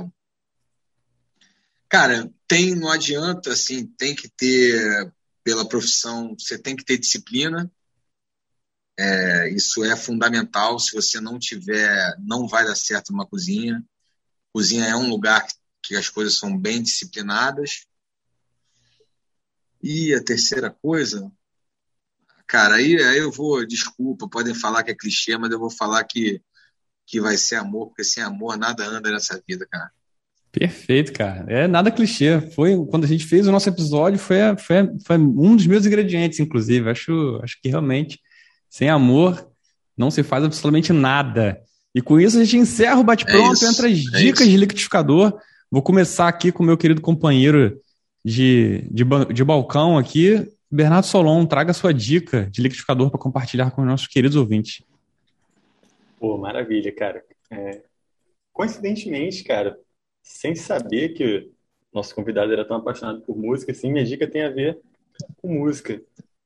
Cara, 1.87 2.31
tem, 2.47 2.75
não 2.75 2.91
adianta, 2.91 3.53
assim, 3.53 3.85
tem 3.85 4.15
que 4.15 4.29
ter, 4.29 5.11
pela 5.43 5.67
profissão, 5.67 6.35
você 6.37 6.57
tem 6.57 6.75
que 6.75 6.83
ter 6.83 6.97
disciplina. 6.97 7.71
É, 8.97 9.49
isso 9.49 9.83
é 9.83 9.95
fundamental. 9.95 10.77
Se 10.77 10.93
você 10.93 11.21
não 11.21 11.39
tiver, 11.39 12.15
não 12.19 12.47
vai 12.47 12.65
dar 12.65 12.75
certo 12.75 13.11
numa 13.11 13.25
cozinha. 13.25 13.83
Cozinha 14.53 14.85
é 14.85 14.95
um 14.95 15.09
lugar 15.09 15.47
que 15.81 15.95
as 15.95 16.09
coisas 16.09 16.37
são 16.37 16.57
bem 16.57 16.83
disciplinadas. 16.83 17.85
E 19.81 20.13
a 20.13 20.21
terceira 20.21 20.69
coisa, 20.69 21.31
cara, 22.45 22.75
aí, 22.75 23.01
aí 23.01 23.19
eu 23.19 23.31
vou, 23.31 23.65
desculpa, 23.65 24.27
podem 24.27 24.53
falar 24.53 24.83
que 24.83 24.91
é 24.91 24.95
clichê, 24.95 25.37
mas 25.37 25.51
eu 25.51 25.59
vou 25.59 25.71
falar 25.71 26.03
que 26.03 26.41
que 27.09 27.19
vai 27.19 27.35
ser 27.37 27.55
amor, 27.55 27.87
porque 27.87 28.03
sem 28.03 28.21
amor 28.21 28.55
nada 28.55 28.85
anda 28.85 29.11
nessa 29.11 29.41
vida, 29.47 29.65
cara. 29.69 29.89
Perfeito, 30.51 31.11
cara. 31.11 31.43
É 31.47 31.67
nada 31.67 31.91
clichê. 31.91 32.39
Foi 32.39 32.75
quando 32.87 33.03
a 33.03 33.07
gente 33.07 33.25
fez 33.25 33.47
o 33.47 33.51
nosso 33.51 33.67
episódio, 33.67 34.19
foi, 34.19 34.37
foi, 34.57 34.89
foi 35.05 35.17
um 35.17 35.55
dos 35.55 35.65
meus 35.65 35.85
ingredientes, 35.85 36.39
inclusive. 36.39 36.89
Acho, 36.89 37.39
acho 37.43 37.59
que 37.61 37.69
realmente 37.69 38.19
sem 38.69 38.89
amor 38.89 39.47
não 39.97 40.11
se 40.11 40.21
faz 40.21 40.43
absolutamente 40.43 40.93
nada. 40.93 41.59
E 41.93 42.01
com 42.01 42.19
isso 42.19 42.37
a 42.37 42.43
gente 42.43 42.57
encerra 42.57 42.99
o 42.99 43.03
bate-pronto, 43.03 43.65
é 43.65 43.67
entra 43.67 43.87
as 43.87 43.97
é 44.13 44.17
dicas 44.19 44.47
de 44.47 44.57
liquidificador. 44.57 45.35
Vou 45.71 45.81
começar 45.81 46.27
aqui 46.27 46.51
com 46.51 46.61
o 46.61 46.65
meu 46.65 46.77
querido 46.77 47.01
companheiro 47.01 47.75
de, 48.23 48.87
de, 48.91 49.03
de 49.33 49.43
balcão 49.43 49.97
aqui, 49.97 50.47
Bernardo 50.69 51.05
Solon. 51.05 51.45
Traga 51.45 51.73
sua 51.73 51.91
dica 51.91 52.47
de 52.51 52.61
liquidificador 52.61 53.09
para 53.09 53.19
compartilhar 53.19 53.71
com 53.71 53.81
os 53.81 53.87
nossos 53.87 54.07
queridos 54.07 54.35
ouvintes. 54.35 54.83
Pô, 56.19 56.37
maravilha, 56.37 56.93
cara. 56.93 57.23
É, 57.49 57.81
coincidentemente, 58.51 59.43
cara, 59.43 59.79
sem 60.21 60.53
saber 60.53 61.09
que 61.09 61.51
nosso 61.93 62.13
convidado 62.13 62.51
era 62.51 62.65
tão 62.65 62.77
apaixonado 62.77 63.21
por 63.21 63.37
música, 63.37 63.71
assim, 63.71 63.91
minha 63.91 64.05
dica 64.05 64.27
tem 64.27 64.43
a 64.43 64.49
ver 64.49 64.79
com 65.37 65.47
música. 65.47 66.01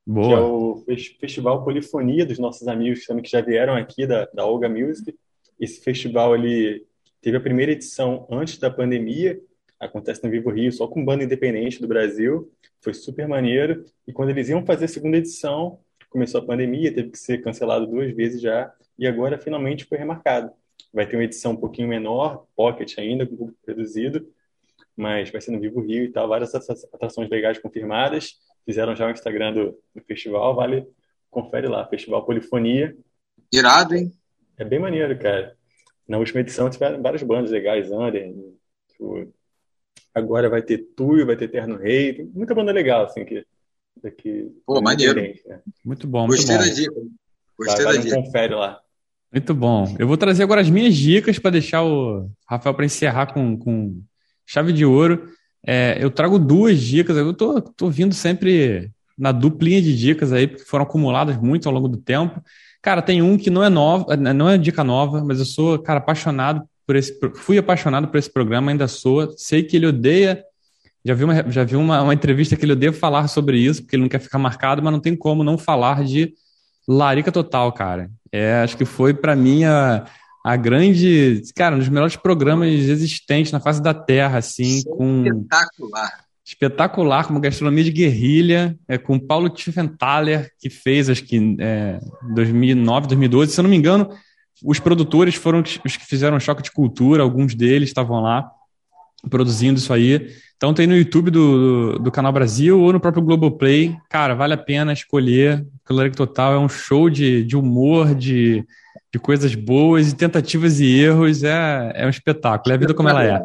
Boa. 0.06 0.28
Que 0.28 0.34
é 0.34 0.40
o 0.40 0.84
Festival 1.20 1.64
Polifonia 1.64 2.26
dos 2.26 2.40
nossos 2.40 2.68
amigos 2.68 3.06
que 3.06 3.30
já 3.30 3.42
vieram 3.42 3.76
aqui 3.76 4.06
da, 4.06 4.26
da 4.34 4.46
Olga 4.46 4.70
Music. 4.70 5.18
Esse 5.60 5.82
festival 5.82 6.36
ele 6.36 6.86
teve 7.22 7.38
a 7.38 7.42
primeira 7.42 7.72
edição 7.72 8.28
antes 8.30 8.58
da 8.58 8.70
pandemia, 8.70 9.40
acontece 9.80 10.24
no 10.24 10.30
Vivo 10.30 10.50
Rio, 10.50 10.72
só 10.72 10.88
com 10.88 11.04
banda 11.04 11.24
independente 11.24 11.82
do 11.82 11.88
Brasil. 11.88 12.52
Foi 12.82 12.94
super 12.94 13.28
maneiro. 13.28 13.86
E 14.06 14.12
quando 14.12 14.30
eles 14.30 14.50
iam 14.50 14.66
fazer 14.66 14.86
a 14.86 14.90
segunda 14.90 15.18
edição, 15.18 15.80
começou 16.10 16.42
a 16.42 16.46
pandemia, 16.46 16.94
teve 16.94 17.10
que 17.10 17.18
ser 17.18 17.42
cancelado 17.42 17.88
duas 17.88 18.14
vezes 18.14 18.42
já 18.42 18.74
e 18.98 19.08
agora 19.08 19.38
finalmente 19.38 19.86
foi 19.86 19.98
remarcado. 19.98 20.52
Vai 20.94 21.08
ter 21.08 21.16
uma 21.16 21.24
edição 21.24 21.54
um 21.54 21.58
pouquinho 21.58 21.88
menor, 21.88 22.46
pocket 22.56 22.98
ainda, 23.00 23.26
com 23.26 23.36
pouco 23.36 23.54
reduzido, 23.68 24.28
mas 24.96 25.32
vai 25.32 25.42
ser 25.42 25.52
no 25.52 25.60
Vivo 25.60 25.82
Rio 25.82 26.04
e 26.04 26.12
tal, 26.12 26.28
várias 26.28 26.54
atrações 26.54 27.30
legais 27.30 27.58
confirmadas. 27.58 28.36
Fizeram 28.66 28.96
já 28.96 29.08
o 29.08 29.12
Instagram 29.12 29.54
do, 29.54 29.80
do 29.94 30.02
festival, 30.04 30.56
vale, 30.56 30.88
confere 31.30 31.68
lá, 31.68 31.86
Festival 31.88 32.26
Polifonia. 32.26 32.96
Irado, 33.52 33.96
hein? 33.96 34.14
É 34.58 34.64
bem 34.64 34.80
maneiro, 34.80 35.18
cara. 35.18 35.58
Na 36.08 36.18
última 36.18 36.42
edição 36.42 36.70
tiveram 36.70 37.02
várias 37.02 37.24
bandas 37.24 37.50
legais, 37.50 37.92
Under, 37.92 38.34
tipo, 38.90 39.34
agora 40.14 40.50
vai 40.50 40.62
ter 40.62 40.78
Tuyo, 40.96 41.26
vai 41.26 41.36
ter 41.36 41.48
Terno 41.48 41.76
Rei, 41.76 42.14
tem 42.14 42.26
muita 42.26 42.54
banda 42.54 42.72
legal, 42.72 43.06
assim, 43.06 43.26
que... 43.26 43.46
que 44.18 44.52
Pô, 44.66 44.80
maneiro. 44.82 45.20
Né? 45.20 45.62
Muito 45.84 46.08
bom, 46.08 46.28
muito 46.28 46.38
Gostei 46.38 46.58
bom. 46.58 46.64
da 46.64 46.70
dica. 46.70 47.23
Gostei 47.58 47.86
vai, 47.86 47.96
vai 47.96 47.98
da 47.98 48.10
dica. 48.10 48.22
confere 48.22 48.56
lá. 48.56 48.80
Muito 49.32 49.54
bom. 49.54 49.96
Eu 49.98 50.08
vou 50.08 50.16
trazer 50.16 50.44
agora 50.44 50.62
as 50.62 50.70
minhas 50.70 50.96
dicas 50.96 51.40
para 51.40 51.52
deixar 51.52 51.84
o 51.84 52.30
Rafael 52.48 52.76
para 52.76 52.86
encerrar 52.86 53.34
com, 53.34 53.58
com 53.58 54.00
chave 54.46 54.72
de 54.72 54.86
ouro. 54.86 55.28
É, 55.66 55.98
eu 56.00 56.12
trago 56.12 56.38
duas 56.38 56.80
dicas. 56.80 57.18
Eu 57.18 57.34
tô, 57.34 57.60
tô 57.62 57.90
vindo 57.90 58.14
sempre 58.14 58.92
na 59.18 59.32
duplinha 59.32 59.82
de 59.82 59.98
dicas 59.98 60.32
aí, 60.32 60.48
porque 60.48 60.66
foram 60.66 60.84
acumuladas 60.84 61.38
muito 61.38 61.68
ao 61.68 61.74
longo 61.74 61.88
do 61.88 61.98
tempo. 61.98 62.42
Cara, 62.82 63.02
tem 63.02 63.22
um 63.22 63.38
que 63.38 63.50
não 63.50 63.64
é 63.64 63.70
nova, 63.70 64.16
não 64.18 64.50
é 64.50 64.58
dica 64.58 64.84
nova, 64.84 65.24
mas 65.24 65.40
eu 65.40 65.46
sou, 65.46 65.80
cara, 65.80 66.00
apaixonado 66.00 66.64
por 66.86 66.96
esse, 66.96 67.18
fui 67.36 67.58
apaixonado 67.58 68.10
por 68.10 68.18
esse 68.18 68.30
programa, 68.30 68.72
ainda 68.72 68.88
sou. 68.88 69.34
Sei 69.38 69.64
que 69.64 69.78
ele 69.78 69.88
odeia. 69.88 70.44
Já 71.06 71.14
vi 71.14 71.24
uma, 71.24 71.52
já 71.52 71.64
vi 71.64 71.76
uma, 71.76 72.02
uma 72.02 72.14
entrevista 72.14 72.56
que 72.56 72.66
ele 72.66 72.74
odeia 72.74 72.94
falar 72.94 73.28
sobre 73.28 73.58
isso, 73.58 73.82
porque 73.82 73.96
ele 73.96 74.04
não 74.04 74.10
quer 74.10 74.20
ficar 74.20 74.38
marcado, 74.38 74.82
mas 74.82 74.92
não 74.92 75.00
tem 75.00 75.16
como 75.16 75.44
não 75.44 75.58
falar 75.58 76.04
de 76.04 76.34
Larica 76.88 77.32
Total, 77.32 77.72
cara. 77.72 78.10
É, 78.32 78.56
acho 78.64 78.76
que 78.78 78.86
foi 78.86 79.14
para 79.14 79.36
mim 79.36 79.64
a, 79.64 80.06
a 80.44 80.56
grande, 80.56 81.42
cara, 81.56 81.76
um 81.76 81.80
dos 81.80 81.90
melhores 81.90 82.16
programas 82.16 82.70
existentes 82.70 83.52
na 83.52 83.60
face 83.60 83.82
da 83.82 83.94
Terra, 83.94 84.40
assim, 84.40 84.82
Sim, 84.82 84.90
com 84.90 85.24
espetacular. 85.26 86.24
Espetacular, 86.46 87.26
como 87.26 87.40
gastronomia 87.40 87.86
de 87.86 87.92
guerrilha, 87.92 88.78
é, 88.88 88.98
com 88.98 89.18
Paulo 89.18 89.50
Tiefenthaler, 89.50 90.52
que 90.60 90.70
fez, 90.70 91.10
acho 91.10 91.24
que, 91.24 91.56
é, 91.60 92.00
2009, 92.36 93.08
2012, 93.08 93.54
se 93.54 93.60
eu 93.60 93.64
não 93.64 93.70
me 93.70 93.78
engano, 93.78 94.10
os 94.64 94.80
produtores 94.80 95.36
foram 95.36 95.62
os 95.62 95.98
que 95.98 96.06
fizeram 96.06 96.40
Choque 96.40 96.64
de 96.64 96.72
Cultura, 96.72 97.24
alguns 97.24 97.56
deles 97.56 97.90
estavam 97.90 98.20
lá 98.22 98.50
produzindo 99.30 99.80
isso 99.80 99.94
aí. 99.94 100.30
Então 100.56 100.74
tem 100.74 100.88
no 100.88 100.96
YouTube 100.96 101.30
do, 101.30 102.00
do, 102.00 102.12
Canal 102.12 102.32
Brasil 102.32 102.80
ou 102.80 102.94
no 102.94 103.00
próprio 103.00 103.24
Globoplay. 103.24 103.96
Cara, 104.10 104.34
vale 104.34 104.54
a 104.54 104.58
pena 104.58 104.94
escolher. 104.94 105.66
Caloric 105.84 106.16
Total 106.16 106.54
é 106.54 106.60
um 106.60 106.70
show 106.70 107.10
de, 107.10 107.44
de 107.44 107.58
humor, 107.58 108.16
de, 108.16 108.64
de 109.12 109.20
coisas 109.20 109.56
boas, 109.56 110.08
de 110.08 110.16
tentativas 110.16 110.80
e 110.80 110.86
erros. 110.86 111.44
É, 111.44 111.92
é 111.96 112.06
um 112.06 112.10
espetáculo. 112.10 112.72
É 112.72 112.76
a 112.76 112.80
vida 112.80 112.94
como 112.94 113.10
ela 113.10 113.26
é. 113.26 113.42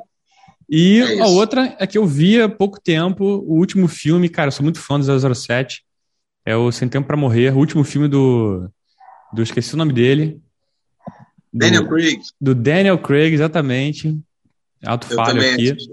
E 0.68 1.00
é 1.00 1.20
a 1.20 1.26
outra 1.26 1.74
é 1.78 1.86
que 1.86 1.96
eu 1.96 2.06
vi 2.06 2.40
há 2.40 2.48
pouco 2.48 2.78
tempo 2.78 3.24
o 3.24 3.54
último 3.54 3.88
filme, 3.88 4.28
cara, 4.28 4.48
eu 4.48 4.52
sou 4.52 4.62
muito 4.62 4.78
fã 4.78 5.00
do 5.00 5.34
007. 5.34 5.82
É 6.44 6.56
o 6.56 6.70
Sem 6.70 6.88
Tempo 6.88 7.06
para 7.06 7.16
Morrer, 7.16 7.54
o 7.54 7.58
último 7.58 7.84
filme 7.84 8.06
do. 8.06 8.70
do 9.32 9.42
esqueci 9.42 9.74
o 9.74 9.76
nome 9.76 9.92
dele. 9.92 10.40
Do, 11.52 11.58
Daniel 11.58 11.88
Craig. 11.88 12.20
Do 12.40 12.54
Daniel 12.54 12.98
Craig, 12.98 13.34
exatamente. 13.34 14.18
Alto 14.84 15.06
falho 15.14 15.40
aqui. 15.40 15.72
Assisti. 15.72 15.90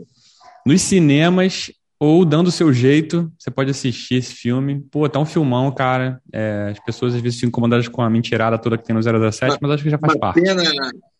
Nos 0.66 0.82
cinemas 0.82 1.72
ou 2.00 2.26
dando 2.26 2.48
o 2.48 2.52
seu 2.52 2.74
jeito, 2.74 3.32
você 3.38 3.50
pode 3.50 3.72
assistir 3.72 4.16
esse 4.16 4.34
filme. 4.34 4.82
Pô, 4.92 5.08
tá 5.08 5.20
um 5.20 5.26
filmão, 5.26 5.72
cara. 5.72 6.22
É, 6.32 6.70
as 6.72 6.80
pessoas 6.80 7.16
às 7.16 7.22
vezes 7.22 7.38
ficam 7.38 7.50
incomodadas 7.50 7.88
com 7.88 8.02
a 8.02 8.10
mentirada 8.10 8.58
toda 8.58 8.78
que 8.78 8.84
tem 8.84 8.96
no 8.96 9.02
017, 9.02 9.52
uma, 9.52 9.58
mas 9.62 9.72
acho 9.72 9.84
que 9.84 9.90
já 9.90 9.98
faz 9.98 10.14
uma 10.14 10.20
parte. 10.20 10.42
Pena, 10.42 10.64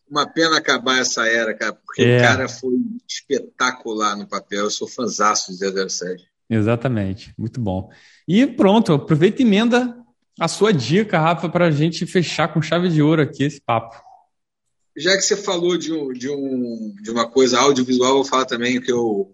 uma 0.08 0.26
pena 0.26 0.58
acabar 0.58 0.98
essa 0.98 1.26
era, 1.26 1.54
cara, 1.54 1.72
porque 1.72 2.02
é. 2.02 2.18
o 2.18 2.20
cara 2.20 2.48
foi 2.48 2.74
espetacular 3.08 4.16
no 4.16 4.28
papel. 4.28 4.64
Eu 4.64 4.70
sou 4.70 4.86
fãzaço 4.86 5.52
de 5.52 5.88
007. 5.88 6.24
Exatamente, 6.48 7.34
muito 7.36 7.60
bom. 7.60 7.90
E 8.28 8.46
pronto, 8.46 8.92
aproveita 8.92 9.42
e 9.42 9.44
emenda 9.44 9.96
a 10.38 10.46
sua 10.46 10.72
dica, 10.72 11.18
Rafa, 11.18 11.48
para 11.48 11.66
a 11.66 11.70
gente 11.70 12.06
fechar 12.06 12.48
com 12.48 12.60
chave 12.60 12.88
de 12.88 13.02
ouro 13.02 13.22
aqui 13.22 13.44
esse 13.44 13.60
papo 13.60 14.05
já 14.96 15.14
que 15.14 15.22
você 15.22 15.36
falou 15.36 15.76
de, 15.76 15.92
um, 15.92 16.12
de, 16.12 16.30
um, 16.30 16.94
de 17.02 17.10
uma 17.10 17.28
coisa 17.28 17.60
audiovisual, 17.60 18.14
vou 18.14 18.24
falar 18.24 18.46
também 18.46 18.80
que 18.80 18.90
eu 18.90 19.32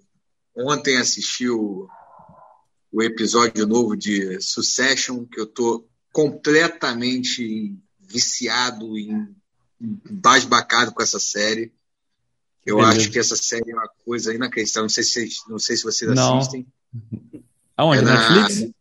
ontem 0.56 0.97
assisti 0.97 1.48
o, 1.48 1.89
o 2.90 3.02
episódio 3.02 3.66
novo 3.66 3.97
de 3.97 4.40
Succession, 4.40 5.24
que 5.24 5.40
eu 5.40 5.44
estou 5.44 5.89
completamente 6.12 7.76
viciado 8.01 8.98
e 8.98 9.10
embasbacado 9.80 10.93
com 10.93 11.02
essa 11.02 11.18
série. 11.18 11.72
Eu 12.66 12.76
Beleza. 12.76 12.98
acho 12.98 13.10
que 13.10 13.18
essa 13.18 13.36
série 13.36 13.70
é 13.70 13.74
uma 13.74 13.89
coisa 14.05 14.34
inacreditável. 14.34 14.82
Não 14.82 14.89
sei 14.89 15.05
se, 15.05 15.28
não 15.48 15.59
sei 15.59 15.76
se 15.76 15.84
vocês 15.84 16.14
não. 16.14 16.39
assistem. 16.39 16.66
Aonde? 17.76 17.98
É 17.98 18.02
na, 18.02 18.30
Netflix? 18.30 18.74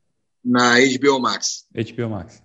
Na 0.44 0.76
HBO 0.80 1.20
Max. 1.20 1.66
HBO 1.74 2.10
Max. 2.10 2.44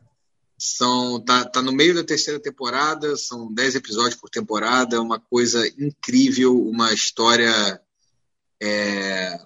São, 0.58 1.20
tá, 1.20 1.44
tá 1.44 1.60
no 1.60 1.72
meio 1.72 1.94
da 1.94 2.02
terceira 2.02 2.40
temporada, 2.40 3.14
são 3.16 3.52
10 3.52 3.74
episódios 3.74 4.14
por 4.14 4.30
temporada, 4.30 5.02
uma 5.02 5.20
coisa 5.20 5.66
incrível, 5.78 6.58
uma 6.66 6.92
história 6.94 7.80
é, 8.60 9.38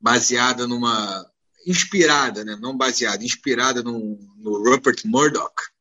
baseada 0.00 0.66
numa. 0.66 1.28
inspirada, 1.66 2.44
né? 2.44 2.56
não 2.60 2.76
baseada, 2.76 3.24
inspirada 3.24 3.82
no, 3.82 4.18
no 4.36 4.62
Rupert 4.62 5.02
Murdoch, 5.04 5.72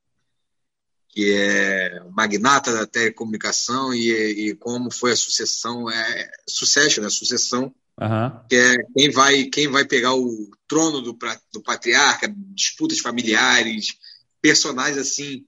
que 1.10 1.34
é 1.34 2.04
magnata 2.12 2.74
da 2.74 2.88
telecomunicação 2.88 3.94
e, 3.94 4.10
e 4.50 4.56
como 4.56 4.90
foi 4.90 5.12
a 5.12 5.16
sucessão, 5.16 5.90
é, 5.90 6.32
sucesso, 6.48 7.02
né? 7.02 7.10
Sucessão, 7.10 7.74
uhum. 8.00 8.48
que 8.50 8.56
é 8.56 8.78
quem 8.96 9.12
vai, 9.12 9.44
quem 9.46 9.68
vai 9.68 9.86
pegar 9.86 10.16
o 10.16 10.50
trono 10.68 11.02
do, 11.02 11.18
do 11.54 11.62
patriarca, 11.62 12.34
disputas 12.56 13.00
familiares, 13.00 13.98
personagens 14.42 14.98
assim, 14.98 15.46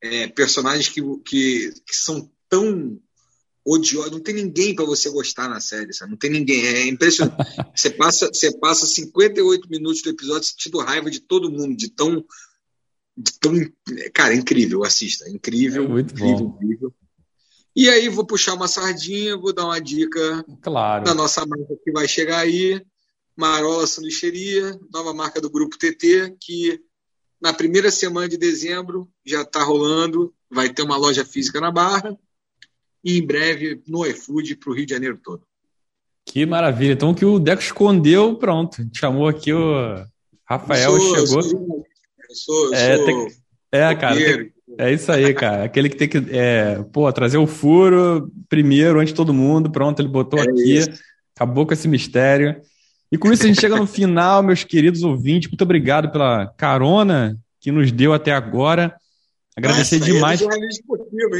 é, 0.00 0.28
personagens 0.28 0.88
que, 0.88 1.02
que, 1.24 1.72
que, 1.86 1.96
são 1.96 2.30
tão 2.48 2.98
odiosos, 3.64 4.12
não 4.12 4.20
tem 4.20 4.34
ninguém 4.34 4.74
para 4.74 4.84
você 4.84 5.10
gostar 5.10 5.48
na 5.48 5.60
série, 5.60 5.92
sabe? 5.92 6.12
não 6.12 6.18
tem 6.18 6.30
ninguém, 6.30 6.64
é 6.66 6.86
impressionante. 6.86 7.36
você 7.74 7.90
passa, 7.90 8.28
você 8.32 8.56
passa 8.58 8.86
58 8.86 9.68
minutos 9.68 10.02
do 10.02 10.10
episódio 10.10 10.48
sentindo 10.48 10.78
raiva 10.78 11.10
de 11.10 11.20
todo 11.20 11.50
mundo, 11.50 11.76
de 11.76 11.90
tão, 11.90 12.24
de 13.16 13.32
tão, 13.38 13.52
cara, 14.14 14.34
incrível, 14.34 14.84
assista, 14.84 15.28
incrível, 15.28 15.84
é 15.84 15.88
muito 15.88 16.14
incrível, 16.14 16.46
bom. 16.46 16.56
incrível. 16.56 16.94
E 17.76 17.88
aí 17.88 18.08
vou 18.08 18.26
puxar 18.26 18.54
uma 18.54 18.66
sardinha, 18.66 19.36
vou 19.36 19.52
dar 19.52 19.66
uma 19.66 19.80
dica 19.80 20.44
claro. 20.62 21.04
da 21.04 21.14
nossa 21.14 21.44
marca 21.46 21.76
que 21.84 21.92
vai 21.92 22.08
chegar 22.08 22.38
aí, 22.38 22.82
Marola 23.36 23.86
Sanduicheria, 23.86 24.76
nova 24.92 25.14
marca 25.14 25.40
do 25.40 25.50
Grupo 25.50 25.78
TT, 25.78 26.36
que 26.40 26.80
na 27.40 27.52
primeira 27.52 27.90
semana 27.90 28.28
de 28.28 28.36
dezembro 28.36 29.08
já 29.24 29.42
está 29.42 29.62
rolando, 29.62 30.32
vai 30.50 30.68
ter 30.68 30.82
uma 30.82 30.96
loja 30.96 31.24
física 31.24 31.60
na 31.60 31.70
Barra 31.70 32.16
e 33.04 33.18
em 33.18 33.26
breve 33.26 33.82
no 33.86 34.06
iFood 34.06 34.56
para 34.56 34.70
o 34.70 34.74
Rio 34.74 34.86
de 34.86 34.94
Janeiro 34.94 35.18
todo. 35.22 35.42
Que 36.24 36.44
maravilha. 36.44 36.92
Então, 36.92 37.14
que 37.14 37.24
o 37.24 37.38
Deco 37.38 37.62
escondeu, 37.62 38.36
pronto. 38.36 38.86
Chamou 38.94 39.28
aqui 39.28 39.52
o 39.52 40.04
Rafael, 40.44 40.92
eu 40.92 41.00
sou, 41.00 41.16
chegou. 41.16 41.36
Eu 41.36 41.42
sou, 41.42 41.86
eu 42.28 42.34
sou, 42.34 42.74
é, 42.74 42.96
sou 42.96 43.06
tem, 43.06 43.28
é, 43.72 43.94
cara. 43.94 44.16
Tem, 44.16 44.52
é 44.76 44.92
isso 44.92 45.10
aí, 45.10 45.32
cara. 45.32 45.64
Aquele 45.64 45.88
que 45.88 45.96
tem 45.96 46.08
que 46.08 46.18
é, 46.30 46.82
pô, 46.92 47.10
trazer 47.12 47.38
o 47.38 47.46
furo 47.46 48.30
primeiro, 48.48 48.98
antes 48.98 49.12
de 49.12 49.16
todo 49.16 49.32
mundo. 49.32 49.70
Pronto, 49.70 50.00
ele 50.00 50.08
botou 50.08 50.38
é 50.38 50.42
aqui. 50.42 50.76
Isso. 50.76 50.90
Acabou 51.34 51.66
com 51.66 51.72
esse 51.72 51.88
mistério. 51.88 52.60
E 53.10 53.16
com 53.16 53.32
isso 53.32 53.44
a 53.44 53.46
gente 53.46 53.60
chega 53.60 53.76
no 53.76 53.86
final, 53.86 54.42
meus 54.42 54.64
queridos 54.64 55.02
ouvintes. 55.02 55.48
Muito 55.48 55.62
obrigado 55.62 56.10
pela 56.10 56.46
carona 56.56 57.36
que 57.60 57.72
nos 57.72 57.90
deu 57.90 58.12
até 58.12 58.32
agora. 58.32 58.94
Agradecer 59.58 59.98
Nossa, 59.98 60.12
demais. 60.12 60.40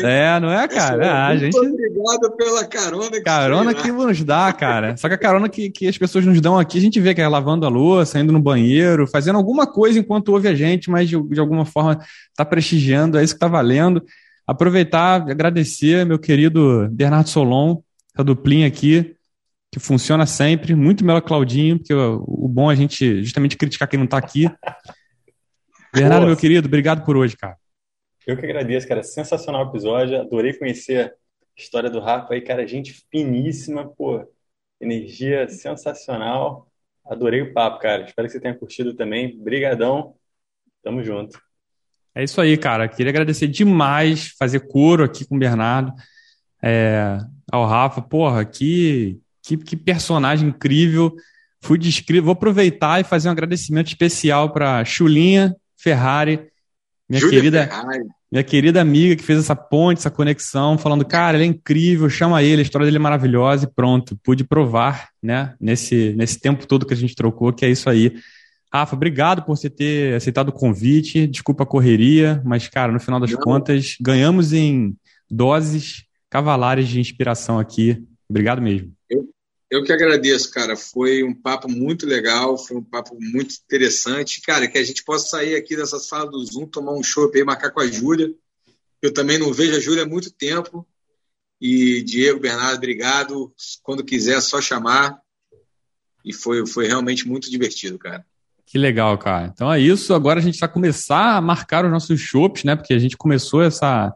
É, 0.02 0.36
é, 0.36 0.40
não 0.40 0.50
é, 0.50 0.66
cara? 0.66 1.06
É, 1.06 1.08
a 1.08 1.36
gente... 1.36 1.56
obrigado 1.56 2.36
pela 2.36 2.64
carona 2.64 3.10
que 3.12 3.20
Carona 3.20 3.74
que 3.74 3.92
nos 3.92 4.24
dá, 4.24 4.52
cara. 4.52 4.96
Só 4.96 5.06
que 5.06 5.14
a 5.14 5.18
carona 5.18 5.48
que, 5.48 5.70
que 5.70 5.86
as 5.86 5.96
pessoas 5.96 6.24
nos 6.24 6.40
dão 6.40 6.58
aqui, 6.58 6.78
a 6.78 6.80
gente 6.80 6.98
vê 6.98 7.14
que 7.14 7.20
é 7.20 7.28
lavando 7.28 7.64
a 7.64 7.68
louça, 7.68 8.18
indo 8.18 8.32
no 8.32 8.40
banheiro, 8.40 9.06
fazendo 9.06 9.36
alguma 9.36 9.68
coisa 9.68 10.00
enquanto 10.00 10.30
ouve 10.30 10.48
a 10.48 10.54
gente, 10.54 10.90
mas 10.90 11.08
de, 11.08 11.16
de 11.28 11.38
alguma 11.38 11.64
forma 11.64 12.00
tá 12.34 12.44
prestigiando, 12.44 13.18
é 13.18 13.22
isso 13.22 13.34
que 13.34 13.40
tá 13.40 13.46
valendo. 13.46 14.02
Aproveitar, 14.44 15.30
agradecer 15.30 16.04
meu 16.04 16.18
querido 16.18 16.88
Bernardo 16.90 17.28
Solon, 17.28 17.76
essa 18.12 18.24
duplinha 18.24 18.66
aqui, 18.66 19.14
que 19.72 19.78
funciona 19.78 20.26
sempre, 20.26 20.74
muito 20.74 21.04
melhor 21.04 21.20
Claudinho, 21.20 21.78
porque 21.78 21.94
o, 21.94 22.24
o 22.26 22.48
bom 22.48 22.70
é 22.70 22.74
a 22.74 22.76
gente 22.76 23.22
justamente 23.22 23.56
criticar 23.56 23.88
quem 23.88 23.98
não 23.98 24.04
está 24.04 24.18
aqui. 24.18 24.50
Bernardo, 25.92 26.26
meu 26.26 26.36
querido, 26.36 26.68
obrigado 26.68 27.04
por 27.04 27.16
hoje, 27.16 27.36
cara. 27.36 27.56
Eu 28.26 28.36
que 28.36 28.44
agradeço, 28.44 28.86
cara. 28.86 29.02
Sensacional 29.02 29.68
episódio. 29.68 30.20
Adorei 30.20 30.52
conhecer 30.52 31.06
a 31.06 31.12
história 31.56 31.88
do 31.88 31.98
Rafa 31.98 32.34
aí, 32.34 32.42
cara. 32.42 32.66
Gente 32.68 33.06
finíssima, 33.10 33.88
pô. 33.88 34.22
Energia 34.78 35.48
sensacional. 35.48 36.68
Adorei 37.06 37.40
o 37.40 37.54
papo, 37.54 37.80
cara. 37.80 38.04
Espero 38.04 38.28
que 38.28 38.32
você 38.32 38.40
tenha 38.40 38.54
curtido 38.54 38.94
também. 38.94 39.34
Brigadão. 39.42 40.14
Tamo 40.82 41.02
junto. 41.02 41.40
É 42.14 42.22
isso 42.22 42.38
aí, 42.40 42.56
cara. 42.58 42.86
Queria 42.86 43.10
agradecer 43.10 43.46
demais 43.46 44.34
fazer 44.38 44.60
coro 44.68 45.04
aqui 45.04 45.26
com 45.26 45.36
o 45.36 45.38
Bernardo. 45.38 45.92
É, 46.62 47.18
ao 47.50 47.66
Rafa, 47.66 48.02
porra, 48.02 48.44
que, 48.44 49.18
que, 49.48 49.56
que 49.56 49.76
personagem 49.76 50.48
incrível. 50.48 51.14
Fui 51.60 51.78
descrito. 51.78 52.24
Vou 52.24 52.32
aproveitar 52.32 53.00
e 53.00 53.04
fazer 53.04 53.28
um 53.28 53.32
agradecimento 53.32 53.88
especial 53.88 54.50
para 54.52 54.84
Chulinha 54.84 55.56
Ferrari, 55.76 56.40
minha 57.08 57.20
Júlia 57.20 57.38
querida, 57.38 57.66
Ferrari. 57.66 58.04
minha 58.30 58.44
querida 58.44 58.80
amiga 58.80 59.16
que 59.16 59.22
fez 59.22 59.38
essa 59.38 59.56
ponte, 59.56 59.98
essa 59.98 60.10
conexão, 60.10 60.76
falando, 60.76 61.04
cara, 61.04 61.36
ele 61.36 61.44
é 61.44 61.46
incrível, 61.46 62.10
chama 62.10 62.42
ele, 62.42 62.60
a 62.60 62.62
história 62.62 62.84
dele 62.84 62.98
é 62.98 63.00
maravilhosa 63.00 63.64
e 63.64 63.74
pronto, 63.74 64.18
pude 64.22 64.44
provar, 64.44 65.08
né, 65.22 65.54
nesse, 65.60 66.12
nesse 66.16 66.38
tempo 66.38 66.66
todo 66.66 66.84
que 66.84 66.92
a 66.92 66.96
gente 66.96 67.14
trocou, 67.14 67.52
que 67.52 67.64
é 67.64 67.70
isso 67.70 67.88
aí. 67.88 68.14
Rafa, 68.72 68.94
obrigado 68.94 69.42
por 69.42 69.56
você 69.56 69.70
ter 69.70 70.14
aceitado 70.16 70.50
o 70.50 70.52
convite. 70.52 71.26
Desculpa 71.26 71.62
a 71.62 71.66
correria, 71.66 72.42
mas, 72.44 72.68
cara, 72.68 72.92
no 72.92 73.00
final 73.00 73.18
das 73.18 73.30
Não. 73.30 73.38
contas, 73.38 73.96
ganhamos 73.98 74.52
em 74.52 74.94
doses 75.30 76.04
cavalares 76.28 76.86
de 76.86 77.00
inspiração 77.00 77.58
aqui. 77.58 78.04
Obrigado 78.28 78.60
mesmo. 78.60 78.92
Eu, 79.08 79.26
eu 79.70 79.84
que 79.84 79.92
agradeço, 79.92 80.50
cara. 80.50 80.76
Foi 80.76 81.22
um 81.22 81.34
papo 81.34 81.68
muito 81.68 82.06
legal, 82.06 82.56
foi 82.56 82.76
um 82.76 82.82
papo 82.82 83.16
muito 83.20 83.54
interessante. 83.64 84.40
Cara, 84.40 84.66
que 84.66 84.78
a 84.78 84.84
gente 84.84 85.04
possa 85.04 85.28
sair 85.28 85.54
aqui 85.54 85.76
dessa 85.76 85.98
sala 85.98 86.30
do 86.30 86.44
Zoom, 86.44 86.66
tomar 86.66 86.92
um 86.92 87.02
show 87.02 87.30
e 87.34 87.44
marcar 87.44 87.70
com 87.70 87.80
a 87.80 87.86
Júlia. 87.86 88.32
Eu 89.02 89.12
também 89.12 89.38
não 89.38 89.52
vejo 89.52 89.76
a 89.76 89.80
Júlia 89.80 90.04
há 90.04 90.06
muito 90.06 90.30
tempo. 90.30 90.86
E 91.60 92.02
Diego, 92.02 92.40
Bernardo, 92.40 92.76
obrigado. 92.76 93.52
Quando 93.82 94.04
quiser, 94.04 94.40
só 94.40 94.60
chamar. 94.60 95.20
E 96.24 96.32
foi, 96.32 96.66
foi 96.66 96.86
realmente 96.86 97.28
muito 97.28 97.50
divertido, 97.50 97.98
cara. 97.98 98.24
Que 98.66 98.78
legal, 98.78 99.16
cara. 99.18 99.50
Então 99.52 99.72
é 99.72 99.80
isso. 99.80 100.12
Agora 100.14 100.40
a 100.40 100.42
gente 100.42 100.58
vai 100.58 100.68
começar 100.68 101.36
a 101.36 101.40
marcar 101.40 101.84
os 101.84 101.90
nossos 101.90 102.20
shows, 102.20 102.64
né? 102.64 102.76
Porque 102.76 102.92
a 102.94 102.98
gente 102.98 103.16
começou 103.16 103.62
essa 103.62 104.14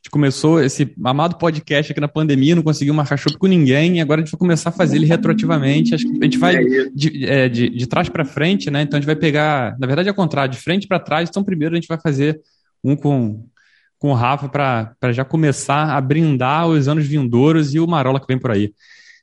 gente 0.00 0.10
começou 0.10 0.62
esse 0.62 0.94
amado 1.04 1.36
podcast 1.36 1.92
aqui 1.92 2.00
na 2.00 2.08
pandemia, 2.08 2.56
não 2.56 2.62
conseguiu 2.62 2.94
marcar 2.94 3.18
show 3.18 3.36
com 3.38 3.46
ninguém, 3.46 3.98
e 3.98 4.00
agora 4.00 4.22
a 4.22 4.24
gente 4.24 4.32
vai 4.32 4.38
começar 4.38 4.70
a 4.70 4.72
fazer 4.72 4.96
ele 4.96 5.04
retroativamente. 5.04 5.94
Acho 5.94 6.10
que 6.10 6.18
a 6.18 6.24
gente 6.24 6.38
vai 6.38 6.56
é 6.56 6.88
de, 6.94 7.26
é, 7.26 7.48
de, 7.50 7.68
de 7.68 7.86
trás 7.86 8.08
para 8.08 8.24
frente, 8.24 8.70
né? 8.70 8.80
Então 8.80 8.96
a 8.96 9.00
gente 9.00 9.06
vai 9.06 9.16
pegar, 9.16 9.76
na 9.78 9.86
verdade 9.86 10.08
é 10.08 10.12
o 10.12 10.14
contrário, 10.14 10.52
de 10.52 10.58
frente 10.58 10.88
para 10.88 10.98
trás. 10.98 11.28
Então 11.28 11.44
primeiro 11.44 11.74
a 11.74 11.76
gente 11.76 11.86
vai 11.86 12.00
fazer 12.00 12.40
um 12.82 12.96
com, 12.96 13.46
com 13.98 14.10
o 14.10 14.14
Rafa 14.14 14.48
para 14.48 15.12
já 15.12 15.22
começar 15.22 15.94
a 15.94 16.00
brindar 16.00 16.66
os 16.66 16.88
anos 16.88 17.06
vindouros 17.06 17.74
e 17.74 17.78
o 17.78 17.86
Marola 17.86 18.18
que 18.18 18.26
vem 18.26 18.38
por 18.38 18.50
aí. 18.50 18.72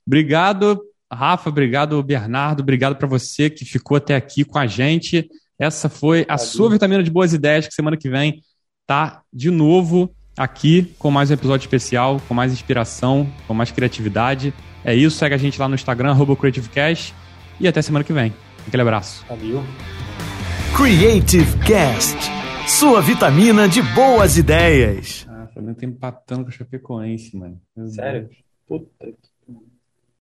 Obrigado, 0.05 0.79
Rafa, 1.11 1.49
obrigado, 1.49 2.01
Bernardo, 2.03 2.61
obrigado 2.61 2.95
para 2.97 3.07
você 3.07 3.49
que 3.49 3.65
ficou 3.65 3.97
até 3.97 4.15
aqui 4.15 4.45
com 4.45 4.59
a 4.59 4.67
gente. 4.67 5.27
Essa 5.57 5.89
foi 5.89 6.23
a 6.29 6.37
sua 6.37 6.69
vitamina 6.69 7.01
de 7.01 7.09
boas 7.09 7.33
ideias, 7.33 7.67
que 7.67 7.73
semana 7.73 7.97
que 7.97 8.09
vem 8.09 8.43
tá 8.85 9.23
de 9.33 9.49
novo 9.49 10.15
aqui 10.37 10.93
com 10.99 11.09
mais 11.09 11.31
um 11.31 11.33
episódio 11.33 11.63
especial, 11.65 12.21
com 12.27 12.33
mais 12.33 12.53
inspiração, 12.53 13.27
com 13.47 13.53
mais 13.53 13.71
criatividade. 13.71 14.53
É 14.85 14.93
isso, 14.93 15.17
segue 15.17 15.33
a 15.33 15.37
gente 15.37 15.59
lá 15.59 15.67
no 15.67 15.75
Instagram, 15.75 16.15
CreativeCast, 16.35 17.13
e 17.59 17.67
até 17.67 17.81
semana 17.81 18.05
que 18.05 18.13
vem. 18.13 18.31
Aquele 18.67 18.83
abraço. 18.83 19.25
Valeu. 19.27 19.63
Creative 20.75 21.57
Cast, 21.65 22.17
sua 22.67 23.01
vitamina 23.01 23.67
de 23.67 23.81
boas 23.81 24.37
ideias. 24.37 25.25
Ah, 25.27 25.47
o 25.49 25.53
Flamengo 25.53 25.79
tá 25.79 25.85
empatando 25.85 26.43
com 26.43 26.49
o 26.49 26.53
Chapecoense, 26.53 27.35
mano. 27.35 27.59
Sério? 27.87 28.29
Puta 28.67 28.87
que 29.05 29.26